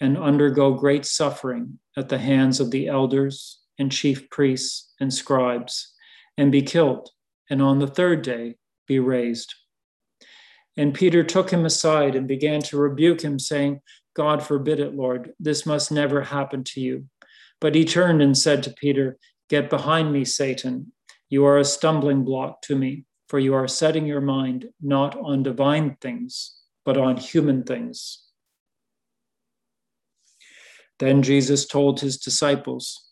and 0.00 0.18
undergo 0.18 0.74
great 0.74 1.06
suffering 1.06 1.78
at 1.96 2.10
the 2.10 2.18
hands 2.18 2.60
of 2.60 2.70
the 2.70 2.88
elders 2.88 3.60
and 3.78 3.90
chief 3.90 4.28
priests 4.28 4.92
and 5.00 5.14
scribes, 5.14 5.94
and 6.38 6.52
be 6.52 6.62
killed, 6.62 7.10
and 7.50 7.60
on 7.60 7.80
the 7.80 7.86
third 7.86 8.22
day 8.22 8.54
be 8.86 8.98
raised. 8.98 9.54
And 10.76 10.94
Peter 10.94 11.24
took 11.24 11.50
him 11.50 11.66
aside 11.66 12.14
and 12.14 12.28
began 12.28 12.62
to 12.62 12.78
rebuke 12.78 13.20
him, 13.20 13.38
saying, 13.40 13.80
God 14.14 14.42
forbid 14.42 14.78
it, 14.78 14.94
Lord, 14.94 15.32
this 15.40 15.66
must 15.66 15.90
never 15.90 16.22
happen 16.22 16.62
to 16.64 16.80
you. 16.80 17.06
But 17.60 17.74
he 17.74 17.84
turned 17.84 18.22
and 18.22 18.38
said 18.38 18.62
to 18.62 18.70
Peter, 18.70 19.18
Get 19.50 19.68
behind 19.68 20.12
me, 20.12 20.24
Satan. 20.24 20.92
You 21.28 21.44
are 21.46 21.58
a 21.58 21.64
stumbling 21.64 22.24
block 22.24 22.62
to 22.62 22.76
me, 22.76 23.04
for 23.28 23.38
you 23.38 23.54
are 23.54 23.66
setting 23.66 24.06
your 24.06 24.20
mind 24.20 24.66
not 24.80 25.18
on 25.18 25.42
divine 25.42 25.96
things, 26.00 26.54
but 26.84 26.96
on 26.96 27.16
human 27.16 27.64
things. 27.64 28.24
Then 31.00 31.22
Jesus 31.22 31.66
told 31.66 32.00
his 32.00 32.18
disciples, 32.18 33.10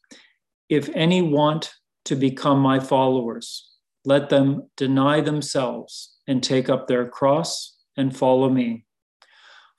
If 0.69 0.89
any 0.95 1.23
want 1.23 1.73
to 2.07 2.17
become 2.17 2.59
my 2.59 2.81
followers, 2.81 3.71
let 4.05 4.29
them 4.29 4.71
deny 4.77 5.21
themselves 5.21 6.17
and 6.27 6.43
take 6.43 6.69
up 6.69 6.87
their 6.87 7.09
cross 7.09 7.77
and 7.97 8.17
follow 8.17 8.49
me. 8.49 8.87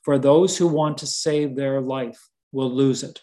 For 0.03 0.19
those 0.19 0.57
who 0.57 0.67
want 0.67 0.97
to 0.99 1.07
save 1.07 1.55
their 1.55 1.81
life 1.81 2.29
will 2.51 2.69
lose 2.69 3.03
it, 3.03 3.21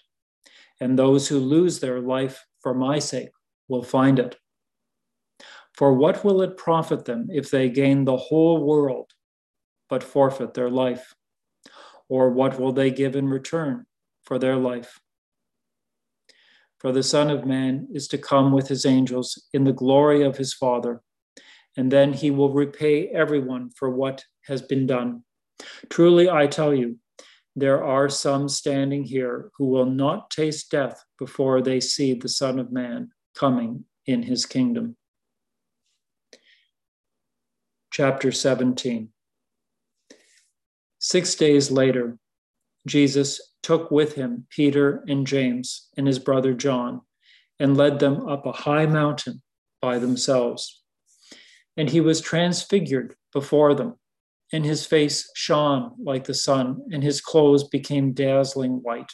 and 0.80 0.98
those 0.98 1.28
who 1.28 1.38
lose 1.38 1.80
their 1.80 2.00
life 2.00 2.44
for 2.60 2.74
my 2.74 2.98
sake 2.98 3.30
will 3.68 3.82
find 3.82 4.18
it. 4.18 4.36
For 5.74 5.92
what 5.92 6.24
will 6.24 6.40
it 6.42 6.56
profit 6.56 7.04
them 7.04 7.28
if 7.30 7.50
they 7.50 7.68
gain 7.68 8.04
the 8.04 8.16
whole 8.16 8.64
world 8.64 9.10
but 9.88 10.02
forfeit 10.02 10.54
their 10.54 10.70
life? 10.70 11.14
Or 12.08 12.30
what 12.30 12.60
will 12.60 12.72
they 12.72 12.90
give 12.90 13.16
in 13.16 13.28
return 13.28 13.86
for 14.22 14.38
their 14.38 14.56
life? 14.56 15.00
For 16.84 16.92
the 16.92 17.02
Son 17.02 17.30
of 17.30 17.46
Man 17.46 17.88
is 17.94 18.08
to 18.08 18.18
come 18.18 18.52
with 18.52 18.68
his 18.68 18.84
angels 18.84 19.42
in 19.54 19.64
the 19.64 19.72
glory 19.72 20.22
of 20.22 20.36
his 20.36 20.52
Father, 20.52 21.00
and 21.78 21.90
then 21.90 22.12
he 22.12 22.30
will 22.30 22.52
repay 22.52 23.08
everyone 23.08 23.70
for 23.70 23.88
what 23.88 24.22
has 24.42 24.60
been 24.60 24.86
done. 24.86 25.24
Truly, 25.88 26.28
I 26.28 26.46
tell 26.46 26.74
you, 26.74 26.98
there 27.56 27.82
are 27.82 28.10
some 28.10 28.50
standing 28.50 29.02
here 29.02 29.50
who 29.56 29.64
will 29.64 29.86
not 29.86 30.30
taste 30.30 30.70
death 30.70 31.02
before 31.18 31.62
they 31.62 31.80
see 31.80 32.12
the 32.12 32.28
Son 32.28 32.58
of 32.58 32.70
Man 32.70 33.12
coming 33.34 33.86
in 34.04 34.22
his 34.22 34.44
kingdom 34.44 34.98
chapter 37.90 38.30
17. 38.30 39.08
Six 40.98 41.34
days 41.34 41.70
later, 41.70 42.18
Jesus 42.86 43.53
took 43.64 43.90
with 43.90 44.14
him 44.14 44.46
Peter 44.50 45.02
and 45.08 45.26
James 45.26 45.88
and 45.96 46.06
his 46.06 46.18
brother 46.18 46.52
John 46.52 47.00
and 47.58 47.76
led 47.76 47.98
them 47.98 48.28
up 48.28 48.44
a 48.44 48.52
high 48.52 48.86
mountain 48.86 49.42
by 49.80 49.98
themselves. 49.98 50.82
And 51.76 51.88
he 51.88 52.00
was 52.00 52.20
transfigured 52.20 53.16
before 53.32 53.74
them, 53.74 53.94
and 54.52 54.64
his 54.64 54.86
face 54.86 55.30
shone 55.34 55.92
like 55.98 56.24
the 56.24 56.34
sun, 56.34 56.82
and 56.92 57.02
his 57.02 57.20
clothes 57.20 57.64
became 57.64 58.12
dazzling 58.12 58.80
white. 58.82 59.10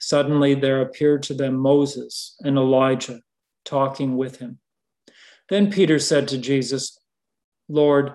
Suddenly 0.00 0.54
there 0.54 0.80
appeared 0.80 1.22
to 1.24 1.34
them 1.34 1.54
Moses 1.54 2.34
and 2.40 2.58
Elijah 2.58 3.20
talking 3.64 4.16
with 4.16 4.38
him. 4.40 4.58
Then 5.48 5.70
Peter 5.70 5.98
said 6.00 6.26
to 6.28 6.38
Jesus, 6.38 6.98
Lord, 7.68 8.14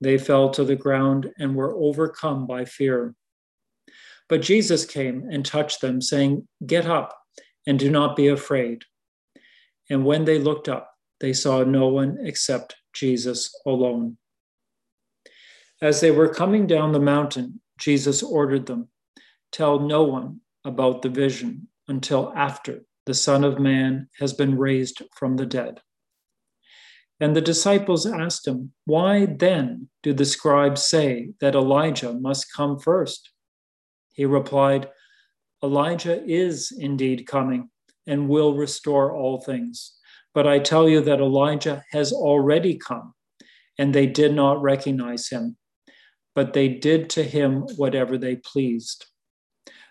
they 0.00 0.18
fell 0.18 0.50
to 0.50 0.64
the 0.64 0.76
ground 0.76 1.30
and 1.38 1.54
were 1.54 1.74
overcome 1.74 2.46
by 2.46 2.64
fear. 2.64 3.14
But 4.28 4.42
Jesus 4.42 4.84
came 4.84 5.28
and 5.30 5.44
touched 5.44 5.80
them, 5.80 6.00
saying, 6.00 6.46
Get 6.66 6.86
up 6.86 7.16
and 7.66 7.78
do 7.78 7.90
not 7.90 8.16
be 8.16 8.28
afraid. 8.28 8.82
And 9.90 10.04
when 10.04 10.24
they 10.24 10.38
looked 10.38 10.68
up, 10.68 10.90
they 11.20 11.32
saw 11.32 11.64
no 11.64 11.88
one 11.88 12.18
except 12.22 12.76
Jesus 12.92 13.50
alone. 13.66 14.18
As 15.80 16.00
they 16.00 16.10
were 16.10 16.32
coming 16.32 16.66
down 16.66 16.92
the 16.92 17.00
mountain, 17.00 17.60
Jesus 17.78 18.22
ordered 18.22 18.66
them, 18.66 18.88
Tell 19.52 19.80
no 19.80 20.02
one 20.02 20.40
about 20.64 21.02
the 21.02 21.08
vision 21.08 21.68
until 21.86 22.32
after 22.36 22.82
the 23.06 23.14
Son 23.14 23.44
of 23.44 23.58
Man 23.58 24.08
has 24.18 24.32
been 24.34 24.58
raised 24.58 25.02
from 25.16 25.36
the 25.36 25.46
dead. 25.46 25.80
And 27.20 27.34
the 27.34 27.40
disciples 27.40 28.06
asked 28.06 28.46
him, 28.46 28.72
Why 28.84 29.26
then 29.26 29.88
do 30.02 30.12
the 30.12 30.24
scribes 30.24 30.84
say 30.84 31.30
that 31.40 31.54
Elijah 31.54 32.14
must 32.14 32.52
come 32.54 32.78
first? 32.78 33.30
He 34.12 34.24
replied, 34.24 34.88
Elijah 35.62 36.22
is 36.24 36.72
indeed 36.76 37.26
coming 37.26 37.70
and 38.06 38.28
will 38.28 38.54
restore 38.54 39.14
all 39.14 39.40
things. 39.40 39.94
But 40.32 40.46
I 40.46 40.60
tell 40.60 40.88
you 40.88 41.00
that 41.00 41.20
Elijah 41.20 41.84
has 41.90 42.12
already 42.12 42.76
come, 42.76 43.14
and 43.76 43.92
they 43.92 44.06
did 44.06 44.34
not 44.34 44.62
recognize 44.62 45.28
him, 45.28 45.56
but 46.34 46.52
they 46.52 46.68
did 46.68 47.10
to 47.10 47.24
him 47.24 47.62
whatever 47.76 48.16
they 48.16 48.36
pleased. 48.36 49.06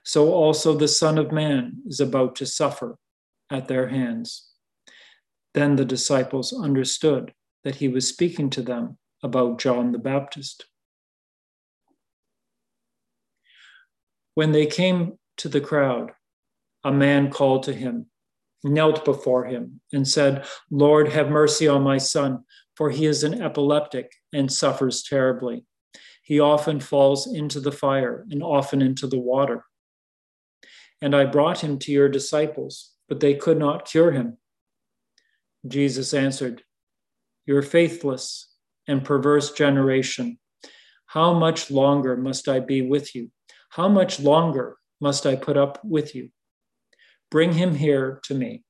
So 0.05 0.31
also 0.31 0.73
the 0.73 0.87
Son 0.87 1.17
of 1.17 1.33
Man 1.33 1.81
is 1.85 1.99
about 1.99 2.37
to 2.37 2.45
suffer 2.45 2.97
at 3.51 3.67
their 3.67 3.89
hands. 3.89 4.46
Then 5.57 5.75
the 5.75 5.85
disciples 5.85 6.53
understood 6.53 7.33
that 7.63 7.77
he 7.77 7.87
was 7.87 8.07
speaking 8.07 8.51
to 8.51 8.61
them 8.61 8.99
about 9.23 9.57
John 9.57 9.91
the 9.91 9.97
Baptist. 9.97 10.65
When 14.35 14.51
they 14.51 14.67
came 14.67 15.17
to 15.37 15.49
the 15.49 15.59
crowd, 15.59 16.11
a 16.83 16.91
man 16.91 17.31
called 17.31 17.63
to 17.63 17.73
him, 17.73 18.05
knelt 18.63 19.03
before 19.03 19.45
him, 19.45 19.81
and 19.91 20.07
said, 20.07 20.45
Lord, 20.69 21.07
have 21.09 21.31
mercy 21.31 21.67
on 21.67 21.81
my 21.81 21.97
son, 21.97 22.43
for 22.75 22.91
he 22.91 23.07
is 23.07 23.23
an 23.23 23.41
epileptic 23.41 24.11
and 24.31 24.53
suffers 24.53 25.01
terribly. 25.01 25.65
He 26.21 26.39
often 26.39 26.79
falls 26.79 27.25
into 27.25 27.59
the 27.59 27.71
fire 27.71 28.27
and 28.29 28.43
often 28.43 28.83
into 28.83 29.07
the 29.07 29.17
water. 29.19 29.65
And 31.01 31.15
I 31.15 31.25
brought 31.25 31.61
him 31.61 31.79
to 31.79 31.91
your 31.91 32.09
disciples, 32.09 32.91
but 33.09 33.21
they 33.21 33.33
could 33.33 33.57
not 33.57 33.89
cure 33.89 34.11
him. 34.11 34.37
Jesus 35.67 36.13
answered, 36.13 36.63
Your 37.45 37.61
faithless 37.61 38.51
and 38.87 39.03
perverse 39.03 39.51
generation, 39.51 40.39
how 41.07 41.33
much 41.33 41.71
longer 41.71 42.17
must 42.17 42.47
I 42.47 42.59
be 42.59 42.81
with 42.81 43.15
you? 43.15 43.31
How 43.69 43.87
much 43.87 44.19
longer 44.19 44.77
must 44.99 45.25
I 45.25 45.35
put 45.35 45.57
up 45.57 45.79
with 45.83 46.15
you? 46.15 46.29
Bring 47.29 47.53
him 47.53 47.75
here 47.75 48.19
to 48.23 48.33
me. 48.33 48.63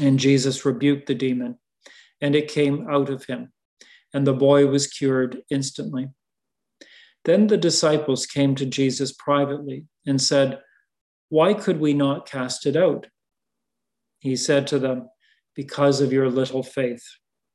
And 0.00 0.18
Jesus 0.18 0.64
rebuked 0.64 1.06
the 1.06 1.14
demon, 1.14 1.58
and 2.20 2.34
it 2.34 2.48
came 2.48 2.88
out 2.88 3.10
of 3.10 3.24
him 3.24 3.52
and 4.12 4.26
the 4.26 4.34
boy 4.34 4.66
was 4.66 4.86
cured 4.86 5.42
instantly. 5.50 6.08
Then 7.24 7.46
the 7.46 7.56
disciples 7.56 8.26
came 8.26 8.54
to 8.56 8.66
Jesus 8.66 9.12
privately 9.12 9.84
and 10.06 10.20
said, 10.20 10.60
Why 11.28 11.54
could 11.54 11.80
we 11.80 11.94
not 11.94 12.28
cast 12.28 12.66
it 12.66 12.76
out? 12.76 13.06
He 14.20 14.36
said 14.36 14.66
to 14.68 14.78
them, 14.78 15.08
Because 15.54 16.00
of 16.00 16.12
your 16.12 16.30
little 16.30 16.62
faith. 16.62 17.04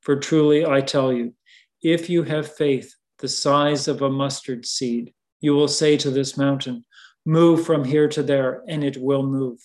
For 0.01 0.15
truly 0.15 0.65
I 0.65 0.81
tell 0.81 1.11
you, 1.11 1.33
if 1.81 2.09
you 2.09 2.23
have 2.23 2.55
faith 2.55 2.93
the 3.19 3.27
size 3.27 3.87
of 3.87 4.01
a 4.01 4.09
mustard 4.09 4.65
seed, 4.65 5.13
you 5.41 5.53
will 5.53 5.67
say 5.67 5.97
to 5.97 6.09
this 6.09 6.37
mountain, 6.37 6.85
Move 7.25 7.65
from 7.65 7.83
here 7.83 8.07
to 8.09 8.21
there, 8.21 8.63
and 8.67 8.83
it 8.83 8.97
will 8.97 9.23
move, 9.23 9.59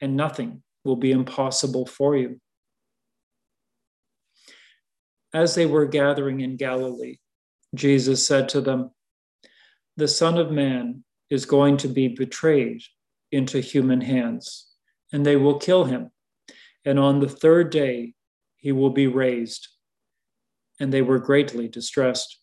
and 0.00 0.16
nothing 0.16 0.62
will 0.84 0.96
be 0.96 1.10
impossible 1.10 1.86
for 1.86 2.16
you. 2.16 2.40
As 5.32 5.54
they 5.54 5.66
were 5.66 5.86
gathering 5.86 6.40
in 6.40 6.56
Galilee, 6.56 7.16
Jesus 7.74 8.26
said 8.26 8.48
to 8.50 8.60
them, 8.60 8.90
The 9.96 10.08
Son 10.08 10.38
of 10.38 10.50
Man 10.50 11.04
is 11.28 11.46
going 11.46 11.76
to 11.78 11.88
be 11.88 12.08
betrayed 12.08 12.82
into 13.32 13.60
human 13.60 14.00
hands, 14.00 14.66
and 15.12 15.24
they 15.24 15.36
will 15.36 15.58
kill 15.58 15.84
him. 15.84 16.10
And 16.84 16.98
on 16.98 17.20
the 17.20 17.28
third 17.28 17.70
day, 17.70 18.14
he 18.56 18.72
will 18.72 18.90
be 18.90 19.06
raised. 19.06 19.68
And 20.78 20.92
they 20.92 21.02
were 21.02 21.18
greatly 21.18 21.68
distressed. 21.68 22.38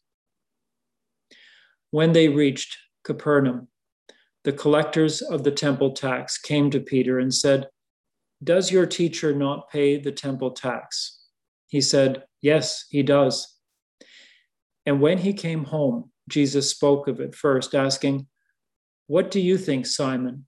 When 1.91 2.13
they 2.13 2.27
reached 2.27 2.77
Capernaum, 3.03 3.69
the 4.43 4.53
collectors 4.53 5.21
of 5.21 5.43
the 5.43 5.51
temple 5.51 5.91
tax 5.91 6.37
came 6.37 6.69
to 6.71 6.79
Peter 6.79 7.19
and 7.19 7.33
said, 7.33 7.67
Does 8.43 8.71
your 8.71 8.85
teacher 8.85 9.33
not 9.33 9.69
pay 9.69 9.97
the 9.97 10.11
temple 10.11 10.51
tax? 10.51 11.19
He 11.67 11.81
said, 11.81 12.23
Yes, 12.41 12.85
he 12.89 13.03
does. 13.03 13.55
And 14.85 15.01
when 15.01 15.17
he 15.17 15.33
came 15.33 15.65
home, 15.65 16.11
Jesus 16.29 16.69
spoke 16.69 17.07
of 17.07 17.19
it 17.19 17.35
first, 17.35 17.73
asking, 17.73 18.27
What 19.07 19.31
do 19.31 19.39
you 19.39 19.57
think, 19.57 19.85
Simon? 19.85 20.45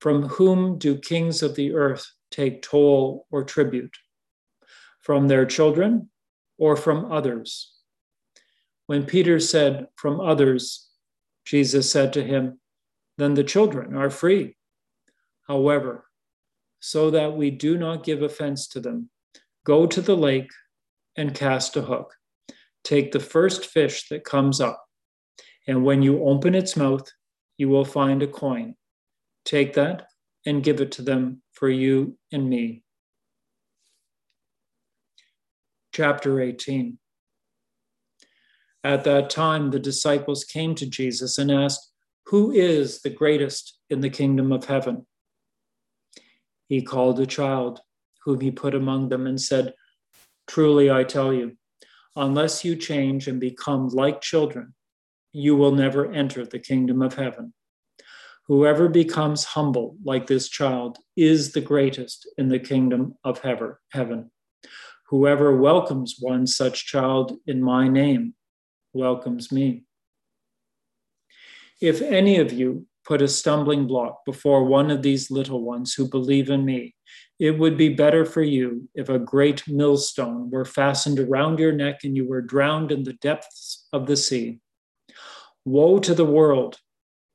From 0.00 0.28
whom 0.28 0.78
do 0.78 0.96
kings 0.96 1.42
of 1.42 1.56
the 1.56 1.74
earth 1.74 2.06
take 2.30 2.62
toll 2.62 3.26
or 3.30 3.44
tribute? 3.44 3.96
From 5.00 5.28
their 5.28 5.46
children 5.46 6.10
or 6.58 6.76
from 6.76 7.10
others? 7.10 7.72
When 8.86 9.06
Peter 9.06 9.38
said, 9.38 9.86
From 9.96 10.20
others, 10.20 10.88
Jesus 11.44 11.90
said 11.90 12.12
to 12.14 12.24
him, 12.24 12.60
Then 13.18 13.34
the 13.34 13.44
children 13.44 13.96
are 13.96 14.10
free. 14.10 14.56
However, 15.46 16.06
so 16.80 17.10
that 17.10 17.36
we 17.36 17.50
do 17.50 17.76
not 17.76 18.04
give 18.04 18.22
offense 18.22 18.66
to 18.68 18.80
them, 18.80 19.10
go 19.64 19.86
to 19.86 20.00
the 20.00 20.16
lake 20.16 20.50
and 21.16 21.34
cast 21.34 21.76
a 21.76 21.82
hook. 21.82 22.14
Take 22.82 23.12
the 23.12 23.20
first 23.20 23.66
fish 23.66 24.08
that 24.08 24.24
comes 24.24 24.60
up, 24.60 24.82
and 25.66 25.84
when 25.84 26.02
you 26.02 26.24
open 26.24 26.54
its 26.54 26.76
mouth, 26.76 27.08
you 27.58 27.68
will 27.68 27.84
find 27.84 28.22
a 28.22 28.26
coin. 28.26 28.74
Take 29.44 29.74
that 29.74 30.06
and 30.46 30.64
give 30.64 30.80
it 30.80 30.92
to 30.92 31.02
them 31.02 31.42
for 31.60 31.68
you 31.68 32.16
and 32.32 32.48
me. 32.48 32.82
Chapter 35.92 36.40
18. 36.40 36.98
At 38.82 39.04
that 39.04 39.28
time, 39.28 39.70
the 39.70 39.78
disciples 39.78 40.42
came 40.42 40.74
to 40.76 40.86
Jesus 40.86 41.36
and 41.36 41.50
asked, 41.50 41.92
Who 42.28 42.50
is 42.50 43.02
the 43.02 43.10
greatest 43.10 43.78
in 43.90 44.00
the 44.00 44.08
kingdom 44.08 44.52
of 44.52 44.64
heaven? 44.64 45.06
He 46.66 46.80
called 46.80 47.20
a 47.20 47.26
child, 47.26 47.80
whom 48.24 48.40
he 48.40 48.50
put 48.50 48.74
among 48.74 49.10
them, 49.10 49.26
and 49.26 49.38
said, 49.38 49.74
Truly, 50.48 50.90
I 50.90 51.04
tell 51.04 51.30
you, 51.30 51.58
unless 52.16 52.64
you 52.64 52.74
change 52.74 53.28
and 53.28 53.38
become 53.38 53.88
like 53.88 54.22
children, 54.22 54.74
you 55.34 55.56
will 55.56 55.72
never 55.72 56.10
enter 56.10 56.46
the 56.46 56.58
kingdom 56.58 57.02
of 57.02 57.14
heaven. 57.14 57.52
Whoever 58.50 58.88
becomes 58.88 59.44
humble 59.44 59.96
like 60.02 60.26
this 60.26 60.48
child 60.48 60.98
is 61.16 61.52
the 61.52 61.60
greatest 61.60 62.28
in 62.36 62.48
the 62.48 62.58
kingdom 62.58 63.14
of 63.22 63.40
heaven. 63.92 64.32
Whoever 65.08 65.56
welcomes 65.56 66.16
one 66.18 66.48
such 66.48 66.84
child 66.84 67.38
in 67.46 67.62
my 67.62 67.86
name 67.86 68.34
welcomes 68.92 69.52
me. 69.52 69.84
If 71.80 72.02
any 72.02 72.38
of 72.38 72.52
you 72.52 72.88
put 73.04 73.22
a 73.22 73.28
stumbling 73.28 73.86
block 73.86 74.24
before 74.26 74.64
one 74.64 74.90
of 74.90 75.02
these 75.02 75.30
little 75.30 75.62
ones 75.62 75.94
who 75.94 76.08
believe 76.08 76.50
in 76.50 76.64
me, 76.64 76.96
it 77.38 77.56
would 77.56 77.76
be 77.76 77.90
better 77.90 78.24
for 78.24 78.42
you 78.42 78.88
if 78.96 79.08
a 79.08 79.20
great 79.20 79.62
millstone 79.68 80.50
were 80.50 80.64
fastened 80.64 81.20
around 81.20 81.60
your 81.60 81.70
neck 81.70 82.00
and 82.02 82.16
you 82.16 82.26
were 82.26 82.42
drowned 82.42 82.90
in 82.90 83.04
the 83.04 83.12
depths 83.12 83.86
of 83.92 84.08
the 84.08 84.16
sea. 84.16 84.58
Woe 85.64 86.00
to 86.00 86.16
the 86.16 86.24
world 86.24 86.80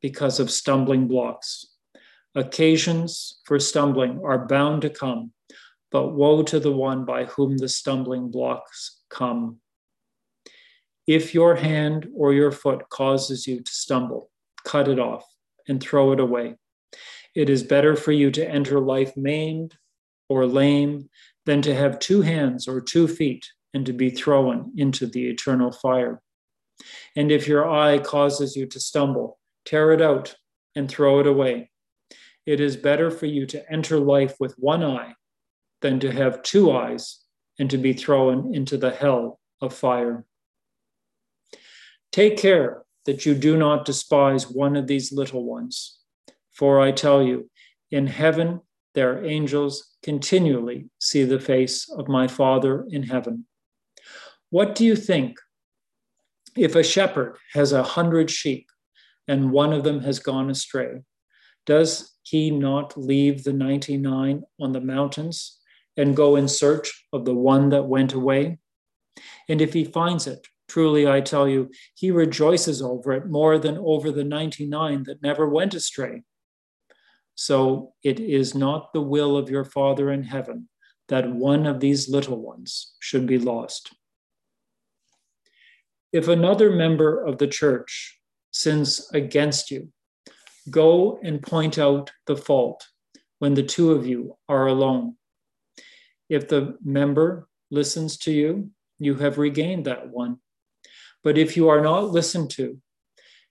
because 0.06 0.40
of 0.40 0.52
stumbling 0.52 1.07
blocks. 1.07 1.65
Occasions 2.36 3.41
for 3.44 3.60
stumbling 3.60 4.22
are 4.23 4.45
bound 4.45 4.84
to 4.84 4.90
come, 4.91 5.34
but 5.90 6.10
woe 6.10 6.44
to 6.44 6.60
the 6.60 6.72
one 6.72 7.06
by 7.06 7.26
whom 7.26 7.57
the 7.57 7.68
stumbling 7.68 8.30
blocks 8.30 9.02
come. 9.10 9.57
If 11.07 11.34
your 11.34 11.56
hand 11.56 12.07
or 12.15 12.34
your 12.34 12.52
foot 12.52 12.88
causes 12.90 13.48
you 13.48 13.64
to 13.64 13.72
stumble, 13.72 14.30
cut 14.64 14.88
it 14.88 14.99
off 14.99 15.26
and 15.68 15.82
throw 15.82 16.11
it 16.11 16.19
away. 16.19 16.53
It 17.34 17.49
is 17.49 17.64
better 17.64 17.95
for 17.95 18.11
you 18.11 18.30
to 18.30 18.48
enter 18.48 18.80
life 18.80 19.18
maimed 19.18 19.73
or 20.30 20.45
lame 20.45 21.10
than 21.48 21.64
to 21.64 21.73
have 21.73 21.98
two 21.98 22.22
hands 22.22 22.68
or 22.68 22.80
two 22.80 23.07
feet 23.07 23.44
and 23.73 23.88
to 23.88 23.94
be 23.94 24.11
thrown 24.11 24.72
into 24.77 25.07
the 25.07 25.26
eternal 25.30 25.72
fire. 25.72 26.22
And 27.15 27.32
if 27.32 27.48
your 27.48 27.68
eye 27.68 27.98
causes 27.98 28.56
you 28.56 28.68
to 28.68 28.80
stumble, 28.80 29.40
tear 29.65 29.91
it 29.91 30.01
out 30.01 30.35
and 30.75 30.89
throw 30.89 31.19
it 31.19 31.27
away. 31.27 31.71
It 32.45 32.59
is 32.59 32.77
better 32.77 33.09
for 33.09 33.25
you 33.25 33.45
to 33.47 33.71
enter 33.71 33.99
life 33.99 34.35
with 34.39 34.53
one 34.57 34.83
eye 34.83 35.15
than 35.81 35.99
to 36.01 36.11
have 36.11 36.43
two 36.43 36.71
eyes 36.71 37.19
and 37.59 37.69
to 37.69 37.77
be 37.77 37.93
thrown 37.93 38.53
into 38.53 38.77
the 38.77 38.91
hell 38.91 39.39
of 39.61 39.73
fire. 39.73 40.25
Take 42.11 42.37
care 42.37 42.83
that 43.05 43.25
you 43.25 43.35
do 43.35 43.57
not 43.57 43.85
despise 43.85 44.49
one 44.49 44.75
of 44.75 44.87
these 44.87 45.11
little 45.11 45.43
ones. 45.43 45.99
For 46.51 46.79
I 46.79 46.91
tell 46.91 47.21
you, 47.21 47.49
in 47.91 48.07
heaven 48.07 48.61
their 48.93 49.25
angels 49.25 49.95
continually 50.01 50.89
see 50.99 51.23
the 51.23 51.39
face 51.39 51.89
of 51.89 52.07
my 52.07 52.27
Father 52.27 52.85
in 52.89 53.03
heaven. 53.03 53.45
What 54.49 54.73
do 54.73 54.85
you 54.85 54.95
think 54.95 55.37
if 56.55 56.75
a 56.75 56.83
shepherd 56.83 57.37
has 57.53 57.73
a 57.73 57.83
hundred 57.83 58.31
sheep 58.31 58.67
and 59.27 59.52
one 59.52 59.73
of 59.73 59.84
them 59.84 60.02
has 60.02 60.19
gone 60.19 60.49
astray? 60.49 61.03
Does 61.65 62.15
he 62.23 62.52
not 62.52 62.97
leave 62.97 63.43
the 63.43 63.53
99 63.53 64.43
on 64.60 64.72
the 64.72 64.81
mountains 64.81 65.60
and 65.97 66.15
go 66.15 66.35
in 66.35 66.47
search 66.47 67.07
of 67.11 67.26
the 67.26 67.34
one 67.34 67.69
that 67.69 67.88
went 67.88 68.14
away? 68.14 68.60
And 69.49 69.61
if 69.61 69.73
he 69.73 69.84
finds 69.84 70.27
it, 70.27 70.47
truly 70.68 71.07
I 71.07 71.22
tell 71.22 71.47
you, 71.47 71.72
he 71.95 72.11
rejoices 72.11 72.81
over 72.81 73.14
it 73.14 73.27
more 73.27 73.57
than 73.57 73.77
over 73.77 74.11
the 74.11 74.23
99 74.23 75.03
that 75.03 75.22
never 75.22 75.47
went 75.47 75.73
astray. 75.73 76.23
So 77.35 77.93
it 78.03 78.19
is 78.19 78.56
not 78.56 78.93
the 78.93 79.02
will 79.02 79.38
of 79.38 79.49
your 79.49 79.65
Father 79.65 80.11
in 80.11 80.23
heaven 80.23 80.69
that 81.07 81.30
one 81.30 81.65
of 81.65 81.80
these 81.80 82.10
little 82.10 82.39
ones 82.41 82.95
should 82.99 83.27
be 83.27 83.38
lost. 83.38 83.93
If 86.11 86.27
another 86.27 86.72
member 86.72 87.23
of 87.23 87.38
the 87.38 87.47
church 87.47 88.19
sins 88.56 89.10
against 89.14 89.69
you, 89.69 89.90
go 90.69 91.19
and 91.22 91.44
point 91.44 91.77
out 91.77 92.11
the 92.26 92.38
fault 92.38 92.88
when 93.40 93.53
the 93.53 93.64
two 93.64 93.91
of 93.91 94.07
you 94.07 94.38
are 94.48 94.68
alone. 94.68 95.18
If 96.30 96.48
the 96.48 96.77
member 96.84 97.49
listens 97.69 98.18
to 98.19 98.32
you, 98.32 98.72
you 98.98 99.15
have 99.15 99.38
regained 99.38 99.86
that 99.86 100.10
one. 100.10 100.38
But 101.22 101.38
if 101.38 101.57
you 101.57 101.68
are 101.68 101.82
not 101.82 102.11
listened 102.11 102.49
to, 102.52 102.80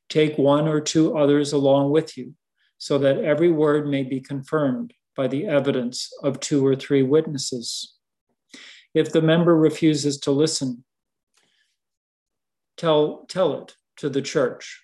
take 0.08 0.38
one 0.38 0.66
or 0.66 0.80
two 0.80 1.16
others 1.18 1.52
along 1.52 1.90
with 1.90 2.16
you, 2.16 2.34
so 2.78 2.96
that 2.98 3.18
every 3.18 3.52
word 3.52 3.86
may 3.86 4.04
be 4.04 4.20
confirmed 4.20 4.94
by 5.14 5.28
the 5.28 5.46
evidence 5.46 6.10
of 6.22 6.40
two 6.40 6.66
or 6.66 6.74
three 6.74 7.02
witnesses. 7.02 7.94
If 8.94 9.12
the 9.12 9.22
member 9.22 9.54
refuses 9.54 10.18
to 10.20 10.30
listen, 10.30 10.84
tell, 12.78 13.26
tell 13.28 13.60
it 13.60 13.76
to 13.98 14.08
the 14.08 14.22
church. 14.22 14.83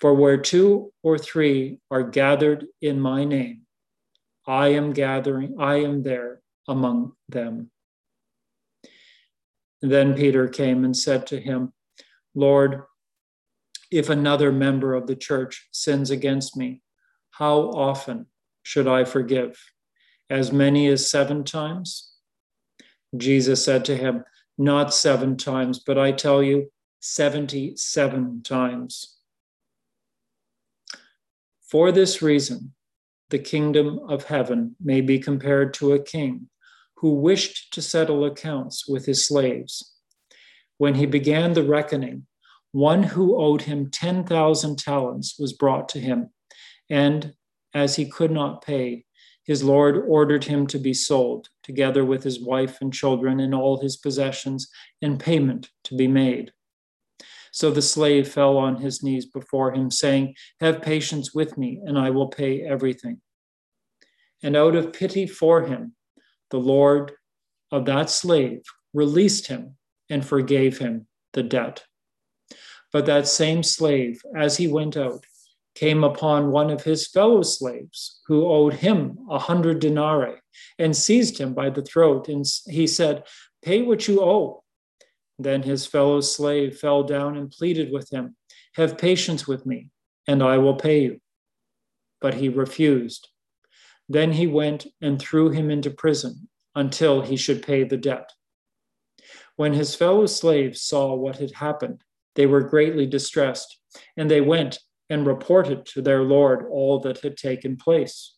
For 0.00 0.14
where 0.14 0.36
two 0.36 0.92
or 1.02 1.16
three 1.18 1.80
are 1.90 2.02
gathered 2.02 2.66
in 2.82 3.00
my 3.00 3.24
name, 3.24 3.62
I 4.46 4.68
am 4.68 4.92
gathering, 4.92 5.56
I 5.58 5.76
am 5.76 6.02
there 6.02 6.42
among 6.68 7.12
them. 7.28 7.70
then 9.82 10.14
Peter 10.14 10.48
came 10.48 10.84
and 10.84 10.96
said 10.96 11.26
to 11.28 11.40
him, 11.40 11.72
Lord, 12.34 12.82
if 13.90 14.10
another 14.10 14.50
member 14.50 14.94
of 14.94 15.06
the 15.06 15.16
church 15.16 15.68
sins 15.70 16.10
against 16.10 16.56
me, 16.56 16.82
how 17.30 17.70
often 17.70 18.26
should 18.62 18.88
I 18.88 19.04
forgive? 19.04 19.58
As 20.28 20.52
many 20.52 20.88
as 20.88 21.10
seven 21.10 21.44
times? 21.44 22.12
Jesus 23.16 23.64
said 23.64 23.84
to 23.84 23.96
him, 23.96 24.24
Not 24.58 24.92
seven 24.92 25.36
times, 25.36 25.78
but 25.78 25.98
I 25.98 26.12
tell 26.12 26.42
you, 26.42 26.72
77 27.00 28.42
times. 28.42 29.15
For 31.70 31.90
this 31.90 32.22
reason, 32.22 32.74
the 33.30 33.40
kingdom 33.40 33.98
of 34.08 34.24
heaven 34.24 34.76
may 34.80 35.00
be 35.00 35.18
compared 35.18 35.74
to 35.74 35.92
a 35.92 36.02
king 36.02 36.48
who 36.98 37.14
wished 37.14 37.74
to 37.74 37.82
settle 37.82 38.24
accounts 38.24 38.88
with 38.88 39.04
his 39.06 39.26
slaves. 39.26 39.94
When 40.78 40.94
he 40.94 41.06
began 41.06 41.54
the 41.54 41.64
reckoning, 41.64 42.26
one 42.70 43.02
who 43.02 43.36
owed 43.36 43.62
him 43.62 43.90
10,000 43.90 44.78
talents 44.78 45.38
was 45.38 45.52
brought 45.52 45.88
to 45.90 46.00
him, 46.00 46.30
and 46.88 47.34
as 47.74 47.96
he 47.96 48.06
could 48.06 48.30
not 48.30 48.64
pay, 48.64 49.04
his 49.44 49.64
Lord 49.64 49.96
ordered 50.08 50.44
him 50.44 50.66
to 50.68 50.78
be 50.78 50.94
sold, 50.94 51.48
together 51.62 52.04
with 52.04 52.22
his 52.22 52.40
wife 52.40 52.78
and 52.80 52.92
children 52.92 53.40
and 53.40 53.54
all 53.54 53.80
his 53.80 53.96
possessions, 53.96 54.68
and 55.02 55.18
payment 55.18 55.70
to 55.84 55.96
be 55.96 56.06
made. 56.06 56.52
So 57.56 57.70
the 57.70 57.80
slave 57.80 58.28
fell 58.28 58.58
on 58.58 58.82
his 58.82 59.02
knees 59.02 59.24
before 59.24 59.72
him, 59.72 59.90
saying, 59.90 60.34
Have 60.60 60.82
patience 60.82 61.34
with 61.34 61.56
me, 61.56 61.80
and 61.82 61.98
I 61.98 62.10
will 62.10 62.28
pay 62.28 62.60
everything. 62.60 63.22
And 64.42 64.54
out 64.54 64.76
of 64.76 64.92
pity 64.92 65.26
for 65.26 65.62
him, 65.62 65.94
the 66.50 66.58
Lord 66.58 67.12
of 67.72 67.86
that 67.86 68.10
slave 68.10 68.60
released 68.92 69.46
him 69.46 69.78
and 70.10 70.22
forgave 70.22 70.76
him 70.76 71.06
the 71.32 71.42
debt. 71.42 71.82
But 72.92 73.06
that 73.06 73.26
same 73.26 73.62
slave, 73.62 74.20
as 74.36 74.58
he 74.58 74.68
went 74.68 74.94
out, 74.98 75.24
came 75.74 76.04
upon 76.04 76.50
one 76.50 76.68
of 76.68 76.84
his 76.84 77.08
fellow 77.08 77.40
slaves 77.40 78.20
who 78.26 78.46
owed 78.46 78.74
him 78.74 79.16
a 79.30 79.38
hundred 79.38 79.78
denarii 79.80 80.36
and 80.78 80.94
seized 80.94 81.38
him 81.38 81.54
by 81.54 81.70
the 81.70 81.80
throat. 81.80 82.28
And 82.28 82.44
he 82.66 82.86
said, 82.86 83.24
Pay 83.62 83.80
what 83.80 84.06
you 84.06 84.20
owe. 84.20 84.62
Then 85.38 85.62
his 85.62 85.86
fellow 85.86 86.20
slave 86.20 86.78
fell 86.78 87.02
down 87.02 87.36
and 87.36 87.50
pleaded 87.50 87.92
with 87.92 88.10
him, 88.10 88.36
Have 88.74 88.98
patience 88.98 89.46
with 89.46 89.66
me, 89.66 89.90
and 90.26 90.42
I 90.42 90.58
will 90.58 90.76
pay 90.76 91.02
you. 91.02 91.20
But 92.20 92.34
he 92.34 92.48
refused. 92.48 93.28
Then 94.08 94.32
he 94.32 94.46
went 94.46 94.86
and 95.00 95.20
threw 95.20 95.50
him 95.50 95.70
into 95.70 95.90
prison 95.90 96.48
until 96.74 97.22
he 97.22 97.36
should 97.36 97.62
pay 97.62 97.84
the 97.84 97.96
debt. 97.96 98.30
When 99.56 99.72
his 99.72 99.94
fellow 99.94 100.26
slaves 100.26 100.82
saw 100.82 101.14
what 101.14 101.38
had 101.38 101.52
happened, 101.52 102.02
they 102.34 102.46
were 102.46 102.62
greatly 102.62 103.06
distressed, 103.06 103.78
and 104.16 104.30
they 104.30 104.40
went 104.40 104.78
and 105.08 105.26
reported 105.26 105.86
to 105.86 106.02
their 106.02 106.22
Lord 106.22 106.66
all 106.70 107.00
that 107.00 107.20
had 107.20 107.36
taken 107.36 107.76
place. 107.76 108.36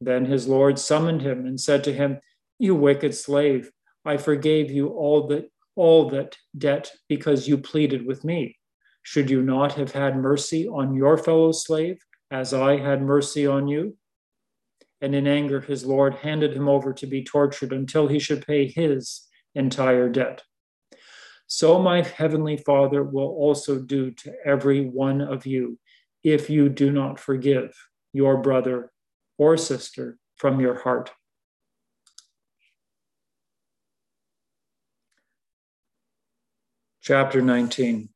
Then 0.00 0.26
his 0.26 0.46
Lord 0.46 0.78
summoned 0.78 1.22
him 1.22 1.46
and 1.46 1.60
said 1.60 1.82
to 1.84 1.92
him, 1.92 2.20
You 2.58 2.74
wicked 2.74 3.14
slave, 3.14 3.70
I 4.04 4.16
forgave 4.18 4.70
you 4.70 4.88
all 4.88 5.26
that 5.28 5.50
all 5.76 6.08
that 6.10 6.36
debt 6.56 6.90
because 7.08 7.46
you 7.46 7.58
pleaded 7.58 8.06
with 8.06 8.24
me. 8.24 8.56
Should 9.02 9.30
you 9.30 9.42
not 9.42 9.74
have 9.74 9.92
had 9.92 10.16
mercy 10.16 10.66
on 10.66 10.94
your 10.94 11.16
fellow 11.16 11.52
slave 11.52 11.98
as 12.30 12.52
I 12.52 12.78
had 12.78 13.02
mercy 13.02 13.46
on 13.46 13.68
you? 13.68 13.96
And 15.00 15.14
in 15.14 15.26
anger, 15.26 15.60
his 15.60 15.84
Lord 15.84 16.14
handed 16.16 16.54
him 16.54 16.68
over 16.68 16.92
to 16.94 17.06
be 17.06 17.22
tortured 17.22 17.72
until 17.72 18.08
he 18.08 18.18
should 18.18 18.46
pay 18.46 18.66
his 18.66 19.28
entire 19.54 20.08
debt 20.08 20.42
so 21.46 21.80
my 21.80 22.02
heavenly 22.02 22.56
Father 22.56 23.02
will 23.02 23.28
also 23.28 23.78
do 23.78 24.10
to 24.10 24.34
every 24.44 24.84
one 24.88 25.20
of 25.20 25.46
you 25.46 25.78
if 26.24 26.50
you 26.50 26.68
do 26.68 26.90
not 26.90 27.20
forgive 27.20 27.72
your 28.12 28.38
brother 28.38 28.90
or 29.38 29.56
sister 29.56 30.18
from 30.36 30.60
your 30.60 30.80
heart. 30.80 31.12
Chapter 37.06 37.40
19 37.40 38.08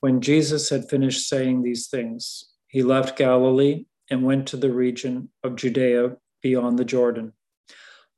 When 0.00 0.20
Jesus 0.20 0.68
had 0.68 0.90
finished 0.90 1.26
saying 1.26 1.62
these 1.62 1.88
things, 1.88 2.52
he 2.68 2.82
left 2.82 3.16
Galilee 3.16 3.86
and 4.10 4.26
went 4.26 4.46
to 4.48 4.58
the 4.58 4.70
region 4.70 5.30
of 5.42 5.56
Judea 5.56 6.18
beyond 6.42 6.78
the 6.78 6.84
Jordan. 6.84 7.32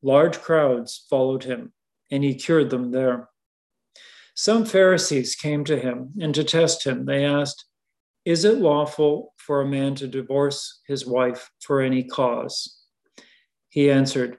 Large 0.02 0.40
crowds 0.40 1.06
followed 1.08 1.44
him, 1.44 1.72
and 2.10 2.24
he 2.24 2.34
cured 2.34 2.70
them 2.70 2.90
there. 2.90 3.28
Some 4.34 4.64
Pharisees 4.64 5.36
came 5.36 5.62
to 5.66 5.78
him, 5.78 6.14
and 6.20 6.34
to 6.34 6.42
test 6.42 6.82
him, 6.82 7.04
they 7.04 7.24
asked, 7.24 7.64
Is 8.24 8.44
it 8.44 8.58
lawful 8.58 9.34
for 9.36 9.60
a 9.60 9.68
man 9.68 9.94
to 9.94 10.08
divorce 10.08 10.80
his 10.88 11.06
wife 11.06 11.48
for 11.60 11.80
any 11.80 12.02
cause? 12.02 12.82
He 13.68 13.88
answered, 13.88 14.36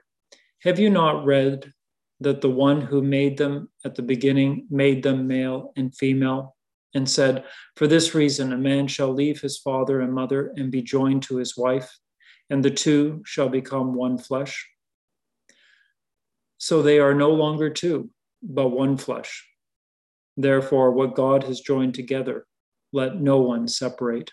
Have 0.60 0.78
you 0.78 0.90
not 0.90 1.24
read 1.24 1.72
that 2.20 2.40
the 2.40 2.50
one 2.50 2.80
who 2.80 3.02
made 3.02 3.36
them 3.36 3.68
at 3.84 3.94
the 3.94 4.02
beginning 4.02 4.66
made 4.70 5.02
them 5.02 5.26
male 5.26 5.72
and 5.76 5.94
female? 5.94 6.56
And 6.94 7.08
said, 7.08 7.44
For 7.74 7.86
this 7.86 8.14
reason, 8.14 8.52
a 8.54 8.56
man 8.56 8.86
shall 8.86 9.12
leave 9.12 9.40
his 9.40 9.58
father 9.58 10.00
and 10.00 10.14
mother 10.14 10.52
and 10.56 10.70
be 10.70 10.80
joined 10.80 11.24
to 11.24 11.36
his 11.36 11.54
wife, 11.54 11.94
and 12.48 12.64
the 12.64 12.70
two 12.70 13.22
shall 13.26 13.50
become 13.50 13.94
one 13.94 14.16
flesh. 14.16 14.66
So 16.56 16.80
they 16.80 16.98
are 16.98 17.12
no 17.12 17.32
longer 17.32 17.68
two, 17.68 18.10
but 18.42 18.68
one 18.68 18.96
flesh. 18.96 19.46
Therefore, 20.36 20.90
what 20.92 21.14
God 21.14 21.44
has 21.44 21.60
joined 21.60 21.94
together, 21.94 22.46
let 22.92 23.20
no 23.20 23.40
one 23.40 23.68
separate. 23.68 24.32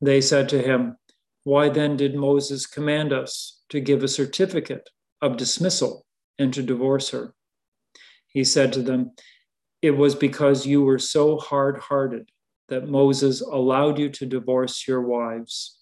They 0.00 0.20
said 0.20 0.48
to 0.50 0.60
him, 0.60 0.96
Why 1.44 1.68
then 1.68 1.96
did 1.96 2.14
Moses 2.14 2.66
command 2.66 3.12
us 3.12 3.62
to 3.70 3.80
give 3.80 4.02
a 4.02 4.08
certificate 4.08 4.88
of 5.22 5.36
dismissal 5.36 6.04
and 6.40 6.52
to 6.54 6.62
divorce 6.62 7.10
her? 7.10 7.34
He 8.26 8.42
said 8.44 8.72
to 8.72 8.82
them, 8.82 9.12
It 9.82 9.92
was 9.92 10.14
because 10.14 10.66
you 10.66 10.82
were 10.82 10.98
so 10.98 11.38
hard 11.38 11.78
hearted 11.78 12.30
that 12.68 12.88
Moses 12.88 13.40
allowed 13.40 13.98
you 13.98 14.08
to 14.08 14.26
divorce 14.26 14.88
your 14.88 15.02
wives. 15.02 15.78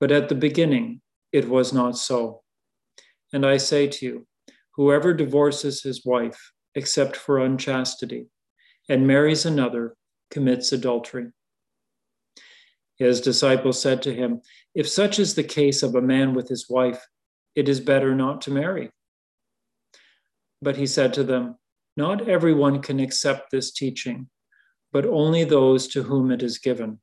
But 0.00 0.10
at 0.10 0.28
the 0.28 0.34
beginning, 0.34 1.00
it 1.30 1.48
was 1.48 1.72
not 1.72 1.96
so. 1.96 2.42
And 3.32 3.46
I 3.46 3.58
say 3.58 3.86
to 3.86 4.04
you, 4.04 4.26
whoever 4.74 5.14
divorces 5.14 5.82
his 5.82 6.04
wife, 6.04 6.52
except 6.74 7.16
for 7.16 7.38
unchastity, 7.38 8.26
and 8.88 9.06
marries 9.06 9.46
another, 9.46 9.94
commits 10.30 10.72
adultery. 10.72 11.28
His 12.96 13.20
disciples 13.20 13.80
said 13.80 14.02
to 14.02 14.14
him, 14.14 14.40
If 14.74 14.88
such 14.88 15.18
is 15.18 15.34
the 15.34 15.44
case 15.44 15.82
of 15.82 15.94
a 15.94 16.02
man 16.02 16.34
with 16.34 16.48
his 16.48 16.68
wife, 16.68 17.06
it 17.54 17.68
is 17.68 17.80
better 17.80 18.14
not 18.14 18.40
to 18.42 18.50
marry. 18.50 18.90
But 20.62 20.76
he 20.76 20.86
said 20.86 21.12
to 21.14 21.24
them, 21.24 21.56
Not 21.96 22.28
everyone 22.28 22.80
can 22.80 23.00
accept 23.00 23.50
this 23.50 23.72
teaching, 23.72 24.30
but 24.92 25.04
only 25.04 25.42
those 25.42 25.88
to 25.88 26.04
whom 26.04 26.30
it 26.30 26.42
is 26.42 26.58
given. 26.58 27.00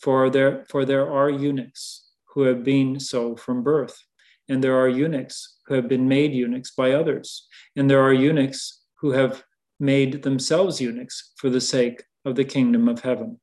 For 0.00 0.28
there, 0.28 0.66
for 0.68 0.84
there 0.84 1.10
are 1.10 1.30
eunuchs 1.30 2.10
who 2.34 2.42
have 2.42 2.62
been 2.62 3.00
so 3.00 3.34
from 3.34 3.62
birth, 3.62 3.98
and 4.46 4.62
there 4.62 4.78
are 4.78 4.88
eunuchs 4.88 5.58
who 5.64 5.74
have 5.74 5.88
been 5.88 6.06
made 6.06 6.34
eunuchs 6.34 6.70
by 6.70 6.92
others, 6.92 7.48
and 7.74 7.90
there 7.90 8.02
are 8.02 8.12
eunuchs 8.12 8.82
who 9.00 9.12
have 9.12 9.42
made 9.80 10.22
themselves 10.22 10.80
eunuchs 10.80 11.32
for 11.36 11.48
the 11.48 11.60
sake 11.60 12.04
of 12.26 12.34
the 12.34 12.44
kingdom 12.44 12.88
of 12.88 13.00
heaven. 13.00 13.40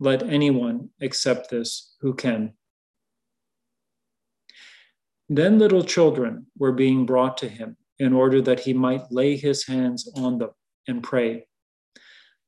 Let 0.00 0.22
anyone 0.22 0.90
accept 1.02 1.50
this 1.50 1.94
who 2.00 2.14
can. 2.14 2.54
Then 5.28 5.58
little 5.58 5.82
children 5.82 6.46
were 6.56 6.72
being 6.72 7.04
brought 7.04 7.36
to 7.38 7.48
him 7.48 7.76
in 7.98 8.12
order 8.12 8.40
that 8.42 8.60
he 8.60 8.74
might 8.74 9.10
lay 9.10 9.36
his 9.36 9.66
hands 9.66 10.10
on 10.16 10.38
them 10.38 10.50
and 10.86 11.02
pray. 11.02 11.46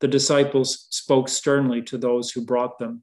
The 0.00 0.08
disciples 0.08 0.86
spoke 0.90 1.28
sternly 1.28 1.82
to 1.82 1.98
those 1.98 2.30
who 2.30 2.44
brought 2.44 2.78
them. 2.78 3.02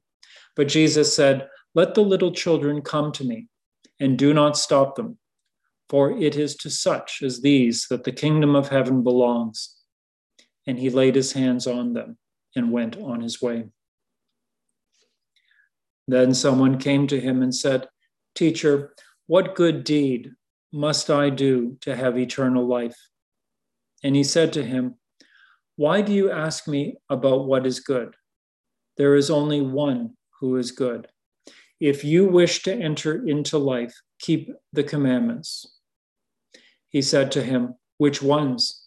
But 0.54 0.68
Jesus 0.68 1.14
said, 1.14 1.48
Let 1.74 1.94
the 1.94 2.02
little 2.02 2.32
children 2.32 2.80
come 2.80 3.12
to 3.12 3.24
me, 3.24 3.48
and 4.00 4.18
do 4.18 4.32
not 4.32 4.56
stop 4.56 4.96
them, 4.96 5.18
for 5.88 6.10
it 6.10 6.36
is 6.36 6.56
to 6.56 6.70
such 6.70 7.20
as 7.22 7.42
these 7.42 7.86
that 7.88 8.04
the 8.04 8.12
kingdom 8.12 8.56
of 8.56 8.68
heaven 8.68 9.02
belongs. 9.02 9.76
And 10.66 10.78
he 10.78 10.90
laid 10.90 11.14
his 11.14 11.32
hands 11.32 11.66
on 11.66 11.92
them 11.92 12.16
and 12.54 12.72
went 12.72 12.96
on 12.96 13.20
his 13.20 13.42
way. 13.42 13.66
Then 16.08 16.34
someone 16.34 16.78
came 16.78 17.06
to 17.08 17.20
him 17.20 17.42
and 17.42 17.54
said, 17.54 17.88
Teacher, 18.34 18.94
what 19.26 19.54
good 19.54 19.84
deed 19.84 20.32
must 20.72 21.10
I 21.10 21.30
do 21.30 21.76
to 21.82 21.94
have 21.96 22.18
eternal 22.18 22.66
life? 22.66 22.96
And 24.02 24.14
he 24.14 24.24
said 24.24 24.52
to 24.54 24.64
him, 24.64 24.96
Why 25.76 26.02
do 26.02 26.12
you 26.12 26.30
ask 26.30 26.68
me 26.68 26.96
about 27.08 27.46
what 27.46 27.66
is 27.66 27.80
good? 27.80 28.14
There 28.96 29.14
is 29.14 29.30
only 29.30 29.60
one 29.60 30.16
who 30.40 30.56
is 30.56 30.70
good. 30.70 31.08
If 31.80 32.04
you 32.04 32.26
wish 32.26 32.62
to 32.62 32.74
enter 32.74 33.26
into 33.26 33.58
life, 33.58 33.94
keep 34.18 34.50
the 34.72 34.84
commandments. 34.84 35.66
He 36.88 37.02
said 37.02 37.32
to 37.32 37.42
him, 37.42 37.74
Which 37.98 38.22
ones? 38.22 38.86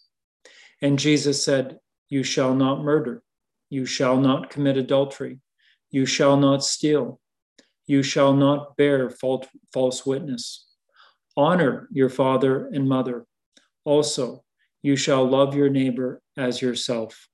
And 0.82 0.98
Jesus 0.98 1.44
said, 1.44 1.78
You 2.08 2.22
shall 2.22 2.54
not 2.54 2.82
murder, 2.82 3.22
you 3.68 3.86
shall 3.86 4.18
not 4.18 4.50
commit 4.50 4.76
adultery, 4.76 5.40
you 5.90 6.06
shall 6.06 6.36
not 6.36 6.64
steal, 6.64 7.20
you 7.86 8.02
shall 8.02 8.32
not 8.32 8.76
bear 8.76 9.10
false 9.10 10.06
witness 10.06 10.69
Honor 11.40 11.88
your 11.90 12.10
father 12.10 12.66
and 12.66 12.86
mother. 12.86 13.24
Also, 13.86 14.44
you 14.82 14.94
shall 14.94 15.26
love 15.26 15.54
your 15.54 15.70
neighbor 15.70 16.20
as 16.36 16.60
yourself. 16.60 17.28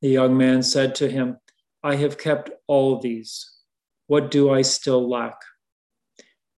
The 0.00 0.08
young 0.08 0.38
man 0.38 0.62
said 0.62 0.94
to 0.94 1.10
him, 1.10 1.36
I 1.82 1.96
have 1.96 2.16
kept 2.16 2.48
all 2.66 2.98
these. 2.98 3.58
What 4.06 4.30
do 4.30 4.48
I 4.48 4.62
still 4.62 5.06
lack? 5.06 5.36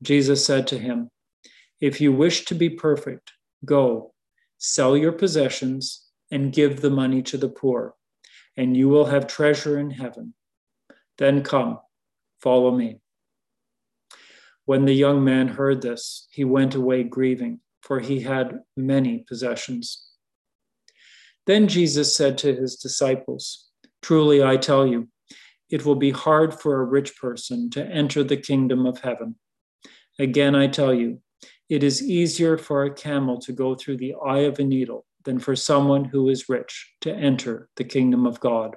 Jesus 0.03 0.45
said 0.45 0.68
to 0.68 0.78
him, 0.78 1.10
If 1.80 1.99
you 1.99 2.14
wish 2.14 2.45
to 2.45 2.53
be 2.53 2.70
perfect, 2.70 3.32
go, 3.66 4.14
sell 4.60 4.95
your 4.95 5.14
possessions, 5.14 6.06
and 6.30 6.53
give 6.53 6.82
the 6.82 6.91
money 6.91 7.24
to 7.24 7.40
the 7.40 7.49
poor, 7.49 7.95
and 8.56 8.78
you 8.78 8.88
will 8.88 9.06
have 9.06 9.26
treasure 9.26 9.80
in 9.80 9.90
heaven. 9.90 10.36
Then 11.18 11.41
come, 11.41 11.80
follow 12.40 12.70
me. 12.70 13.01
When 14.65 14.85
the 14.85 14.93
young 14.93 15.23
man 15.23 15.47
heard 15.47 15.81
this, 15.81 16.27
he 16.31 16.43
went 16.43 16.75
away 16.75 17.03
grieving, 17.03 17.59
for 17.81 17.99
he 17.99 18.21
had 18.21 18.59
many 18.77 19.25
possessions. 19.27 20.07
Then 21.47 21.67
Jesus 21.67 22.15
said 22.15 22.38
to 22.39 22.55
his 22.55 22.75
disciples, 22.75 23.69
Truly 24.01 24.43
I 24.43 24.57
tell 24.57 24.85
you, 24.85 25.09
it 25.69 25.85
will 25.85 25.95
be 25.95 26.11
hard 26.11 26.53
for 26.53 26.79
a 26.79 26.85
rich 26.85 27.17
person 27.17 27.69
to 27.71 27.83
enter 27.83 28.23
the 28.23 28.38
kingdom 28.38 28.85
of 28.85 28.99
heaven. 29.01 29.35
Again, 30.19 30.53
I 30.53 30.67
tell 30.67 30.93
you, 30.93 31.21
it 31.69 31.83
is 31.83 32.03
easier 32.03 32.57
for 32.57 32.83
a 32.83 32.93
camel 32.93 33.39
to 33.39 33.53
go 33.53 33.75
through 33.75 33.97
the 33.97 34.15
eye 34.23 34.39
of 34.39 34.59
a 34.59 34.63
needle 34.63 35.05
than 35.23 35.39
for 35.39 35.55
someone 35.55 36.05
who 36.05 36.29
is 36.29 36.49
rich 36.49 36.93
to 37.01 37.13
enter 37.13 37.69
the 37.77 37.83
kingdom 37.83 38.27
of 38.27 38.39
God. 38.39 38.75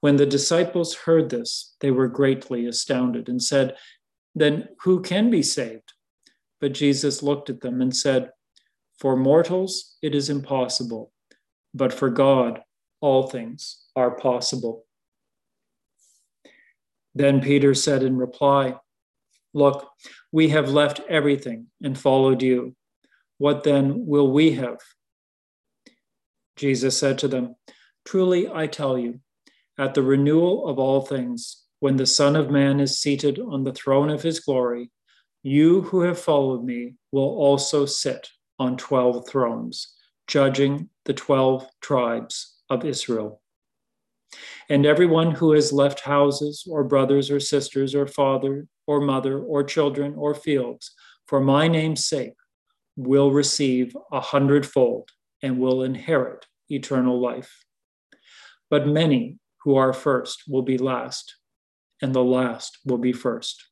When 0.00 0.16
the 0.16 0.26
disciples 0.26 0.94
heard 0.94 1.30
this, 1.30 1.76
they 1.80 1.90
were 1.90 2.08
greatly 2.08 2.66
astounded 2.66 3.28
and 3.28 3.42
said, 3.42 3.76
then 4.34 4.68
who 4.82 5.02
can 5.02 5.30
be 5.30 5.42
saved? 5.42 5.92
But 6.60 6.72
Jesus 6.72 7.22
looked 7.22 7.50
at 7.50 7.60
them 7.60 7.80
and 7.80 7.94
said, 7.94 8.30
For 8.98 9.16
mortals 9.16 9.96
it 10.02 10.14
is 10.14 10.30
impossible, 10.30 11.12
but 11.74 11.92
for 11.92 12.08
God 12.08 12.60
all 13.00 13.26
things 13.26 13.84
are 13.96 14.12
possible. 14.12 14.84
Then 17.14 17.40
Peter 17.40 17.74
said 17.74 18.02
in 18.02 18.16
reply, 18.16 18.76
Look, 19.54 19.90
we 20.30 20.48
have 20.48 20.70
left 20.70 21.00
everything 21.08 21.66
and 21.82 21.98
followed 21.98 22.42
you. 22.42 22.74
What 23.38 23.64
then 23.64 24.06
will 24.06 24.30
we 24.30 24.52
have? 24.52 24.78
Jesus 26.56 26.96
said 26.96 27.18
to 27.18 27.28
them, 27.28 27.56
Truly 28.04 28.48
I 28.48 28.66
tell 28.66 28.96
you, 28.96 29.20
at 29.78 29.94
the 29.94 30.02
renewal 30.02 30.68
of 30.68 30.78
all 30.78 31.02
things, 31.02 31.61
when 31.82 31.96
the 31.96 32.06
Son 32.06 32.36
of 32.36 32.48
Man 32.48 32.78
is 32.78 33.00
seated 33.00 33.40
on 33.40 33.64
the 33.64 33.72
throne 33.72 34.08
of 34.08 34.22
his 34.22 34.38
glory, 34.38 34.88
you 35.42 35.82
who 35.82 36.02
have 36.02 36.16
followed 36.16 36.62
me 36.62 36.94
will 37.10 37.36
also 37.36 37.86
sit 37.86 38.28
on 38.60 38.76
12 38.76 39.26
thrones, 39.28 39.92
judging 40.28 40.88
the 41.06 41.12
12 41.12 41.66
tribes 41.80 42.54
of 42.70 42.84
Israel. 42.84 43.42
And 44.68 44.86
everyone 44.86 45.32
who 45.32 45.50
has 45.54 45.72
left 45.72 45.98
houses, 45.98 46.64
or 46.70 46.84
brothers, 46.84 47.32
or 47.32 47.40
sisters, 47.40 47.96
or 47.96 48.06
father, 48.06 48.68
or 48.86 49.00
mother, 49.00 49.40
or 49.40 49.64
children, 49.64 50.14
or 50.16 50.36
fields, 50.36 50.92
for 51.26 51.40
my 51.40 51.66
name's 51.66 52.06
sake, 52.06 52.36
will 52.94 53.32
receive 53.32 53.96
a 54.12 54.20
hundredfold 54.20 55.10
and 55.42 55.58
will 55.58 55.82
inherit 55.82 56.46
eternal 56.68 57.20
life. 57.20 57.64
But 58.70 58.86
many 58.86 59.40
who 59.64 59.74
are 59.74 59.92
first 59.92 60.44
will 60.46 60.62
be 60.62 60.78
last 60.78 61.34
and 62.02 62.14
the 62.14 62.24
last 62.24 62.78
will 62.84 62.98
be 62.98 63.12
first. 63.12 63.64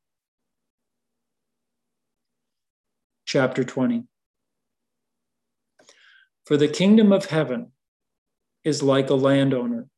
Chapter 3.27 3.65
20 3.65 4.05
For 6.47 6.57
the 6.57 6.69
kingdom 6.69 7.13
of 7.13 7.27
heaven 7.27 7.73
is 8.65 8.83
like 8.83 9.11
a 9.11 9.15
landowner 9.15 9.89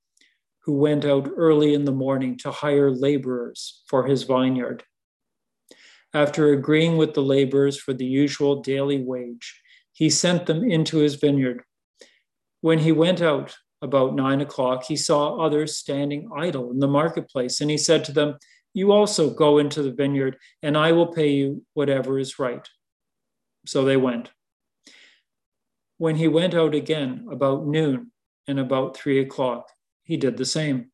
who 0.65 0.79
went 0.79 1.05
out 1.05 1.31
early 1.37 1.75
in 1.75 1.85
the 1.85 1.93
morning 1.93 2.39
to 2.39 2.51
hire 2.51 2.91
laborers 2.91 3.83
for 3.87 4.07
his 4.07 4.23
vineyard. 4.23 4.85
After 6.15 6.53
agreeing 6.53 6.97
with 6.97 7.15
the 7.15 7.23
laborers 7.23 7.79
for 7.79 7.93
the 7.93 8.07
usual 8.07 8.63
daily 8.63 9.03
wage, 9.03 9.61
he 9.93 10.09
sent 10.09 10.47
them 10.47 10.63
into 10.63 10.99
his 10.99 11.17
vineyard. 11.17 11.63
When 12.61 12.79
he 12.79 12.93
went 12.93 13.21
out, 13.21 13.57
about 13.83 14.15
nine 14.15 14.41
o'clock, 14.41 14.85
he 14.85 14.97
saw 14.97 15.45
others 15.45 15.77
standing 15.77 16.31
idle 16.35 16.71
in 16.71 16.79
the 16.79 16.89
marketplace, 16.89 17.61
and 17.61 17.71
he 17.71 17.77
said 17.77 18.05
to 18.05 18.13
them, 18.13 18.39
You 18.73 18.93
also 18.93 19.29
go 19.29 19.59
into 19.59 19.83
the 19.83 19.93
vineyard, 19.93 20.37
and 20.63 20.79
I 20.79 20.93
will 20.93 21.09
pay 21.09 21.31
you 21.31 21.65
whatever 21.75 22.19
is 22.19 22.39
right. 22.39 22.67
So 23.67 23.85
they 23.85 23.97
went. 23.97 24.31
When 25.99 26.17
he 26.17 26.29
went 26.29 26.55
out 26.55 26.75
again 26.75 27.27
about 27.31 27.67
noon 27.67 28.13
and 28.47 28.59
about 28.59 28.97
three 28.97 29.21
o'clock, 29.21 29.69
he 30.05 30.17
did 30.17 30.37
the 30.37 30.45
same. 30.45 30.91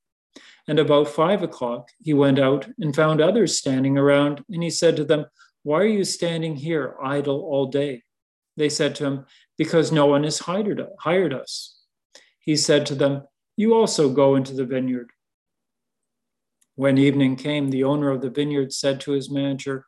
And 0.67 0.79
about 0.79 1.09
five 1.09 1.43
o'clock, 1.43 1.89
he 2.03 2.13
went 2.13 2.39
out 2.39 2.69
and 2.79 2.95
found 2.95 3.21
others 3.21 3.59
standing 3.59 3.97
around, 3.97 4.43
and 4.51 4.63
he 4.63 4.71
said 4.71 4.97
to 4.97 5.05
them, 5.05 5.27
Why 5.63 5.81
are 5.81 5.87
you 5.87 6.05
standing 6.05 6.57
here 6.57 6.97
idle 7.03 7.41
all 7.41 7.67
day? 7.67 8.03
They 8.57 8.71
said 8.71 8.95
to 8.97 9.05
him, 9.05 9.27
Because 9.59 9.93
no 9.93 10.07
one 10.07 10.25
has 10.25 10.41
hired, 10.41 10.85
hired 10.99 11.35
us 11.35 11.78
he 12.49 12.57
said 12.57 12.87
to 12.87 12.95
them, 12.95 13.25
You 13.59 13.75
also 13.75 14.09
go 14.09 14.35
into 14.35 14.55
the 14.55 14.65
vineyard. 14.65 15.11
When 16.77 16.97
evening 16.97 17.37
came, 17.37 17.69
the 17.69 17.85
owner 17.85 18.09
of 18.11 18.23
the 18.23 18.31
vineyard 18.31 18.73
said 18.73 19.01
to 19.01 19.11
his 19.11 19.31
manager, 19.31 19.85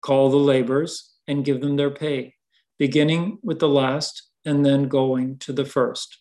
Call 0.00 0.30
the 0.30 0.36
laborers 0.36 1.12
and 1.26 1.44
give 1.44 1.60
them 1.60 1.74
their 1.74 1.90
pay, 1.90 2.36
beginning 2.78 3.40
with 3.42 3.58
the 3.58 3.68
last 3.68 4.28
and 4.44 4.64
then 4.64 4.86
going 4.86 5.38
to 5.38 5.52
the 5.52 5.64
first. 5.64 6.18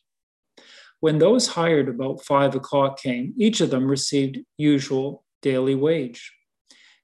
When 1.00 1.20
those 1.20 1.50
hired 1.50 1.90
about 1.90 2.26
five 2.26 2.56
o'clock 2.56 3.00
came, 3.00 3.36
each 3.38 3.62
of 3.62 3.70
them 3.70 3.88
received 3.88 4.40
usual 4.58 5.26
daily 5.44 5.76
wage. 5.76 6.34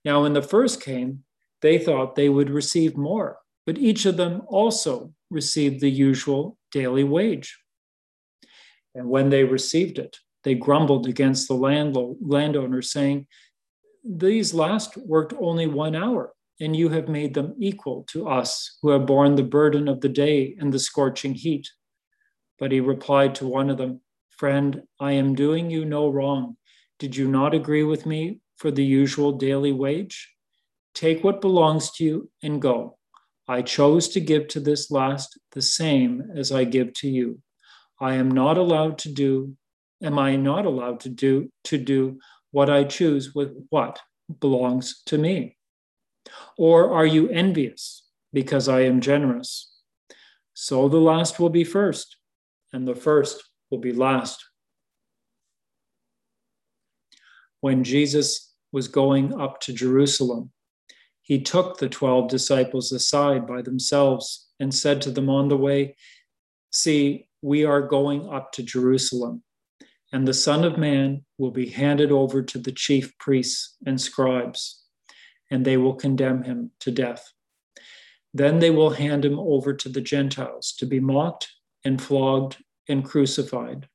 Now, 0.04 0.24
when 0.24 0.34
the 0.34 0.42
first 0.42 0.82
came, 0.82 1.26
they 1.62 1.78
thought 1.78 2.16
they 2.16 2.28
would 2.28 2.50
receive 2.50 2.98
more, 2.98 3.38
but 3.68 3.78
each 3.78 4.08
of 4.08 4.18
them 4.18 4.42
also 4.48 5.14
received 5.30 5.80
the 5.80 5.92
usual 5.92 6.58
daily 6.72 7.04
wage. 7.04 7.56
And 8.96 9.10
when 9.10 9.30
they 9.30 9.44
received 9.44 9.98
it, 10.00 10.18
they 10.44 10.56
grumbled 10.56 11.08
against 11.08 11.48
the 11.48 11.56
landlord, 11.56 12.18
landowner, 12.22 12.82
saying, 12.82 13.28
These 14.04 14.54
last 14.54 14.98
worked 14.98 15.34
only 15.40 15.68
one 15.68 15.96
hour, 15.96 16.34
and 16.60 16.76
you 16.76 16.90
have 16.90 17.08
made 17.08 17.34
them 17.34 17.56
equal 17.58 18.04
to 18.10 18.28
us 18.28 18.78
who 18.82 18.90
have 18.90 19.06
borne 19.06 19.36
the 19.36 19.44
burden 19.44 19.88
of 19.88 20.02
the 20.02 20.10
day 20.10 20.56
and 20.60 20.72
the 20.72 20.80
scorching 20.80 21.34
heat. 21.34 21.70
But 22.60 22.72
he 22.72 22.80
replied 22.80 23.36
to 23.36 23.48
one 23.48 23.70
of 23.70 23.78
them, 23.78 24.02
Friend, 24.30 24.84
I 25.00 25.14
am 25.14 25.36
doing 25.36 25.70
you 25.70 25.86
no 25.86 26.10
wrong. 26.10 26.58
Did 27.00 27.16
you 27.16 27.28
not 27.28 27.54
agree 27.54 27.84
with 27.84 28.06
me 28.06 28.40
for 28.58 28.72
the 28.72 28.84
usual 28.84 29.32
daily 29.32 29.72
wage? 29.72 30.34
Take 30.94 31.24
what 31.24 31.42
belongs 31.42 31.92
to 31.92 32.04
you 32.04 32.32
and 32.42 32.62
go. 32.62 32.98
I 33.48 33.62
chose 33.62 34.08
to 34.10 34.22
give 34.22 34.48
to 34.50 34.60
this 34.60 34.92
last 34.92 35.38
the 35.52 35.62
same 35.62 36.32
as 36.36 36.52
I 36.52 36.64
give 36.64 36.94
to 36.96 37.10
you. 37.10 37.42
I 38.00 38.16
am 38.16 38.32
not 38.32 38.58
allowed 38.58 38.98
to 39.00 39.12
do, 39.12 39.56
am 40.02 40.20
I 40.20 40.36
not 40.36 40.66
allowed 40.66 41.00
to 41.02 41.10
do 41.10 41.50
to 41.66 41.78
do 41.78 42.20
what 42.52 42.70
I 42.70 42.84
choose 42.84 43.34
with 43.34 43.56
what 43.70 44.00
belongs 44.40 45.02
to 45.08 45.18
me? 45.18 45.58
Or 46.58 46.94
are 46.94 47.06
you 47.06 47.30
envious 47.30 48.04
because 48.32 48.68
I 48.68 48.82
am 48.82 49.02
generous? 49.02 49.72
So 50.54 50.88
the 50.88 50.98
last 50.98 51.40
will 51.40 51.50
be 51.50 51.64
first, 51.64 52.18
and 52.72 52.88
the 52.88 52.96
first 52.96 53.44
will 53.70 53.80
be 53.80 53.92
last. 53.92 54.44
When 57.62 57.84
Jesus 57.84 58.54
was 58.72 58.88
going 58.88 59.40
up 59.40 59.60
to 59.62 59.74
Jerusalem, 59.74 60.52
he 61.22 61.42
took 61.42 61.78
the 61.78 61.90
12 61.90 62.30
disciples 62.30 62.92
aside 62.92 63.48
by 63.48 63.62
themselves 63.62 64.50
and 64.60 64.74
said 64.74 65.02
to 65.04 65.12
them 65.12 65.30
on 65.30 65.48
the 65.48 65.58
way, 65.58 65.96
See, 66.72 67.28
we 67.44 67.66
are 67.66 67.82
going 67.82 68.30
up 68.30 68.54
to 68.54 68.64
Jerusalem, 68.64 69.44
and 70.14 70.26
the 70.26 70.34
Son 70.34 70.64
of 70.64 70.78
Man 70.78 71.26
will 71.38 71.52
be 71.52 71.68
handed 71.68 72.10
over 72.10 72.42
to 72.42 72.58
the 72.58 72.72
chief 72.72 73.16
priests 73.18 73.76
and 73.86 74.00
scribes, 74.00 74.86
and 75.52 75.66
they 75.66 75.76
will 75.76 75.94
condemn 75.94 76.44
him 76.44 76.72
to 76.80 76.90
death. 76.90 77.34
Then 78.34 78.60
they 78.60 78.70
will 78.70 78.92
hand 78.92 79.26
him 79.26 79.38
over 79.38 79.74
to 79.74 79.90
the 79.90 80.02
Gentiles 80.02 80.74
to 80.80 80.86
be 80.86 81.02
mocked 81.02 81.52
and 81.84 82.02
flogged 82.02 82.64
and 82.88 83.04
crucified. 83.04 83.90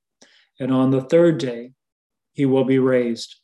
And 0.61 0.71
on 0.71 0.91
the 0.91 1.01
third 1.01 1.39
day, 1.39 1.73
he 2.35 2.45
will 2.45 2.65
be 2.65 2.79
raised. 2.79 3.37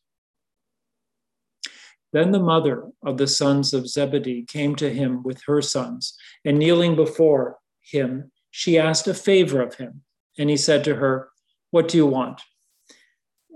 Then 2.13 2.31
the 2.31 2.41
mother 2.41 2.91
of 3.03 3.17
the 3.17 3.27
sons 3.27 3.73
of 3.73 3.89
Zebedee 3.89 4.45
came 4.45 4.77
to 4.77 4.93
him 4.93 5.23
with 5.23 5.43
her 5.47 5.63
sons, 5.63 6.15
and 6.45 6.59
kneeling 6.59 6.95
before 6.95 7.57
him, 7.81 8.31
she 8.57 8.79
asked 8.79 9.09
a 9.09 9.15
favor 9.15 9.61
of 9.61 9.75
him. 9.75 10.03
And 10.39 10.49
he 10.49 10.57
said 10.57 10.85
to 10.85 10.95
her, 10.95 11.31
What 11.73 11.89
do 11.89 11.97
you 11.97 12.07
want? 12.07 12.41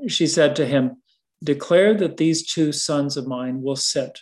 She 0.08 0.26
said 0.26 0.56
to 0.56 0.66
him, 0.66 1.00
Declare 1.44 1.94
that 1.98 2.16
these 2.16 2.44
two 2.44 2.72
sons 2.72 3.16
of 3.16 3.28
mine 3.28 3.62
will 3.62 3.76
sit, 3.76 4.18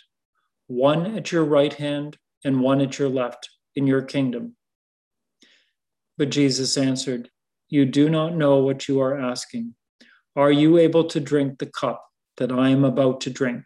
one 0.67 1.17
at 1.17 1.31
your 1.31 1.43
right 1.45 1.73
hand 1.73 2.19
and 2.45 2.61
one 2.61 2.79
at 2.79 2.99
your 2.99 3.09
left, 3.09 3.49
in 3.75 3.87
your 3.87 4.03
kingdom. 4.03 4.55
But 6.15 6.29
Jesus 6.29 6.77
answered, 6.77 7.31
You 7.69 7.85
do 7.85 8.07
not 8.07 8.35
know 8.35 8.57
what 8.57 8.87
you 8.87 9.01
are 9.01 9.19
asking. 9.19 9.73
Are 10.35 10.51
you 10.51 10.77
able 10.77 11.05
to 11.05 11.19
drink 11.19 11.57
the 11.57 11.71
cup 11.71 12.05
that 12.37 12.51
I 12.51 12.69
am 12.69 12.85
about 12.85 13.21
to 13.21 13.31
drink? 13.31 13.63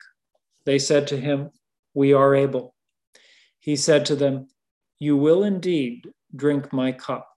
They 0.66 0.80
said 0.80 1.08
to 1.08 1.18
him, 1.18 1.50
We 1.94 2.14
are 2.14 2.34
able. 2.34 2.74
He 3.60 3.76
said 3.76 4.06
to 4.06 4.16
them, 4.16 4.48
You 4.98 5.18
will 5.18 5.44
indeed 5.44 6.08
drink 6.36 6.72
my 6.72 6.92
cup, 6.92 7.30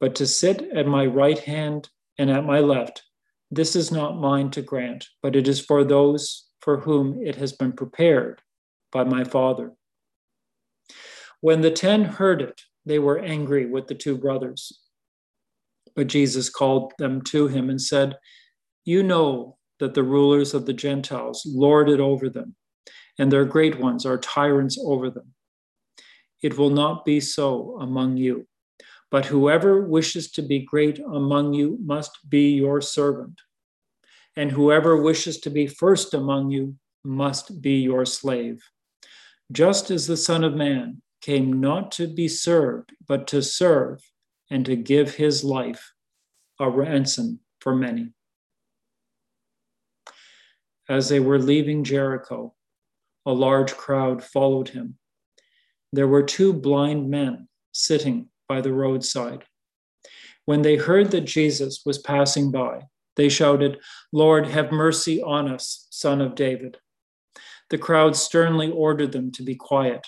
but 0.00 0.14
to 0.16 0.26
sit 0.26 0.62
at 0.74 0.86
my 0.86 1.06
right 1.06 1.38
hand 1.38 1.88
and 2.18 2.30
at 2.30 2.44
my 2.44 2.60
left, 2.60 3.02
this 3.50 3.74
is 3.74 3.90
not 3.90 4.18
mine 4.18 4.50
to 4.50 4.62
grant, 4.62 5.08
but 5.22 5.34
it 5.34 5.48
is 5.48 5.60
for 5.60 5.84
those 5.84 6.46
for 6.60 6.80
whom 6.80 7.20
it 7.22 7.36
has 7.36 7.52
been 7.52 7.72
prepared 7.72 8.42
by 8.92 9.04
my 9.04 9.24
Father. 9.24 9.72
When 11.40 11.60
the 11.60 11.70
ten 11.70 12.04
heard 12.04 12.42
it, 12.42 12.60
they 12.84 12.98
were 12.98 13.18
angry 13.18 13.66
with 13.66 13.86
the 13.86 13.94
two 13.94 14.16
brothers. 14.16 14.80
But 15.96 16.06
Jesus 16.06 16.50
called 16.50 16.92
them 16.98 17.22
to 17.22 17.48
him 17.48 17.70
and 17.70 17.80
said, 17.80 18.16
You 18.84 19.02
know 19.02 19.58
that 19.80 19.94
the 19.94 20.02
rulers 20.02 20.54
of 20.54 20.66
the 20.66 20.72
Gentiles 20.72 21.42
lord 21.46 21.88
it 21.88 22.00
over 22.00 22.28
them, 22.28 22.54
and 23.18 23.32
their 23.32 23.44
great 23.44 23.80
ones 23.80 24.06
are 24.06 24.18
tyrants 24.18 24.78
over 24.82 25.10
them. 25.10 25.34
It 26.42 26.56
will 26.56 26.70
not 26.70 27.04
be 27.04 27.20
so 27.20 27.78
among 27.80 28.16
you. 28.16 28.46
But 29.10 29.26
whoever 29.26 29.84
wishes 29.84 30.30
to 30.32 30.42
be 30.42 30.60
great 30.60 30.98
among 30.98 31.52
you 31.52 31.78
must 31.84 32.28
be 32.28 32.50
your 32.50 32.80
servant. 32.80 33.40
And 34.36 34.52
whoever 34.52 35.02
wishes 35.02 35.40
to 35.40 35.50
be 35.50 35.66
first 35.66 36.14
among 36.14 36.50
you 36.50 36.76
must 37.04 37.60
be 37.60 37.80
your 37.80 38.06
slave. 38.06 38.62
Just 39.50 39.90
as 39.90 40.06
the 40.06 40.16
Son 40.16 40.44
of 40.44 40.54
Man 40.54 41.02
came 41.20 41.60
not 41.60 41.90
to 41.92 42.06
be 42.06 42.28
served, 42.28 42.92
but 43.06 43.26
to 43.28 43.42
serve 43.42 44.00
and 44.48 44.64
to 44.66 44.76
give 44.76 45.16
his 45.16 45.42
life 45.42 45.92
a 46.60 46.70
ransom 46.70 47.40
for 47.60 47.74
many 47.74 48.12
as 50.90 51.08
they 51.08 51.20
were 51.20 51.38
leaving 51.38 51.84
Jericho, 51.84 52.52
a 53.24 53.32
large 53.32 53.76
crowd 53.76 54.24
followed 54.24 54.68
him. 54.68 54.98
There 55.92 56.08
were 56.08 56.22
two 56.22 56.52
blind 56.52 57.10
men 57.10 57.48
sitting 57.72 58.28
by 58.48 58.60
the 58.60 58.72
roadside. 58.72 59.44
When 60.44 60.62
they 60.62 60.76
heard 60.76 61.10
that 61.10 61.22
Jesus 61.22 61.82
was 61.84 61.98
passing 61.98 62.50
by, 62.50 62.82
they 63.16 63.28
shouted, 63.28 63.78
Lord, 64.12 64.46
have 64.46 64.72
mercy 64.72 65.22
on 65.22 65.48
us, 65.48 65.86
son 65.90 66.20
of 66.20 66.34
David. 66.34 66.78
The 67.70 67.78
crowd 67.78 68.16
sternly 68.16 68.70
ordered 68.70 69.12
them 69.12 69.30
to 69.32 69.42
be 69.42 69.54
quiet, 69.54 70.06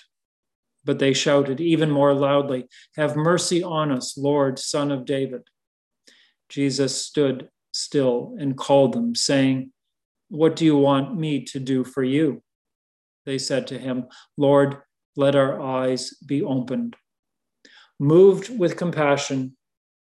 but 0.83 0.99
they 0.99 1.13
shouted 1.13 1.61
even 1.61 1.91
more 1.91 2.13
loudly, 2.13 2.67
Have 2.95 3.15
mercy 3.15 3.63
on 3.63 3.91
us, 3.91 4.17
Lord, 4.17 4.59
son 4.59 4.91
of 4.91 5.05
David. 5.05 5.43
Jesus 6.49 7.05
stood 7.05 7.49
still 7.71 8.35
and 8.39 8.57
called 8.57 8.93
them, 8.93 9.15
saying, 9.15 9.71
what 10.33 10.55
do 10.55 10.65
you 10.65 10.75
want 10.75 11.15
me 11.15 11.43
to 11.45 11.59
do 11.59 11.83
for 11.83 12.03
you? 12.03 12.41
They 13.27 13.37
said 13.37 13.67
to 13.67 13.77
him, 13.77 14.05
Lord, 14.35 14.77
let 15.15 15.35
our 15.35 15.61
eyes 15.61 16.13
be 16.25 16.41
opened. 16.41 16.95
Moved 17.99 18.57
with 18.57 18.77
compassion, 18.77 19.55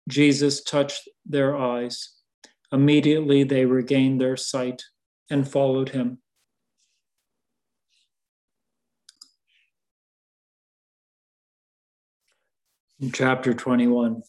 Jesus 0.08 0.62
touched 0.62 1.08
their 1.26 1.56
eyes. 1.56 2.14
Immediately 2.72 3.44
they 3.44 3.66
regained 3.66 4.20
their 4.20 4.36
sight 4.36 4.82
and 5.30 5.48
followed 5.48 5.90
him. 5.90 6.18
In 13.00 13.10
chapter 13.12 13.52
21, 13.52 14.22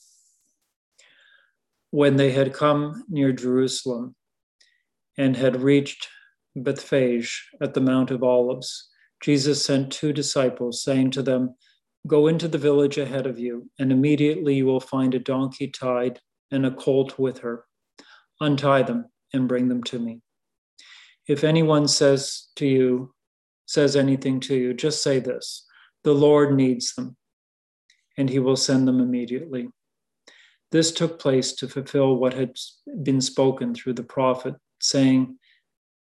when 1.92 2.16
they 2.16 2.32
had 2.32 2.54
come 2.54 3.04
near 3.08 3.32
Jerusalem, 3.32 4.16
and 5.18 5.38
had 5.38 5.62
reached 5.62 6.08
Bethphage 6.56 7.50
at 7.62 7.74
the 7.74 7.82
Mount 7.82 8.12
of 8.12 8.24
Olives, 8.24 8.90
Jesus 9.24 9.64
sent 9.64 9.90
two 9.90 10.12
disciples, 10.12 10.84
saying 10.84 11.12
to 11.12 11.22
them, 11.22 11.56
Go 12.06 12.28
into 12.28 12.50
the 12.50 12.58
village 12.58 12.98
ahead 12.98 13.26
of 13.26 13.40
you, 13.40 13.70
and 13.80 13.90
immediately 13.90 14.56
you 14.56 14.66
will 14.66 14.82
find 14.82 15.16
a 15.16 15.20
donkey 15.20 15.70
tied 15.70 16.20
and 16.52 16.66
a 16.66 16.72
colt 16.72 17.18
with 17.18 17.40
her. 17.40 17.64
Untie 18.42 18.84
them 18.84 19.06
and 19.32 19.48
bring 19.48 19.70
them 19.70 19.82
to 19.84 19.98
me. 19.98 20.20
If 21.26 21.46
anyone 21.46 21.88
says 21.88 22.50
to 22.58 22.68
you, 22.68 23.14
says 23.66 23.96
anything 23.96 24.42
to 24.42 24.56
you, 24.56 24.74
just 24.74 25.02
say 25.02 25.20
this 25.20 25.66
The 26.04 26.14
Lord 26.14 26.54
needs 26.54 26.94
them, 26.94 27.16
and 28.18 28.30
he 28.30 28.40
will 28.40 28.58
send 28.58 28.86
them 28.86 29.00
immediately. 29.00 29.70
This 30.74 30.92
took 30.92 31.18
place 31.18 31.54
to 31.54 31.70
fulfill 31.70 32.18
what 32.18 32.34
had 32.34 32.58
been 33.04 33.22
spoken 33.22 33.74
through 33.74 33.94
the 33.94 34.04
prophet 34.04 34.56
saying, 34.82 35.38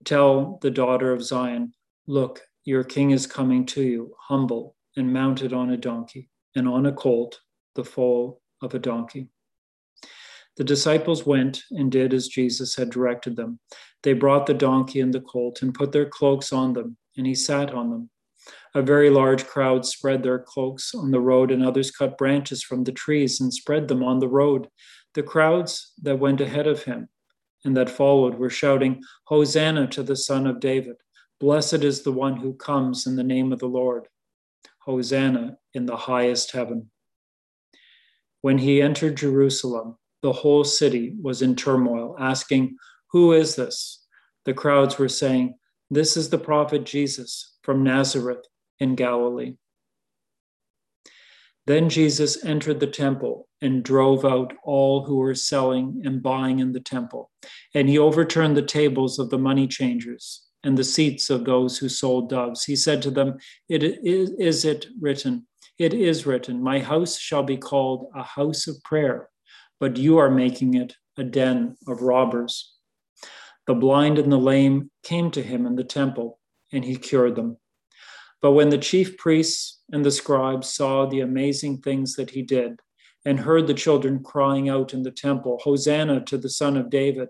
Tell 0.05 0.61
the 0.63 0.71
daughter 0.71 1.11
of 1.11 1.25
Zion, 1.25 1.73
look, 2.07 2.43
your 2.69 2.85
king 2.85 3.13
is 3.13 3.27
coming 3.27 3.65
to 3.65 3.83
you, 3.83 4.15
humble 4.29 4.77
and 4.95 5.11
mounted 5.11 5.55
on 5.55 5.71
a 5.71 5.77
donkey, 5.79 6.29
and 6.55 6.69
on 6.69 6.85
a 6.85 6.93
colt, 6.93 7.41
the 7.75 7.83
foal 7.83 8.43
of 8.61 8.75
a 8.75 8.79
donkey. 8.79 9.31
The 10.59 10.65
disciples 10.65 11.25
went 11.25 11.63
and 11.71 11.91
did 11.91 12.13
as 12.13 12.29
Jesus 12.29 12.77
had 12.77 12.91
directed 12.91 13.37
them. 13.37 13.59
They 14.03 14.13
brought 14.13 14.45
the 14.45 14.53
donkey 14.53 15.01
and 15.01 15.15
the 15.15 15.23
colt 15.23 15.63
and 15.63 15.73
put 15.73 15.93
their 15.93 16.05
cloaks 16.05 16.53
on 16.53 16.75
them, 16.75 16.99
and 17.17 17.27
he 17.27 17.35
sat 17.35 17.73
on 17.73 17.89
them. 17.89 18.11
A 18.75 18.83
very 18.83 19.09
large 19.09 19.47
crowd 19.47 19.87
spread 19.87 20.23
their 20.23 20.39
cloaks 20.39 20.95
on 20.95 21.11
the 21.11 21.21
road, 21.21 21.51
and 21.51 21.65
others 21.65 21.91
cut 21.91 22.19
branches 22.19 22.63
from 22.63 22.85
the 22.85 22.93
trees 22.93 23.41
and 23.41 23.53
spread 23.53 23.89
them 23.89 24.03
on 24.03 24.19
the 24.19 24.29
road. 24.29 24.69
The 25.15 25.23
crowds 25.23 25.95
that 26.03 26.19
went 26.19 26.43
ahead 26.43 26.67
of 26.67 26.83
him 26.83 27.09
and 27.65 27.75
that 27.79 27.89
followed 27.89 28.35
were 28.35 28.51
shouting, 28.51 29.03
Hosanna 29.25 29.87
to 29.87 30.03
the 30.03 30.17
Son 30.17 30.47
of 30.47 30.61
David. 30.61 30.97
Blessed 31.41 31.85
is 31.85 32.03
the 32.03 32.13
one 32.13 32.37
who 32.37 32.55
comes 32.55 33.07
in 33.07 33.15
the 33.15 33.23
name 33.23 33.53
of 33.53 33.61
the 33.61 33.69
Lord. 33.69 34.09
Hosanna 34.81 35.57
in 35.73 35.87
the 35.87 35.97
highest 35.97 36.51
heaven. 36.51 36.91
When 38.41 38.59
he 38.59 38.83
entered 38.83 39.17
Jerusalem, 39.17 39.99
the 40.21 40.33
whole 40.33 40.65
city 40.65 41.15
was 41.23 41.41
in 41.43 41.55
turmoil, 41.55 42.17
asking, 42.19 42.77
Who 43.13 43.33
is 43.33 43.55
this? 43.55 44.05
The 44.47 44.55
crowds 44.55 44.99
were 44.99 45.09
saying, 45.09 45.55
This 45.91 46.17
is 46.17 46.29
the 46.29 46.39
prophet 46.39 46.85
Jesus 46.85 47.57
from 47.63 47.85
Nazareth 47.85 48.45
in 48.81 48.97
Galilee. 48.97 49.55
Then 51.69 51.89
Jesus 51.89 52.45
entered 52.45 52.81
the 52.81 52.87
temple 52.87 53.47
and 53.61 53.85
drove 53.85 54.25
out 54.25 54.55
all 54.65 55.05
who 55.05 55.19
were 55.19 55.35
selling 55.35 56.03
and 56.05 56.23
buying 56.23 56.59
in 56.59 56.73
the 56.73 56.81
temple. 56.81 57.31
And 57.75 57.89
he 57.89 57.99
overturned 57.99 58.57
the 58.57 58.63
tables 58.63 59.21
of 59.21 59.31
the 59.31 59.39
money 59.39 59.69
changers 59.69 60.48
and 60.65 60.77
the 60.77 60.85
seats 60.85 61.31
of 61.31 61.45
those 61.45 61.79
who 61.79 61.89
sold 61.89 62.29
doves. 62.29 62.65
He 62.65 62.77
said 62.77 63.03
to 63.03 63.11
them, 63.11 63.39
it 63.69 63.83
is, 63.83 64.31
is 64.39 64.65
it 64.65 64.87
written, 65.01 65.47
It 65.79 65.95
is 65.95 66.27
written, 66.27 66.63
My 66.63 66.81
house 66.81 67.19
shall 67.19 67.43
be 67.43 67.57
called 67.57 68.11
a 68.15 68.23
house 68.23 68.67
of 68.67 68.83
prayer, 68.83 69.29
but 69.79 69.97
you 69.97 70.19
are 70.19 70.31
making 70.31 70.75
it 70.75 70.95
a 71.17 71.25
den 71.25 71.77
of 71.87 72.03
robbers. 72.03 72.75
The 73.67 73.75
blind 73.75 74.19
and 74.19 74.33
the 74.33 74.39
lame 74.39 74.91
came 75.03 75.31
to 75.33 75.43
him 75.43 75.67
in 75.67 75.77
the 75.77 75.85
temple, 75.85 76.39
and 76.73 76.85
he 76.85 76.97
cured 76.97 77.37
them. 77.37 77.59
But 78.41 78.53
when 78.53 78.71
the 78.71 78.79
chief 78.79 79.17
priests 79.19 79.81
and 79.93 80.05
the 80.05 80.11
scribes 80.11 80.73
saw 80.73 81.07
the 81.07 81.21
amazing 81.21 81.79
things 81.79 82.15
that 82.15 82.31
he 82.31 82.43
did, 82.43 82.81
and 83.25 83.41
heard 83.41 83.67
the 83.67 83.75
children 83.75 84.23
crying 84.23 84.69
out 84.69 84.95
in 84.95 85.03
the 85.03 85.11
temple, 85.11 85.61
Hosanna 85.63 86.25
to 86.25 86.39
the 86.39 86.49
Son 86.49 86.77
of 86.77 86.89
David, 86.89 87.29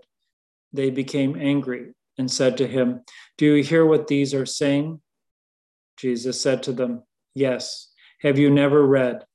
they 0.71 0.89
became 0.91 1.35
angry 1.35 1.93
and 2.19 2.29
said 2.29 2.57
to 2.57 2.67
him, 2.67 3.01
Do 3.37 3.55
you 3.55 3.63
hear 3.63 3.85
what 3.85 4.07
these 4.07 4.33
are 4.33 4.45
saying? 4.45 4.99
Jesus 5.97 6.39
said 6.39 6.61
to 6.63 6.73
them, 6.73 7.03
Yes. 7.33 7.87
Have 8.21 8.37
you 8.37 8.49
never 8.49 8.85
read, 8.85 9.25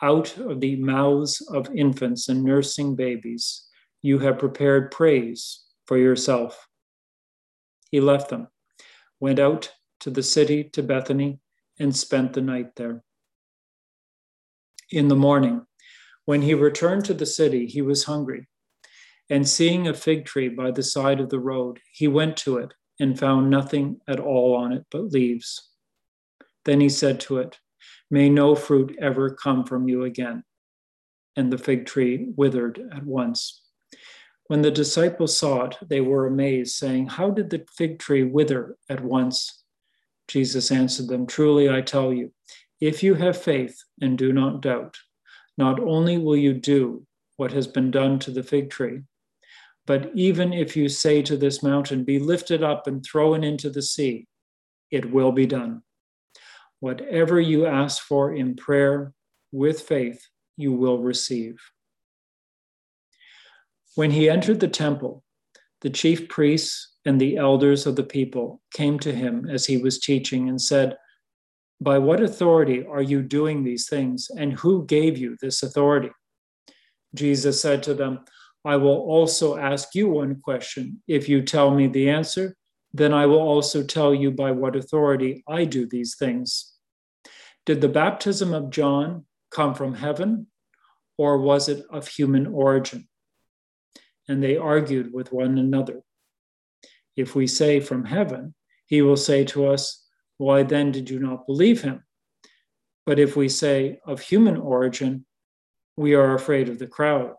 Out 0.00 0.38
of 0.38 0.60
the 0.60 0.76
mouths 0.76 1.40
of 1.52 1.68
infants 1.74 2.28
and 2.28 2.44
nursing 2.44 2.94
babies, 2.94 3.66
you 4.00 4.20
have 4.20 4.38
prepared 4.38 4.92
praise 4.92 5.64
for 5.86 5.98
yourself? 5.98 6.68
He 7.90 8.00
left 8.00 8.30
them, 8.30 8.46
went 9.18 9.40
out 9.40 9.72
to 10.00 10.10
the 10.10 10.22
city 10.22 10.62
to 10.62 10.82
Bethany, 10.82 11.40
and 11.80 11.94
spent 11.94 12.34
the 12.34 12.40
night 12.40 12.76
there. 12.76 13.02
In 14.90 15.08
the 15.08 15.16
morning, 15.16 15.66
when 16.24 16.42
he 16.42 16.54
returned 16.54 17.04
to 17.06 17.14
the 17.14 17.26
city, 17.26 17.66
he 17.66 17.82
was 17.82 18.04
hungry. 18.04 18.46
And 19.30 19.46
seeing 19.46 19.86
a 19.86 19.94
fig 19.94 20.24
tree 20.24 20.48
by 20.48 20.70
the 20.70 20.82
side 20.82 21.20
of 21.20 21.28
the 21.28 21.38
road, 21.38 21.80
he 21.92 22.08
went 22.08 22.36
to 22.38 22.58
it 22.58 22.72
and 22.98 23.18
found 23.18 23.50
nothing 23.50 24.00
at 24.08 24.20
all 24.20 24.56
on 24.56 24.72
it 24.72 24.86
but 24.90 25.12
leaves. 25.12 25.70
Then 26.64 26.80
he 26.80 26.88
said 26.88 27.20
to 27.20 27.38
it, 27.38 27.58
May 28.10 28.28
no 28.30 28.54
fruit 28.54 28.96
ever 29.00 29.30
come 29.30 29.64
from 29.64 29.88
you 29.88 30.04
again. 30.04 30.44
And 31.36 31.52
the 31.52 31.58
fig 31.58 31.86
tree 31.86 32.32
withered 32.36 32.80
at 32.92 33.04
once. 33.04 33.62
When 34.46 34.62
the 34.62 34.70
disciples 34.70 35.38
saw 35.38 35.64
it, 35.64 35.76
they 35.86 36.00
were 36.00 36.26
amazed, 36.26 36.74
saying, 36.76 37.08
How 37.08 37.30
did 37.30 37.50
the 37.50 37.66
fig 37.76 37.98
tree 37.98 38.24
wither 38.24 38.76
at 38.88 39.04
once? 39.04 39.62
Jesus 40.26 40.70
answered 40.70 41.08
them, 41.08 41.26
Truly 41.26 41.68
I 41.68 41.82
tell 41.82 42.12
you, 42.12 42.32
if 42.80 43.02
you 43.02 43.14
have 43.14 43.40
faith 43.40 43.82
and 44.00 44.16
do 44.16 44.32
not 44.32 44.62
doubt, 44.62 44.96
not 45.58 45.80
only 45.80 46.16
will 46.16 46.36
you 46.36 46.54
do 46.54 47.06
what 47.36 47.52
has 47.52 47.66
been 47.66 47.90
done 47.90 48.18
to 48.20 48.30
the 48.30 48.42
fig 48.42 48.70
tree, 48.70 49.02
but 49.88 50.10
even 50.14 50.52
if 50.52 50.76
you 50.76 50.86
say 50.90 51.22
to 51.22 51.34
this 51.34 51.62
mountain, 51.62 52.04
Be 52.04 52.18
lifted 52.18 52.62
up 52.62 52.86
and 52.86 53.02
thrown 53.02 53.42
into 53.42 53.70
the 53.70 53.80
sea, 53.80 54.26
it 54.90 55.10
will 55.10 55.32
be 55.32 55.46
done. 55.46 55.82
Whatever 56.80 57.40
you 57.40 57.64
ask 57.64 58.02
for 58.02 58.34
in 58.34 58.54
prayer 58.54 59.14
with 59.50 59.80
faith, 59.80 60.22
you 60.58 60.74
will 60.74 60.98
receive. 60.98 61.56
When 63.94 64.10
he 64.10 64.28
entered 64.28 64.60
the 64.60 64.68
temple, 64.68 65.24
the 65.80 65.90
chief 65.90 66.28
priests 66.28 66.96
and 67.06 67.18
the 67.18 67.38
elders 67.38 67.86
of 67.86 67.96
the 67.96 68.04
people 68.04 68.60
came 68.74 68.98
to 68.98 69.12
him 69.12 69.48
as 69.48 69.64
he 69.64 69.78
was 69.78 69.98
teaching 69.98 70.50
and 70.50 70.60
said, 70.60 70.98
by 71.80 71.96
what 71.96 72.20
authority 72.20 72.84
are 72.84 73.02
you 73.02 73.22
doing 73.22 73.62
these 73.62 73.88
things, 73.88 74.28
and 74.36 74.52
who 74.52 74.84
gave 74.84 75.16
you 75.16 75.36
this 75.40 75.62
authority? 75.62 76.10
Jesus 77.14 77.60
said 77.62 77.82
to 77.84 77.94
them, 77.94 78.24
I 78.64 78.76
will 78.76 78.98
also 78.98 79.56
ask 79.56 79.94
you 79.94 80.08
one 80.08 80.40
question. 80.40 81.02
If 81.06 81.28
you 81.28 81.42
tell 81.42 81.70
me 81.70 81.86
the 81.86 82.10
answer, 82.10 82.56
then 82.92 83.12
I 83.12 83.26
will 83.26 83.40
also 83.40 83.82
tell 83.82 84.14
you 84.14 84.30
by 84.30 84.50
what 84.50 84.76
authority 84.76 85.44
I 85.48 85.64
do 85.64 85.86
these 85.86 86.16
things. 86.16 86.74
Did 87.66 87.80
the 87.80 87.88
baptism 87.88 88.54
of 88.54 88.70
John 88.70 89.26
come 89.50 89.74
from 89.74 89.94
heaven, 89.94 90.46
or 91.16 91.38
was 91.38 91.68
it 91.68 91.84
of 91.90 92.08
human 92.08 92.46
origin? 92.46 93.08
And 94.26 94.42
they 94.42 94.56
argued 94.56 95.12
with 95.12 95.32
one 95.32 95.58
another. 95.58 96.02
If 97.16 97.34
we 97.34 97.46
say 97.46 97.80
from 97.80 98.04
heaven, 98.04 98.54
he 98.86 99.02
will 99.02 99.16
say 99.16 99.44
to 99.46 99.66
us, 99.66 100.06
why 100.38 100.62
then 100.62 100.92
did 100.92 101.10
you 101.10 101.18
not 101.18 101.46
believe 101.46 101.82
him? 101.82 102.04
But 103.04 103.18
if 103.18 103.36
we 103.36 103.48
say 103.48 104.00
of 104.06 104.20
human 104.20 104.56
origin, 104.56 105.26
we 105.96 106.14
are 106.14 106.34
afraid 106.34 106.68
of 106.68 106.78
the 106.78 106.86
crowd, 106.86 107.34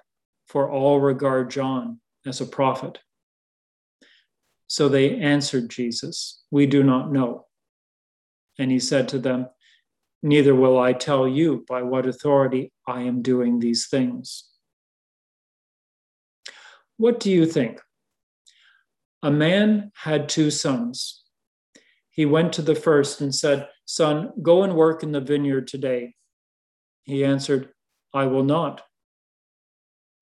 for 0.50 0.70
all 0.70 1.00
regard 1.00 1.50
John 1.50 2.02
as 2.26 2.42
a 2.42 2.46
prophet. 2.46 3.00
So 4.68 4.90
they 4.90 5.16
answered 5.16 5.70
Jesus, 5.70 6.44
We 6.52 6.66
do 6.66 6.84
not 6.84 7.12
know. 7.12 7.46
And 8.58 8.70
he 8.70 8.80
said 8.80 9.08
to 9.10 9.20
them, 9.20 9.48
Neither 10.22 10.54
will 10.54 10.78
I 10.78 10.92
tell 10.92 11.26
you 11.26 11.64
by 11.70 11.82
what 11.84 12.06
authority 12.06 12.74
I 12.86 13.04
am 13.04 13.22
doing 13.22 13.60
these 13.60 13.88
things. 13.88 14.50
What 16.98 17.22
do 17.22 17.32
you 17.32 17.46
think? 17.46 17.80
A 19.24 19.32
man 19.32 19.92
had 19.96 20.28
two 20.28 20.52
sons 20.52 21.24
he 22.20 22.26
went 22.26 22.52
to 22.52 22.62
the 22.62 22.76
first 22.76 23.22
and 23.22 23.34
said, 23.34 23.70
Son, 23.86 24.34
go 24.42 24.64
and 24.64 24.76
work 24.76 25.04
in 25.04 25.14
the 25.14 25.22
vineyard 25.22 25.70
today. 25.70 26.16
He 27.04 27.24
answered, 27.24 27.70
I 28.14 28.26
will 28.26 28.44
not. 28.44 28.82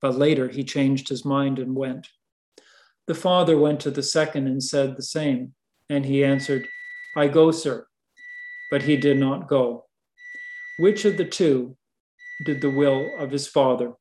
But 0.00 0.16
later 0.16 0.48
he 0.48 0.64
changed 0.64 1.08
his 1.08 1.24
mind 1.24 1.58
and 1.58 1.74
went. 1.74 2.08
The 3.06 3.14
father 3.14 3.58
went 3.58 3.80
to 3.80 3.90
the 3.90 4.02
second 4.02 4.46
and 4.46 4.62
said 4.62 4.96
the 4.96 5.02
same. 5.02 5.54
And 5.90 6.04
he 6.04 6.24
answered, 6.24 6.68
I 7.16 7.28
go, 7.28 7.50
sir. 7.50 7.86
But 8.70 8.82
he 8.82 8.96
did 8.96 9.18
not 9.18 9.48
go. 9.48 9.86
Which 10.78 11.04
of 11.04 11.16
the 11.16 11.24
two 11.24 11.76
did 12.44 12.60
the 12.60 12.70
will 12.70 13.10
of 13.18 13.30
his 13.30 13.48
father? 13.48 13.94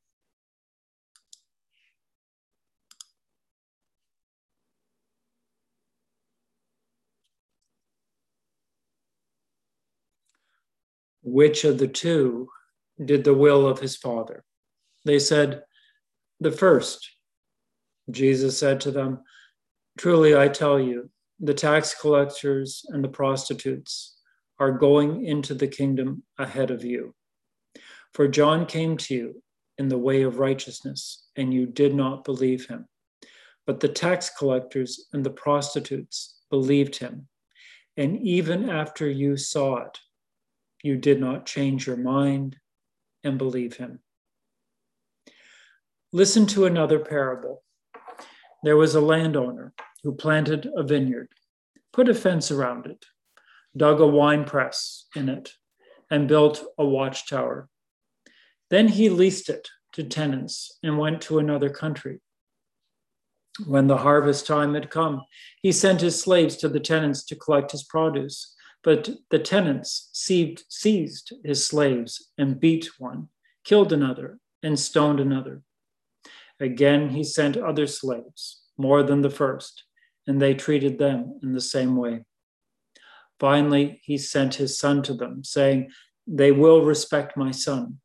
which 11.27 11.65
of 11.65 11.77
the 11.77 11.87
two 11.87 12.47
did 13.03 13.23
the 13.23 13.33
will 13.33 13.67
of 13.67 13.79
his 13.79 13.97
father? 13.97 14.43
They 15.05 15.19
said, 15.19 15.63
The 16.39 16.51
first. 16.51 17.09
Jesus 18.09 18.57
said 18.57 18.79
to 18.81 18.91
them, 18.91 19.23
Truly 19.97 20.35
I 20.35 20.47
tell 20.47 20.79
you, 20.79 21.09
the 21.39 21.53
tax 21.53 21.93
collectors 21.99 22.85
and 22.89 23.03
the 23.03 23.09
prostitutes 23.09 24.17
are 24.59 24.71
going 24.71 25.25
into 25.25 25.53
the 25.53 25.67
kingdom 25.67 26.23
ahead 26.37 26.71
of 26.71 26.83
you. 26.83 27.13
For 28.13 28.27
John 28.27 28.65
came 28.65 28.97
to 28.97 29.13
you 29.13 29.43
in 29.77 29.89
the 29.89 29.97
way 29.97 30.23
of 30.23 30.39
righteousness, 30.39 31.27
and 31.35 31.53
you 31.53 31.65
did 31.65 31.93
not 31.93 32.23
believe 32.23 32.67
him. 32.67 32.87
But 33.65 33.79
the 33.79 33.89
tax 33.89 34.29
collectors 34.29 35.07
and 35.13 35.23
the 35.23 35.29
prostitutes 35.29 36.39
believed 36.49 36.95
him. 36.97 37.27
And 37.95 38.17
even 38.21 38.69
after 38.69 39.09
you 39.09 39.37
saw 39.37 39.77
it, 39.77 39.99
you 40.83 40.97
did 40.97 41.19
not 41.19 41.45
change 41.45 41.85
your 41.85 41.97
mind 41.97 42.57
and 43.23 43.37
believe 43.37 43.77
him. 43.77 43.99
Listen 46.13 46.45
to 46.47 46.65
another 46.65 46.99
parable. 46.99 47.63
There 48.63 48.77
was 48.77 48.95
a 48.95 49.01
landowner 49.01 49.73
who 50.03 50.15
planted 50.15 50.69
a 50.73 50.81
vineyard, 50.81 51.27
put 51.91 52.07
a 52.07 52.13
fence 52.13 52.49
around 52.49 52.85
it, 52.85 53.05
dug 53.75 53.99
a 53.99 54.07
wine 54.07 54.45
press 54.45 55.05
in 55.17 55.27
it, 55.27 55.51
and 56.09 56.29
built 56.29 56.63
a 56.77 56.85
watchtower. 56.85 57.67
Then 58.69 58.87
he 58.87 59.09
leased 59.09 59.49
it 59.49 59.67
to 59.93 60.03
tenants 60.03 60.79
and 60.81 60.97
went 60.97 61.21
to 61.23 61.39
another 61.39 61.69
country. 61.69 62.21
When 63.65 63.87
the 63.87 63.97
harvest 63.97 64.47
time 64.47 64.75
had 64.75 64.89
come, 64.89 65.23
he 65.61 65.73
sent 65.73 65.99
his 65.99 66.21
slaves 66.21 66.55
to 66.57 66.69
the 66.69 66.79
tenants 66.79 67.25
to 67.25 67.35
collect 67.35 67.71
his 67.71 67.83
produce. 67.83 68.55
But 68.81 69.09
the 69.29 69.39
tenants 69.39 70.09
seized, 70.13 70.63
seized 70.69 71.33
his 71.43 71.65
slaves 71.65 72.31
and 72.37 72.61
beat 72.61 72.91
one, 72.97 73.27
killed 73.65 73.91
another, 73.91 74.39
and 74.63 74.79
stoned 74.79 75.19
another. 75.19 75.63
Again, 76.59 77.09
he 77.09 77.23
sent 77.23 77.57
other 77.57 77.87
slaves, 77.87 78.63
more 78.77 79.03
than 79.03 79.21
the 79.21 79.29
first, 79.29 79.83
and 80.25 80.41
they 80.41 80.53
treated 80.53 80.97
them 80.97 81.39
in 81.43 81.53
the 81.53 81.61
same 81.61 81.95
way. 81.95 82.23
Finally, 83.39 84.01
he 84.03 84.17
sent 84.17 84.55
his 84.55 84.79
son 84.79 85.03
to 85.03 85.13
them, 85.13 85.43
saying, 85.43 85.91
They 86.25 86.51
will 86.51 86.83
respect 86.83 87.37
my 87.37 87.51
son. 87.51 87.99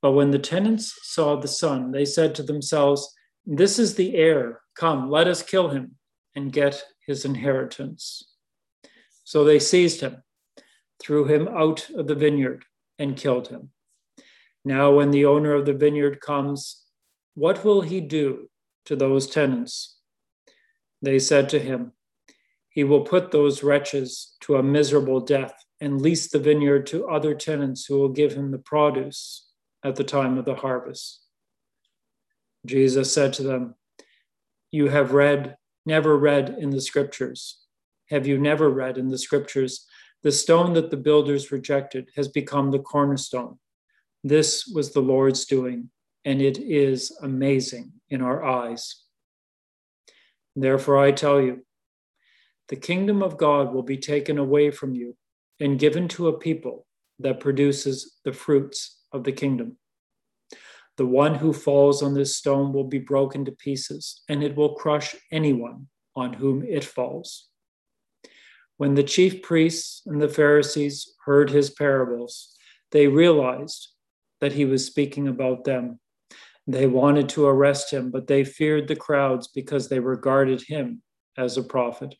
But 0.00 0.12
when 0.12 0.30
the 0.30 0.38
tenants 0.38 0.96
saw 1.02 1.36
the 1.36 1.48
son, 1.48 1.90
they 1.90 2.04
said 2.04 2.34
to 2.36 2.42
themselves, 2.42 3.12
This 3.44 3.78
is 3.78 3.94
the 3.94 4.14
heir. 4.14 4.60
Come, 4.76 5.10
let 5.10 5.26
us 5.26 5.42
kill 5.42 5.70
him 5.70 5.96
and 6.34 6.52
get 6.52 6.82
his 7.06 7.24
inheritance. 7.24 8.22
So 9.24 9.42
they 9.42 9.58
seized 9.58 10.00
him, 10.02 10.22
threw 11.00 11.24
him 11.24 11.48
out 11.48 11.90
of 11.90 12.06
the 12.06 12.14
vineyard, 12.14 12.64
and 12.98 13.16
killed 13.16 13.48
him. 13.48 13.70
Now, 14.64 14.92
when 14.92 15.10
the 15.10 15.24
owner 15.24 15.54
of 15.54 15.66
the 15.66 15.72
vineyard 15.72 16.20
comes, 16.20 16.85
what 17.36 17.64
will 17.64 17.82
he 17.82 18.00
do 18.00 18.48
to 18.86 18.96
those 18.96 19.26
tenants? 19.28 19.98
They 21.02 21.18
said 21.18 21.50
to 21.50 21.58
him, 21.58 21.92
He 22.70 22.82
will 22.82 23.02
put 23.02 23.30
those 23.30 23.62
wretches 23.62 24.34
to 24.40 24.56
a 24.56 24.62
miserable 24.62 25.20
death 25.20 25.54
and 25.78 26.00
lease 26.00 26.28
the 26.30 26.38
vineyard 26.38 26.86
to 26.86 27.06
other 27.06 27.34
tenants 27.34 27.84
who 27.84 27.98
will 27.98 28.08
give 28.08 28.32
him 28.32 28.50
the 28.50 28.58
produce 28.58 29.48
at 29.84 29.96
the 29.96 30.04
time 30.04 30.38
of 30.38 30.46
the 30.46 30.54
harvest. 30.54 31.20
Jesus 32.64 33.12
said 33.12 33.34
to 33.34 33.42
them, 33.42 33.74
You 34.72 34.88
have 34.88 35.12
read, 35.12 35.58
never 35.84 36.16
read 36.16 36.56
in 36.58 36.70
the 36.70 36.80
scriptures. 36.80 37.58
Have 38.08 38.26
you 38.26 38.38
never 38.38 38.70
read 38.70 38.96
in 38.96 39.08
the 39.08 39.18
scriptures? 39.18 39.86
The 40.22 40.32
stone 40.32 40.72
that 40.72 40.90
the 40.90 40.96
builders 40.96 41.52
rejected 41.52 42.08
has 42.16 42.28
become 42.28 42.70
the 42.70 42.78
cornerstone. 42.78 43.58
This 44.24 44.66
was 44.66 44.92
the 44.92 45.02
Lord's 45.02 45.44
doing, 45.44 45.90
and 46.26 46.42
it 46.42 46.58
is 46.58 47.16
amazing 47.22 47.92
in 48.10 48.20
our 48.20 48.44
eyes. 48.44 48.96
Therefore, 50.56 50.98
I 50.98 51.12
tell 51.12 51.40
you, 51.40 51.64
the 52.68 52.76
kingdom 52.76 53.22
of 53.22 53.38
God 53.38 53.72
will 53.72 53.84
be 53.84 53.96
taken 53.96 54.36
away 54.36 54.72
from 54.72 54.96
you 54.96 55.16
and 55.60 55.78
given 55.78 56.08
to 56.08 56.26
a 56.26 56.38
people 56.38 56.84
that 57.20 57.38
produces 57.38 58.18
the 58.24 58.32
fruits 58.32 59.00
of 59.12 59.22
the 59.22 59.32
kingdom. 59.32 59.78
The 60.96 61.06
one 61.06 61.36
who 61.36 61.52
falls 61.52 62.02
on 62.02 62.14
this 62.14 62.36
stone 62.36 62.72
will 62.72 62.88
be 62.88 62.98
broken 62.98 63.44
to 63.44 63.52
pieces, 63.52 64.22
and 64.28 64.42
it 64.42 64.56
will 64.56 64.74
crush 64.74 65.14
anyone 65.30 65.86
on 66.16 66.32
whom 66.32 66.64
it 66.64 66.84
falls. 66.84 67.48
When 68.78 68.94
the 68.94 69.04
chief 69.04 69.42
priests 69.42 70.02
and 70.06 70.20
the 70.20 70.28
Pharisees 70.28 71.14
heard 71.24 71.50
his 71.50 71.70
parables, 71.70 72.56
they 72.90 73.06
realized 73.06 73.88
that 74.40 74.52
he 74.52 74.64
was 74.64 74.84
speaking 74.84 75.28
about 75.28 75.64
them. 75.64 76.00
They 76.66 76.86
wanted 76.86 77.28
to 77.30 77.46
arrest 77.46 77.92
him, 77.92 78.10
but 78.10 78.26
they 78.26 78.44
feared 78.44 78.88
the 78.88 78.96
crowds 78.96 79.48
because 79.48 79.88
they 79.88 80.00
regarded 80.00 80.62
him 80.62 81.02
as 81.36 81.56
a 81.56 81.62
prophet. 81.62 82.16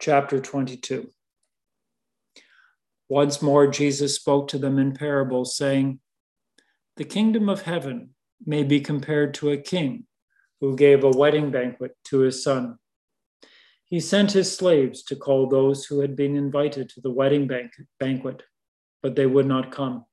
Chapter 0.00 0.40
22 0.40 1.10
Once 3.08 3.42
more, 3.42 3.66
Jesus 3.66 4.14
spoke 4.14 4.48
to 4.48 4.58
them 4.58 4.78
in 4.78 4.94
parables, 4.94 5.56
saying, 5.56 6.00
The 6.96 7.04
kingdom 7.04 7.48
of 7.48 7.62
heaven 7.62 8.14
may 8.44 8.62
be 8.62 8.80
compared 8.80 9.34
to 9.34 9.50
a 9.50 9.56
king 9.56 10.06
who 10.60 10.76
gave 10.76 11.04
a 11.04 11.10
wedding 11.10 11.50
banquet 11.50 11.92
to 12.04 12.20
his 12.20 12.42
son 12.42 12.78
he 13.86 14.00
sent 14.00 14.32
his 14.32 14.54
slaves 14.54 15.02
to 15.04 15.16
call 15.16 15.48
those 15.48 15.86
who 15.86 16.00
had 16.00 16.16
been 16.16 16.36
invited 16.36 16.88
to 16.90 17.00
the 17.00 17.10
wedding 17.10 17.48
banquet, 18.00 18.42
but 19.00 19.14
they 19.14 19.26
would 19.26 19.46
not 19.46 19.70
come. 19.70 20.04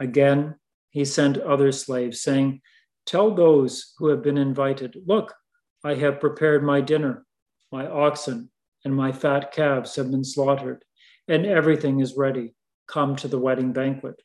Again, 0.00 0.56
he 0.90 1.04
sent 1.04 1.38
other 1.38 1.72
slaves, 1.72 2.20
saying, 2.20 2.60
Tell 3.06 3.34
those 3.34 3.94
who 3.98 4.08
have 4.08 4.22
been 4.22 4.38
invited, 4.38 4.96
Look, 5.06 5.34
I 5.84 5.94
have 5.94 6.20
prepared 6.20 6.64
my 6.64 6.80
dinner. 6.80 7.24
My 7.70 7.86
oxen 7.86 8.50
and 8.84 8.94
my 8.94 9.12
fat 9.12 9.52
calves 9.52 9.96
have 9.96 10.10
been 10.10 10.24
slaughtered, 10.24 10.84
and 11.28 11.46
everything 11.46 12.00
is 12.00 12.16
ready. 12.16 12.54
Come 12.88 13.16
to 13.16 13.28
the 13.28 13.38
wedding 13.38 13.72
banquet. 13.72 14.22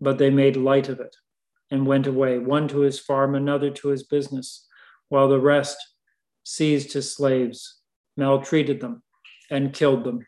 But 0.00 0.18
they 0.18 0.30
made 0.30 0.56
light 0.56 0.88
of 0.88 1.00
it 1.00 1.16
and 1.70 1.86
went 1.86 2.06
away, 2.06 2.38
one 2.38 2.68
to 2.68 2.80
his 2.80 2.98
farm, 2.98 3.34
another 3.34 3.70
to 3.70 3.88
his 3.88 4.02
business, 4.02 4.66
while 5.08 5.28
the 5.28 5.40
rest 5.40 5.76
seized 6.44 6.92
his 6.92 7.14
slaves, 7.14 7.80
maltreated 8.16 8.80
them, 8.80 9.02
and 9.50 9.72
killed 9.72 10.04
them. 10.04 10.26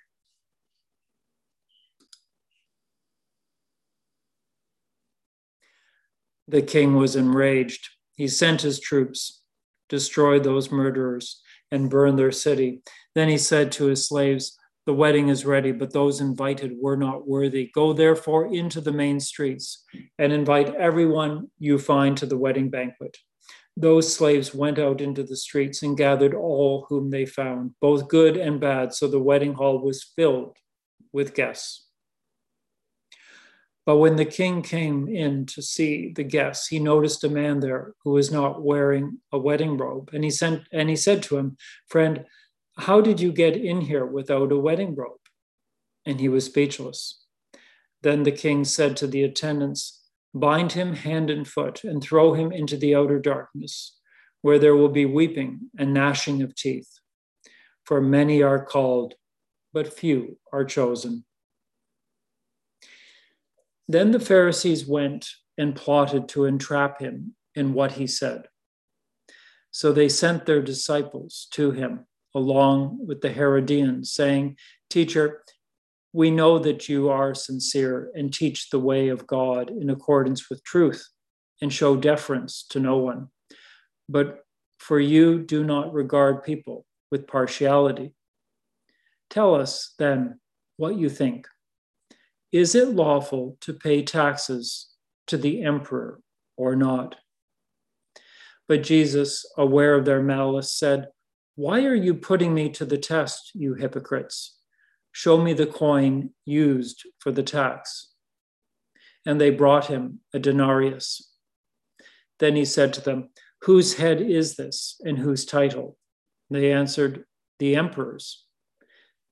The 6.53 6.61
king 6.61 6.97
was 6.97 7.17
enraged. 7.17 7.89
He 8.15 8.29
sent 8.29 8.61
his 8.61 8.79
troops, 8.79 9.41
destroyed 9.89 10.45
those 10.45 10.71
murderers, 10.71 11.41
and 11.71 11.89
burned 11.89 12.19
their 12.19 12.31
city. 12.31 12.83
Then 13.15 13.31
he 13.31 13.39
said 13.39 13.73
to 13.73 13.87
his 13.87 14.07
slaves, 14.07 14.59
The 14.85 14.93
wedding 14.93 15.31
is 15.31 15.47
ready, 15.47 15.73
but 15.73 15.95
those 15.95 16.21
invited 16.21 16.73
were 16.79 16.99
not 16.99 17.27
worthy. 17.27 17.71
Go 17.75 17.95
therefore 17.95 18.55
into 18.55 18.83
the 18.83 18.93
main 18.93 19.19
streets 19.19 19.83
and 20.19 20.31
invite 20.31 20.75
everyone 20.75 21.51
you 21.59 21.79
find 21.79 22.19
to 22.19 22.27
the 22.27 22.37
wedding 22.37 22.69
banquet. 22.69 23.17
Those 23.75 24.15
slaves 24.15 24.55
went 24.55 24.79
out 24.79 25.01
into 25.01 25.23
the 25.23 25.37
streets 25.37 25.83
and 25.83 25.97
gathered 25.97 26.35
all 26.35 26.85
whom 26.91 27.09
they 27.09 27.25
found, 27.25 27.71
both 27.81 28.09
good 28.09 28.37
and 28.37 28.61
bad, 28.61 28.93
so 28.93 29.09
the 29.09 29.19
wedding 29.19 29.55
hall 29.55 29.79
was 29.79 30.05
filled 30.05 30.59
with 31.15 31.33
guests. 31.33 31.89
But 33.85 33.97
when 33.97 34.17
the 34.17 34.25
king 34.25 34.63
came 34.63 35.09
in 35.09 35.47
to 35.47 35.63
see 35.63 36.13
the 36.15 36.23
guests, 36.23 36.69
he 36.69 36.79
noticed 36.79 37.25
a 37.25 37.29
man 37.29 37.61
there 37.61 37.95
who 38.05 38.13
was 38.13 38.31
not 38.31 38.63
wearing 38.63 39.19
a 39.33 39.39
wedding 39.39 39.77
robe. 39.77 40.11
And 40.13 40.23
he 40.23 40.31
sent 40.31 40.63
and 40.73 40.89
he 40.89 40.97
said 40.97 41.23
to 41.25 41.37
him, 41.37 41.57
Friend, 41.89 42.25
how 42.79 43.01
did 43.01 43.21
you 43.21 43.33
get 43.33 43.57
in 43.57 43.81
here 43.81 44.07
without 44.07 44.53
a 44.53 44.59
wedding 44.59 44.95
robe? 44.95 45.19
And 46.07 46.21
he 46.21 46.29
was 46.29 46.45
speechless. 46.47 47.25
Then 48.03 48.23
the 48.23 48.33
king 48.33 48.65
said 48.65 48.97
to 48.99 49.07
the 49.07 49.23
attendants, 49.25 50.03
bind 50.35 50.73
him 50.73 50.95
hand 50.95 51.31
and 51.31 51.47
foot, 51.47 51.85
and 51.85 52.03
throw 52.03 52.33
him 52.35 52.53
into 52.53 52.77
the 52.77 52.95
outer 52.95 53.19
darkness, 53.19 53.99
where 54.41 54.59
there 54.59 54.77
will 54.77 54.89
be 54.89 55.07
weeping 55.07 55.71
and 55.79 55.93
gnashing 55.93 56.43
of 56.43 56.55
teeth. 56.55 56.99
For 57.85 58.01
many 58.01 58.43
are 58.43 58.65
called, 58.65 59.15
but 59.73 59.93
few 59.93 60.39
are 60.53 60.65
chosen. 60.65 61.25
Then 63.89 64.13
the 64.13 64.21
Pharisees 64.21 64.87
went 64.87 65.29
and 65.59 65.75
plotted 65.75 66.29
to 66.31 66.45
entrap 66.45 67.01
him 67.01 67.35
in 67.55 67.75
what 67.75 67.93
he 67.93 68.07
said. 68.07 68.47
So 69.71 69.93
they 69.93 70.09
sent 70.09 70.47
their 70.47 70.63
disciples 70.63 71.49
to 71.53 71.71
him 71.73 72.07
along 72.35 73.07
with 73.07 73.21
the 73.21 73.33
Herodians, 73.33 74.13
saying, 74.13 74.57
Teacher, 74.89 75.43
we 76.13 76.31
know 76.31 76.59
that 76.59 76.89
you 76.89 77.09
are 77.09 77.35
sincere 77.35 78.11
and 78.15 78.33
teach 78.33 78.69
the 78.69 78.79
way 78.79 79.09
of 79.09 79.27
God 79.27 79.71
in 79.71 79.91
accordance 79.91 80.51
with 80.51 80.63
truth 80.65 81.09
and 81.61 81.73
show 81.73 81.97
deference 81.97 82.67
to 82.71 82.81
no 82.81 82.99
one. 82.99 83.29
But 84.09 84.41
for 84.79 85.01
you 85.01 85.39
do 85.43 85.65
not 85.65 85.93
regard 85.93 86.43
people 86.43 86.85
with 87.11 87.27
partiality. 87.27 88.13
Tell 89.31 89.55
us 89.55 89.95
then 89.99 90.41
what 90.77 90.99
you 90.99 91.09
think. 91.09 91.47
Is 92.53 92.75
it 92.75 92.89
lawful 92.89 93.57
to 93.63 93.73
pay 93.73 94.03
taxes 94.03 94.91
to 95.27 95.39
the 95.39 95.63
emperor 95.63 96.21
or 96.57 96.77
not? 96.77 97.17
But 98.69 98.83
Jesus, 98.83 99.47
aware 99.57 99.95
of 99.95 100.05
their 100.05 100.23
malice, 100.23 100.73
said, 100.73 101.09
Why 101.57 101.85
are 101.85 101.95
you 101.95 102.15
putting 102.15 102.53
me 102.53 102.69
to 102.71 102.85
the 102.85 102.99
test, 102.99 103.53
you 103.55 103.75
hypocrites? 103.75 104.59
Show 105.13 105.39
me 105.39 105.55
the 105.55 105.67
coin 105.67 106.31
used 106.45 107.07
for 107.19 107.33
the 107.33 107.43
tax. 107.43 108.13
And 109.25 109.41
they 109.41 109.51
brought 109.51 109.87
him 109.87 110.21
a 110.35 110.39
denarius. 110.39 111.33
Then 112.39 112.57
he 112.57 112.65
said 112.65 112.93
to 112.95 113.01
them, 113.01 113.31
Whose 113.63 113.95
head 113.95 114.21
is 114.21 114.57
this, 114.57 115.01
and 115.05 115.19
whose 115.19 115.45
title? 115.45 115.97
They 116.51 116.73
answered, 116.73 117.25
The 117.59 117.77
emperor's. 117.77 118.45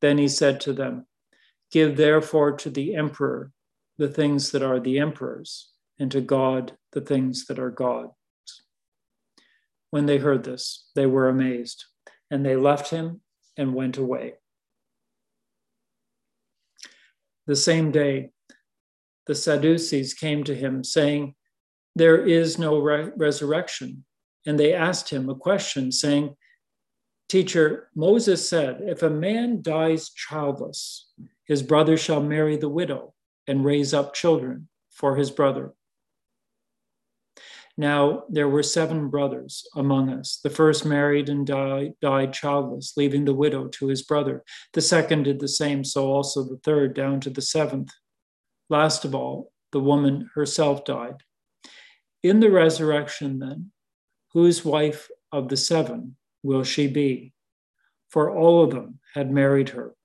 Then 0.01 0.17
he 0.17 0.29
said 0.29 0.61
to 0.63 0.73
them, 0.73 1.07
Give 1.71 1.97
therefore 1.97 2.53
to 2.53 2.71
the 2.71 2.97
emperor 2.97 3.53
the 4.01 4.09
things 4.09 4.51
that 4.53 4.63
are 4.63 4.81
the 4.81 4.99
emperor's, 4.99 5.73
and 5.99 6.11
to 6.11 6.23
God 6.23 6.73
the 6.93 7.03
things 7.03 7.45
that 7.47 7.59
are 7.59 7.71
God's. 7.71 8.15
When 9.91 10.07
they 10.07 10.17
heard 10.17 10.43
this, 10.43 10.89
they 10.95 11.05
were 11.05 11.29
amazed, 11.29 11.85
and 12.31 12.45
they 12.45 12.57
left 12.57 12.89
him 12.89 13.21
and 13.59 13.75
went 13.75 13.99
away. 13.99 14.35
The 17.47 17.57
same 17.57 17.91
day, 17.91 18.31
the 19.27 19.35
Sadducees 19.35 20.15
came 20.15 20.45
to 20.45 20.55
him, 20.55 20.83
saying, 20.83 21.35
There 21.95 22.27
is 22.27 22.59
no 22.59 22.79
re- 22.79 23.11
resurrection. 23.17 24.05
And 24.47 24.59
they 24.59 24.73
asked 24.73 25.11
him 25.11 25.29
a 25.29 25.35
question, 25.35 25.93
saying, 25.93 26.37
Teacher, 27.29 27.91
Moses 27.95 28.49
said, 28.49 28.81
If 28.81 29.03
a 29.03 29.11
man 29.11 29.61
dies 29.61 30.09
childless, 30.11 31.13
his 31.51 31.65
brother 31.65 31.97
shall 31.97 32.23
marry 32.23 32.57
the 32.57 32.69
widow 32.69 33.13
and 33.49 33.65
raise 33.65 33.93
up 33.93 34.15
children 34.15 34.69
for 34.89 35.17
his 35.17 35.33
brother. 35.33 35.75
Now 37.77 38.23
there 38.29 38.49
were 38.49 38.63
seven 38.63 39.09
brothers 39.09 39.67
among 39.75 40.11
us. 40.11 40.39
The 40.45 40.49
first 40.49 40.87
married 40.87 41.29
and 41.29 41.45
died, 41.45 41.95
died 42.01 42.33
childless, 42.33 42.93
leaving 42.97 43.25
the 43.25 43.35
widow 43.35 43.67
to 43.67 43.89
his 43.89 44.03
brother. 44.03 44.45
The 44.75 44.81
second 44.81 45.25
did 45.25 45.41
the 45.41 45.49
same, 45.49 45.83
so 45.83 46.07
also 46.13 46.45
the 46.45 46.61
third, 46.63 46.95
down 46.95 47.19
to 47.23 47.31
the 47.31 47.43
seventh. 47.43 47.91
Last 48.69 49.05
of 49.05 49.17
all, 49.17 49.51
the 49.73 49.81
woman 49.81 50.31
herself 50.37 50.85
died. 50.85 51.17
In 52.23 52.39
the 52.39 52.53
resurrection, 52.53 53.41
then, 53.41 53.73
whose 54.35 54.65
wife 54.65 55.09
of 55.33 55.49
the 55.49 55.57
seven 55.57 56.15
will 56.45 56.63
she 56.63 56.87
be? 56.87 57.33
For 58.09 58.31
all 58.31 58.63
of 58.63 58.71
them 58.71 59.01
had 59.15 59.33
married 59.33 59.71
her. 59.71 59.97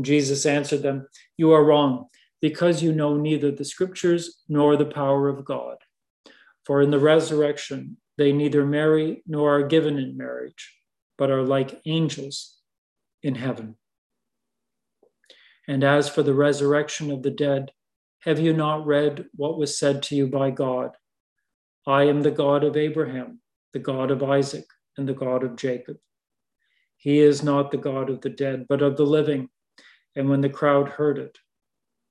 Jesus 0.00 0.46
answered 0.46 0.82
them, 0.82 1.06
You 1.36 1.52
are 1.52 1.64
wrong, 1.64 2.06
because 2.40 2.82
you 2.82 2.92
know 2.92 3.16
neither 3.16 3.50
the 3.50 3.64
scriptures 3.64 4.42
nor 4.48 4.76
the 4.76 4.86
power 4.86 5.28
of 5.28 5.44
God. 5.44 5.76
For 6.64 6.80
in 6.80 6.90
the 6.90 6.98
resurrection, 6.98 7.98
they 8.18 8.32
neither 8.32 8.64
marry 8.64 9.22
nor 9.26 9.58
are 9.58 9.66
given 9.66 9.98
in 9.98 10.16
marriage, 10.16 10.74
but 11.18 11.30
are 11.30 11.42
like 11.42 11.80
angels 11.84 12.56
in 13.22 13.34
heaven. 13.34 13.76
And 15.68 15.84
as 15.84 16.08
for 16.08 16.22
the 16.22 16.34
resurrection 16.34 17.10
of 17.10 17.22
the 17.22 17.30
dead, 17.30 17.72
have 18.20 18.38
you 18.38 18.52
not 18.52 18.86
read 18.86 19.26
what 19.34 19.58
was 19.58 19.76
said 19.76 20.02
to 20.04 20.16
you 20.16 20.26
by 20.26 20.50
God? 20.50 20.90
I 21.86 22.04
am 22.04 22.22
the 22.22 22.30
God 22.30 22.62
of 22.64 22.76
Abraham, 22.76 23.40
the 23.72 23.78
God 23.78 24.10
of 24.10 24.22
Isaac, 24.22 24.66
and 24.96 25.08
the 25.08 25.14
God 25.14 25.42
of 25.42 25.56
Jacob. 25.56 25.96
He 26.96 27.18
is 27.18 27.42
not 27.42 27.72
the 27.72 27.78
God 27.78 28.10
of 28.10 28.20
the 28.20 28.30
dead, 28.30 28.66
but 28.68 28.82
of 28.82 28.96
the 28.96 29.06
living. 29.06 29.48
And 30.14 30.28
when 30.28 30.40
the 30.40 30.48
crowd 30.48 30.88
heard 30.88 31.18
it, 31.18 31.38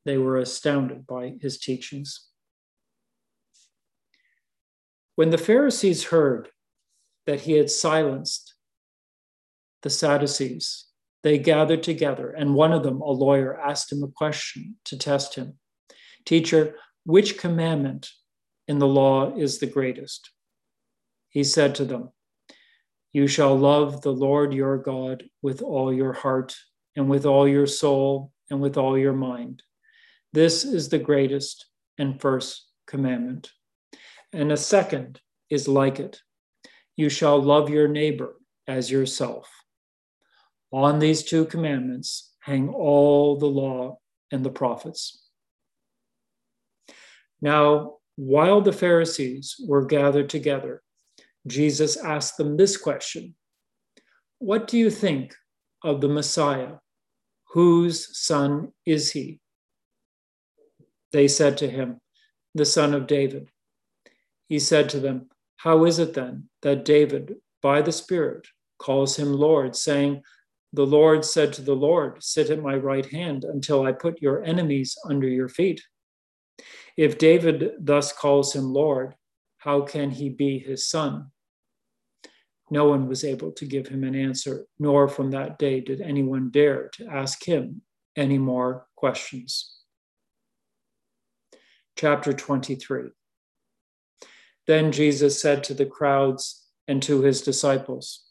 they 0.05 0.17
were 0.17 0.37
astounded 0.37 1.05
by 1.05 1.35
his 1.39 1.59
teachings. 1.59 2.27
When 5.15 5.29
the 5.29 5.37
Pharisees 5.37 6.05
heard 6.05 6.49
that 7.27 7.41
he 7.41 7.53
had 7.53 7.69
silenced 7.69 8.55
the 9.83 9.89
Sadducees, 9.89 10.87
they 11.23 11.37
gathered 11.37 11.83
together, 11.83 12.31
and 12.31 12.55
one 12.55 12.71
of 12.71 12.83
them, 12.83 13.01
a 13.01 13.11
lawyer, 13.11 13.59
asked 13.59 13.91
him 13.91 14.03
a 14.03 14.07
question 14.07 14.77
to 14.85 14.97
test 14.97 15.35
him 15.35 15.59
Teacher, 16.25 16.75
which 17.03 17.37
commandment 17.37 18.09
in 18.67 18.79
the 18.79 18.87
law 18.87 19.35
is 19.35 19.59
the 19.59 19.67
greatest? 19.67 20.31
He 21.29 21.43
said 21.43 21.75
to 21.75 21.85
them, 21.85 22.09
You 23.13 23.27
shall 23.27 23.55
love 23.55 24.01
the 24.01 24.13
Lord 24.13 24.53
your 24.53 24.77
God 24.77 25.23
with 25.41 25.61
all 25.61 25.93
your 25.93 26.13
heart, 26.13 26.55
and 26.95 27.09
with 27.09 27.25
all 27.25 27.47
your 27.47 27.67
soul, 27.67 28.31
and 28.49 28.61
with 28.61 28.77
all 28.77 28.97
your 28.97 29.13
mind. 29.13 29.63
This 30.33 30.65
is 30.65 30.89
the 30.89 30.99
greatest 30.99 31.65
and 31.97 32.19
first 32.19 32.67
commandment. 32.85 33.49
And 34.33 34.51
a 34.51 34.57
second 34.57 35.21
is 35.49 35.67
like 35.67 35.99
it 35.99 36.19
you 36.97 37.09
shall 37.09 37.41
love 37.41 37.69
your 37.69 37.87
neighbor 37.87 38.35
as 38.67 38.91
yourself. 38.91 39.49
On 40.71 40.99
these 40.99 41.23
two 41.23 41.45
commandments 41.45 42.33
hang 42.41 42.69
all 42.69 43.37
the 43.37 43.47
law 43.47 43.97
and 44.31 44.43
the 44.43 44.49
prophets. 44.49 45.23
Now, 47.41 47.95
while 48.15 48.61
the 48.61 48.73
Pharisees 48.73 49.55
were 49.67 49.85
gathered 49.85 50.29
together, 50.29 50.83
Jesus 51.47 51.97
asked 51.97 52.37
them 52.37 52.55
this 52.55 52.77
question 52.77 53.35
What 54.39 54.67
do 54.67 54.77
you 54.77 54.89
think 54.89 55.33
of 55.83 56.01
the 56.01 56.09
Messiah? 56.09 56.73
Whose 57.53 58.17
son 58.17 58.73
is 58.85 59.11
he? 59.11 59.39
They 61.11 61.27
said 61.27 61.57
to 61.57 61.69
him, 61.69 61.99
The 62.55 62.65
son 62.65 62.93
of 62.93 63.07
David. 63.07 63.49
He 64.47 64.59
said 64.59 64.89
to 64.89 64.99
them, 64.99 65.29
How 65.57 65.85
is 65.85 65.99
it 65.99 66.13
then 66.13 66.49
that 66.61 66.85
David, 66.85 67.35
by 67.61 67.81
the 67.81 67.91
Spirit, 67.91 68.47
calls 68.77 69.17
him 69.17 69.33
Lord, 69.33 69.75
saying, 69.75 70.23
the 70.73 70.85
Lord 70.85 71.25
said 71.25 71.51
to 71.53 71.61
the 71.61 71.75
Lord, 71.75 72.23
Sit 72.23 72.49
at 72.49 72.61
my 72.61 72.75
right 72.75 73.05
hand 73.05 73.43
until 73.43 73.83
I 73.83 73.91
put 73.91 74.21
your 74.21 74.43
enemies 74.43 74.97
under 75.05 75.27
your 75.27 75.49
feet. 75.49 75.81
If 76.95 77.17
David 77.17 77.71
thus 77.79 78.13
calls 78.13 78.53
him 78.53 78.71
Lord, 78.71 79.15
how 79.57 79.81
can 79.81 80.11
he 80.11 80.29
be 80.29 80.59
his 80.59 80.87
son? 80.87 81.31
No 82.71 82.87
one 82.87 83.07
was 83.07 83.23
able 83.23 83.51
to 83.51 83.65
give 83.65 83.87
him 83.87 84.03
an 84.03 84.15
answer, 84.15 84.65
nor 84.79 85.07
from 85.07 85.29
that 85.31 85.59
day 85.59 85.81
did 85.81 86.01
anyone 86.01 86.49
dare 86.49 86.89
to 86.93 87.05
ask 87.05 87.45
him 87.45 87.81
any 88.15 88.37
more 88.37 88.87
questions. 88.95 89.77
Chapter 91.97 92.31
23 92.33 93.09
Then 94.67 94.91
Jesus 94.91 95.41
said 95.41 95.63
to 95.65 95.73
the 95.73 95.85
crowds 95.85 96.65
and 96.87 97.03
to 97.03 97.21
his 97.21 97.41
disciples, 97.41 98.23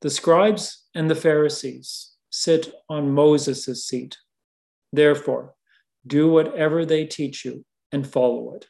the 0.00 0.10
scribes 0.10 0.86
and 0.94 1.10
the 1.10 1.16
Pharisees 1.16 2.12
sit 2.30 2.72
on 2.88 3.12
Moses' 3.12 3.86
seat. 3.86 4.16
Therefore, 4.92 5.54
do 6.06 6.30
whatever 6.30 6.84
they 6.84 7.04
teach 7.04 7.44
you 7.44 7.64
and 7.90 8.06
follow 8.06 8.54
it. 8.54 8.66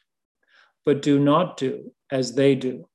But 0.85 1.01
do 1.01 1.19
not 1.19 1.57
do 1.57 1.91
as 2.11 2.33
they 2.33 2.55
do, 2.55 2.87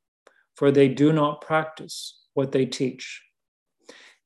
for 0.54 0.70
they 0.70 0.88
do 0.88 1.12
not 1.12 1.40
practice 1.40 2.22
what 2.34 2.52
they 2.52 2.66
teach. 2.66 3.22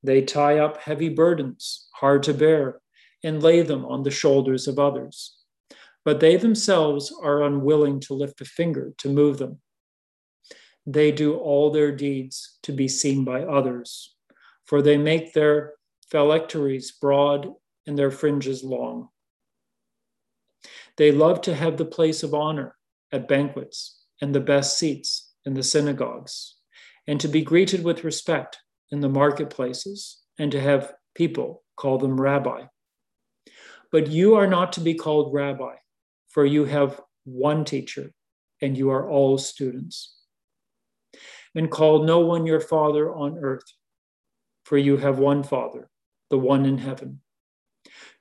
They 0.03 0.23
tie 0.23 0.59
up 0.59 0.81
heavy 0.81 1.09
burdens, 1.09 1.89
hard 1.95 2.23
to 2.25 2.35
bear, 2.35 2.81
and 3.25 3.43
lay 3.43 3.63
them 3.63 3.85
on 3.85 4.03
the 4.03 4.11
shoulders 4.11 4.69
of 4.69 4.79
others. 4.79 5.37
But 6.05 6.21
they 6.21 6.37
themselves 6.37 7.13
are 7.23 7.43
unwilling 7.43 8.01
to 8.01 8.15
lift 8.15 8.41
a 8.41 8.45
finger 8.45 8.95
to 8.99 9.09
move 9.09 9.39
them 9.39 9.61
they 10.89 11.13
do 11.13 11.37
all 11.37 11.71
their 11.71 11.93
deeds 11.93 12.59
to 12.63 12.73
be 12.73 12.89
seen 12.89 13.23
by 13.23 13.43
others, 13.43 14.17
for 14.65 14.81
they 14.81 14.97
make 14.97 15.35
their 15.35 15.75
phylacteries 16.11 16.93
broad 16.93 17.53
and 17.87 17.99
their 17.99 18.11
fringes 18.11 18.65
long. 18.65 19.11
They 20.97 21.13
love 21.13 21.43
to 21.43 21.55
have 21.55 21.77
the 21.77 21.85
place 21.85 22.23
of 22.23 22.33
honor 22.33 22.75
at 23.13 23.29
banquets 23.29 24.03
and 24.23 24.35
the 24.35 24.41
best 24.41 24.79
seats 24.79 25.28
in 25.49 25.55
the 25.55 25.63
synagogues, 25.65 26.55
and 27.09 27.21
to 27.21 27.27
be 27.27 27.43
greeted 27.43 27.83
with 27.83 28.05
respect 28.05 28.59
in 28.93 29.01
the 29.01 29.09
marketplaces, 29.09 30.23
and 30.39 30.53
to 30.53 30.61
have 30.61 30.95
people 31.17 31.65
call 31.75 31.99
them 31.99 32.21
rabbi. 32.21 32.67
But 33.91 34.07
you 34.07 34.37
are 34.37 34.47
not 34.47 34.75
to 34.75 34.81
be 34.81 34.95
called 34.95 35.35
rabbi, 35.35 35.75
for 36.29 36.45
you 36.45 36.67
have 36.67 37.01
one 37.25 37.65
teacher, 37.65 38.13
and 38.63 38.79
you 38.79 38.91
are 38.91 39.09
all 39.09 39.39
students 39.39 40.15
and 41.55 41.71
call 41.71 42.05
no 42.05 42.21
one 42.21 42.47
your 42.47 42.61
father 42.61 43.13
on 43.13 43.39
earth, 43.39 43.65
for 44.65 44.79
you 44.79 44.97
have 44.97 45.19
one 45.19 45.43
Father, 45.43 45.89
the 46.31 46.39
one 46.39 46.65
in 46.67 46.79
heaven. 46.79 47.21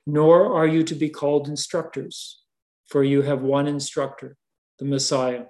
Nor 0.06 0.54
are 0.56 0.66
you 0.66 0.82
to 0.84 0.94
be 0.94 1.10
called 1.10 1.48
instructors, 1.48 2.42
for 2.86 3.04
you 3.04 3.22
have 3.22 3.42
one 3.42 3.66
instructor, 3.66 4.36
the 4.78 4.86
Messiah. 4.86 5.44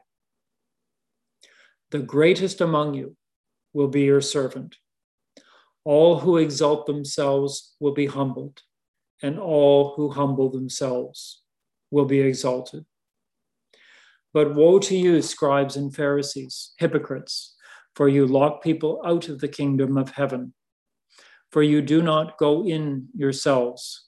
The 1.90 2.00
greatest 2.00 2.60
among 2.60 2.94
you 2.94 3.16
will 3.72 3.88
be 3.88 4.02
your 4.02 4.20
servant. 4.20 4.76
All 5.84 6.20
who 6.20 6.36
exalt 6.36 6.86
themselves 6.86 7.74
will 7.80 7.94
be 7.94 8.06
humbled, 8.06 8.62
and 9.22 9.38
all 9.38 9.94
who 9.94 10.10
humble 10.10 10.50
themselves 10.50 11.42
will 11.90 12.04
be 12.04 12.20
exalted. 12.20 12.84
But 14.34 14.54
woe 14.54 14.78
to 14.80 14.96
you, 14.96 15.22
scribes 15.22 15.76
and 15.76 15.94
Pharisees, 15.94 16.74
hypocrites! 16.78 17.54
for 17.98 18.08
you 18.08 18.24
lock 18.28 18.62
people 18.62 19.02
out 19.04 19.28
of 19.28 19.40
the 19.40 19.48
kingdom 19.48 19.98
of 19.98 20.10
heaven. 20.10 20.54
For 21.50 21.64
you 21.64 21.82
do 21.82 22.00
not 22.00 22.38
go 22.38 22.64
in 22.64 23.08
yourselves, 23.12 24.06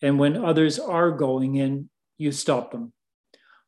and 0.00 0.18
when 0.18 0.42
others 0.42 0.78
are 0.78 1.10
going 1.10 1.56
in, 1.56 1.90
you 2.16 2.32
stop 2.32 2.72
them. 2.72 2.94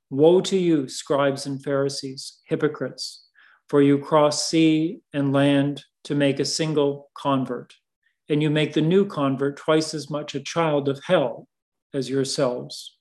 Woe 0.08 0.40
to 0.40 0.56
you, 0.56 0.88
scribes 0.88 1.44
and 1.44 1.62
Pharisees, 1.62 2.40
hypocrites, 2.46 3.27
for 3.68 3.82
you 3.82 3.98
cross 3.98 4.48
sea 4.48 5.00
and 5.12 5.32
land 5.32 5.84
to 6.04 6.14
make 6.14 6.40
a 6.40 6.44
single 6.44 7.10
convert, 7.14 7.74
and 8.28 8.42
you 8.42 8.50
make 8.50 8.72
the 8.72 8.80
new 8.80 9.04
convert 9.04 9.56
twice 9.56 9.94
as 9.94 10.10
much 10.10 10.34
a 10.34 10.40
child 10.40 10.88
of 10.88 11.00
hell 11.04 11.48
as 11.92 12.08
yourselves. 12.08 12.96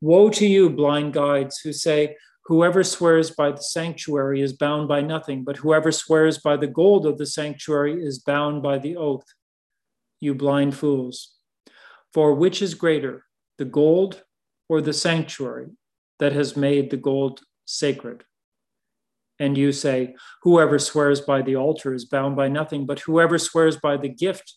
Woe 0.00 0.30
to 0.30 0.46
you, 0.46 0.70
blind 0.70 1.12
guides, 1.12 1.58
who 1.58 1.72
say, 1.72 2.16
Whoever 2.46 2.82
swears 2.82 3.30
by 3.30 3.52
the 3.52 3.62
sanctuary 3.62 4.40
is 4.40 4.54
bound 4.54 4.88
by 4.88 5.02
nothing, 5.02 5.44
but 5.44 5.58
whoever 5.58 5.92
swears 5.92 6.38
by 6.38 6.56
the 6.56 6.66
gold 6.66 7.06
of 7.06 7.18
the 7.18 7.26
sanctuary 7.26 8.02
is 8.02 8.18
bound 8.18 8.62
by 8.62 8.78
the 8.78 8.96
oath. 8.96 9.26
You 10.20 10.34
blind 10.34 10.74
fools. 10.74 11.34
For 12.12 12.34
which 12.34 12.60
is 12.60 12.74
greater, 12.74 13.24
the 13.58 13.66
gold 13.66 14.24
or 14.68 14.80
the 14.80 14.92
sanctuary 14.92 15.68
that 16.18 16.32
has 16.32 16.56
made 16.56 16.90
the 16.90 16.96
gold 16.96 17.42
sacred? 17.66 18.24
And 19.40 19.56
you 19.56 19.72
say, 19.72 20.14
Whoever 20.42 20.78
swears 20.78 21.22
by 21.22 21.42
the 21.42 21.56
altar 21.56 21.94
is 21.94 22.04
bound 22.04 22.36
by 22.36 22.46
nothing, 22.48 22.86
but 22.86 23.00
whoever 23.00 23.38
swears 23.38 23.76
by 23.78 23.96
the 23.96 24.08
gift 24.08 24.54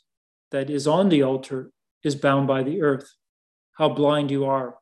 that 0.52 0.70
is 0.70 0.86
on 0.86 1.10
the 1.10 1.24
altar 1.24 1.72
is 2.04 2.16
bound 2.16 2.48
by 2.48 2.62
the 2.62 2.82
earth. 2.82 3.10
How 3.78 3.90
blind 3.90 4.30
you 4.30 4.46
are. 4.46 4.76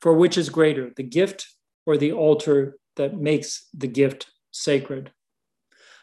For 0.00 0.14
which 0.14 0.38
is 0.38 0.48
greater, 0.48 0.92
the 0.96 1.02
gift 1.02 1.48
or 1.84 1.98
the 1.98 2.12
altar 2.12 2.78
that 2.94 3.18
makes 3.18 3.68
the 3.74 3.88
gift 3.88 4.28
sacred. 4.52 5.10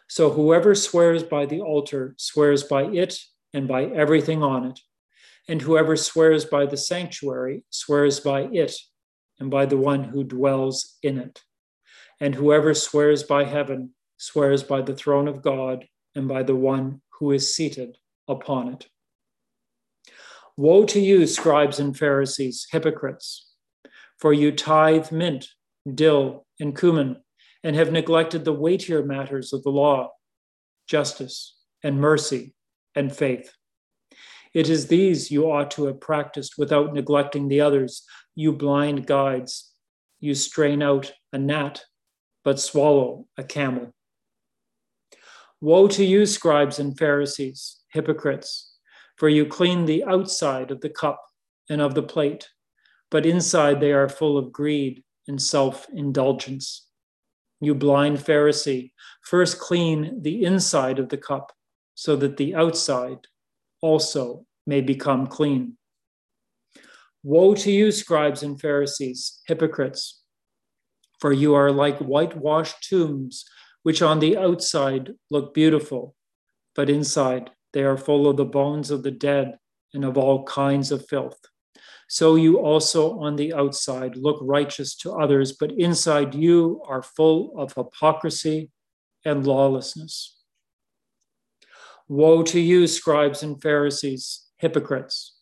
So 0.07 0.29
whoever 0.29 0.75
swears 0.75 1.23
by 1.23 1.45
the 1.45 1.61
altar 1.61 2.15
swears 2.17 2.63
by 2.63 2.83
it 2.83 3.17
and 3.53 3.67
by 3.67 3.85
everything 3.85 4.43
on 4.43 4.65
it. 4.65 4.79
And 5.47 5.61
whoever 5.61 5.95
swears 5.95 6.45
by 6.45 6.65
the 6.65 6.77
sanctuary 6.77 7.63
swears 7.69 8.19
by 8.19 8.41
it 8.51 8.75
and 9.39 9.49
by 9.49 9.65
the 9.65 9.77
one 9.77 10.03
who 10.03 10.23
dwells 10.23 10.97
in 11.01 11.17
it. 11.17 11.41
And 12.23 12.33
whoever 12.33 12.73
swears 12.73 13.23
by 13.23 13.43
heaven 13.43 13.95
swears 14.15 14.63
by 14.63 14.81
the 14.81 14.95
throne 14.95 15.27
of 15.27 15.41
God 15.41 15.85
and 16.15 16.25
by 16.25 16.43
the 16.43 16.55
one 16.55 17.01
who 17.19 17.33
is 17.33 17.53
seated 17.53 17.97
upon 18.29 18.69
it. 18.69 18.87
Woe 20.55 20.85
to 20.85 21.01
you, 21.01 21.27
scribes 21.27 21.81
and 21.81 21.97
Pharisees, 21.97 22.65
hypocrites, 22.71 23.51
for 24.19 24.31
you 24.31 24.53
tithe 24.53 25.11
mint 25.11 25.49
dill, 25.93 26.45
and 26.61 26.79
cumin, 26.79 27.17
and 27.61 27.75
have 27.75 27.91
neglected 27.91 28.45
the 28.45 28.53
weightier 28.53 29.03
matters 29.03 29.51
of 29.51 29.61
the 29.63 29.69
law 29.69 30.09
justice, 30.87 31.57
and 31.83 31.99
mercy, 31.99 32.53
and 32.95 33.13
faith. 33.13 33.51
It 34.53 34.69
is 34.69 34.87
these 34.87 35.29
you 35.29 35.51
ought 35.51 35.71
to 35.71 35.87
have 35.87 35.99
practiced 35.99 36.57
without 36.57 36.93
neglecting 36.93 37.49
the 37.49 37.59
others, 37.59 38.05
you 38.33 38.53
blind 38.53 39.07
guides. 39.07 39.73
You 40.21 40.35
strain 40.35 40.81
out 40.81 41.11
a 41.33 41.37
gnat, 41.37 41.83
but 42.43 42.59
swallow 42.59 43.25
a 43.37 43.43
camel. 43.43 43.93
Woe 45.61 45.87
to 45.87 46.03
you, 46.03 46.25
scribes 46.25 46.79
and 46.79 46.97
Pharisees, 46.97 47.79
hypocrites, 47.91 48.75
for 49.17 49.29
you 49.29 49.45
clean 49.45 49.85
the 49.85 50.03
outside 50.03 50.71
of 50.71 50.81
the 50.81 50.89
cup 50.89 51.21
and 51.69 51.81
of 51.81 51.95
the 51.95 52.03
plate, 52.03 52.49
but 53.09 53.25
inside 53.25 53.79
they 53.79 53.93
are 53.93 54.09
full 54.09 54.37
of 54.37 54.51
greed 54.51 55.03
and 55.27 55.41
self 55.41 55.87
indulgence. 55.93 56.87
You 57.61 57.75
blind 57.75 58.17
Pharisee, 58.17 58.91
first 59.21 59.59
clean 59.59 60.21
the 60.21 60.43
inside 60.43 60.99
of 60.99 61.09
the 61.09 61.17
cup 61.17 61.53
so 61.95 62.15
that 62.17 62.35
the 62.37 62.55
outside 62.55 63.19
also 63.81 64.45
may 64.65 64.81
become 64.81 65.27
clean. 65.27 65.77
Woe 67.23 67.55
to 67.55 67.71
you, 67.71 67.91
scribes 67.91 68.43
and 68.43 68.59
Pharisees, 68.59 69.39
hypocrites, 69.47 70.22
for 71.23 71.31
you 71.31 71.53
are 71.53 71.71
like 71.71 71.99
whitewashed 71.99 72.83
tombs, 72.89 73.45
which 73.83 74.01
on 74.01 74.19
the 74.19 74.35
outside 74.35 75.13
look 75.31 75.53
beautiful, 75.53 76.15
but 76.75 76.89
inside 76.89 77.49
they 77.71 77.81
are 77.81 77.95
full 77.95 78.27
of 78.27 78.35
the 78.35 78.43
bones 78.43 78.91
of 78.91 79.03
the 79.03 79.11
dead 79.11 79.57
and 79.93 80.03
of 80.03 80.17
all 80.17 80.43
kinds 80.43 80.91
of 80.91 81.07
filth. 81.07 81.39
So 82.09 82.35
you 82.35 82.59
also 82.59 83.17
on 83.19 83.37
the 83.37 83.53
outside 83.53 84.17
look 84.17 84.37
righteous 84.41 84.97
to 84.97 85.13
others, 85.13 85.53
but 85.53 85.71
inside 85.71 86.35
you 86.35 86.81
are 86.85 87.01
full 87.01 87.53
of 87.57 87.71
hypocrisy 87.71 88.69
and 89.23 89.47
lawlessness. 89.47 90.41
Woe 92.09 92.43
to 92.43 92.59
you, 92.59 92.85
scribes 92.85 93.43
and 93.43 93.61
Pharisees, 93.61 94.49
hypocrites, 94.57 95.37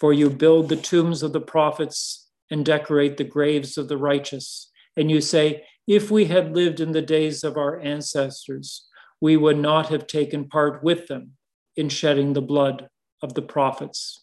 for 0.00 0.12
you 0.12 0.30
build 0.30 0.68
the 0.68 0.74
tombs 0.74 1.22
of 1.22 1.32
the 1.32 1.40
prophets 1.40 2.28
and 2.50 2.66
decorate 2.66 3.18
the 3.18 3.32
graves 3.36 3.78
of 3.78 3.86
the 3.86 3.96
righteous. 3.96 4.68
And 4.96 5.10
you 5.10 5.20
say, 5.20 5.64
If 5.86 6.10
we 6.10 6.26
had 6.26 6.54
lived 6.54 6.80
in 6.80 6.92
the 6.92 7.02
days 7.02 7.44
of 7.44 7.56
our 7.56 7.80
ancestors, 7.80 8.86
we 9.20 9.36
would 9.36 9.58
not 9.58 9.88
have 9.88 10.06
taken 10.06 10.48
part 10.48 10.82
with 10.82 11.06
them 11.06 11.32
in 11.76 11.88
shedding 11.88 12.32
the 12.32 12.42
blood 12.42 12.88
of 13.22 13.34
the 13.34 13.42
prophets. 13.42 14.20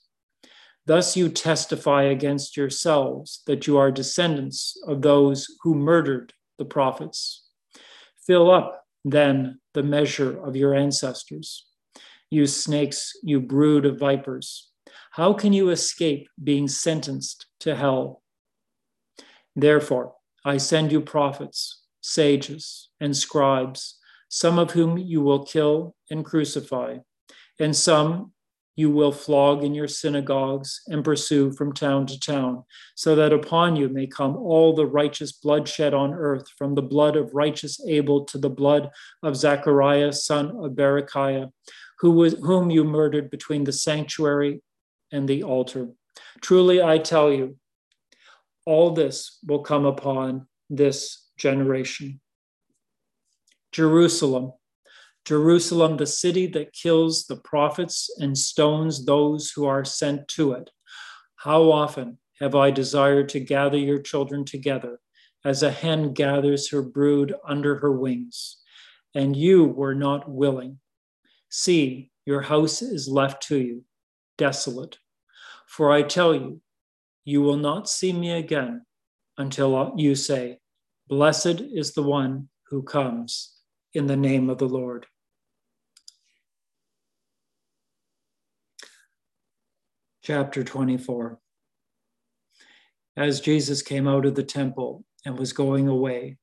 Thus 0.86 1.16
you 1.16 1.30
testify 1.30 2.04
against 2.04 2.58
yourselves 2.58 3.44
that 3.48 3.68
you 3.68 3.78
are 3.78 3.92
descendants 3.92 4.76
of 4.88 5.02
those 5.02 5.48
who 5.62 5.76
murdered 5.76 6.34
the 6.58 6.66
prophets. 6.66 7.48
Fill 8.26 8.50
up, 8.52 8.84
then, 9.06 9.60
the 9.74 9.84
measure 9.84 10.44
of 10.44 10.56
your 10.56 10.74
ancestors. 10.76 11.66
You 12.30 12.48
snakes, 12.48 13.14
you 13.24 13.40
brood 13.40 13.86
of 13.86 14.00
vipers, 14.00 14.70
how 15.12 15.34
can 15.34 15.54
you 15.54 15.70
escape 15.70 16.30
being 16.42 16.68
sentenced 16.68 17.48
to 17.62 17.76
hell? 17.76 18.22
Therefore, 19.56 20.16
I 20.46 20.58
send 20.58 20.92
you 20.92 21.02
prophets, 21.02 21.84
sages, 22.02 22.90
and 23.00 23.16
scribes, 23.16 23.98
some 24.30 24.60
of 24.60 24.72
whom 24.72 24.98
you 24.98 25.22
will 25.22 25.46
kill 25.46 25.96
and 26.10 26.24
crucify, 26.24 26.98
and 27.60 27.76
some 27.76 28.32
you 28.76 28.90
will 28.90 29.12
flog 29.12 29.62
in 29.62 29.74
your 29.74 29.90
synagogues 29.90 30.82
and 30.88 31.04
pursue 31.04 31.52
from 31.52 31.74
town 31.74 32.06
to 32.06 32.18
town, 32.18 32.64
so 32.96 33.14
that 33.14 33.34
upon 33.34 33.76
you 33.76 33.90
may 33.90 34.08
come 34.08 34.38
all 34.38 34.74
the 34.74 34.86
righteous 34.86 35.34
blood 35.34 35.68
shed 35.68 35.94
on 35.94 36.14
earth, 36.14 36.48
from 36.58 36.76
the 36.76 36.82
blood 36.82 37.18
of 37.18 37.34
righteous 37.34 37.86
Abel 37.86 38.24
to 38.24 38.38
the 38.38 38.50
blood 38.50 38.90
of 39.22 39.36
Zechariah, 39.36 40.14
son 40.14 40.52
of 40.64 40.72
Berechiah, 40.72 41.52
who 42.00 42.12
was, 42.12 42.36
whom 42.36 42.70
you 42.70 42.86
murdered 42.86 43.30
between 43.30 43.66
the 43.66 43.74
sanctuary 43.74 44.62
and 45.12 45.28
the 45.28 45.44
altar. 45.44 45.90
Truly, 46.42 46.82
I 46.82 47.00
tell 47.00 47.34
you, 47.34 47.58
all 48.70 48.92
this 48.92 49.40
will 49.48 49.64
come 49.64 49.88
upon 49.88 50.48
this 50.70 51.26
generation. 51.40 52.22
Jerusalem, 53.72 54.54
Jerusalem, 55.26 55.98
the 55.98 56.06
city 56.06 56.46
that 56.46 56.72
kills 56.72 57.26
the 57.26 57.38
prophets 57.38 58.16
and 58.20 58.38
stones 58.38 59.06
those 59.06 59.50
who 59.50 59.66
are 59.66 59.84
sent 59.84 60.28
to 60.28 60.52
it. 60.52 60.70
How 61.38 61.72
often 61.72 62.20
have 62.40 62.54
I 62.54 62.70
desired 62.70 63.28
to 63.30 63.40
gather 63.40 63.78
your 63.78 64.04
children 64.04 64.46
together 64.46 65.00
as 65.44 65.64
a 65.64 65.72
hen 65.72 66.14
gathers 66.14 66.70
her 66.70 66.84
brood 66.84 67.34
under 67.48 67.80
her 67.80 67.92
wings, 67.92 68.58
and 69.16 69.36
you 69.36 69.66
were 69.66 69.96
not 69.96 70.30
willing. 70.30 70.78
See, 71.50 72.12
your 72.24 72.42
house 72.42 72.84
is 72.84 73.08
left 73.08 73.42
to 73.48 73.58
you, 73.58 73.84
desolate. 74.38 75.00
For 75.66 75.92
I 75.92 76.04
tell 76.04 76.36
you, 76.36 76.62
you 77.30 77.42
will 77.42 77.58
not 77.58 77.90
see 77.90 78.12
me 78.12 78.32
again 78.32 78.86
until 79.38 79.94
you 79.96 80.16
say, 80.16 80.60
Blessed 81.08 81.62
is 81.62 81.94
the 81.94 82.04
one 82.04 82.50
who 82.70 82.84
comes 82.84 83.56
in 83.94 84.08
the 84.08 84.18
name 84.18 84.50
of 84.50 84.58
the 84.58 84.68
Lord. 84.68 85.06
chapter 90.30 90.64
24. 90.64 91.40
As 93.18 93.42
Jesus 93.42 93.82
came 93.82 94.08
out 94.08 94.28
of 94.28 94.36
the 94.36 94.44
temple 94.44 95.04
and 95.26 95.40
was 95.40 95.54
going 95.54 95.88
away, 95.88 96.38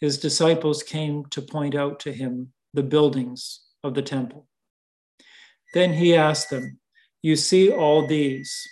his 0.00 0.18
disciples 0.18 0.84
came 0.84 1.24
to 1.30 1.42
point 1.42 1.74
out 1.74 1.98
to 2.00 2.12
him 2.12 2.52
the 2.72 2.84
buildings 2.84 3.62
of 3.82 3.94
the 3.94 4.02
temple. 4.02 4.46
Then 5.74 5.92
he 5.92 6.14
asked 6.14 6.50
them, 6.50 6.78
You 7.20 7.34
see 7.34 7.68
all 7.72 8.06
these? 8.06 8.64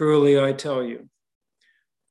Truly, 0.00 0.40
I 0.40 0.54
tell 0.54 0.82
you, 0.82 1.10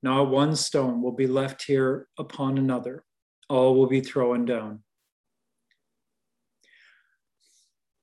not 0.03 0.29
one 0.29 0.55
stone 0.55 1.01
will 1.01 1.11
be 1.11 1.25
left 1.25 1.63
here 1.63 2.07
upon 2.19 2.59
another, 2.59 3.03
all 3.49 3.73
will 3.73 3.87
be 3.87 3.99
thrown 3.99 4.45
down. 4.45 4.83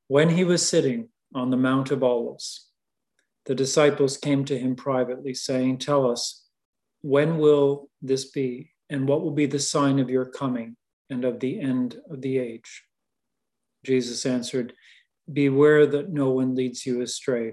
When 0.08 0.30
he 0.30 0.42
was 0.42 0.66
sitting 0.66 1.10
on 1.36 1.50
the 1.50 1.56
Mount 1.56 1.92
of 1.92 2.02
Olives, 2.02 2.68
the 3.44 3.54
disciples 3.54 4.16
came 4.18 4.44
to 4.46 4.58
him 4.58 4.74
privately, 4.74 5.34
saying, 5.34 5.78
Tell 5.78 6.10
us, 6.10 6.46
when 7.02 7.38
will 7.38 7.88
this 8.02 8.24
be, 8.24 8.72
and 8.90 9.06
what 9.06 9.22
will 9.22 9.30
be 9.30 9.46
the 9.46 9.60
sign 9.60 10.00
of 10.00 10.10
your 10.10 10.24
coming 10.24 10.76
and 11.10 11.24
of 11.24 11.38
the 11.38 11.60
end 11.60 12.00
of 12.10 12.22
the 12.22 12.38
age? 12.38 12.82
Jesus 13.84 14.26
answered, 14.26 14.72
Beware 15.32 15.86
that 15.86 16.08
no 16.10 16.30
one 16.30 16.56
leads 16.56 16.84
you 16.84 17.02
astray. 17.02 17.52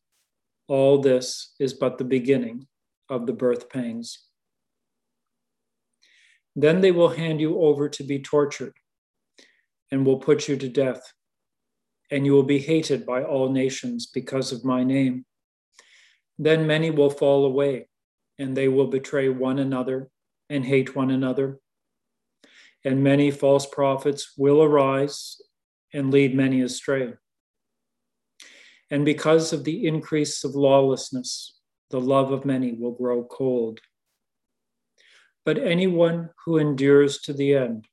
all 0.71 0.99
this 0.99 1.53
is 1.59 1.73
but 1.73 1.97
the 1.97 2.05
beginning 2.05 2.65
of 3.09 3.27
the 3.27 3.33
birth 3.33 3.69
pains. 3.69 4.25
Then 6.55 6.79
they 6.79 6.93
will 6.93 7.09
hand 7.09 7.41
you 7.41 7.59
over 7.59 7.89
to 7.89 8.03
be 8.05 8.19
tortured 8.21 8.71
and 9.91 10.05
will 10.05 10.19
put 10.19 10.47
you 10.47 10.55
to 10.55 10.69
death, 10.69 11.11
and 12.09 12.25
you 12.25 12.31
will 12.31 12.43
be 12.55 12.59
hated 12.59 13.05
by 13.05 13.21
all 13.21 13.49
nations 13.51 14.07
because 14.07 14.53
of 14.53 14.63
my 14.63 14.81
name. 14.81 15.25
Then 16.39 16.65
many 16.65 16.89
will 16.89 17.09
fall 17.09 17.43
away, 17.43 17.89
and 18.39 18.55
they 18.55 18.69
will 18.69 18.87
betray 18.87 19.27
one 19.27 19.59
another 19.59 20.09
and 20.49 20.63
hate 20.63 20.95
one 20.95 21.11
another. 21.11 21.59
And 22.85 23.03
many 23.03 23.29
false 23.29 23.65
prophets 23.65 24.35
will 24.37 24.63
arise 24.63 25.35
and 25.93 26.11
lead 26.11 26.33
many 26.33 26.61
astray. 26.61 27.15
And 28.91 29.05
because 29.05 29.53
of 29.53 29.63
the 29.63 29.87
increase 29.87 30.43
of 30.43 30.53
lawlessness, 30.53 31.57
the 31.89 32.01
love 32.01 32.31
of 32.31 32.45
many 32.45 32.73
will 32.73 32.91
grow 32.91 33.23
cold. 33.23 33.79
But 35.45 35.57
anyone 35.57 36.29
who 36.45 36.57
endures 36.57 37.19
to 37.21 37.33
the 37.33 37.55
end 37.55 37.87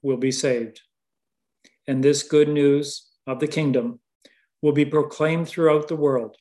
will 0.00 0.16
be 0.16 0.30
saved. 0.30 0.80
And 1.88 2.02
this 2.02 2.22
good 2.22 2.48
news 2.48 3.08
of 3.26 3.40
the 3.40 3.48
kingdom 3.48 4.00
will 4.62 4.72
be 4.72 4.84
proclaimed 4.84 5.48
throughout 5.48 5.88
the 5.88 5.96
world 5.96 6.36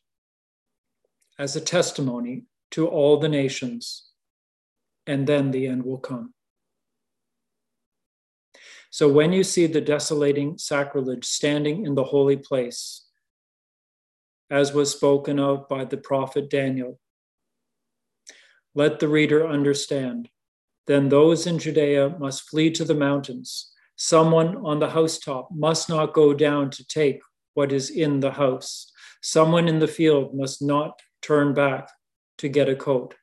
as 1.40 1.56
a 1.56 1.62
testimony 1.62 2.46
to 2.72 2.88
all 2.88 3.18
the 3.18 3.30
nations, 3.30 4.10
and 5.06 5.26
then 5.26 5.52
the 5.52 5.68
end 5.68 5.84
will 5.84 6.00
come. 6.00 6.34
So 8.90 9.10
when 9.10 9.34
you 9.34 9.44
see 9.44 9.68
the 9.68 9.82
desolating 9.82 10.58
sacrilege 10.58 11.26
standing 11.26 11.86
in 11.86 11.96
the 11.96 12.04
holy 12.04 12.38
place, 12.38 13.07
as 14.50 14.74
was 14.74 14.92
spoken 14.92 15.40
of 15.40 15.68
by 15.68 15.86
the 15.86 15.98
prophet 15.98 16.50
Daniel, 16.50 17.00
let 18.74 19.00
the 19.00 19.08
reader 19.08 19.48
understand. 19.48 20.30
Then 20.86 21.10
those 21.10 21.48
in 21.48 21.60
Judea 21.60 22.16
must 22.20 22.50
flee 22.50 22.72
to 22.72 22.86
the 22.86 22.94
mountains. 22.94 23.74
Someone 23.96 24.58
on 24.58 24.80
the 24.80 24.92
housetop 24.92 25.50
must 25.52 25.90
not 25.90 26.14
go 26.14 26.34
down 26.34 26.70
to 26.72 26.88
take 26.88 27.20
what 27.56 27.72
is 27.72 27.90
in 27.90 28.20
the 28.20 28.32
house. 28.32 28.92
Someone 29.22 29.68
in 29.68 29.80
the 29.80 29.88
field 29.88 30.36
must 30.36 30.62
not 30.62 31.02
turn 31.22 31.54
back 31.54 31.90
to 32.38 32.48
get 32.48 32.70
a 32.70 32.76
coat. 32.76 33.16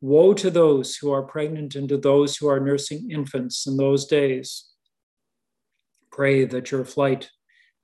Woe 0.00 0.32
to 0.34 0.50
those 0.50 0.96
who 0.96 1.12
are 1.12 1.24
pregnant 1.24 1.74
and 1.74 1.88
to 1.88 1.98
those 1.98 2.36
who 2.36 2.48
are 2.48 2.60
nursing 2.60 3.10
infants 3.10 3.66
in 3.66 3.76
those 3.76 4.06
days. 4.06 4.70
Pray 6.10 6.44
that 6.44 6.70
your 6.70 6.84
flight 6.84 7.30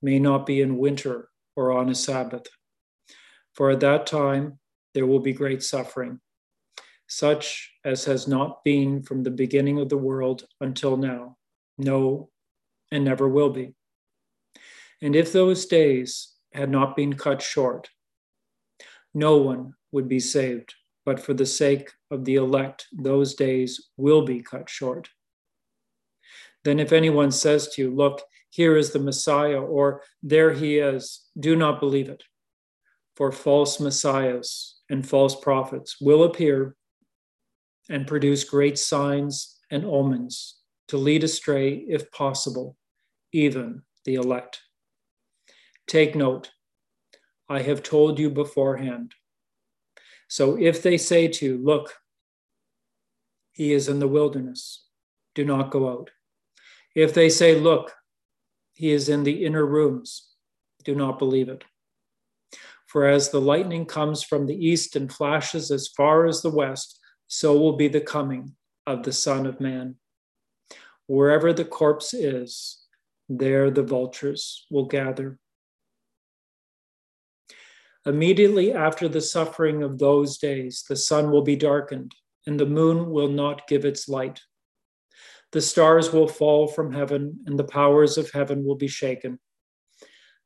may 0.01 0.19
not 0.19 0.47
be 0.47 0.61
in 0.61 0.79
winter 0.79 1.29
or 1.57 1.73
on 1.73 1.89
a 1.89 1.95
Sabbath. 1.95 2.47
For 3.57 3.71
at 3.71 3.81
that 3.81 4.07
time 4.07 4.59
there 4.93 5.07
will 5.07 5.19
be 5.19 5.33
great 5.33 5.63
suffering, 5.63 6.21
such 7.07 7.73
as 7.85 8.05
has 8.05 8.29
not 8.29 8.63
been 8.63 9.03
from 9.03 9.23
the 9.23 9.31
beginning 9.31 9.79
of 9.81 9.89
the 9.89 9.97
world 9.97 10.45
until 10.61 10.99
now, 10.99 11.39
no, 11.79 12.29
and 12.93 13.05
never 13.05 13.27
will 13.27 13.51
be. 13.51 13.75
And 15.01 15.17
if 15.17 15.33
those 15.33 15.67
days 15.67 16.35
had 16.53 16.71
not 16.71 16.97
been 16.97 17.15
cut 17.15 17.41
short, 17.41 17.89
no 19.15 19.39
one 19.39 19.75
would 19.91 20.09
be 20.09 20.21
saved, 20.21 20.75
but 21.07 21.19
for 21.19 21.33
the 21.33 21.47
sake 21.47 21.91
of 22.11 22.27
the 22.27 22.35
elect, 22.35 22.87
those 22.93 23.35
days 23.35 23.89
will 23.97 24.23
be 24.23 24.43
cut 24.43 24.69
short. 24.69 25.09
Then, 26.65 26.79
if 26.79 26.93
anyone 26.93 27.31
says 27.31 27.69
to 27.69 27.83
you, 27.83 27.95
Look, 27.95 28.21
here 28.51 28.77
is 28.77 28.91
the 28.91 28.99
Messiah, 28.99 29.61
or 29.61 30.03
there 30.23 30.53
he 30.53 30.79
is, 30.79 31.27
do 31.39 31.57
not 31.57 31.81
believe 31.81 32.09
it. 32.09 32.23
For 33.17 33.33
false 33.33 33.81
messiahs 33.81 34.77
and 34.91 35.07
false 35.07 35.35
prophets 35.35 35.97
will 36.01 36.25
appear 36.25 36.77
and 37.89 38.07
produce 38.07 38.45
great 38.45 38.79
signs 38.79 39.59
and 39.71 39.85
omens 39.85 40.57
to 40.89 40.99
lead 40.99 41.25
astray, 41.25 41.85
if 41.89 42.11
possible, 42.11 42.77
even 43.33 43.83
the 44.05 44.15
elect. 44.15 44.61
Take 45.87 46.15
note, 46.15 46.51
I 47.49 47.63
have 47.63 47.83
told 47.83 48.19
you 48.19 48.31
beforehand. 48.31 49.15
So 50.29 50.59
if 50.59 50.83
they 50.83 50.99
say 50.99 51.29
to 51.29 51.47
you, 51.47 51.59
Look, 51.59 51.95
he 53.53 53.73
is 53.73 53.89
in 53.89 53.99
the 53.99 54.09
wilderness, 54.09 54.85
do 55.35 55.45
not 55.45 55.71
go 55.71 55.89
out. 55.89 56.11
If 56.95 57.15
they 57.15 57.29
say, 57.29 57.59
Look, 57.59 57.93
he 58.75 58.91
is 58.91 59.09
in 59.09 59.23
the 59.23 59.45
inner 59.45 59.65
rooms, 59.65 60.29
do 60.85 60.95
not 60.95 61.19
believe 61.19 61.49
it. 61.49 61.65
For 62.97 63.05
as 63.05 63.29
the 63.29 63.43
lightning 63.43 63.85
comes 63.85 64.23
from 64.23 64.47
the 64.47 64.57
east 64.57 64.97
and 64.97 65.13
flashes 65.13 65.71
as 65.71 65.87
far 65.87 66.25
as 66.25 66.41
the 66.41 66.49
west, 66.49 66.99
so 67.27 67.55
will 67.55 67.77
be 67.77 67.89
the 67.89 68.01
coming 68.01 68.57
of 68.87 69.03
the 69.03 69.13
Son 69.13 69.45
of 69.45 69.61
Man. 69.61 69.97
Wherever 71.07 71.53
the 71.53 71.67
corpse 71.67 72.15
is, 72.15 72.83
there 73.29 73.71
the 73.71 73.83
vultures 73.83 74.65
will 74.71 74.87
gather. 74.87 75.39
Immediately 78.07 78.73
after 78.73 79.11
the 79.11 79.21
suffering 79.21 79.83
of 79.83 79.99
those 79.99 80.39
days, 80.39 80.83
the 80.89 80.97
sun 80.97 81.31
will 81.31 81.43
be 81.43 81.55
darkened, 81.55 82.15
and 82.47 82.59
the 82.59 82.65
moon 82.65 83.11
will 83.11 83.29
not 83.29 83.69
give 83.69 83.85
its 83.85 84.09
light. 84.09 84.41
The 85.53 85.61
stars 85.61 86.15
will 86.15 86.29
fall 86.29 86.67
from 86.67 86.95
heaven, 86.95 87.41
and 87.45 87.59
the 87.59 87.65
powers 87.65 88.17
of 88.17 88.31
heaven 88.31 88.65
will 88.65 88.77
be 88.77 88.89
shaken. 88.89 89.39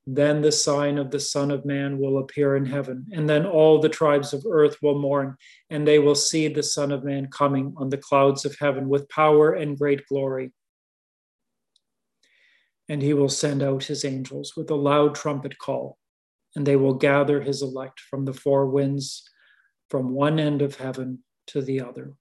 Then 0.06 0.40
the 0.40 0.52
sign 0.52 0.98
of 0.98 1.10
the 1.10 1.20
Son 1.20 1.50
of 1.50 1.64
Man 1.64 1.98
will 1.98 2.18
appear 2.18 2.56
in 2.56 2.66
heaven, 2.66 3.06
and 3.12 3.28
then 3.28 3.46
all 3.46 3.80
the 3.80 3.88
tribes 3.88 4.32
of 4.32 4.44
earth 4.50 4.76
will 4.82 4.98
mourn, 4.98 5.36
and 5.68 5.86
they 5.86 5.98
will 5.98 6.14
see 6.14 6.48
the 6.48 6.62
Son 6.62 6.90
of 6.90 7.04
Man 7.04 7.28
coming 7.30 7.74
on 7.76 7.90
the 7.90 7.98
clouds 7.98 8.44
of 8.44 8.56
heaven 8.58 8.88
with 8.88 9.08
power 9.08 9.52
and 9.52 9.78
great 9.78 10.06
glory 10.06 10.52
and 12.90 13.02
he 13.02 13.14
will 13.14 13.28
send 13.28 13.62
out 13.62 13.84
his 13.84 14.04
angels 14.04 14.56
with 14.56 14.68
a 14.68 14.74
loud 14.74 15.14
trumpet 15.14 15.56
call, 15.58 15.96
and 16.56 16.66
they 16.66 16.74
will 16.74 16.94
gather 16.94 17.40
his 17.40 17.62
elect 17.62 18.00
from 18.00 18.24
the 18.24 18.32
four 18.32 18.66
winds, 18.66 19.22
from 19.88 20.10
one 20.10 20.40
end 20.40 20.60
of 20.60 20.74
heaven 20.74 21.20
to 21.46 21.62
the 21.62 21.80
other. 21.80 22.14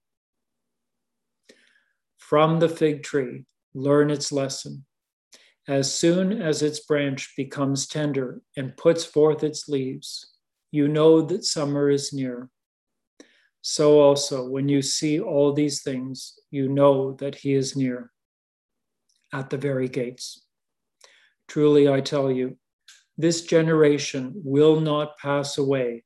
From 2.18 2.60
the 2.60 2.68
fig 2.68 3.02
tree, 3.02 3.46
learn 3.74 4.12
its 4.12 4.30
lesson. 4.30 4.86
As 5.68 5.94
soon 5.94 6.40
as 6.40 6.62
its 6.62 6.80
branch 6.80 7.34
becomes 7.36 7.86
tender 7.86 8.40
and 8.56 8.76
puts 8.76 9.04
forth 9.04 9.44
its 9.44 9.68
leaves, 9.68 10.34
you 10.70 10.88
know 10.88 11.20
that 11.22 11.44
summer 11.44 11.90
is 11.90 12.12
near. 12.12 12.48
So 13.62 14.00
also, 14.00 14.48
when 14.48 14.68
you 14.68 14.80
see 14.82 15.20
all 15.20 15.52
these 15.52 15.82
things, 15.82 16.38
you 16.50 16.68
know 16.68 17.12
that 17.20 17.34
he 17.34 17.54
is 17.54 17.76
near 17.76 18.10
at 19.32 19.50
the 19.50 19.58
very 19.58 19.88
gates. 19.88 20.46
Truly, 21.46 21.88
I 21.88 22.00
tell 22.00 22.30
you, 22.30 22.56
this 23.18 23.42
generation 23.42 24.32
will 24.36 24.80
not 24.80 25.18
pass 25.18 25.58
away 25.58 26.04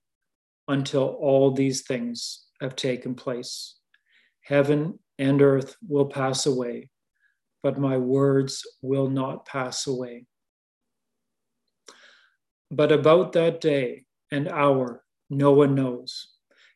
until 0.66 1.04
all 1.04 1.52
these 1.52 1.82
things 1.82 2.46
have 2.60 2.74
taken 2.74 3.14
place. 3.14 3.76
Heaven 4.40 4.98
and 5.18 5.40
earth 5.40 5.76
will 5.86 6.06
pass 6.06 6.46
away, 6.46 6.90
but 7.64 7.78
my 7.78 7.96
words 7.96 8.62
will 8.82 9.08
not 9.08 9.46
pass 9.46 9.86
away. 9.86 10.26
But 12.70 12.92
about 12.92 13.32
that 13.32 13.62
day 13.62 14.04
and 14.30 14.48
hour, 14.48 15.02
no 15.30 15.52
one 15.52 15.74
knows, 15.74 16.28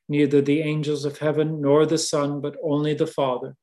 neither 0.09 0.41
the 0.41 0.63
angels 0.63 1.05
of 1.05 1.19
heaven 1.19 1.61
nor 1.61 1.85
the 1.85 1.99
Son, 1.99 2.41
but 2.41 2.57
only 2.63 2.95
the 2.95 3.07
Father. 3.07 3.55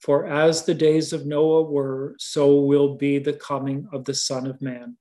For 0.00 0.24
as 0.24 0.64
the 0.64 0.74
days 0.74 1.12
of 1.12 1.26
Noah 1.26 1.62
were, 1.62 2.14
so 2.18 2.60
will 2.60 2.94
be 2.94 3.18
the 3.18 3.32
coming 3.32 3.88
of 3.92 4.04
the 4.04 4.14
Son 4.14 4.46
of 4.46 4.62
Man. 4.62 4.96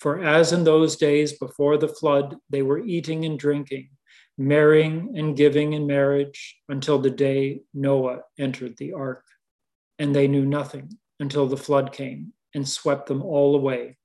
For 0.00 0.24
as 0.24 0.52
in 0.52 0.64
those 0.64 0.96
days 0.96 1.38
before 1.38 1.78
the 1.78 1.94
flood, 2.00 2.34
they 2.50 2.62
were 2.62 2.84
eating 2.84 3.24
and 3.24 3.38
drinking, 3.38 3.90
marrying 4.36 5.14
and 5.16 5.36
giving 5.36 5.74
in 5.74 5.86
marriage 5.86 6.56
until 6.68 6.98
the 6.98 7.10
day 7.10 7.60
Noah 7.74 8.22
entered 8.40 8.76
the 8.78 8.92
ark. 8.94 9.22
And 9.98 10.14
they 10.14 10.28
knew 10.28 10.44
nothing 10.44 10.98
until 11.20 11.46
the 11.46 11.56
flood 11.56 11.92
came 11.92 12.32
and 12.54 12.68
swept 12.68 13.06
them 13.06 13.22
all 13.22 13.54
away. 13.54 13.96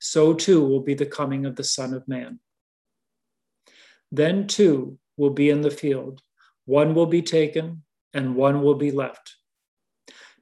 So 0.00 0.34
too 0.34 0.64
will 0.64 0.80
be 0.80 0.94
the 0.94 1.06
coming 1.06 1.46
of 1.46 1.56
the 1.56 1.64
Son 1.64 1.94
of 1.94 2.06
Man. 2.08 2.40
Then 4.12 4.46
two 4.46 4.98
will 5.16 5.30
be 5.30 5.50
in 5.50 5.62
the 5.62 5.70
field, 5.70 6.20
one 6.66 6.94
will 6.94 7.06
be 7.06 7.22
taken, 7.22 7.82
and 8.12 8.36
one 8.36 8.62
will 8.62 8.74
be 8.74 8.90
left. 8.90 9.36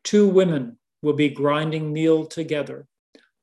Two 0.05 0.29
women 0.29 0.79
will 1.01 1.15
be 1.15 1.29
grinding 1.29 1.93
meal 1.93 2.27
together. 2.27 2.87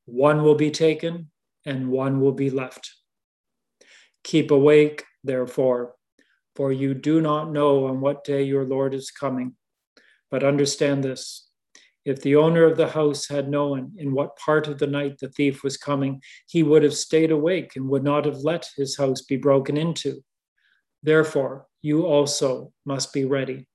One 0.06 0.44
will 0.44 0.56
be 0.56 0.72
taken 0.72 1.30
and 1.66 1.90
one 1.90 2.22
will 2.22 2.32
be 2.32 2.50
left. 2.50 2.94
Keep 4.24 4.52
awake, 4.52 5.06
therefore, 5.24 5.96
for 6.56 6.72
you 6.72 6.94
do 6.94 7.22
not 7.22 7.52
know 7.52 7.88
on 7.88 8.02
what 8.02 8.24
day 8.24 8.44
your 8.44 8.66
Lord 8.66 8.94
is 8.94 9.12
coming. 9.12 9.56
But 10.32 10.44
understand 10.44 11.04
this 11.04 11.49
if 12.10 12.22
the 12.22 12.36
owner 12.36 12.64
of 12.66 12.76
the 12.76 12.88
house 12.88 13.28
had 13.28 13.50
known 13.50 13.94
in 13.98 14.14
what 14.14 14.36
part 14.36 14.68
of 14.68 14.80
the 14.80 14.88
night 14.88 15.20
the 15.20 15.30
thief 15.30 15.64
was 15.64 15.78
coming, 15.78 16.20
he 16.48 16.64
would 16.64 16.82
have 16.82 16.96
stayed 16.96 17.30
awake 17.30 17.76
and 17.76 17.88
would 17.88 18.04
not 18.04 18.26
have 18.26 18.38
let 18.38 18.68
his 18.76 18.98
house 18.98 19.22
be 19.22 19.38
broken 19.38 19.78
into. 19.78 20.20
Therefore, 21.04 21.68
you 21.84 22.08
also 22.08 22.74
must 22.84 23.14
be 23.14 23.26
ready, 23.26 23.68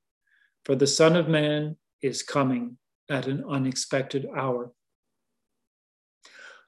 for 0.64 0.74
the 0.74 0.86
Son 0.86 1.14
of 1.14 1.28
Man 1.28 1.76
is 2.02 2.24
coming 2.24 2.76
at 3.08 3.28
an 3.28 3.44
unexpected 3.48 4.26
hour. 4.36 4.72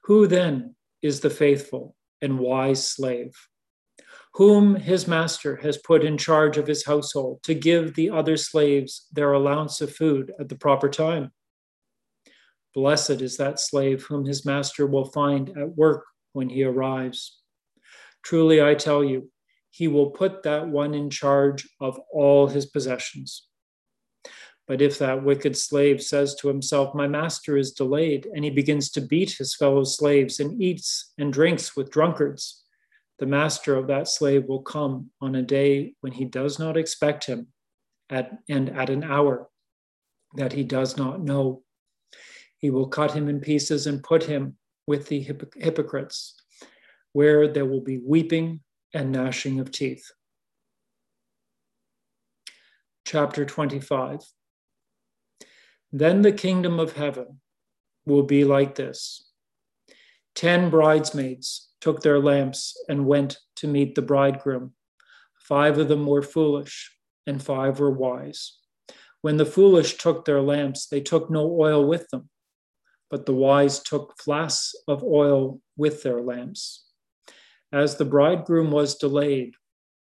Who 0.05 0.25
then 0.25 0.75
is 1.01 1.19
the 1.19 1.29
faithful 1.29 1.97
and 2.21 2.39
wise 2.39 2.89
slave, 2.89 3.35
whom 4.35 4.75
his 4.75 5.05
master 5.05 5.57
has 5.57 5.77
put 5.77 6.05
in 6.05 6.17
charge 6.17 6.57
of 6.57 6.67
his 6.67 6.85
household 6.85 7.43
to 7.43 7.53
give 7.53 7.93
the 7.93 8.09
other 8.09 8.37
slaves 8.37 9.07
their 9.11 9.33
allowance 9.33 9.81
of 9.81 9.93
food 9.93 10.31
at 10.39 10.47
the 10.47 10.55
proper 10.55 10.87
time? 10.87 11.33
Blessed 12.77 13.21
is 13.23 13.37
that 13.37 13.59
slave 13.59 14.03
whom 14.03 14.23
his 14.23 14.45
master 14.45 14.85
will 14.85 15.05
find 15.05 15.49
at 15.57 15.75
work 15.75 16.05
when 16.33 16.47
he 16.47 16.63
arrives. 16.63 17.41
Truly, 18.21 18.61
I 18.61 18.75
tell 18.75 19.03
you, 19.03 19.31
he 19.71 19.87
will 19.87 20.11
put 20.11 20.43
that 20.43 20.67
one 20.67 20.93
in 20.93 21.09
charge 21.09 21.67
of 21.81 21.99
all 22.13 22.45
his 22.45 22.67
possessions. 22.67 23.47
But 24.67 24.83
if 24.83 24.99
that 24.99 25.23
wicked 25.23 25.57
slave 25.57 26.03
says 26.03 26.35
to 26.35 26.49
himself, 26.49 26.93
My 26.93 27.07
master 27.07 27.57
is 27.57 27.71
delayed, 27.71 28.27
and 28.31 28.43
he 28.43 28.51
begins 28.51 28.91
to 28.91 29.01
beat 29.01 29.31
his 29.31 29.55
fellow 29.55 29.83
slaves 29.83 30.39
and 30.39 30.61
eats 30.61 31.13
and 31.17 31.33
drinks 31.33 31.75
with 31.75 31.89
drunkards, 31.89 32.63
the 33.17 33.25
master 33.25 33.75
of 33.75 33.87
that 33.87 34.07
slave 34.07 34.45
will 34.45 34.61
come 34.61 35.09
on 35.19 35.33
a 35.33 35.41
day 35.41 35.95
when 36.01 36.13
he 36.13 36.25
does 36.25 36.59
not 36.59 36.77
expect 36.77 37.25
him 37.25 37.47
at, 38.11 38.37
and 38.47 38.69
at 38.69 38.91
an 38.91 39.03
hour 39.03 39.49
that 40.35 40.53
he 40.53 40.63
does 40.63 40.95
not 40.95 41.19
know. 41.19 41.63
He 42.59 42.69
will 42.69 42.87
cut 42.87 43.11
him 43.11 43.29
in 43.29 43.39
pieces 43.39 43.87
and 43.87 44.03
put 44.03 44.23
him 44.23 44.57
with 44.87 45.07
the 45.07 45.19
hypocrites, 45.21 46.35
where 47.13 47.47
there 47.47 47.65
will 47.65 47.81
be 47.81 47.99
weeping 47.99 48.61
and 48.93 49.11
gnashing 49.11 49.59
of 49.59 49.71
teeth. 49.71 50.11
Chapter 53.05 53.45
25 53.45 54.19
Then 55.91 56.21
the 56.21 56.31
kingdom 56.31 56.79
of 56.79 56.93
heaven 56.93 57.41
will 58.05 58.23
be 58.23 58.43
like 58.43 58.75
this 58.75 59.29
Ten 60.35 60.69
bridesmaids 60.69 61.69
took 61.81 62.01
their 62.01 62.19
lamps 62.19 62.75
and 62.89 63.05
went 63.05 63.37
to 63.57 63.67
meet 63.67 63.95
the 63.95 64.01
bridegroom. 64.01 64.73
Five 65.39 65.77
of 65.77 65.87
them 65.87 66.05
were 66.05 66.21
foolish, 66.21 66.91
and 67.25 67.41
five 67.41 67.79
were 67.79 67.91
wise. 67.91 68.57
When 69.21 69.37
the 69.37 69.45
foolish 69.45 69.97
took 69.97 70.25
their 70.25 70.41
lamps, 70.41 70.87
they 70.87 71.01
took 71.01 71.31
no 71.31 71.57
oil 71.59 71.87
with 71.87 72.07
them, 72.09 72.29
but 73.09 73.25
the 73.25 73.33
wise 73.33 73.79
took 73.79 74.15
flasks 74.19 74.75
of 74.87 75.03
oil 75.03 75.61
with 75.75 76.03
their 76.03 76.21
lamps. 76.21 76.85
As 77.71 77.95
the 77.95 78.05
bridegroom 78.05 78.71
was 78.71 78.95
delayed, 78.95 79.53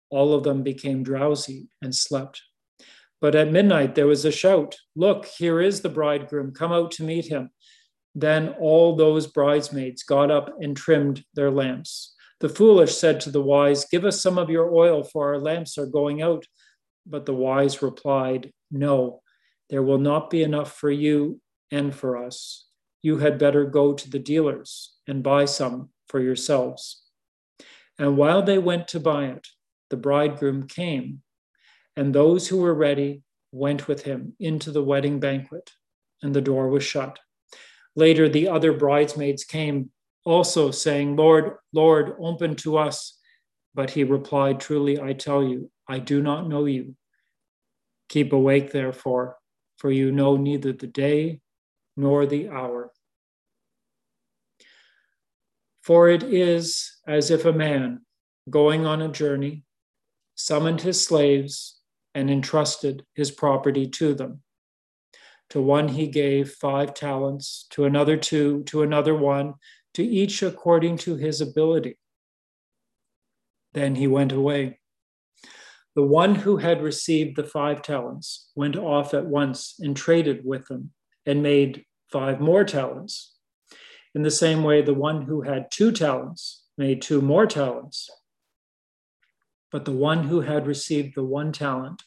all 0.09 0.33
of 0.33 0.43
them 0.43 0.63
became 0.63 1.03
drowsy 1.03 1.67
and 1.81 1.93
slept. 1.93 2.41
But 3.19 3.35
at 3.35 3.51
midnight 3.51 3.95
there 3.95 4.07
was 4.07 4.25
a 4.25 4.31
shout 4.31 4.75
Look, 4.95 5.25
here 5.25 5.61
is 5.61 5.81
the 5.81 5.89
bridegroom, 5.89 6.53
come 6.53 6.71
out 6.71 6.91
to 6.91 7.03
meet 7.03 7.27
him. 7.27 7.49
Then 8.13 8.49
all 8.59 8.95
those 8.95 9.27
bridesmaids 9.27 10.03
got 10.03 10.31
up 10.31 10.55
and 10.59 10.75
trimmed 10.75 11.23
their 11.33 11.51
lamps. 11.51 12.15
The 12.39 12.49
foolish 12.49 12.95
said 12.95 13.19
to 13.21 13.31
the 13.31 13.41
wise, 13.41 13.85
Give 13.85 14.05
us 14.05 14.21
some 14.21 14.37
of 14.37 14.49
your 14.49 14.73
oil, 14.73 15.03
for 15.03 15.33
our 15.33 15.39
lamps 15.39 15.77
are 15.77 15.87
going 15.87 16.21
out. 16.21 16.45
But 17.05 17.25
the 17.25 17.33
wise 17.33 17.81
replied, 17.81 18.51
No, 18.69 19.21
there 19.69 19.83
will 19.83 19.97
not 19.97 20.29
be 20.29 20.43
enough 20.43 20.73
for 20.73 20.91
you 20.91 21.41
and 21.71 21.93
for 21.93 22.23
us. 22.23 22.66
You 23.07 23.19
had 23.19 23.39
better 23.39 23.63
go 23.63 23.93
to 23.93 24.09
the 24.09 24.19
dealers 24.19 24.97
and 25.07 25.23
buy 25.23 25.45
some 25.45 25.91
for 26.09 26.19
yourselves. 26.19 27.03
And 27.97 28.17
while 28.17 28.43
they 28.43 28.57
went 28.57 28.89
to 28.89 28.99
buy 28.99 29.27
it, 29.27 29.47
the 29.89 29.95
bridegroom 29.95 30.67
came, 30.67 31.21
and 31.95 32.13
those 32.13 32.49
who 32.49 32.57
were 32.57 32.73
ready 32.73 33.21
went 33.53 33.87
with 33.87 34.03
him 34.03 34.35
into 34.41 34.71
the 34.71 34.83
wedding 34.83 35.21
banquet, 35.21 35.71
and 36.21 36.35
the 36.35 36.41
door 36.41 36.67
was 36.67 36.83
shut. 36.83 37.17
Later, 37.95 38.27
the 38.27 38.49
other 38.49 38.73
bridesmaids 38.73 39.45
came 39.45 39.89
also, 40.25 40.69
saying, 40.69 41.15
Lord, 41.15 41.53
Lord, 41.71 42.13
open 42.19 42.55
to 42.57 42.77
us. 42.77 43.17
But 43.73 43.91
he 43.91 44.03
replied, 44.03 44.59
Truly, 44.59 44.99
I 44.99 45.13
tell 45.13 45.41
you, 45.41 45.71
I 45.87 45.99
do 45.99 46.21
not 46.21 46.49
know 46.49 46.65
you. 46.65 46.97
Keep 48.09 48.33
awake, 48.33 48.73
therefore, 48.73 49.37
for 49.77 49.89
you 49.91 50.11
know 50.11 50.35
neither 50.35 50.73
the 50.73 50.87
day 50.87 51.39
nor 51.95 52.25
the 52.25 52.49
hour. 52.49 52.91
For 55.87 56.09
it 56.09 56.21
is 56.21 56.97
as 57.07 57.31
if 57.31 57.45
a 57.45 57.53
man 57.53 58.01
going 58.49 58.85
on 58.85 59.01
a 59.01 59.07
journey 59.07 59.63
summoned 60.35 60.81
his 60.81 61.01
slaves 61.01 61.79
and 62.13 62.29
entrusted 62.29 63.05
his 63.13 63.31
property 63.31 63.87
to 63.87 64.13
them. 64.13 64.41
To 65.51 65.61
one 65.61 65.87
he 65.87 66.07
gave 66.07 66.51
five 66.51 66.93
talents, 66.93 67.67
to 67.69 67.85
another 67.85 68.17
two, 68.17 68.63
to 68.63 68.81
another 68.81 69.15
one, 69.15 69.53
to 69.93 70.03
each 70.03 70.43
according 70.43 70.97
to 70.97 71.15
his 71.15 71.39
ability. 71.39 71.97
Then 73.73 73.95
he 73.95 74.07
went 74.07 74.33
away. 74.33 74.81
The 75.95 76.03
one 76.03 76.35
who 76.35 76.57
had 76.57 76.81
received 76.81 77.37
the 77.37 77.45
five 77.45 77.81
talents 77.81 78.51
went 78.55 78.75
off 78.75 79.13
at 79.13 79.25
once 79.25 79.75
and 79.79 79.95
traded 79.95 80.43
with 80.43 80.67
them 80.67 80.91
and 81.25 81.41
made 81.41 81.85
five 82.11 82.41
more 82.41 82.65
talents. 82.65 83.36
In 84.17 84.23
the 84.23 84.31
same 84.31 84.63
way, 84.63 84.81
the 84.81 84.95
one 84.95 85.21
who 85.21 85.43
had 85.43 85.69
two 85.69 85.91
talents 85.91 86.63
made 86.75 87.03
two 87.03 87.21
more 87.21 87.45
talents. 87.45 88.09
But 89.71 89.85
the 89.85 89.91
one 89.91 90.23
who 90.23 90.41
had 90.41 90.65
received 90.65 91.13
the 91.13 91.23
one 91.23 91.51
talent 91.51 92.01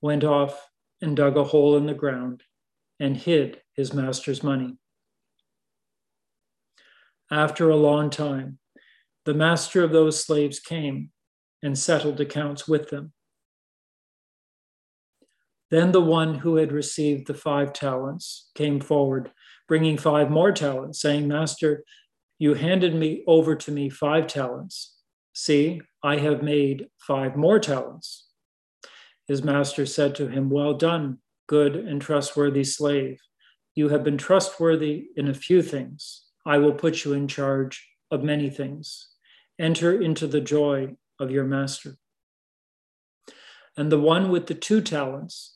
went 0.00 0.24
off 0.24 0.70
and 1.02 1.14
dug 1.14 1.36
a 1.36 1.44
hole 1.44 1.76
in 1.76 1.84
the 1.84 1.92
ground 1.92 2.42
and 2.98 3.18
hid 3.18 3.60
his 3.74 3.92
master's 3.92 4.42
money. 4.42 4.78
After 7.30 7.68
a 7.68 7.76
long 7.76 8.08
time, 8.08 8.58
the 9.26 9.34
master 9.34 9.84
of 9.84 9.92
those 9.92 10.24
slaves 10.24 10.58
came 10.58 11.10
and 11.62 11.78
settled 11.78 12.18
accounts 12.18 12.66
with 12.66 12.88
them. 12.88 13.12
Then 15.70 15.92
the 15.92 16.00
one 16.00 16.36
who 16.36 16.56
had 16.56 16.72
received 16.72 17.26
the 17.26 17.34
five 17.34 17.74
talents 17.74 18.50
came 18.54 18.80
forward, 18.80 19.32
bringing 19.68 19.98
five 19.98 20.30
more 20.30 20.52
talents, 20.52 21.00
saying, 21.00 21.28
Master, 21.28 21.84
you 22.38 22.54
handed 22.54 22.94
me 22.94 23.24
over 23.26 23.54
to 23.56 23.70
me 23.70 23.88
five 23.88 24.26
talents. 24.26 24.94
See, 25.32 25.80
I 26.02 26.18
have 26.18 26.42
made 26.42 26.86
five 26.98 27.36
more 27.36 27.58
talents. 27.58 28.28
His 29.26 29.42
master 29.42 29.86
said 29.86 30.14
to 30.16 30.28
him, 30.28 30.50
Well 30.50 30.74
done, 30.74 31.18
good 31.46 31.76
and 31.76 32.00
trustworthy 32.00 32.64
slave. 32.64 33.20
You 33.74 33.88
have 33.88 34.04
been 34.04 34.18
trustworthy 34.18 35.08
in 35.16 35.28
a 35.28 35.34
few 35.34 35.62
things. 35.62 36.24
I 36.46 36.58
will 36.58 36.72
put 36.72 37.04
you 37.04 37.12
in 37.12 37.28
charge 37.28 37.88
of 38.10 38.22
many 38.22 38.50
things. 38.50 39.08
Enter 39.58 40.00
into 40.00 40.26
the 40.26 40.40
joy 40.40 40.96
of 41.18 41.30
your 41.30 41.44
master. 41.44 41.96
And 43.76 43.90
the 43.90 44.00
one 44.00 44.30
with 44.30 44.46
the 44.46 44.54
two 44.54 44.80
talents 44.80 45.55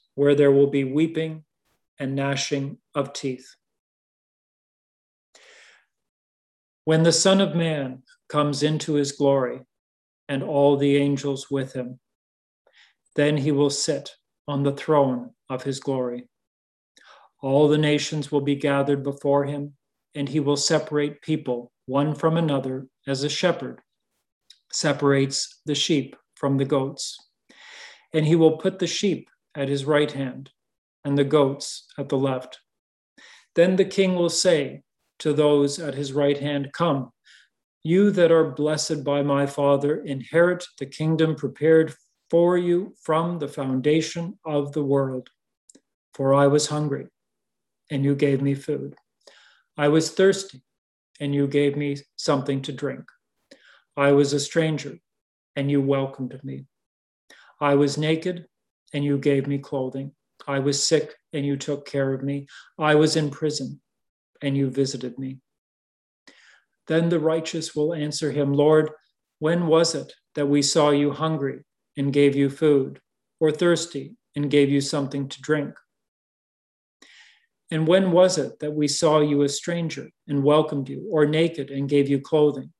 where 0.15 0.35
there 0.35 0.51
will 0.51 0.67
be 0.67 0.83
weeping 0.83 1.43
and 1.99 2.15
gnashing 2.15 2.77
of 2.95 3.13
teeth. 3.13 3.55
When 6.85 7.03
the 7.03 7.11
Son 7.11 7.41
of 7.41 7.55
Man 7.55 8.03
comes 8.27 8.63
into 8.63 8.93
his 8.93 9.11
glory, 9.11 9.61
and 10.31 10.43
all 10.43 10.77
the 10.77 10.95
angels 10.95 11.51
with 11.51 11.73
him, 11.73 11.99
then 13.17 13.35
he 13.35 13.51
will 13.51 13.69
sit 13.69 14.11
on 14.47 14.63
the 14.63 14.71
throne 14.71 15.31
of 15.49 15.63
his 15.63 15.81
glory. 15.81 16.29
All 17.41 17.67
the 17.67 17.77
nations 17.77 18.31
will 18.31 18.39
be 18.39 18.55
gathered 18.55 19.03
before 19.03 19.43
him 19.43 19.73
and 20.15 20.29
he 20.29 20.39
will 20.39 20.55
separate 20.55 21.21
people 21.21 21.73
one 21.85 22.15
from 22.15 22.37
another 22.37 22.87
as 23.05 23.25
a 23.25 23.29
shepherd 23.29 23.81
separates 24.71 25.59
the 25.65 25.75
sheep 25.75 26.15
from 26.35 26.57
the 26.57 26.63
goats. 26.63 27.17
And 28.13 28.25
he 28.25 28.37
will 28.37 28.55
put 28.55 28.79
the 28.79 28.87
sheep 28.87 29.27
at 29.55 29.69
his 29.69 29.85
right 29.85 30.11
hand 30.11 30.49
and 31.03 31.17
the 31.17 31.23
goats 31.23 31.85
at 31.97 32.09
the 32.09 32.17
left. 32.17 32.59
Then 33.55 33.75
the 33.75 33.85
king 33.85 34.15
will 34.15 34.29
say 34.29 34.83
to 35.19 35.33
those 35.33 35.79
at 35.79 35.95
his 35.95 36.13
right 36.13 36.37
hand, 36.37 36.71
Come, 36.73 37.11
you 37.83 38.11
that 38.11 38.31
are 38.31 38.51
blessed 38.51 39.03
by 39.03 39.23
my 39.23 39.45
Father, 39.45 40.01
inherit 40.03 40.65
the 40.79 40.85
kingdom 40.85 41.35
prepared 41.35 41.93
for 42.29 42.57
you 42.57 42.95
from 43.01 43.39
the 43.39 43.47
foundation 43.47 44.37
of 44.45 44.71
the 44.71 44.83
world. 44.83 45.29
For 46.13 46.33
I 46.33 46.47
was 46.47 46.67
hungry, 46.67 47.07
and 47.89 48.03
you 48.03 48.15
gave 48.15 48.41
me 48.41 48.53
food. 48.53 48.95
I 49.77 49.87
was 49.87 50.11
thirsty, 50.11 50.61
and 51.19 51.33
you 51.33 51.47
gave 51.47 51.75
me 51.75 51.97
something 52.15 52.61
to 52.63 52.71
drink. 52.71 53.03
I 53.97 54.11
was 54.11 54.33
a 54.33 54.39
stranger, 54.39 54.97
and 55.55 55.69
you 55.69 55.81
welcomed 55.81 56.39
me. 56.43 56.65
I 57.59 57.75
was 57.75 57.97
naked, 57.97 58.45
and 58.93 59.03
you 59.03 59.17
gave 59.17 59.47
me 59.47 59.57
clothing. 59.57 60.11
I 60.47 60.59
was 60.59 60.83
sick, 60.83 61.15
and 61.33 61.45
you 61.45 61.55
took 61.57 61.85
care 61.85 62.13
of 62.13 62.23
me. 62.23 62.47
I 62.79 62.95
was 62.95 63.15
in 63.15 63.29
prison, 63.29 63.79
and 64.41 64.57
you 64.57 64.69
visited 64.69 65.17
me. 65.19 65.39
Then 66.87 67.09
the 67.09 67.19
righteous 67.19 67.75
will 67.75 67.93
answer 67.93 68.31
him, 68.31 68.53
Lord, 68.53 68.89
when 69.39 69.67
was 69.67 69.95
it 69.95 70.11
that 70.35 70.47
we 70.47 70.61
saw 70.61 70.89
you 70.89 71.11
hungry 71.11 71.63
and 71.95 72.11
gave 72.11 72.35
you 72.35 72.49
food, 72.49 72.99
or 73.39 73.51
thirsty 73.51 74.15
and 74.35 74.49
gave 74.49 74.69
you 74.69 74.81
something 74.81 75.29
to 75.29 75.41
drink? 75.41 75.75
And 77.69 77.87
when 77.87 78.11
was 78.11 78.37
it 78.37 78.59
that 78.59 78.73
we 78.73 78.87
saw 78.87 79.21
you 79.21 79.43
a 79.43 79.49
stranger 79.49 80.09
and 80.27 80.43
welcomed 80.43 80.89
you, 80.89 81.07
or 81.11 81.25
naked 81.25 81.69
and 81.69 81.87
gave 81.87 82.09
you 82.09 82.19
clothing? 82.19 82.73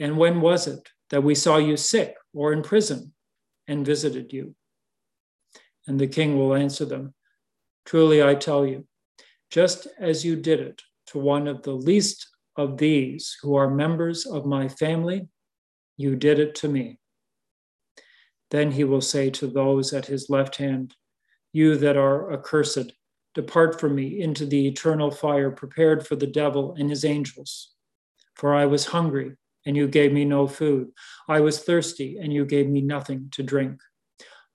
And 0.00 0.16
when 0.16 0.40
was 0.40 0.66
it 0.66 0.88
that 1.10 1.22
we 1.22 1.34
saw 1.34 1.58
you 1.58 1.76
sick 1.76 2.16
or 2.34 2.52
in 2.52 2.62
prison 2.62 3.12
and 3.68 3.86
visited 3.86 4.32
you? 4.32 4.56
And 5.86 5.98
the 5.98 6.06
king 6.06 6.38
will 6.38 6.54
answer 6.54 6.84
them 6.84 7.14
Truly 7.84 8.22
I 8.22 8.34
tell 8.34 8.64
you, 8.64 8.86
just 9.50 9.88
as 9.98 10.24
you 10.24 10.36
did 10.36 10.60
it 10.60 10.82
to 11.06 11.18
one 11.18 11.48
of 11.48 11.62
the 11.62 11.72
least 11.72 12.28
of 12.56 12.78
these 12.78 13.36
who 13.42 13.56
are 13.56 13.70
members 13.70 14.24
of 14.24 14.46
my 14.46 14.68
family, 14.68 15.28
you 15.96 16.16
did 16.16 16.38
it 16.38 16.54
to 16.56 16.68
me. 16.68 16.98
Then 18.50 18.70
he 18.70 18.84
will 18.84 19.00
say 19.00 19.30
to 19.30 19.46
those 19.46 19.92
at 19.92 20.06
his 20.06 20.30
left 20.30 20.56
hand, 20.56 20.94
You 21.52 21.76
that 21.78 21.96
are 21.96 22.32
accursed, 22.32 22.92
depart 23.34 23.80
from 23.80 23.94
me 23.94 24.20
into 24.20 24.46
the 24.46 24.68
eternal 24.68 25.10
fire 25.10 25.50
prepared 25.50 26.06
for 26.06 26.16
the 26.16 26.26
devil 26.26 26.74
and 26.78 26.90
his 26.90 27.04
angels. 27.04 27.72
For 28.34 28.54
I 28.54 28.66
was 28.66 28.86
hungry, 28.86 29.36
and 29.64 29.76
you 29.76 29.88
gave 29.88 30.12
me 30.12 30.24
no 30.24 30.46
food. 30.46 30.90
I 31.28 31.40
was 31.40 31.62
thirsty, 31.62 32.18
and 32.18 32.32
you 32.32 32.44
gave 32.44 32.68
me 32.68 32.80
nothing 32.80 33.28
to 33.32 33.42
drink. 33.42 33.80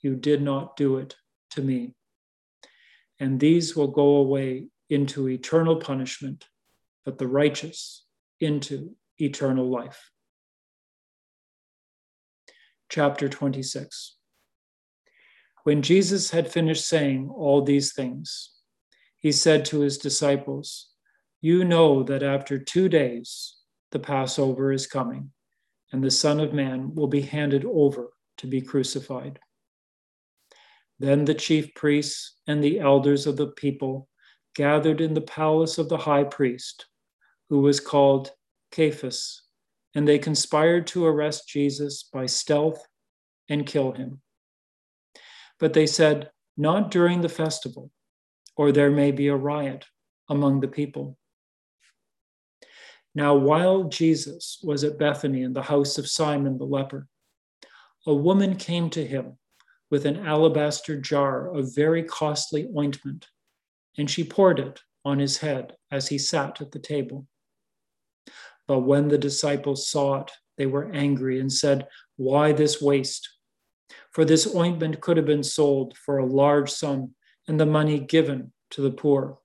you 0.00 0.14
did 0.14 0.42
not 0.42 0.76
do 0.76 0.98
it 0.98 1.16
to 1.50 1.62
me. 1.62 1.94
And 3.20 3.40
these 3.40 3.74
will 3.74 3.88
go 3.88 4.16
away 4.16 4.66
into 4.90 5.28
eternal 5.28 5.76
punishment, 5.76 6.46
but 7.04 7.18
the 7.18 7.26
righteous 7.26 8.04
into 8.40 8.94
eternal 9.18 9.68
life. 9.68 10.10
Chapter 12.88 13.28
26 13.28 14.16
When 15.64 15.82
Jesus 15.82 16.30
had 16.30 16.50
finished 16.50 16.86
saying 16.86 17.28
all 17.28 17.62
these 17.62 17.92
things, 17.92 18.52
he 19.16 19.32
said 19.32 19.64
to 19.66 19.80
his 19.80 19.98
disciples, 19.98 20.90
You 21.40 21.64
know 21.64 22.02
that 22.04 22.22
after 22.22 22.58
two 22.58 22.88
days 22.88 23.56
the 23.90 23.98
Passover 23.98 24.72
is 24.72 24.86
coming, 24.86 25.32
and 25.92 26.02
the 26.02 26.10
Son 26.10 26.40
of 26.40 26.52
Man 26.52 26.94
will 26.94 27.08
be 27.08 27.22
handed 27.22 27.64
over 27.64 28.10
to 28.38 28.46
be 28.46 28.60
crucified. 28.60 29.40
Then 30.98 31.24
the 31.24 31.34
chief 31.34 31.74
priests 31.74 32.36
and 32.46 32.62
the 32.62 32.80
elders 32.80 33.26
of 33.26 33.36
the 33.36 33.48
people 33.48 34.08
gathered 34.54 35.00
in 35.00 35.14
the 35.14 35.20
palace 35.20 35.78
of 35.78 35.88
the 35.88 35.98
high 35.98 36.24
priest 36.24 36.86
who 37.48 37.60
was 37.60 37.80
called 37.80 38.32
Caiaphas, 38.72 39.42
and 39.94 40.06
they 40.06 40.18
conspired 40.18 40.86
to 40.88 41.06
arrest 41.06 41.48
Jesus 41.48 42.02
by 42.02 42.26
stealth 42.26 42.84
and 43.48 43.66
kill 43.66 43.92
him. 43.92 44.20
But 45.58 45.72
they 45.72 45.86
said, 45.86 46.30
Not 46.56 46.90
during 46.90 47.20
the 47.20 47.28
festival, 47.28 47.90
or 48.56 48.72
there 48.72 48.90
may 48.90 49.12
be 49.12 49.28
a 49.28 49.36
riot 49.36 49.86
among 50.28 50.60
the 50.60 50.68
people. 50.68 51.16
Now, 53.14 53.34
while 53.34 53.84
Jesus 53.84 54.58
was 54.62 54.84
at 54.84 54.98
Bethany 54.98 55.42
in 55.42 55.52
the 55.52 55.62
house 55.62 55.96
of 55.98 56.08
Simon 56.08 56.58
the 56.58 56.64
leper, 56.64 57.08
a 58.06 58.14
woman 58.14 58.56
came 58.56 58.90
to 58.90 59.06
him 59.06 59.37
with 59.90 60.04
an 60.04 60.26
alabaster 60.26 61.00
jar 61.00 61.54
of 61.54 61.74
very 61.74 62.02
costly 62.02 62.68
ointment, 62.76 63.26
and 63.96 64.10
she 64.10 64.24
poured 64.24 64.58
it 64.58 64.80
on 65.04 65.18
his 65.18 65.38
head 65.38 65.74
as 65.90 66.08
he 66.08 66.18
sat 66.18 66.60
at 66.60 66.72
the 66.72 66.78
table. 66.78 67.26
But 68.66 68.80
when 68.80 69.08
the 69.08 69.18
disciples 69.18 69.88
saw 69.88 70.20
it, 70.20 70.30
they 70.58 70.66
were 70.66 70.92
angry 70.92 71.40
and 71.40 71.50
said, 71.50 71.86
Why 72.16 72.52
this 72.52 72.82
waste? 72.82 73.28
For 74.10 74.24
this 74.24 74.54
ointment 74.54 75.00
could 75.00 75.16
have 75.16 75.26
been 75.26 75.44
sold 75.44 75.96
for 75.96 76.18
a 76.18 76.26
large 76.26 76.70
sum 76.70 77.14
and 77.46 77.58
the 77.58 77.66
money 77.66 77.98
given 77.98 78.52
to 78.72 78.82
the 78.82 78.90
poor. 78.90 79.38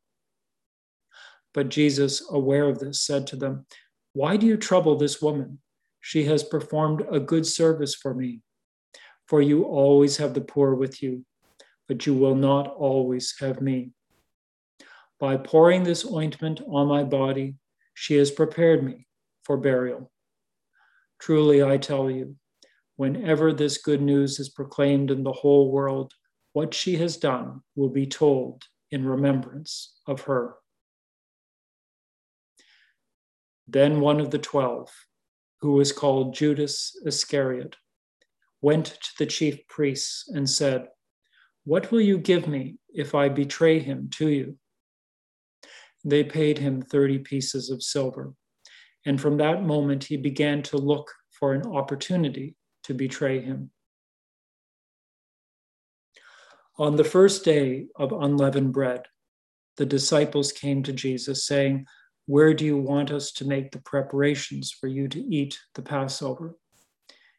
But 1.53 1.69
Jesus, 1.69 2.21
aware 2.29 2.67
of 2.67 2.79
this, 2.79 3.01
said 3.01 3.27
to 3.27 3.35
them, 3.35 3.65
Why 4.13 4.35
do 4.37 4.45
you 4.45 4.57
trouble 4.57 4.97
this 4.97 5.21
woman? 5.21 5.59
She 6.01 6.25
has 6.25 6.43
performed 6.43 7.05
a 7.09 7.19
good 7.19 7.45
service 7.45 7.95
for 7.95 8.13
me. 8.13 8.41
For 9.27 9.41
you 9.41 9.63
always 9.63 10.17
have 10.17 10.33
the 10.33 10.41
poor 10.41 10.75
with 10.75 11.01
you, 11.01 11.25
but 11.87 12.05
you 12.05 12.13
will 12.13 12.35
not 12.35 12.67
always 12.67 13.33
have 13.39 13.61
me. 13.61 13.91
By 15.19 15.37
pouring 15.37 15.83
this 15.83 16.05
ointment 16.05 16.61
on 16.67 16.87
my 16.87 17.03
body, 17.03 17.55
she 17.93 18.15
has 18.17 18.31
prepared 18.31 18.83
me 18.83 19.07
for 19.43 19.57
burial. 19.57 20.11
Truly, 21.19 21.63
I 21.63 21.77
tell 21.77 22.11
you, 22.11 22.35
whenever 22.97 23.53
this 23.53 23.77
good 23.77 24.01
news 24.01 24.39
is 24.39 24.49
proclaimed 24.49 25.09
in 25.11 25.23
the 25.23 25.31
whole 25.31 25.71
world, 25.71 26.11
what 26.51 26.73
she 26.73 26.97
has 26.97 27.17
done 27.17 27.61
will 27.75 27.89
be 27.89 28.05
told 28.05 28.63
in 28.91 29.05
remembrance 29.05 29.93
of 30.05 30.21
her. 30.21 30.55
Then 33.67 34.01
one 34.01 34.19
of 34.19 34.29
the 34.31 34.39
twelve, 34.39 34.91
who 35.61 35.71
was 35.71 35.93
called 35.93 36.35
Judas 36.35 36.95
Iscariot, 37.05 37.77
went 38.63 38.85
to 38.85 39.09
the 39.19 39.25
chief 39.25 39.67
priests 39.67 40.29
and 40.29 40.49
said, 40.49 40.87
What 41.65 41.91
will 41.91 42.01
you 42.01 42.17
give 42.17 42.47
me 42.47 42.77
if 42.93 43.13
I 43.13 43.27
betray 43.27 43.79
him 43.79 44.09
to 44.15 44.29
you? 44.29 44.57
They 46.05 46.23
paid 46.23 46.57
him 46.57 46.81
30 46.81 47.19
pieces 47.19 47.69
of 47.69 47.83
silver. 47.83 48.33
And 49.05 49.19
from 49.19 49.37
that 49.37 49.63
moment, 49.63 50.05
he 50.05 50.15
began 50.15 50.63
to 50.63 50.77
look 50.77 51.11
for 51.29 51.53
an 51.53 51.67
opportunity 51.67 52.55
to 52.83 52.93
betray 52.93 53.41
him. 53.41 53.69
On 56.77 56.95
the 56.95 57.03
first 57.03 57.43
day 57.43 57.87
of 57.97 58.13
unleavened 58.13 58.71
bread, 58.71 59.01
the 59.75 59.85
disciples 59.85 60.53
came 60.53 60.83
to 60.83 60.93
Jesus 60.93 61.45
saying, 61.45 61.85
Where 62.27 62.53
do 62.53 62.63
you 62.63 62.77
want 62.77 63.11
us 63.11 63.33
to 63.33 63.45
make 63.45 63.71
the 63.71 63.81
preparations 63.81 64.71
for 64.71 64.87
you 64.87 65.09
to 65.09 65.19
eat 65.19 65.59
the 65.75 65.81
Passover? 65.81 66.55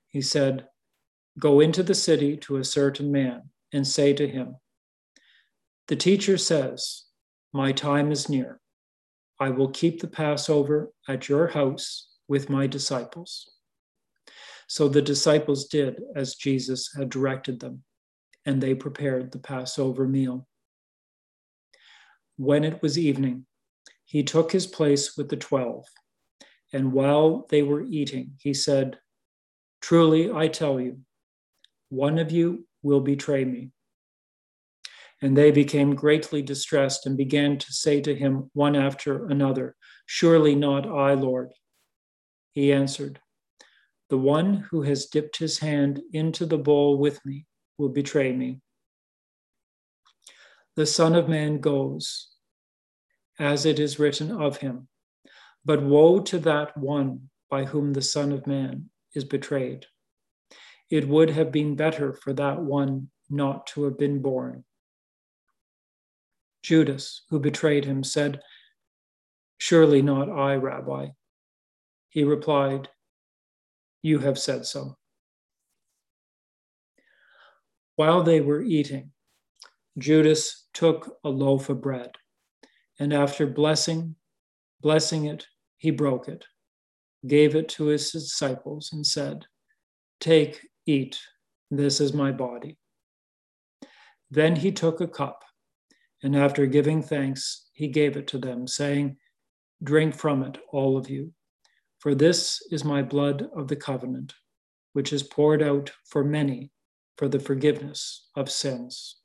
He 0.09 0.21
said, 0.21 0.67
Go 1.39 1.61
into 1.61 1.83
the 1.83 1.95
city 1.95 2.37
to 2.39 2.57
a 2.57 2.65
certain 2.65 3.11
man 3.11 3.51
and 3.73 3.87
say 3.87 4.13
to 4.13 4.29
him, 4.29 4.57
The 5.89 5.97
teacher 5.97 6.39
says, 6.39 7.05
My 7.53 7.73
time 7.73 8.13
is 8.13 8.29
near. 8.29 8.61
I 9.41 9.51
will 9.51 9.71
keep 9.71 10.01
the 10.01 10.07
Passover 10.07 10.93
at 11.09 11.29
your 11.29 11.49
house 11.49 12.09
with 12.29 12.49
my 12.49 12.67
disciples. 12.67 13.51
So 14.69 14.89
the 14.89 15.03
disciples 15.03 15.67
did 15.67 16.01
as 16.15 16.37
Jesus 16.37 16.95
had 16.97 17.11
directed 17.11 17.61
them, 17.61 17.83
and 18.47 18.61
they 18.61 18.75
prepared 18.75 19.33
the 19.33 19.39
Passover 19.39 20.07
meal. 20.07 20.47
When 22.37 22.65
it 22.65 22.81
was 22.81 22.99
evening, 22.99 23.47
he 24.05 24.23
took 24.23 24.53
his 24.53 24.67
place 24.67 25.17
with 25.17 25.29
the 25.29 25.37
twelve, 25.37 25.85
and 26.73 26.93
while 26.93 27.47
they 27.51 27.63
were 27.63 27.83
eating, 27.83 28.33
he 28.39 28.55
said, 28.55 28.99
Truly 29.81 30.31
I 30.31 30.49
tell 30.49 30.81
you, 30.81 31.01
one 31.95 32.19
of 32.19 32.31
you 32.31 32.67
will 32.83 33.01
betray 33.01 33.45
me. 33.45 33.71
And 35.23 35.37
they 35.37 35.51
became 35.51 35.95
greatly 35.95 36.43
distressed 36.43 37.07
and 37.07 37.17
began 37.17 37.59
to 37.59 37.73
say 37.73 38.01
to 38.01 38.15
him 38.15 38.51
one 38.53 38.77
after 38.77 39.27
another, 39.27 39.77
Surely 40.07 40.55
not 40.55 40.87
I, 40.87 41.15
Lord. 41.15 41.53
He 42.51 42.73
answered, 42.73 43.21
The 44.11 44.19
one 44.19 44.67
who 44.71 44.83
has 44.83 45.07
dipped 45.07 45.39
his 45.39 45.61
hand 45.61 46.03
into 46.13 46.45
the 46.45 46.59
bowl 46.59 46.99
with 46.99 47.25
me 47.25 47.47
will 47.79 47.89
betray 47.89 48.33
me. 48.33 48.61
The 50.77 50.87
Son 50.87 51.15
of 51.15 51.29
Man 51.29 51.61
goes, 51.61 52.35
as 53.39 53.65
it 53.65 53.79
is 53.79 53.99
written 53.99 54.31
of 54.31 54.59
him. 54.59 54.89
But 55.65 55.83
woe 55.83 56.21
to 56.21 56.39
that 56.41 56.77
one 56.77 57.31
by 57.49 57.65
whom 57.65 57.93
the 57.93 58.03
Son 58.03 58.33
of 58.33 58.47
Man 58.47 58.91
is 59.15 59.25
betrayed. 59.25 59.87
It 60.91 61.09
would 61.09 61.31
have 61.31 61.51
been 61.51 61.77
better 61.77 62.13
for 62.13 62.33
that 62.35 62.61
one 62.61 63.11
not 63.31 63.67
to 63.69 63.85
have 63.85 63.99
been 63.99 64.21
born. 64.21 64.65
Judas, 66.63 67.23
who 67.31 67.41
betrayed 67.41 67.85
him, 67.85 68.03
said, 68.03 68.41
Surely 69.59 70.03
not 70.03 70.31
I, 70.31 70.55
Rabbi. 70.57 71.09
He 72.09 72.25
replied, 72.25 72.89
You 74.03 74.19
have 74.21 74.39
said 74.39 74.67
so. 74.67 74.97
While 77.97 78.23
they 78.23 78.41
were 78.41 78.63
eating, 78.63 79.13
Judas 79.99 80.67
took 80.73 81.19
a 81.23 81.29
loaf 81.29 81.69
of 81.69 81.81
bread, 81.81 82.11
and 82.99 83.13
after 83.13 83.47
blessing, 83.47 84.17
blessing 84.81 85.27
it, 85.27 85.47
he 85.77 85.91
broke 85.91 86.29
it, 86.29 86.45
gave 87.27 87.55
it 87.55 87.69
to 87.71 87.87
his 87.87 88.11
disciples, 88.11 88.91
and 88.93 89.07
said, 89.07 89.47
Take, 90.19 90.69
eat, 90.87 91.21
this 91.71 92.01
is 92.01 92.13
my 92.13 92.33
body. 92.33 92.79
Then 94.31 94.57
he 94.57 94.73
took 94.73 95.01
a 95.01 95.09
cup, 95.09 95.45
and 96.23 96.37
after 96.37 96.67
giving 96.67 97.03
thanks, 97.03 97.69
he 97.73 97.89
gave 97.89 98.17
it 98.17 98.27
to 98.29 98.39
them, 98.39 98.67
saying, 98.67 99.17
Drink 99.83 100.15
from 100.15 100.43
it, 100.43 100.59
all 100.73 100.97
of 100.97 101.11
you, 101.11 101.33
for 101.99 102.15
this 102.15 102.63
is 102.71 102.85
my 102.85 103.03
blood 103.03 103.49
of 103.55 103.69
the 103.69 103.77
covenant, 103.77 104.35
which 104.93 105.13
is 105.13 105.23
poured 105.23 105.63
out 105.63 105.91
for 106.07 106.25
many 106.25 106.71
for 107.17 107.29
the 107.29 107.41
forgiveness 107.41 108.29
of 108.35 108.51
sins. 108.51 109.17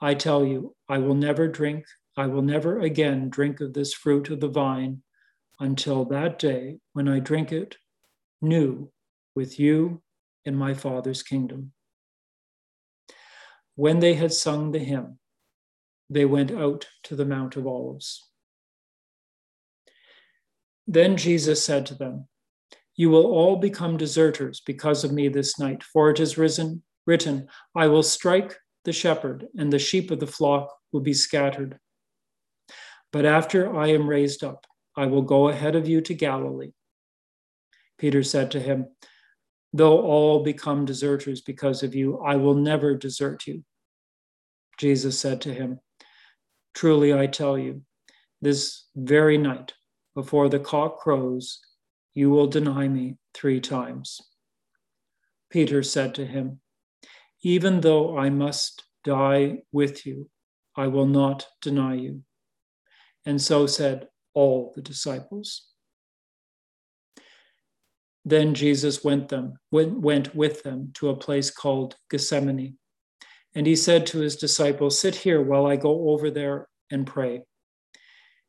I 0.00 0.14
tell 0.14 0.44
you, 0.44 0.74
I 0.88 0.98
will 0.98 1.14
never 1.14 1.48
drink, 1.48 1.84
I 2.16 2.26
will 2.26 2.42
never 2.42 2.80
again 2.80 3.30
drink 3.30 3.60
of 3.60 3.72
this 3.72 3.94
fruit 3.94 4.30
of 4.30 4.40
the 4.40 4.48
vine 4.48 5.02
until 5.60 6.04
that 6.06 6.38
day 6.38 6.78
when 6.92 7.08
I 7.08 7.20
drink 7.20 7.52
it 7.52 7.76
new 8.40 8.90
with 9.34 9.58
you 9.58 10.02
in 10.44 10.54
my 10.54 10.74
Father's 10.74 11.22
kingdom. 11.22 11.72
When 13.74 14.00
they 14.00 14.14
had 14.14 14.32
sung 14.32 14.72
the 14.72 14.78
hymn, 14.78 15.18
they 16.10 16.24
went 16.24 16.50
out 16.50 16.88
to 17.04 17.16
the 17.16 17.24
Mount 17.24 17.56
of 17.56 17.66
Olives. 17.66 18.28
Then 20.86 21.16
Jesus 21.16 21.62
said 21.62 21.86
to 21.86 21.94
them, 21.94 22.28
You 22.96 23.10
will 23.10 23.26
all 23.26 23.56
become 23.56 23.96
deserters 23.96 24.60
because 24.64 25.04
of 25.04 25.12
me 25.12 25.28
this 25.28 25.58
night, 25.58 25.82
for 25.82 26.10
it 26.10 26.18
is 26.18 26.38
risen, 26.38 26.82
written, 27.06 27.48
I 27.76 27.88
will 27.88 28.02
strike 28.02 28.56
the 28.84 28.92
shepherd, 28.92 29.46
and 29.58 29.72
the 29.72 29.78
sheep 29.78 30.10
of 30.10 30.18
the 30.18 30.26
flock 30.26 30.74
will 30.92 31.00
be 31.00 31.14
scattered. 31.14 31.78
But 33.12 33.26
after 33.26 33.76
I 33.76 33.88
am 33.88 34.08
raised 34.08 34.42
up, 34.42 34.66
I 34.96 35.06
will 35.06 35.22
go 35.22 35.48
ahead 35.48 35.76
of 35.76 35.88
you 35.88 36.00
to 36.00 36.14
Galilee. 36.14 36.72
Peter 37.98 38.22
said 38.22 38.50
to 38.52 38.60
him, 38.60 38.88
Though 39.72 40.00
all 40.00 40.42
become 40.42 40.84
deserters 40.84 41.40
because 41.40 41.82
of 41.82 41.94
you, 41.94 42.18
I 42.18 42.36
will 42.36 42.54
never 42.54 42.94
desert 42.94 43.46
you. 43.46 43.64
Jesus 44.78 45.18
said 45.18 45.40
to 45.42 45.52
him, 45.52 45.80
Truly 46.74 47.12
I 47.12 47.26
tell 47.26 47.58
you, 47.58 47.82
this 48.40 48.86
very 48.96 49.36
night, 49.36 49.74
before 50.14 50.48
the 50.48 50.60
cock 50.60 50.98
crows, 50.98 51.60
you 52.14 52.30
will 52.30 52.46
deny 52.46 52.88
me 52.88 53.16
three 53.34 53.60
times. 53.60 54.20
Peter 55.50 55.82
said 55.82 56.14
to 56.14 56.26
him, 56.26 56.60
even 57.42 57.80
though 57.80 58.18
I 58.18 58.30
must 58.30 58.84
die 59.04 59.62
with 59.70 60.04
you, 60.06 60.28
I 60.76 60.88
will 60.88 61.06
not 61.06 61.46
deny 61.62 61.94
you. 61.94 62.22
And 63.24 63.40
so 63.40 63.66
said 63.66 64.08
all 64.34 64.72
the 64.74 64.82
disciples. 64.82 65.67
Then 68.28 68.52
Jesus 68.52 69.02
went 69.02 69.30
them 69.30 69.54
went, 69.70 70.34
with 70.34 70.62
them 70.62 70.90
to 70.96 71.08
a 71.08 71.16
place 71.16 71.50
called 71.50 71.96
Gethsemane. 72.10 72.76
And 73.54 73.66
he 73.66 73.74
said 73.74 74.06
to 74.08 74.18
his 74.18 74.36
disciples, 74.36 75.00
Sit 75.00 75.14
here 75.14 75.40
while 75.40 75.64
I 75.64 75.76
go 75.76 76.10
over 76.10 76.30
there 76.30 76.68
and 76.90 77.06
pray. 77.06 77.44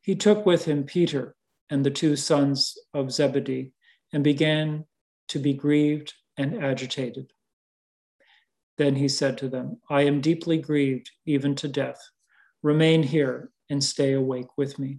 He 0.02 0.14
took 0.14 0.44
with 0.44 0.66
him 0.66 0.84
Peter 0.84 1.34
and 1.70 1.82
the 1.82 1.90
two 1.90 2.14
sons 2.14 2.76
of 2.92 3.10
Zebedee 3.10 3.72
and 4.12 4.22
began 4.22 4.84
to 5.28 5.38
be 5.38 5.54
grieved 5.54 6.12
and 6.36 6.62
agitated. 6.62 7.32
Then 8.76 8.96
he 8.96 9.08
said 9.08 9.38
to 9.38 9.48
them, 9.48 9.80
I 9.88 10.02
am 10.02 10.20
deeply 10.20 10.58
grieved, 10.58 11.10
even 11.24 11.54
to 11.54 11.68
death. 11.68 12.00
Remain 12.62 13.02
here 13.02 13.50
and 13.70 13.82
stay 13.82 14.12
awake 14.12 14.58
with 14.58 14.78
me. 14.78 14.98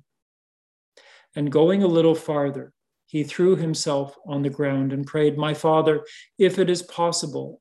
And 1.36 1.52
going 1.52 1.84
a 1.84 1.88
little 1.88 2.16
farther, 2.16 2.74
he 3.12 3.26
threw 3.26 3.58
himself 3.58 4.16
on 4.26 4.42
the 4.42 4.50
ground 4.50 4.94
and 4.94 5.06
prayed, 5.06 5.38
My 5.38 5.54
Father, 5.54 6.06
if 6.40 6.58
it 6.58 6.70
is 6.70 6.82
possible, 6.82 7.60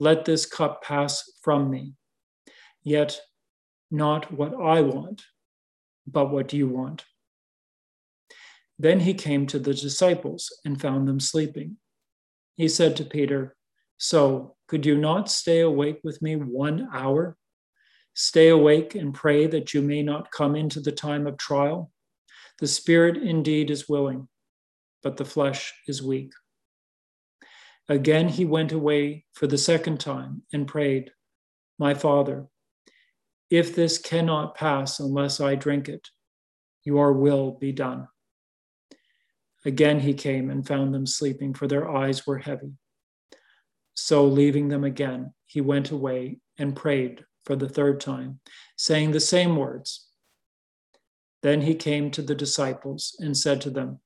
let 0.00 0.24
this 0.24 0.44
cup 0.44 0.82
pass 0.82 1.30
from 1.42 1.70
me. 1.70 1.94
Yet 2.82 3.20
not 3.88 4.32
what 4.32 4.52
I 4.52 4.80
want, 4.80 5.22
but 6.08 6.32
what 6.32 6.52
you 6.52 6.66
want. 6.66 7.04
Then 8.80 8.98
he 8.98 9.14
came 9.14 9.46
to 9.46 9.60
the 9.60 9.74
disciples 9.74 10.52
and 10.64 10.80
found 10.80 11.06
them 11.06 11.20
sleeping. 11.20 11.76
He 12.56 12.66
said 12.66 12.96
to 12.96 13.04
Peter, 13.04 13.54
So, 13.96 14.56
could 14.66 14.84
you 14.84 14.98
not 14.98 15.30
stay 15.30 15.60
awake 15.60 16.00
with 16.02 16.20
me 16.20 16.34
one 16.34 16.88
hour? 16.92 17.36
Stay 18.14 18.48
awake 18.48 18.96
and 18.96 19.14
pray 19.14 19.46
that 19.46 19.72
you 19.72 19.82
may 19.82 20.02
not 20.02 20.32
come 20.32 20.56
into 20.56 20.80
the 20.80 20.90
time 20.90 21.28
of 21.28 21.36
trial. 21.36 21.92
The 22.58 22.66
spirit 22.66 23.16
indeed 23.16 23.70
is 23.70 23.88
willing, 23.88 24.26
but 25.02 25.16
the 25.16 25.24
flesh 25.24 25.74
is 25.86 26.02
weak. 26.02 26.32
Again 27.88 28.28
he 28.28 28.44
went 28.44 28.72
away 28.72 29.24
for 29.32 29.46
the 29.46 29.58
second 29.58 29.98
time 29.98 30.42
and 30.52 30.68
prayed, 30.68 31.10
My 31.78 31.94
Father, 31.94 32.46
if 33.50 33.74
this 33.74 33.98
cannot 33.98 34.54
pass 34.54 35.00
unless 35.00 35.40
I 35.40 35.56
drink 35.56 35.88
it, 35.88 36.08
your 36.84 37.12
will 37.12 37.52
be 37.52 37.72
done. 37.72 38.06
Again 39.64 40.00
he 40.00 40.14
came 40.14 40.50
and 40.50 40.66
found 40.66 40.94
them 40.94 41.06
sleeping, 41.06 41.52
for 41.52 41.66
their 41.66 41.90
eyes 41.90 42.26
were 42.26 42.38
heavy. 42.38 42.72
So, 43.94 44.24
leaving 44.24 44.68
them 44.68 44.84
again, 44.84 45.34
he 45.46 45.60
went 45.60 45.90
away 45.90 46.38
and 46.58 46.76
prayed 46.76 47.24
for 47.44 47.56
the 47.56 47.68
third 47.68 48.00
time, 48.00 48.40
saying 48.76 49.10
the 49.10 49.20
same 49.20 49.56
words. 49.56 50.06
Then 51.42 51.62
he 51.62 51.74
came 51.74 52.10
to 52.12 52.22
the 52.22 52.34
disciples 52.34 53.16
and 53.18 53.36
said 53.36 53.60
to 53.62 53.70
them, 53.70 54.00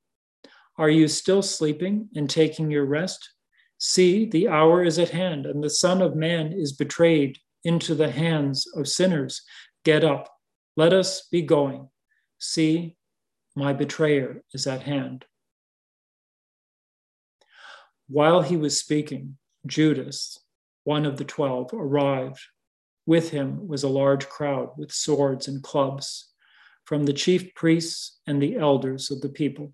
Are 0.77 0.91
you 0.91 1.07
still 1.09 1.43
sleeping 1.43 2.09
and 2.17 2.29
taking 2.29 2.71
your 2.71 2.85
rest? 2.85 3.31
See, 3.79 4.25
the 4.25 4.49
hour 4.49 4.83
is 4.83 4.99
at 4.99 5.11
hand, 5.11 5.47
and 5.47 5.63
the 5.63 5.71
Son 5.71 6.03
of 6.03 6.17
Man 6.17 6.53
is 6.53 6.73
betrayed 6.73 7.39
into 7.63 7.95
the 7.95 8.11
hands 8.11 8.67
of 8.75 8.89
sinners. 8.89 9.43
Get 9.85 10.05
up, 10.05 10.29
let 10.77 10.93
us 10.93 11.29
be 11.31 11.43
going. 11.43 11.89
See, 12.39 12.97
my 13.55 13.73
betrayer 13.73 14.43
is 14.53 14.67
at 14.67 14.83
hand. 14.83 15.25
While 18.09 18.43
he 18.43 18.57
was 18.57 18.79
speaking, 18.79 19.39
Judas, 19.67 20.39
one 20.83 21.07
of 21.07 21.17
the 21.17 21.25
twelve, 21.25 21.71
arrived. 21.73 22.41
With 23.07 23.31
him 23.31 23.69
was 23.69 23.83
a 23.83 23.89
large 23.89 24.29
crowd 24.29 24.71
with 24.77 24.91
swords 24.91 25.47
and 25.47 25.63
clubs 25.63 26.33
from 26.85 27.05
the 27.05 27.13
chief 27.13 27.55
priests 27.55 28.19
and 28.27 28.43
the 28.43 28.57
elders 28.57 29.11
of 29.11 29.21
the 29.21 29.29
people. 29.29 29.73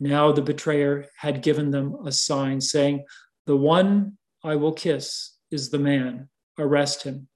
Now 0.00 0.32
the 0.32 0.42
betrayer 0.42 1.06
had 1.16 1.42
given 1.42 1.70
them 1.70 1.96
a 2.06 2.12
sign 2.12 2.60
saying, 2.60 3.04
The 3.46 3.56
one 3.56 4.18
I 4.44 4.56
will 4.56 4.72
kiss 4.72 5.36
is 5.50 5.70
the 5.70 5.78
man, 5.78 6.28
arrest 6.58 7.02
him. 7.02 7.28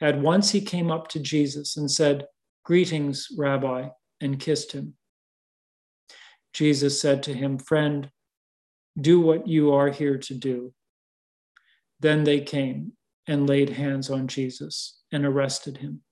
At 0.00 0.20
once 0.20 0.50
he 0.50 0.60
came 0.60 0.90
up 0.90 1.08
to 1.08 1.18
Jesus 1.18 1.76
and 1.76 1.90
said, 1.90 2.26
Greetings, 2.64 3.28
Rabbi, 3.36 3.88
and 4.20 4.38
kissed 4.38 4.72
him. 4.72 4.94
Jesus 6.52 7.00
said 7.00 7.22
to 7.24 7.34
him, 7.34 7.58
Friend, 7.58 8.10
do 9.00 9.20
what 9.20 9.46
you 9.46 9.72
are 9.72 9.90
here 9.90 10.18
to 10.18 10.34
do. 10.34 10.72
Then 12.00 12.24
they 12.24 12.40
came 12.40 12.92
and 13.26 13.48
laid 13.48 13.70
hands 13.70 14.10
on 14.10 14.28
Jesus 14.28 15.00
and 15.12 15.24
arrested 15.24 15.78
him. 15.78 16.02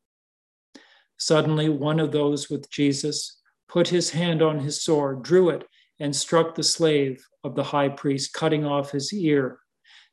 Suddenly, 1.18 1.68
one 1.68 2.00
of 2.00 2.12
those 2.12 2.50
with 2.50 2.68
Jesus 2.70 3.41
put 3.69 3.89
his 3.89 4.11
hand 4.11 4.43
on 4.43 4.61
his 4.61 4.83
sword, 4.83 5.23
drew 5.23 5.51
it, 5.51 5.65
and 5.99 6.15
struck 6.15 6.55
the 6.55 6.62
slave 6.62 7.27
of 7.45 7.55
the 7.55 7.65
high 7.65 7.89
priest, 7.89 8.33
cutting 8.33 8.65
off 8.65 8.91
his 8.91 9.12
ear. 9.12 9.59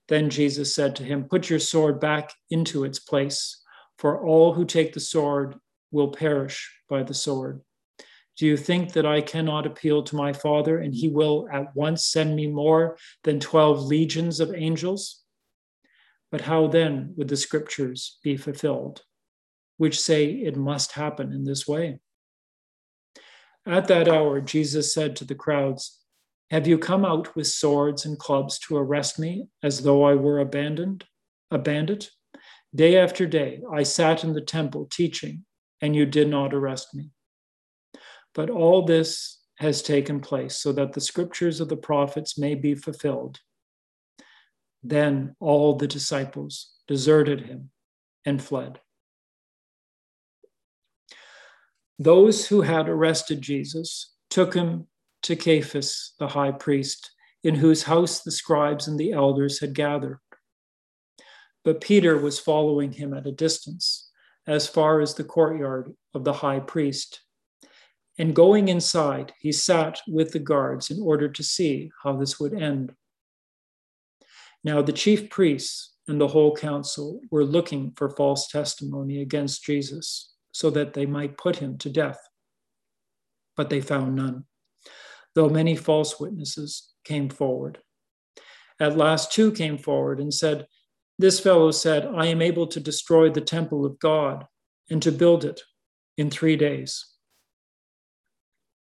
Then 0.08 0.30
Jesus 0.30 0.74
said 0.74 0.96
to 0.98 1.04
him, 1.04 1.26
Put 1.26 1.50
your 1.50 1.60
sword 1.60 2.00
back 2.00 2.34
into 2.50 2.84
its 2.84 3.00
place, 3.00 3.62
for 3.98 4.26
all 4.26 4.54
who 4.54 4.66
take 4.66 4.94
the 4.94 5.00
sword 5.00 5.56
will 5.92 6.10
perish 6.10 6.72
by 6.90 7.04
the 7.04 7.14
sword. 7.14 7.62
Do 8.38 8.48
you 8.48 8.58
think 8.58 8.94
that 8.94 9.06
I 9.06 9.22
cannot 9.22 9.68
appeal 9.68 10.04
to 10.04 10.16
my 10.16 10.34
Father, 10.34 10.80
and 10.80 10.94
he 10.94 11.08
will 11.08 11.48
at 11.52 11.76
once 11.76 12.06
send 12.06 12.36
me 12.36 12.48
more 12.48 12.98
than 13.24 13.40
12 13.40 13.84
legions 13.84 14.40
of 14.40 14.54
angels? 14.56 15.22
But 16.32 16.42
how 16.42 16.68
then 16.68 17.14
would 17.16 17.28
the 17.28 17.38
scriptures 17.38 18.18
be 18.24 18.38
fulfilled, 18.38 19.04
which 19.78 20.02
say 20.02 20.26
it 20.26 20.58
must 20.58 20.94
happen 20.94 21.32
in 21.32 21.44
this 21.44 21.68
way? 21.68 22.00
At 23.66 23.88
that 23.88 24.10
hour, 24.10 24.42
Jesus 24.42 24.94
said 24.94 25.16
to 25.18 25.26
the 25.26 25.36
crowds, 25.36 26.00
Have 26.52 26.68
you 26.68 26.78
come 26.78 27.06
out 27.06 27.36
with 27.36 27.48
swords 27.48 28.06
and 28.06 28.20
clubs 28.20 28.60
to 28.60 28.76
arrest 28.76 29.18
me 29.18 29.48
as 29.62 29.84
though 29.84 30.04
I 30.04 30.16
were 30.16 30.40
abandoned, 30.40 31.06
a 31.50 31.58
bandit? 31.58 32.10
Day 32.76 32.98
after 32.98 33.26
day, 33.26 33.62
I 33.72 33.84
sat 33.84 34.24
in 34.24 34.34
the 34.34 34.42
temple 34.42 34.88
teaching, 34.92 35.46
and 35.80 35.96
you 35.96 36.06
did 36.06 36.28
not 36.28 36.54
arrest 36.54 36.94
me. 36.94 37.12
But 38.34 38.50
all 38.50 38.84
this 38.84 39.40
has 39.60 39.82
taken 39.82 40.20
place 40.20 40.58
so 40.58 40.74
that 40.74 40.94
the 40.94 41.02
scriptures 41.02 41.62
of 41.62 41.70
the 41.70 41.78
prophets 41.78 42.38
may 42.38 42.56
be 42.56 42.76
fulfilled. 42.76 43.40
Then 44.82 45.36
all 45.40 45.76
the 45.76 45.88
disciples 45.88 46.74
deserted 46.88 47.42
him 47.42 47.70
and 48.26 48.44
fled. 48.44 48.80
Those 52.00 52.48
who 52.48 52.62
had 52.62 52.90
arrested 52.90 53.42
Jesus 53.42 54.14
took 54.30 54.54
him 54.54 54.88
to 55.24 55.36
Caiaphas, 55.36 56.14
the 56.20 56.28
high 56.28 56.52
priest, 56.52 57.12
in 57.44 57.56
whose 57.56 57.84
house 57.84 58.22
the 58.22 58.32
scribes 58.32 58.88
and 58.88 59.00
the 59.00 59.12
elders 59.12 59.60
had 59.60 59.76
gathered. 59.76 60.20
But 61.64 61.82
Peter 61.82 62.18
was 62.18 62.40
following 62.40 62.92
him 62.92 63.14
at 63.14 63.28
a 63.28 63.32
distance, 63.32 64.10
as 64.48 64.68
far 64.68 65.02
as 65.02 65.14
the 65.14 65.24
courtyard 65.24 65.94
of 66.14 66.24
the 66.24 66.34
high 66.34 66.60
priest. 66.60 67.22
And 68.18 68.36
going 68.36 68.68
inside, 68.68 69.34
he 69.40 69.52
sat 69.52 70.02
with 70.08 70.32
the 70.32 70.40
guards 70.40 70.90
in 70.90 71.02
order 71.02 71.30
to 71.30 71.44
see 71.44 71.92
how 72.04 72.18
this 72.18 72.40
would 72.40 72.54
end. 72.54 72.94
Now, 74.64 74.82
the 74.82 74.94
chief 74.94 75.30
priests 75.30 75.94
and 76.08 76.20
the 76.20 76.28
whole 76.28 76.56
council 76.56 77.22
were 77.32 77.46
looking 77.46 77.92
for 77.96 78.10
false 78.10 78.48
testimony 78.50 79.22
against 79.22 79.64
Jesus 79.64 80.33
so 80.54 80.70
that 80.70 80.94
they 80.94 81.06
might 81.06 81.38
put 81.38 81.58
him 81.58 81.78
to 81.80 81.90
death. 81.90 82.20
But 83.58 83.70
they 83.70 83.82
found 83.82 84.16
none, 84.16 84.46
though 85.36 85.50
many 85.50 85.76
false 85.76 86.20
witnesses 86.20 86.94
came 87.04 87.28
forward. 87.28 87.80
At 88.80 88.98
last, 88.98 89.32
two 89.32 89.52
came 89.52 89.78
forward 89.78 90.20
and 90.20 90.34
said, 90.34 90.68
This 91.20 91.40
fellow 91.40 91.72
said, 91.72 92.06
I 92.06 92.28
am 92.28 92.42
able 92.42 92.68
to 92.68 92.80
destroy 92.80 93.30
the 93.30 93.42
temple 93.42 93.86
of 93.86 94.00
God 94.00 94.46
and 94.90 95.02
to 95.04 95.12
build 95.12 95.44
it 95.44 95.62
in 96.18 96.30
three 96.30 96.56
days. 96.56 97.06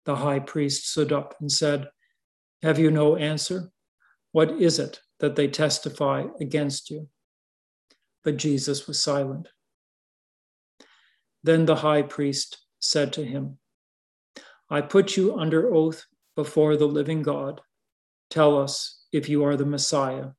The 0.06 0.18
high 0.18 0.40
priest 0.40 0.90
stood 0.90 1.12
up 1.12 1.36
and 1.40 1.52
said, 1.52 1.88
Have 2.64 2.80
you 2.80 2.92
no 2.92 3.16
answer? 3.16 3.72
What 4.32 4.52
is 4.52 4.80
it 4.80 5.00
that 5.20 5.36
they 5.36 5.48
testify 5.48 6.26
against 6.42 6.90
you? 6.90 7.08
But 8.24 8.38
Jesus 8.38 8.88
was 8.88 9.02
silent. 9.02 9.48
Then 11.46 11.68
the 11.68 11.76
high 11.76 12.02
priest 12.02 12.58
said 12.80 13.14
to 13.14 13.24
him, 13.24 13.60
I 14.68 14.82
put 14.82 15.16
you 15.16 15.36
under 15.36 15.72
oath 15.72 16.04
before 16.36 16.76
the 16.76 16.88
living 16.88 17.22
God. 17.22 17.62
Tell 18.32 18.60
us 18.60 19.06
if 19.12 19.30
you 19.30 19.44
are 19.44 19.56
the 19.56 19.64
Messiah, 19.64 20.30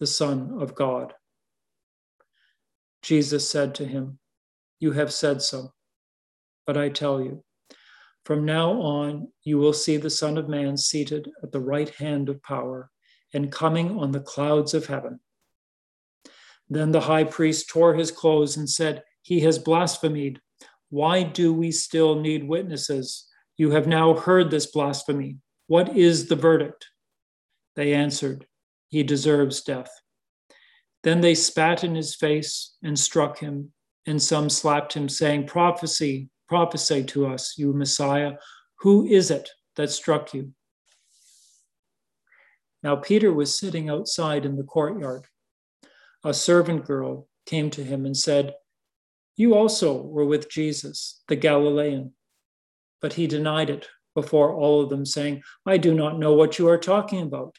the 0.00 0.06
Son 0.06 0.56
of 0.58 0.74
God. 0.74 1.12
Jesus 3.02 3.50
said 3.50 3.74
to 3.74 3.84
him, 3.84 4.18
You 4.80 4.92
have 4.92 5.12
said 5.12 5.42
so. 5.42 5.74
But 6.66 6.78
I 6.78 6.88
tell 6.88 7.20
you, 7.20 7.44
from 8.24 8.46
now 8.46 8.80
on 8.80 9.28
you 9.44 9.58
will 9.58 9.74
see 9.74 9.98
the 9.98 10.08
Son 10.08 10.38
of 10.38 10.48
Man 10.48 10.78
seated 10.78 11.30
at 11.42 11.52
the 11.52 11.60
right 11.60 11.90
hand 11.90 12.30
of 12.30 12.42
power 12.42 12.90
and 13.34 13.52
coming 13.52 13.98
on 13.98 14.10
the 14.10 14.20
clouds 14.20 14.72
of 14.72 14.86
heaven. 14.86 15.20
Then 16.70 16.92
the 16.92 17.02
high 17.02 17.24
priest 17.24 17.68
tore 17.68 17.92
his 17.92 18.10
clothes 18.10 18.56
and 18.56 18.70
said, 18.70 19.02
He 19.20 19.40
has 19.40 19.58
blasphemed. 19.58 20.40
Why 20.90 21.22
do 21.22 21.52
we 21.52 21.70
still 21.72 22.20
need 22.20 22.46
witnesses? 22.46 23.26
You 23.56 23.70
have 23.72 23.86
now 23.86 24.14
heard 24.14 24.50
this 24.50 24.66
blasphemy. 24.66 25.38
What 25.66 25.96
is 25.96 26.28
the 26.28 26.36
verdict? 26.36 26.86
They 27.74 27.92
answered, 27.92 28.46
He 28.88 29.02
deserves 29.02 29.62
death. 29.62 29.90
Then 31.02 31.20
they 31.20 31.34
spat 31.34 31.84
in 31.84 31.94
his 31.94 32.14
face 32.14 32.76
and 32.82 32.98
struck 32.98 33.38
him, 33.38 33.72
and 34.06 34.22
some 34.22 34.48
slapped 34.48 34.92
him, 34.92 35.08
saying, 35.08 35.46
Prophecy, 35.46 36.28
prophesy 36.48 37.04
to 37.04 37.26
us, 37.26 37.54
you 37.56 37.72
Messiah. 37.72 38.34
Who 38.80 39.06
is 39.06 39.30
it 39.30 39.48
that 39.76 39.90
struck 39.90 40.34
you? 40.34 40.52
Now 42.82 42.96
Peter 42.96 43.32
was 43.32 43.58
sitting 43.58 43.88
outside 43.88 44.44
in 44.44 44.56
the 44.56 44.62
courtyard. 44.62 45.26
A 46.24 46.32
servant 46.34 46.84
girl 46.84 47.28
came 47.44 47.70
to 47.70 47.82
him 47.82 48.06
and 48.06 48.16
said, 48.16 48.54
you 49.36 49.54
also 49.54 50.02
were 50.02 50.24
with 50.24 50.50
Jesus, 50.50 51.22
the 51.28 51.36
Galilean. 51.36 52.12
But 53.00 53.14
he 53.14 53.26
denied 53.26 53.70
it 53.70 53.88
before 54.14 54.54
all 54.54 54.82
of 54.82 54.88
them, 54.88 55.04
saying, 55.04 55.42
I 55.66 55.76
do 55.76 55.94
not 55.94 56.18
know 56.18 56.32
what 56.32 56.58
you 56.58 56.68
are 56.68 56.78
talking 56.78 57.22
about. 57.22 57.56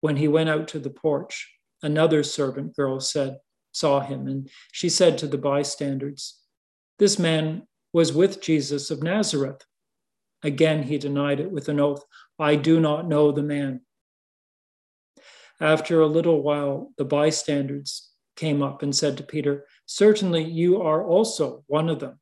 When 0.00 0.16
he 0.16 0.26
went 0.26 0.48
out 0.48 0.68
to 0.68 0.80
the 0.80 0.90
porch, 0.90 1.48
another 1.82 2.24
servant 2.24 2.74
girl 2.74 2.98
said, 2.98 3.38
saw 3.72 4.00
him, 4.00 4.26
and 4.26 4.50
she 4.72 4.88
said 4.88 5.16
to 5.18 5.26
the 5.26 5.38
bystanders, 5.38 6.38
This 6.98 7.18
man 7.18 7.66
was 7.92 8.12
with 8.12 8.40
Jesus 8.40 8.90
of 8.90 9.02
Nazareth. 9.02 9.64
Again, 10.42 10.82
he 10.82 10.98
denied 10.98 11.40
it 11.40 11.50
with 11.50 11.68
an 11.68 11.80
oath, 11.80 12.04
I 12.38 12.56
do 12.56 12.80
not 12.80 13.08
know 13.08 13.30
the 13.30 13.42
man. 13.42 13.82
After 15.60 16.00
a 16.00 16.06
little 16.06 16.42
while, 16.42 16.92
the 16.98 17.04
bystanders 17.04 18.10
came 18.36 18.62
up 18.62 18.82
and 18.82 18.94
said 18.94 19.16
to 19.18 19.22
Peter, 19.22 19.64
Certainly 19.94 20.44
you 20.44 20.80
are 20.80 21.04
also 21.04 21.64
one 21.66 21.90
of 21.90 22.00
them, 22.00 22.18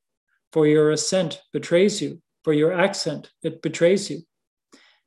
for 0.51 0.67
your 0.67 0.91
assent 0.91 1.41
betrays 1.53 2.03
you, 2.03 2.21
for 2.43 2.53
your 2.53 2.73
accent 2.73 3.31
it 3.45 3.63
betrays 3.63 4.11
you. 4.11 4.23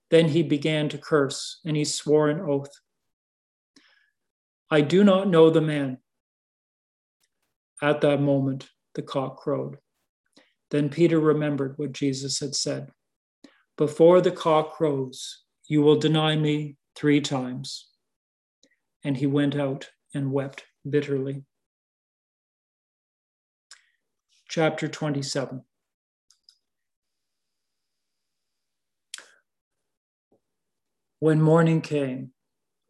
Then 0.10 0.30
he 0.30 0.44
began 0.44 0.88
to 0.88 0.98
curse, 0.98 1.60
and 1.66 1.76
he 1.76 1.84
swore 1.84 2.30
an 2.30 2.40
oath. 2.40 2.72
I 4.72 4.80
do 4.80 5.04
not 5.04 5.28
know 5.28 5.50
the 5.50 5.60
man. 5.60 5.98
At 7.82 8.00
that 8.00 8.22
moment, 8.22 8.70
the 8.96 9.02
cock 9.02 9.36
crowed. 9.42 9.78
Then 10.72 10.88
Peter 10.88 11.20
remembered 11.20 11.78
what 11.78 11.92
Jesus 11.92 12.40
had 12.40 12.56
said 12.56 12.92
Before 13.78 14.22
the 14.22 14.32
cock 14.32 14.74
crows, 14.78 15.44
you 15.68 15.82
will 15.82 15.98
deny 15.98 16.38
me 16.38 16.78
three 16.96 17.20
times. 17.20 17.90
And 19.04 19.18
he 19.18 19.28
went 19.28 19.54
out 19.54 19.90
and 20.14 20.32
wept 20.32 20.64
bitterly 20.90 21.44
chapter 24.54 24.88
27. 24.88 25.64
When 31.20 31.42
morning 31.42 31.82
came, 31.82 32.34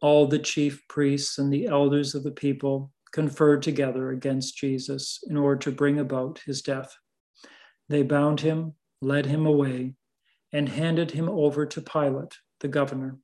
all 0.02 0.26
the 0.26 0.38
chief 0.38 0.86
priests 0.88 1.38
and 1.38 1.50
the 1.50 1.66
elders 1.66 2.14
of 2.14 2.22
the 2.22 2.32
people 2.32 2.92
conferred 3.12 3.62
together 3.62 4.10
against 4.10 4.58
Jesus 4.58 5.20
in 5.26 5.38
order 5.38 5.58
to 5.60 5.72
bring 5.72 5.98
about 5.98 6.42
his 6.44 6.60
death. 6.60 6.94
They 7.88 8.02
bound 8.02 8.42
him, 8.42 8.74
led 9.00 9.24
him 9.24 9.46
away, 9.46 9.94
and 10.52 10.68
handed 10.68 11.12
him 11.12 11.30
over 11.30 11.64
to 11.64 11.80
Pilate, 11.80 12.36
the 12.60 12.68
governor. 12.68 13.16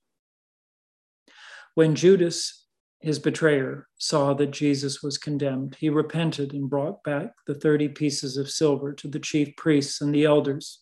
When 1.74 1.94
Judas 1.94 2.64
his 3.00 3.18
betrayer 3.18 3.88
saw 3.96 4.34
that 4.34 4.50
Jesus 4.50 5.02
was 5.02 5.16
condemned, 5.16 5.76
he 5.80 5.88
repented 5.88 6.52
and 6.52 6.68
brought 6.68 7.02
back 7.02 7.32
the 7.46 7.54
30 7.54 7.88
pieces 7.88 8.36
of 8.36 8.50
silver 8.50 8.92
to 8.92 9.08
the 9.08 9.18
chief 9.18 9.56
priests 9.56 10.02
and 10.02 10.14
the 10.14 10.26
elders. 10.26 10.80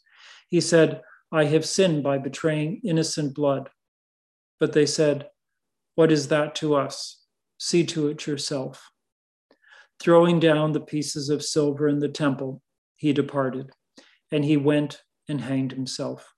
He 0.48 0.60
said, 0.60 1.00
I 1.30 1.44
have 1.44 1.64
sinned 1.64 2.02
by 2.02 2.18
betraying 2.18 2.80
innocent 2.84 3.34
blood. 3.34 3.70
But 4.58 4.72
they 4.72 4.86
said, 4.86 5.28
What 5.94 6.10
is 6.10 6.28
that 6.28 6.56
to 6.56 6.74
us? 6.74 7.22
See 7.58 7.84
to 7.86 8.08
it 8.08 8.26
yourself. 8.26 8.90
Throwing 10.00 10.40
down 10.40 10.72
the 10.72 10.80
pieces 10.80 11.28
of 11.28 11.44
silver 11.44 11.88
in 11.88 12.00
the 12.00 12.08
temple, 12.08 12.62
he 12.96 13.12
departed, 13.12 13.70
and 14.32 14.44
he 14.44 14.56
went 14.56 15.02
and 15.28 15.40
hanged 15.40 15.72
himself. 15.72 16.32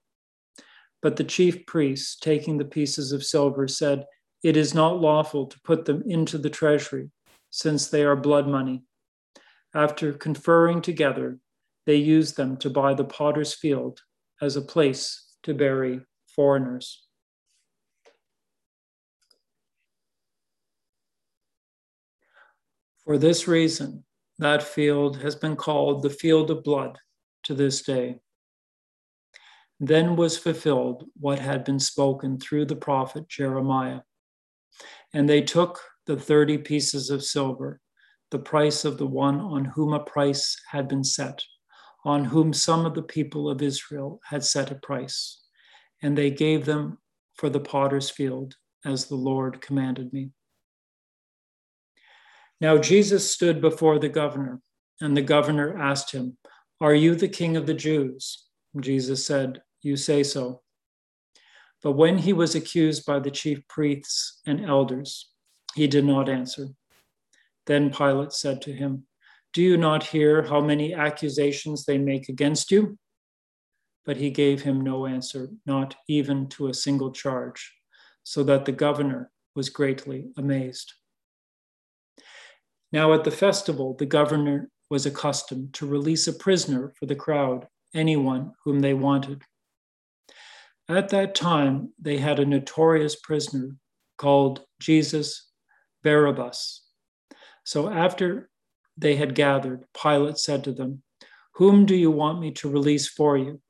But 1.01 1.17
the 1.17 1.25
chief 1.25 1.65
priests, 1.65 2.17
taking 2.19 2.59
the 2.59 2.65
pieces 2.67 3.13
of 3.13 3.25
silver, 3.25 3.67
said, 3.69 4.05
it 4.43 4.57
is 4.57 4.75
not 4.75 5.01
lawful 5.01 5.47
to 5.47 5.61
put 5.61 5.85
them 5.85 6.03
into 6.07 6.39
the 6.39 6.51
treasury, 6.51 7.11
since 7.51 7.89
they 7.89 8.05
are 8.05 8.17
blood 8.17 8.49
money. 8.49 8.83
After 9.75 10.13
conferring 10.13 10.83
together, 10.83 11.39
they 11.87 11.97
use 11.97 12.33
them 12.33 12.57
to 12.59 12.71
buy 12.71 12.95
the 12.95 13.05
potter's 13.05 13.55
field 13.55 14.01
as 14.41 14.57
a 14.57 14.63
place 14.63 15.35
to 15.43 15.55
bury 15.55 16.01
foreigners. 16.35 17.07
For 23.05 23.19
this 23.19 23.49
reason, 23.49 24.05
that 24.39 24.63
field 24.63 25.19
has 25.19 25.35
been 25.35 25.57
called 25.57 26.03
the 26.03 26.11
field 26.11 26.51
of 26.51 26.65
blood 26.65 26.99
to 27.45 27.55
this 27.55 27.83
day. 27.83 28.21
Then 29.79 30.17
was 30.17 30.37
fulfilled 30.37 31.05
what 31.19 31.39
had 31.39 31.65
been 31.65 31.81
spoken 31.81 32.39
through 32.39 32.67
the 32.67 32.77
prophet 32.77 33.29
Jeremiah. 33.29 34.01
And 35.13 35.29
they 35.29 35.43
took 35.43 35.81
the 36.07 36.17
30 36.17 36.59
pieces 36.59 37.11
of 37.11 37.25
silver, 37.25 37.81
the 38.31 38.39
price 38.39 38.85
of 38.85 38.99
the 38.99 39.07
one 39.07 39.41
on 39.41 39.65
whom 39.65 39.93
a 39.93 40.01
price 40.01 40.61
had 40.71 40.89
been 40.89 41.05
set, 41.05 41.43
on 42.05 42.25
whom 42.25 42.53
some 42.53 42.87
of 42.87 42.95
the 42.95 43.03
people 43.03 43.51
of 43.51 43.63
Israel 43.63 44.21
had 44.25 44.45
set 44.45 44.71
a 44.71 44.77
price, 44.77 45.41
and 46.03 46.17
they 46.17 46.31
gave 46.31 46.65
them 46.65 46.99
for 47.35 47.51
the 47.51 47.61
potter's 47.61 48.11
field, 48.11 48.55
as 48.85 49.07
the 49.07 49.17
Lord 49.17 49.61
commanded 49.61 50.13
me. 50.13 50.31
Now 52.61 52.79
Jesus 52.79 53.31
stood 53.33 53.61
before 53.61 53.99
the 53.99 54.09
governor, 54.09 54.61
and 55.01 55.17
the 55.17 55.23
governor 55.23 55.79
asked 55.79 56.13
him, 56.13 56.37
Are 56.81 56.95
you 56.95 57.15
the 57.15 57.29
king 57.29 57.57
of 57.57 57.67
the 57.67 57.75
Jews? 57.75 58.47
Jesus 58.79 59.25
said, 59.27 59.63
You 59.83 59.97
say 59.97 60.23
so. 60.23 60.63
But 61.83 61.93
when 61.93 62.19
he 62.19 62.33
was 62.33 62.55
accused 62.55 63.07
by 63.07 63.21
the 63.21 63.31
chief 63.31 63.67
priests 63.69 64.41
and 64.47 64.65
elders, 64.65 65.31
he 65.75 65.87
did 65.87 66.05
not 66.05 66.29
answer. 66.29 66.69
Then 67.67 67.91
Pilate 67.91 68.33
said 68.33 68.61
to 68.63 68.73
him, 68.73 69.07
Do 69.53 69.63
you 69.63 69.77
not 69.77 70.05
hear 70.05 70.43
how 70.43 70.61
many 70.61 70.95
accusations 70.95 71.85
they 71.85 71.99
make 71.99 72.29
against 72.29 72.71
you? 72.71 72.99
But 74.05 74.17
he 74.17 74.31
gave 74.31 74.63
him 74.63 74.81
no 74.81 75.07
answer, 75.07 75.49
not 75.67 75.95
even 76.09 76.49
to 76.51 76.69
a 76.69 76.75
single 76.75 77.13
charge, 77.13 77.73
so 78.25 78.43
that 78.45 78.65
the 78.65 78.73
governor 78.73 79.31
was 79.55 79.69
greatly 79.69 80.31
amazed. 80.37 80.93
Now, 82.93 83.13
at 83.13 83.25
the 83.25 83.31
festival, 83.31 83.95
the 83.95 84.07
governor 84.07 84.69
was 84.91 85.07
accustomed 85.07 85.73
to 85.75 85.87
release 85.87 86.27
a 86.27 86.33
prisoner 86.33 86.93
for 86.99 87.07
the 87.07 87.15
crowd, 87.15 87.69
anyone 87.95 88.53
whom 88.65 88.81
they 88.81 88.95
wanted. 88.95 89.43
At 90.91 91.11
that 91.11 91.37
time, 91.37 91.93
they 92.01 92.17
had 92.17 92.41
a 92.41 92.45
notorious 92.45 93.15
prisoner 93.15 93.77
called 94.19 94.65
Jesus 94.81 95.49
Barabbas. 96.03 96.83
So 97.63 97.89
after 97.89 98.51
they 98.97 99.15
had 99.15 99.37
gathered, 99.37 99.85
Pilate 99.95 100.37
said 100.37 100.65
to 100.65 100.73
them, 100.73 101.05
Whom 101.55 101.87
do 101.87 101.95
you 101.95 102.11
want 102.11 102.41
me 102.41 102.51
to 102.55 102.69
release 102.69 103.07
for 103.07 103.39
you? 103.39 103.61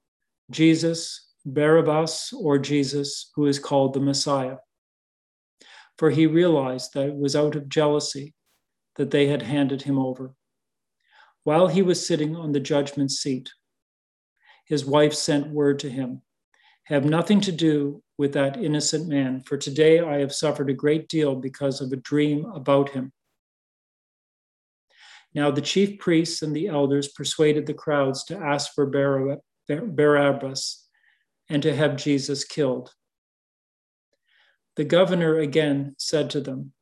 Jesus, 0.50 1.28
Barabbas, 1.44 2.32
or 2.32 2.56
Jesus, 2.56 3.30
who 3.34 3.44
is 3.44 3.58
called 3.58 3.92
the 3.92 4.00
Messiah? 4.00 4.56
For 5.98 6.08
he 6.08 6.26
realized 6.26 6.94
that 6.94 7.08
it 7.08 7.16
was 7.16 7.36
out 7.36 7.54
of 7.54 7.68
jealousy 7.68 8.32
that 8.96 9.10
they 9.10 9.26
had 9.26 9.42
handed 9.42 9.82
him 9.82 9.98
over. 9.98 10.32
While 11.44 11.66
he 11.66 11.82
was 11.82 12.06
sitting 12.06 12.34
on 12.34 12.52
the 12.52 12.60
judgment 12.60 13.10
seat, 13.10 13.50
his 14.64 14.86
wife 14.86 15.12
sent 15.12 15.48
word 15.48 15.80
to 15.80 15.90
him 15.90 16.22
Have 16.90 17.04
nothing 17.04 17.40
to 17.42 17.52
do 17.52 18.02
with 18.18 18.32
that 18.32 18.56
innocent 18.56 19.08
man, 19.08 19.42
for 19.42 19.56
today 19.56 20.00
I 20.00 20.18
have 20.18 20.34
suffered 20.34 20.68
a 20.68 20.74
great 20.74 21.08
deal 21.08 21.36
because 21.36 21.80
of 21.80 21.92
a 21.92 21.96
dream 21.96 22.44
about 22.46 22.90
him. 22.90 23.12
Now 25.32 25.52
the 25.52 25.60
chief 25.60 26.00
priests 26.00 26.42
and 26.42 26.54
the 26.54 26.66
elders 26.66 27.06
persuaded 27.06 27.66
the 27.66 27.74
crowds 27.74 28.24
to 28.24 28.36
ask 28.36 28.74
for 28.74 28.86
Barabbas 29.68 30.88
and 31.48 31.62
to 31.62 31.76
have 31.76 31.94
Jesus 31.96 32.42
killed. 32.42 32.92
The 34.74 34.84
governor 34.84 35.38
again 35.38 35.94
said 35.96 36.28
to 36.30 36.40
them, 36.40 36.72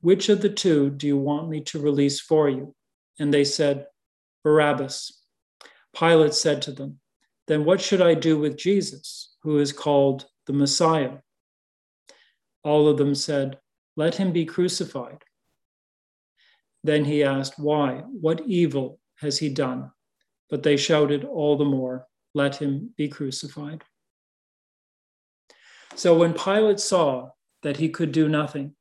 which 0.00 0.30
of 0.30 0.40
the 0.40 0.48
two 0.48 0.88
do 0.88 1.06
you 1.06 1.18
want 1.18 1.50
me 1.50 1.60
to 1.64 1.78
release 1.78 2.20
for 2.20 2.48
you? 2.48 2.74
And 3.18 3.34
they 3.34 3.44
said, 3.44 3.86
Barabbas. 4.44 5.12
Pilate 5.94 6.32
said 6.32 6.62
to 6.62 6.72
them, 6.72 7.00
Then 7.48 7.66
what 7.66 7.82
should 7.82 8.00
I 8.00 8.14
do 8.14 8.38
with 8.38 8.56
Jesus, 8.56 9.27
who 9.42 9.58
is 9.58 9.72
called 9.72 10.26
the 10.46 10.52
Messiah? 10.52 11.18
All 12.64 12.88
of 12.88 12.98
them 12.98 13.14
said, 13.14 13.58
Let 13.96 14.16
him 14.16 14.32
be 14.32 14.44
crucified. 14.44 15.22
Then 16.84 17.04
he 17.04 17.24
asked, 17.24 17.58
Why? 17.58 18.02
What 18.06 18.42
evil 18.46 19.00
has 19.16 19.38
he 19.38 19.48
done? 19.48 19.90
But 20.50 20.62
they 20.62 20.76
shouted 20.76 21.24
all 21.24 21.56
the 21.56 21.64
more, 21.64 22.06
Let 22.34 22.56
him 22.56 22.94
be 22.96 23.08
crucified. 23.08 23.84
So 25.94 26.16
when 26.16 26.32
Pilate 26.32 26.80
saw 26.80 27.30
that 27.62 27.78
he 27.78 27.88
could 27.88 28.12
do 28.12 28.28
nothing, 28.28 28.74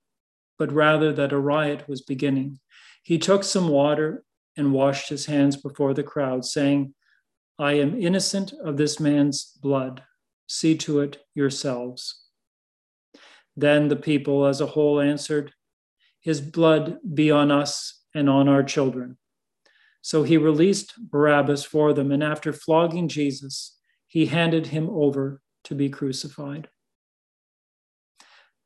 but 0.57 0.71
rather 0.71 1.13
that 1.13 1.33
a 1.33 1.39
riot 1.39 1.87
was 1.87 2.01
beginning. 2.01 2.59
He 3.03 3.17
took 3.17 3.43
some 3.43 3.69
water 3.69 4.23
and 4.55 4.73
washed 4.73 5.09
his 5.09 5.25
hands 5.25 5.55
before 5.55 5.93
the 5.93 6.03
crowd, 6.03 6.45
saying, 6.45 6.93
I 7.59 7.73
am 7.73 7.99
innocent 7.99 8.53
of 8.63 8.77
this 8.77 8.99
man's 8.99 9.57
blood. 9.61 10.03
See 10.48 10.77
to 10.77 11.01
it 11.01 11.17
yourselves. 11.35 12.24
Then 13.56 13.90
the 13.90 13.95
people 13.95 14.45
as 14.45 14.61
a 14.61 14.66
whole 14.66 15.00
answered, 15.00 15.51
His 16.22 16.42
blood 16.42 16.98
be 17.14 17.32
on 17.32 17.51
us 17.51 18.01
and 18.16 18.30
on 18.30 18.48
our 18.48 18.64
children. 18.64 19.17
So 20.01 20.24
he 20.24 20.38
released 20.38 20.93
Barabbas 20.98 21.66
for 21.66 21.92
them, 21.93 22.11
and 22.11 22.24
after 22.24 22.53
flogging 22.53 23.09
Jesus, 23.09 23.77
he 24.08 24.27
handed 24.27 24.67
him 24.67 24.90
over 24.90 25.42
to 25.66 25.76
be 25.76 25.90
crucified. 25.90 26.69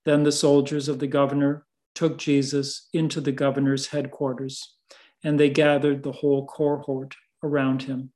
Then 0.05 0.23
the 0.23 0.31
soldiers 0.31 0.87
of 0.87 0.99
the 0.99 1.07
governor 1.07 1.65
took 1.95 2.17
Jesus 2.17 2.89
into 2.93 3.21
the 3.21 3.31
governor's 3.31 3.87
headquarters, 3.87 4.75
and 5.23 5.39
they 5.39 5.49
gathered 5.49 6.03
the 6.03 6.11
whole 6.11 6.45
cohort 6.45 7.15
around 7.43 7.83
him. 7.83 8.11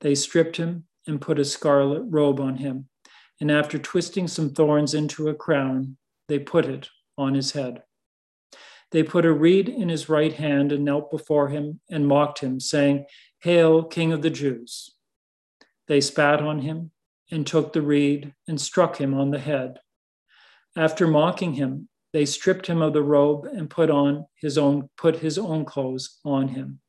They 0.00 0.14
stripped 0.14 0.56
him 0.56 0.85
and 1.06 1.20
put 1.20 1.38
a 1.38 1.44
scarlet 1.44 2.02
robe 2.08 2.40
on 2.40 2.56
him, 2.56 2.88
and 3.40 3.50
after 3.50 3.78
twisting 3.78 4.28
some 4.28 4.50
thorns 4.50 4.94
into 4.94 5.28
a 5.28 5.34
crown, 5.34 5.96
they 6.28 6.38
put 6.38 6.64
it 6.66 6.88
on 7.18 7.34
his 7.34 7.52
head. 7.52 7.82
They 8.92 9.02
put 9.02 9.26
a 9.26 9.32
reed 9.32 9.68
in 9.68 9.88
his 9.88 10.08
right 10.08 10.32
hand 10.32 10.72
and 10.72 10.84
knelt 10.84 11.10
before 11.10 11.48
him 11.48 11.80
and 11.90 12.06
mocked 12.06 12.40
him, 12.40 12.60
saying, 12.60 13.06
Hail, 13.40 13.84
King 13.84 14.12
of 14.12 14.22
the 14.22 14.30
Jews! 14.30 14.90
They 15.88 16.00
spat 16.00 16.40
on 16.40 16.60
him 16.60 16.92
and 17.30 17.46
took 17.46 17.72
the 17.72 17.82
reed 17.82 18.34
and 18.46 18.60
struck 18.60 18.98
him 18.98 19.14
on 19.14 19.30
the 19.30 19.38
head. 19.38 19.80
After 20.76 21.06
mocking 21.06 21.54
him, 21.54 21.88
they 22.12 22.24
stripped 22.24 22.66
him 22.66 22.82
of 22.82 22.92
the 22.92 23.02
robe 23.02 23.46
and 23.46 23.68
put 23.68 23.90
on 23.90 24.26
his 24.34 24.56
own 24.56 24.88
put 24.96 25.16
his 25.16 25.38
own 25.38 25.64
clothes 25.64 26.18
on 26.24 26.48
him. 26.48 26.80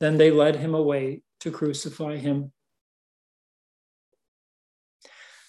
Then 0.00 0.18
they 0.18 0.30
led 0.30 0.56
him 0.56 0.74
away 0.74 1.22
to 1.40 1.50
crucify 1.50 2.16
him. 2.16 2.52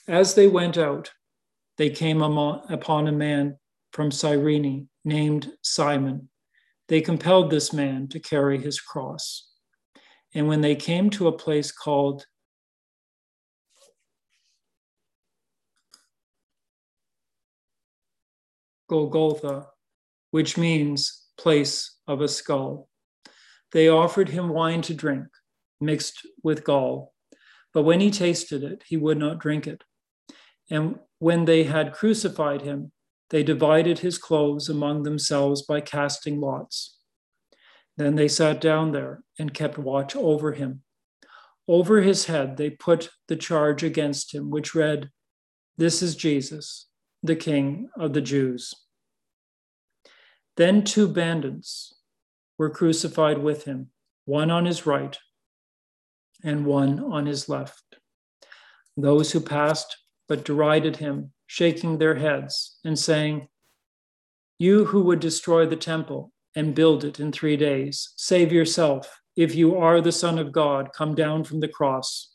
As 0.08 0.36
they 0.36 0.48
went 0.48 0.78
out, 0.78 1.12
they 1.78 1.90
came 1.90 2.22
upon 2.22 3.08
a 3.08 3.12
man 3.12 3.58
from 3.92 4.12
Cyrene 4.12 4.88
named 5.04 5.52
Simon. 5.62 6.30
They 6.88 7.02
compelled 7.02 7.50
this 7.50 7.74
man 7.74 8.08
to 8.10 8.20
carry 8.20 8.60
his 8.60 8.80
cross. 8.80 9.50
And 10.34 10.48
when 10.48 10.62
they 10.62 10.76
came 10.76 11.10
to 11.12 11.28
a 11.28 11.38
place 11.38 11.72
called 11.72 12.26
Golgotha, 18.88 19.68
which 20.32 20.58
means 20.58 21.24
place 21.38 21.98
of 22.08 22.22
a 22.22 22.28
skull. 22.28 22.88
They 23.72 23.90
offered 23.90 24.30
him 24.30 24.50
wine 24.50 24.82
to 24.84 24.94
drink, 24.94 25.28
mixed 25.82 26.26
with 26.44 26.64
gall. 26.64 27.14
But 27.74 27.84
when 27.84 28.00
he 28.00 28.12
tasted 28.12 28.64
it, 28.64 28.84
he 28.86 28.96
would 28.96 29.18
not 29.18 29.40
drink 29.40 29.68
it. 29.68 29.84
And 30.70 31.00
when 31.20 31.46
they 31.46 31.64
had 31.64 31.94
crucified 31.94 32.62
him, 32.62 32.92
they 33.30 33.44
divided 33.44 34.00
his 34.00 34.18
clothes 34.18 34.70
among 34.70 35.04
themselves 35.04 35.62
by 35.62 35.82
casting 35.82 36.40
lots. 36.40 36.98
Then 37.98 38.16
they 38.16 38.28
sat 38.28 38.62
down 38.62 38.92
there 38.92 39.24
and 39.40 39.54
kept 39.54 39.78
watch 39.78 40.16
over 40.16 40.54
him. 40.54 40.82
Over 41.68 42.02
his 42.02 42.26
head, 42.26 42.58
they 42.58 42.70
put 42.70 43.10
the 43.28 43.36
charge 43.36 43.84
against 43.84 44.34
him, 44.34 44.50
which 44.50 44.76
read, 44.76 45.10
This 45.78 46.02
is 46.02 46.16
Jesus, 46.16 46.88
the 47.24 47.36
King 47.36 47.90
of 47.98 48.14
the 48.14 48.22
Jews. 48.22 48.74
Then 50.58 50.84
two 50.84 51.08
bandits 51.08 51.94
were 52.58 52.70
crucified 52.70 53.40
with 53.40 53.66
him, 53.66 53.90
one 54.26 54.52
on 54.52 54.66
his 54.66 54.86
right 54.86 55.18
and 56.44 56.66
one 56.66 57.00
on 57.00 57.26
his 57.26 57.50
left. 57.50 57.98
Those 58.96 59.32
who 59.32 59.40
passed 59.40 59.98
but 60.28 60.46
derided 60.46 60.98
him, 60.98 61.32
shaking 61.48 61.98
their 61.98 62.16
heads 62.16 62.80
and 62.84 62.98
saying, 62.98 63.48
You 64.58 64.86
who 64.86 65.04
would 65.04 65.20
destroy 65.20 65.66
the 65.66 65.76
temple 65.76 66.32
and 66.56 66.76
build 66.76 67.04
it 67.04 67.20
in 67.20 67.32
three 67.32 67.58
days, 67.58 68.14
save 68.16 68.52
yourself. 68.52 69.22
If 69.36 69.54
you 69.54 69.78
are 69.78 70.02
the 70.02 70.12
Son 70.12 70.40
of 70.40 70.52
God, 70.52 70.94
come 70.94 71.14
down 71.14 71.44
from 71.44 71.60
the 71.60 71.68
cross. 71.68 72.34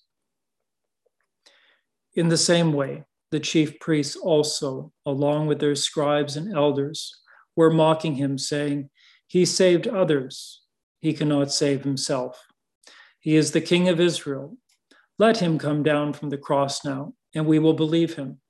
In 2.14 2.28
the 2.28 2.36
same 2.36 2.72
way, 2.72 3.04
the 3.30 3.40
chief 3.40 3.78
priests 3.78 4.16
also, 4.16 4.92
along 5.06 5.46
with 5.46 5.60
their 5.60 5.76
scribes 5.76 6.36
and 6.36 6.54
elders, 6.54 7.22
were 7.56 7.70
mocking 7.70 8.16
him, 8.16 8.36
saying, 8.36 8.90
He 9.26 9.44
saved 9.44 9.86
others, 9.86 10.62
he 11.00 11.12
cannot 11.12 11.52
save 11.52 11.84
himself. 11.84 12.46
He 13.20 13.36
is 13.36 13.52
the 13.52 13.60
King 13.60 13.88
of 13.88 14.00
Israel. 14.00 14.56
Let 15.18 15.38
him 15.38 15.58
come 15.58 15.82
down 15.82 16.12
from 16.12 16.30
the 16.30 16.38
cross 16.38 16.84
now, 16.84 17.14
and 17.34 17.46
we 17.46 17.58
will 17.58 17.74
believe 17.74 18.14
him. 18.14 18.40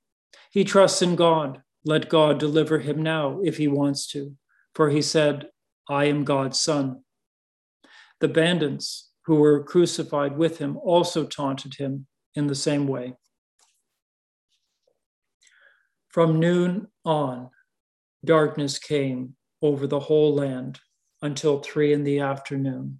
He 0.51 0.63
trusts 0.63 1.01
in 1.01 1.15
God. 1.15 1.61
Let 1.85 2.09
God 2.09 2.39
deliver 2.39 2.79
him 2.79 3.01
now 3.01 3.39
if 3.43 3.57
he 3.57 3.67
wants 3.67 4.07
to, 4.07 4.35
for 4.75 4.89
he 4.89 5.01
said, 5.01 5.49
I 5.89 6.05
am 6.05 6.23
God's 6.23 6.59
son. 6.59 7.03
The 8.19 8.27
bandits 8.27 9.09
who 9.25 9.35
were 9.35 9.63
crucified 9.63 10.37
with 10.37 10.59
him 10.59 10.77
also 10.77 11.25
taunted 11.25 11.75
him 11.75 12.07
in 12.35 12.47
the 12.47 12.55
same 12.55 12.87
way. 12.87 13.15
From 16.09 16.39
noon 16.39 16.87
on, 17.03 17.49
darkness 18.23 18.77
came 18.77 19.35
over 19.61 19.87
the 19.87 19.99
whole 19.99 20.35
land 20.35 20.79
until 21.21 21.59
three 21.59 21.93
in 21.93 22.03
the 22.03 22.19
afternoon. 22.19 22.99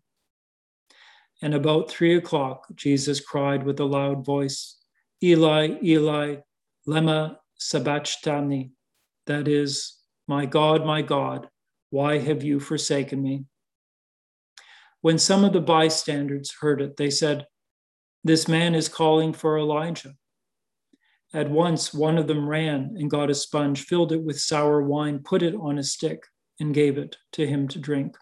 And 1.42 1.54
about 1.54 1.90
three 1.90 2.16
o'clock, 2.16 2.68
Jesus 2.76 3.20
cried 3.20 3.64
with 3.64 3.80
a 3.80 3.86
loud 3.86 4.24
voice, 4.26 4.78
Eli, 5.24 5.78
Eli, 5.84 6.38
lema 6.88 7.38
sabachthani, 7.60 8.72
that 9.28 9.48
is, 9.48 9.98
My 10.28 10.46
God, 10.46 10.86
my 10.86 11.02
God, 11.02 11.48
why 11.92 12.18
have 12.18 12.44
you 12.44 12.60
forsaken 12.60 13.22
me? 13.22 13.46
When 15.02 15.20
some 15.20 15.44
of 15.44 15.54
the 15.54 15.62
bystanders 15.62 16.54
heard 16.60 16.82
it, 16.82 16.98
they 16.98 17.10
said, 17.10 17.46
This 18.24 18.48
man 18.48 18.74
is 18.74 18.90
calling 18.90 19.34
for 19.34 19.58
Elijah. 19.58 20.14
At 21.34 21.50
once, 21.50 21.94
one 21.94 22.18
of 22.18 22.28
them 22.28 22.48
ran 22.48 22.96
and 22.98 23.10
got 23.10 23.30
a 23.30 23.36
sponge, 23.36 23.86
filled 23.86 24.12
it 24.12 24.22
with 24.22 24.40
sour 24.40 24.82
wine, 24.82 25.20
put 25.20 25.44
it 25.44 25.56
on 25.56 25.78
a 25.78 25.84
stick, 25.84 26.26
and 26.60 26.74
gave 26.74 26.98
it 26.98 27.16
to 27.34 27.48
him 27.48 27.68
to 27.70 27.80
drink. 27.80 28.18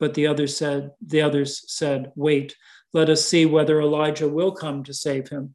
But 0.00 0.14
the 0.14 0.26
others 0.26 0.56
said, 0.56 0.90
the 1.00 1.22
others 1.22 1.62
said, 1.72 2.12
Wait, 2.16 2.56
let 2.92 3.08
us 3.08 3.24
see 3.24 3.46
whether 3.46 3.80
Elijah 3.80 4.28
will 4.28 4.52
come 4.52 4.82
to 4.84 4.92
save 4.92 5.28
him. 5.28 5.54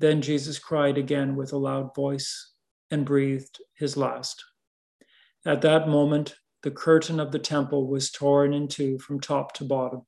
Then 0.00 0.22
Jesus 0.22 0.58
cried 0.58 0.96
again 0.96 1.36
with 1.36 1.52
a 1.52 1.58
loud 1.58 1.94
voice 1.94 2.52
and 2.90 3.04
breathed 3.04 3.60
his 3.74 3.98
last. 3.98 4.42
At 5.44 5.60
that 5.60 5.88
moment, 5.88 6.36
the 6.62 6.70
curtain 6.70 7.20
of 7.20 7.32
the 7.32 7.38
temple 7.38 7.86
was 7.86 8.10
torn 8.10 8.54
in 8.54 8.66
two 8.66 8.98
from 8.98 9.20
top 9.20 9.52
to 9.54 9.64
bottom. 9.64 10.02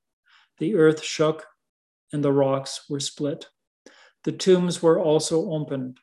The 0.59 0.75
earth 0.77 1.03
shook 1.03 1.47
and 2.11 2.25
the 2.25 2.33
rocks 2.33 2.87
were 2.89 3.01
split. 3.01 3.47
The 4.25 4.33
tombs 4.33 4.83
were 4.83 4.99
also 4.99 5.51
opened, 5.51 5.99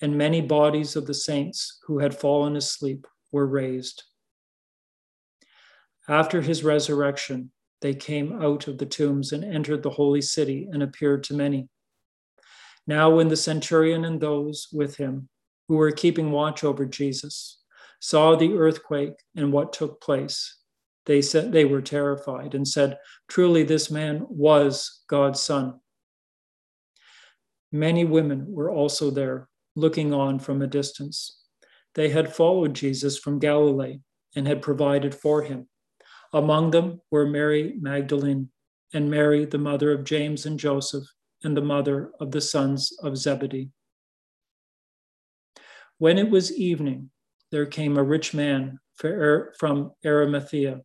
and 0.00 0.16
many 0.16 0.40
bodies 0.40 0.94
of 0.94 1.06
the 1.06 1.14
saints 1.14 1.80
who 1.86 1.98
had 1.98 2.18
fallen 2.18 2.56
asleep 2.56 3.06
were 3.32 3.46
raised. 3.46 4.04
After 6.08 6.42
his 6.42 6.62
resurrection, 6.62 7.50
they 7.80 7.94
came 7.94 8.40
out 8.40 8.68
of 8.68 8.78
the 8.78 8.86
tombs 8.86 9.32
and 9.32 9.44
entered 9.44 9.82
the 9.82 9.90
holy 9.90 10.22
city 10.22 10.68
and 10.70 10.82
appeared 10.82 11.24
to 11.24 11.34
many. 11.34 11.68
Now, 12.86 13.10
when 13.10 13.28
the 13.28 13.36
centurion 13.36 14.04
and 14.04 14.20
those 14.20 14.68
with 14.72 14.96
him 14.96 15.28
who 15.68 15.76
were 15.76 15.90
keeping 15.90 16.30
watch 16.30 16.62
over 16.62 16.86
Jesus 16.86 17.58
saw 18.00 18.36
the 18.36 18.54
earthquake 18.54 19.14
and 19.34 19.52
what 19.52 19.72
took 19.72 20.00
place, 20.00 20.56
they 21.06 21.22
said 21.22 21.52
they 21.52 21.64
were 21.64 21.82
terrified 21.82 22.54
and 22.54 22.66
said, 22.66 22.98
Truly, 23.28 23.62
this 23.62 23.90
man 23.90 24.26
was 24.28 25.02
God's 25.08 25.40
son. 25.40 25.80
Many 27.72 28.04
women 28.04 28.46
were 28.48 28.70
also 28.70 29.10
there, 29.10 29.48
looking 29.74 30.12
on 30.12 30.38
from 30.38 30.62
a 30.62 30.66
distance. 30.66 31.42
They 31.94 32.10
had 32.10 32.34
followed 32.34 32.74
Jesus 32.74 33.18
from 33.18 33.38
Galilee 33.38 34.00
and 34.34 34.46
had 34.46 34.62
provided 34.62 35.14
for 35.14 35.42
him. 35.42 35.68
Among 36.32 36.70
them 36.70 37.00
were 37.10 37.26
Mary 37.26 37.74
Magdalene 37.80 38.50
and 38.92 39.10
Mary, 39.10 39.44
the 39.44 39.58
mother 39.58 39.92
of 39.92 40.04
James 40.04 40.46
and 40.46 40.58
Joseph, 40.58 41.04
and 41.46 41.56
the 41.56 41.62
mother 41.62 42.10
of 42.18 42.32
the 42.32 42.40
sons 42.40 42.92
of 43.04 43.16
Zebedee. 43.16 43.70
When 45.98 46.18
it 46.18 46.28
was 46.28 46.52
evening, 46.52 47.10
there 47.52 47.66
came 47.66 47.96
a 47.96 48.02
rich 48.02 48.34
man 48.34 48.80
er, 49.04 49.54
from 49.56 49.92
Arimathea 50.04 50.80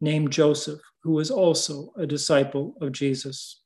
named 0.00 0.30
Joseph, 0.30 0.80
who 1.02 1.12
was 1.14 1.32
also 1.32 1.92
a 1.98 2.06
disciple 2.06 2.76
of 2.80 2.92
Jesus. 2.92 3.60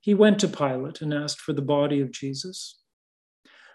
He 0.00 0.14
went 0.14 0.38
to 0.38 0.48
Pilate 0.48 1.02
and 1.02 1.12
asked 1.12 1.40
for 1.40 1.52
the 1.52 1.60
body 1.60 2.00
of 2.00 2.12
Jesus. 2.12 2.78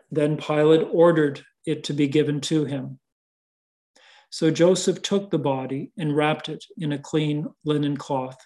Then 0.09 0.37
Pilate 0.37 0.87
ordered 0.89 1.43
it 1.65 1.83
to 1.83 1.93
be 1.93 2.07
given 2.07 2.39
to 2.41 2.63
him. 2.63 2.99
So 4.29 4.49
Joseph 4.51 5.01
took 5.01 5.29
the 5.29 5.37
body 5.37 5.91
and 5.97 6.15
wrapped 6.15 6.47
it 6.47 6.63
in 6.77 6.93
a 6.93 6.97
clean 6.97 7.45
linen 7.65 7.97
cloth 7.97 8.37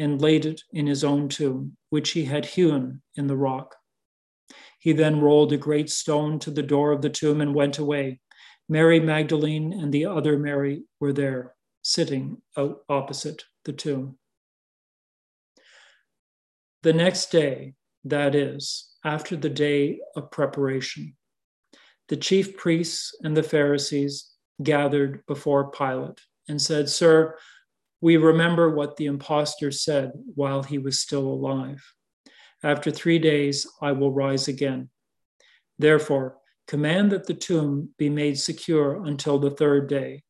and 0.00 0.20
laid 0.20 0.46
it 0.46 0.62
in 0.72 0.86
his 0.86 1.04
own 1.04 1.28
tomb, 1.28 1.76
which 1.90 2.10
he 2.10 2.24
had 2.24 2.44
hewn 2.44 3.02
in 3.16 3.26
the 3.26 3.36
rock. 3.36 3.76
He 4.78 4.92
then 4.92 5.20
rolled 5.20 5.52
a 5.52 5.58
great 5.58 5.90
stone 5.90 6.38
to 6.40 6.50
the 6.50 6.62
door 6.62 6.90
of 6.90 7.02
the 7.02 7.10
tomb 7.10 7.40
and 7.40 7.54
went 7.54 7.78
away. 7.78 8.20
Mary 8.68 8.98
Magdalene 8.98 9.72
and 9.72 9.92
the 9.92 10.06
other 10.06 10.38
Mary 10.38 10.84
were 11.00 11.12
there, 11.12 11.54
sitting 11.82 12.40
out 12.56 12.78
opposite 12.88 13.44
the 13.64 13.72
tomb. 13.72 14.16
The 16.82 16.94
next 16.94 17.30
day, 17.30 17.74
that 18.04 18.34
is, 18.34 18.88
after 19.04 19.36
the 19.36 19.50
day 19.50 20.00
of 20.16 20.30
preparation, 20.30 21.14
the 22.08 22.16
chief 22.16 22.56
priests 22.56 23.14
and 23.22 23.36
the 23.36 23.42
Pharisees 23.42 24.30
gathered 24.62 25.26
before 25.26 25.70
Pilate 25.70 26.20
and 26.48 26.60
said, 26.60 26.88
Sir, 26.88 27.36
we 28.00 28.16
remember 28.16 28.70
what 28.70 28.96
the 28.96 29.06
impostor 29.06 29.70
said 29.70 30.12
while 30.34 30.62
he 30.62 30.78
was 30.78 31.00
still 31.00 31.26
alive. 31.26 31.82
After 32.62 32.90
three 32.90 33.18
days, 33.18 33.66
I 33.80 33.92
will 33.92 34.12
rise 34.12 34.48
again. 34.48 34.90
Therefore, 35.78 36.36
command 36.66 37.12
that 37.12 37.26
the 37.26 37.34
tomb 37.34 37.90
be 37.98 38.08
made 38.08 38.38
secure 38.38 39.04
until 39.04 39.38
the 39.38 39.50
third 39.50 39.88
day. 39.88 40.22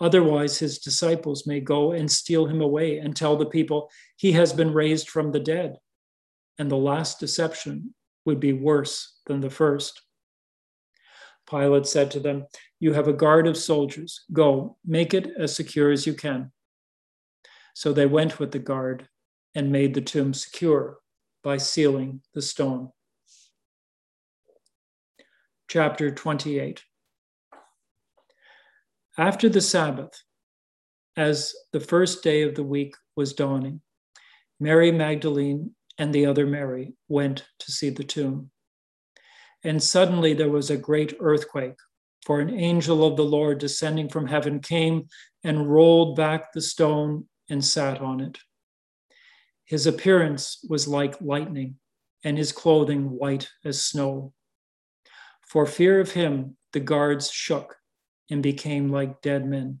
Otherwise, 0.00 0.58
his 0.58 0.78
disciples 0.78 1.46
may 1.46 1.60
go 1.60 1.92
and 1.92 2.10
steal 2.10 2.46
him 2.46 2.60
away 2.60 2.98
and 2.98 3.16
tell 3.16 3.36
the 3.36 3.46
people 3.46 3.90
he 4.16 4.32
has 4.32 4.52
been 4.52 4.72
raised 4.72 5.08
from 5.08 5.32
the 5.32 5.40
dead. 5.40 5.76
And 6.58 6.70
the 6.70 6.76
last 6.76 7.18
deception 7.18 7.94
would 8.24 8.38
be 8.38 8.52
worse 8.52 9.20
than 9.26 9.40
the 9.40 9.50
first. 9.50 10.02
Pilate 11.48 11.86
said 11.86 12.10
to 12.12 12.20
them, 12.20 12.46
You 12.78 12.92
have 12.92 13.08
a 13.08 13.12
guard 13.12 13.46
of 13.46 13.56
soldiers. 13.56 14.24
Go, 14.32 14.76
make 14.84 15.14
it 15.14 15.30
as 15.38 15.56
secure 15.56 15.90
as 15.90 16.06
you 16.06 16.14
can. 16.14 16.52
So 17.78 17.92
they 17.92 18.06
went 18.06 18.40
with 18.40 18.50
the 18.50 18.58
guard 18.58 19.08
and 19.54 19.70
made 19.70 19.94
the 19.94 20.00
tomb 20.00 20.34
secure 20.34 20.98
by 21.44 21.58
sealing 21.58 22.22
the 22.34 22.42
stone. 22.42 22.90
Chapter 25.68 26.10
28 26.10 26.82
After 29.16 29.48
the 29.48 29.60
Sabbath, 29.60 30.10
as 31.16 31.54
the 31.72 31.78
first 31.78 32.24
day 32.24 32.42
of 32.42 32.56
the 32.56 32.64
week 32.64 32.96
was 33.14 33.32
dawning, 33.32 33.80
Mary 34.58 34.90
Magdalene 34.90 35.76
and 35.98 36.12
the 36.12 36.26
other 36.26 36.48
Mary 36.48 36.94
went 37.06 37.46
to 37.60 37.70
see 37.70 37.90
the 37.90 38.02
tomb. 38.02 38.50
And 39.62 39.80
suddenly 39.80 40.34
there 40.34 40.50
was 40.50 40.70
a 40.70 40.76
great 40.76 41.16
earthquake, 41.20 41.78
for 42.26 42.40
an 42.40 42.50
angel 42.50 43.06
of 43.06 43.16
the 43.16 43.24
Lord 43.24 43.58
descending 43.58 44.08
from 44.08 44.26
heaven 44.26 44.58
came 44.58 45.06
and 45.44 45.70
rolled 45.70 46.16
back 46.16 46.52
the 46.52 46.60
stone 46.60 47.28
and 47.48 47.64
sat 47.64 48.00
on 48.00 48.20
it. 48.20 48.38
His 49.64 49.86
appearance 49.86 50.64
was 50.68 50.88
like 50.88 51.20
lightning, 51.20 51.76
and 52.24 52.36
his 52.36 52.52
clothing 52.52 53.10
white 53.10 53.50
as 53.64 53.84
snow. 53.84 54.32
For 55.46 55.66
fear 55.66 56.00
of 56.00 56.12
him, 56.12 56.56
the 56.72 56.80
guards 56.80 57.30
shook 57.30 57.76
and 58.30 58.42
became 58.42 58.90
like 58.90 59.22
dead 59.22 59.46
men. 59.46 59.80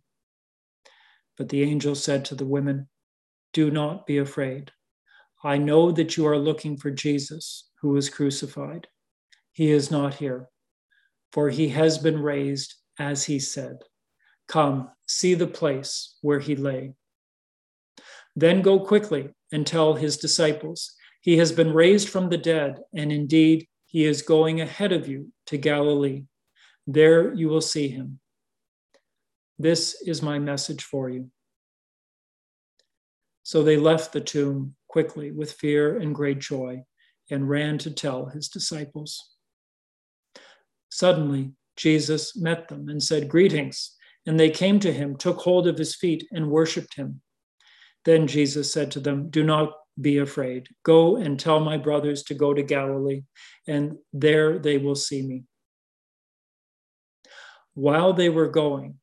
But 1.36 1.48
the 1.48 1.62
angel 1.62 1.94
said 1.94 2.24
to 2.26 2.34
the 2.34 2.46
women, 2.46 2.88
Do 3.52 3.70
not 3.70 4.06
be 4.06 4.18
afraid. 4.18 4.72
I 5.44 5.58
know 5.58 5.92
that 5.92 6.16
you 6.16 6.26
are 6.26 6.38
looking 6.38 6.76
for 6.76 6.90
Jesus, 6.90 7.70
who 7.80 7.90
was 7.90 8.10
crucified. 8.10 8.88
He 9.52 9.70
is 9.70 9.90
not 9.90 10.14
here, 10.14 10.48
for 11.32 11.48
he 11.48 11.68
has 11.68 11.98
been 11.98 12.20
raised 12.20 12.74
as 12.98 13.24
he 13.24 13.38
said. 13.38 13.78
Come, 14.48 14.90
see 15.06 15.34
the 15.34 15.46
place 15.46 16.16
where 16.22 16.40
he 16.40 16.56
lay. 16.56 16.94
Then 18.38 18.62
go 18.62 18.78
quickly 18.78 19.30
and 19.50 19.66
tell 19.66 19.94
his 19.94 20.16
disciples, 20.16 20.94
He 21.22 21.38
has 21.38 21.50
been 21.50 21.72
raised 21.72 22.08
from 22.08 22.28
the 22.28 22.38
dead, 22.38 22.78
and 22.94 23.10
indeed 23.10 23.66
he 23.86 24.04
is 24.04 24.22
going 24.22 24.60
ahead 24.60 24.92
of 24.92 25.08
you 25.08 25.32
to 25.46 25.58
Galilee. 25.58 26.22
There 26.86 27.34
you 27.34 27.48
will 27.48 27.60
see 27.60 27.88
him. 27.88 28.20
This 29.58 30.00
is 30.02 30.22
my 30.22 30.38
message 30.38 30.84
for 30.84 31.10
you. 31.10 31.32
So 33.42 33.64
they 33.64 33.76
left 33.76 34.12
the 34.12 34.20
tomb 34.20 34.76
quickly 34.86 35.32
with 35.32 35.54
fear 35.54 35.98
and 35.98 36.14
great 36.14 36.38
joy 36.38 36.84
and 37.28 37.50
ran 37.50 37.76
to 37.78 37.90
tell 37.90 38.26
his 38.26 38.48
disciples. 38.48 39.32
Suddenly, 40.92 41.54
Jesus 41.76 42.36
met 42.36 42.68
them 42.68 42.88
and 42.88 43.02
said, 43.02 43.28
Greetings. 43.28 43.96
And 44.26 44.38
they 44.38 44.50
came 44.50 44.78
to 44.80 44.92
him, 44.92 45.16
took 45.16 45.38
hold 45.38 45.66
of 45.66 45.78
his 45.78 45.96
feet, 45.96 46.28
and 46.30 46.50
worshipped 46.50 46.94
him. 46.94 47.20
Then 48.08 48.26
Jesus 48.26 48.72
said 48.72 48.92
to 48.92 49.00
them, 49.00 49.28
Do 49.28 49.44
not 49.44 49.74
be 50.00 50.16
afraid. 50.16 50.66
Go 50.82 51.16
and 51.16 51.38
tell 51.38 51.60
my 51.60 51.76
brothers 51.76 52.22
to 52.22 52.34
go 52.34 52.54
to 52.54 52.62
Galilee, 52.62 53.24
and 53.66 53.98
there 54.14 54.58
they 54.58 54.78
will 54.78 54.94
see 54.94 55.20
me. 55.20 55.44
While 57.74 58.14
they 58.14 58.30
were 58.30 58.48
going, 58.48 58.98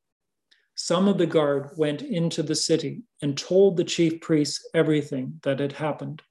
some 0.74 1.08
of 1.08 1.20
the 1.20 1.28
guard 1.28 1.70
went 1.78 2.02
into 2.02 2.42
the 2.42 2.56
city 2.56 3.04
and 3.22 3.38
told 3.38 3.78
the 3.78 3.84
chief 3.84 4.22
priests 4.22 4.68
everything 4.74 5.40
that 5.44 5.60
had 5.60 5.74
happened. 5.74 6.24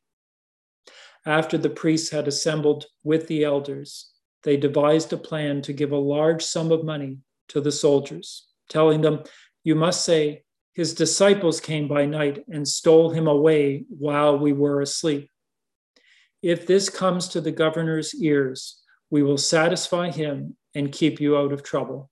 After 1.24 1.56
the 1.56 1.70
priests 1.70 2.10
had 2.10 2.26
assembled 2.26 2.86
with 3.04 3.28
the 3.28 3.44
elders, 3.44 4.10
they 4.42 4.56
devised 4.56 5.12
a 5.12 5.16
plan 5.16 5.62
to 5.62 5.72
give 5.72 5.92
a 5.92 5.96
large 5.96 6.42
sum 6.42 6.72
of 6.72 6.84
money 6.84 7.18
to 7.50 7.60
the 7.60 7.70
soldiers, 7.70 8.48
telling 8.68 9.00
them, 9.00 9.22
You 9.62 9.76
must 9.76 10.04
say, 10.04 10.42
His 10.74 10.92
disciples 10.92 11.60
came 11.60 11.86
by 11.86 12.04
night 12.04 12.44
and 12.52 12.66
stole 12.66 13.10
him 13.10 13.28
away 13.28 13.84
while 13.88 14.36
we 14.36 14.52
were 14.52 14.80
asleep. 14.80 15.30
If 16.42 16.66
this 16.66 16.90
comes 16.90 17.28
to 17.28 17.40
the 17.40 17.52
governor's 17.52 18.14
ears, 18.14 18.82
we 19.08 19.22
will 19.22 19.38
satisfy 19.38 20.10
him 20.10 20.56
and 20.74 20.90
keep 20.90 21.20
you 21.20 21.36
out 21.36 21.52
of 21.52 21.62
trouble. 21.62 22.10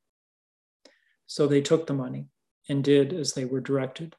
So 1.27 1.47
they 1.47 1.61
took 1.61 1.87
the 1.87 1.95
money 1.95 2.27
and 2.69 2.85
did 2.85 3.13
as 3.13 3.33
they 3.33 3.45
were 3.45 3.61
directed. 3.61 4.15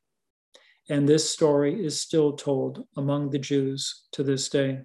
And 0.89 1.07
this 1.07 1.30
story 1.30 1.85
is 1.85 2.01
still 2.01 2.33
told 2.33 2.85
among 2.97 3.30
the 3.30 3.39
Jews 3.39 4.03
to 4.11 4.23
this 4.23 4.49
day. 4.49 4.81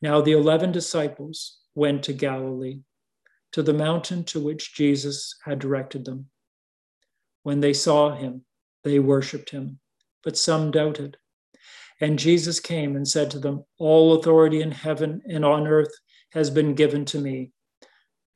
Now 0.00 0.22
the 0.22 0.32
eleven 0.32 0.72
disciples 0.72 1.58
went 1.74 2.02
to 2.04 2.14
Galilee, 2.14 2.80
to 3.52 3.62
the 3.62 3.74
mountain 3.74 4.24
to 4.24 4.40
which 4.40 4.74
Jesus 4.74 5.36
had 5.44 5.58
directed 5.58 6.06
them. 6.06 6.30
When 7.44 7.60
they 7.60 7.74
saw 7.74 8.16
him, 8.16 8.44
they 8.84 8.98
worshiped 8.98 9.50
him, 9.50 9.78
but 10.24 10.36
some 10.36 10.70
doubted. 10.70 11.18
And 12.00 12.18
Jesus 12.18 12.58
came 12.58 12.96
and 12.96 13.06
said 13.06 13.30
to 13.30 13.38
them, 13.38 13.64
All 13.78 14.14
authority 14.14 14.62
in 14.62 14.72
heaven 14.72 15.22
and 15.28 15.44
on 15.44 15.66
earth 15.66 15.92
has 16.32 16.50
been 16.50 16.74
given 16.74 17.04
to 17.06 17.20
me. 17.20 17.52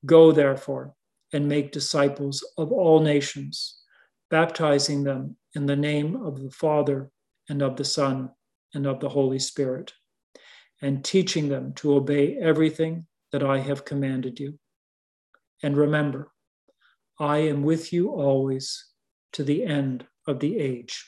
Go 0.05 0.31
therefore 0.31 0.95
and 1.33 1.49
make 1.49 1.73
disciples 1.73 2.47
of 2.59 2.71
all 2.71 3.01
nations, 3.01 3.81
baptizing 4.31 5.05
them 5.05 5.37
in 5.55 5.65
the 5.65 5.77
name 5.77 6.17
of 6.17 6.43
the 6.43 6.51
Father 6.51 7.11
and 7.49 7.63
of 7.63 7.77
the 7.77 7.85
Son 7.85 8.31
and 8.75 8.87
of 8.87 9.01
the 9.01 9.09
Holy 9.09 9.39
Spirit, 9.39 9.95
and 10.83 11.03
teaching 11.03 11.49
them 11.49 11.73
to 11.75 11.95
obey 11.95 12.37
everything 12.37 13.07
that 13.33 13.43
I 13.43 13.59
have 13.59 13.87
commanded 13.87 14.39
you. 14.39 14.59
And 15.63 15.79
remember, 15.79 16.31
I 17.19 17.39
am 17.39 17.63
with 17.63 17.91
you 17.93 18.11
always 18.11 18.85
to 19.33 19.45
the 19.45 19.65
end 19.65 20.07
of 20.27 20.41
the 20.41 20.59
age. 20.59 21.05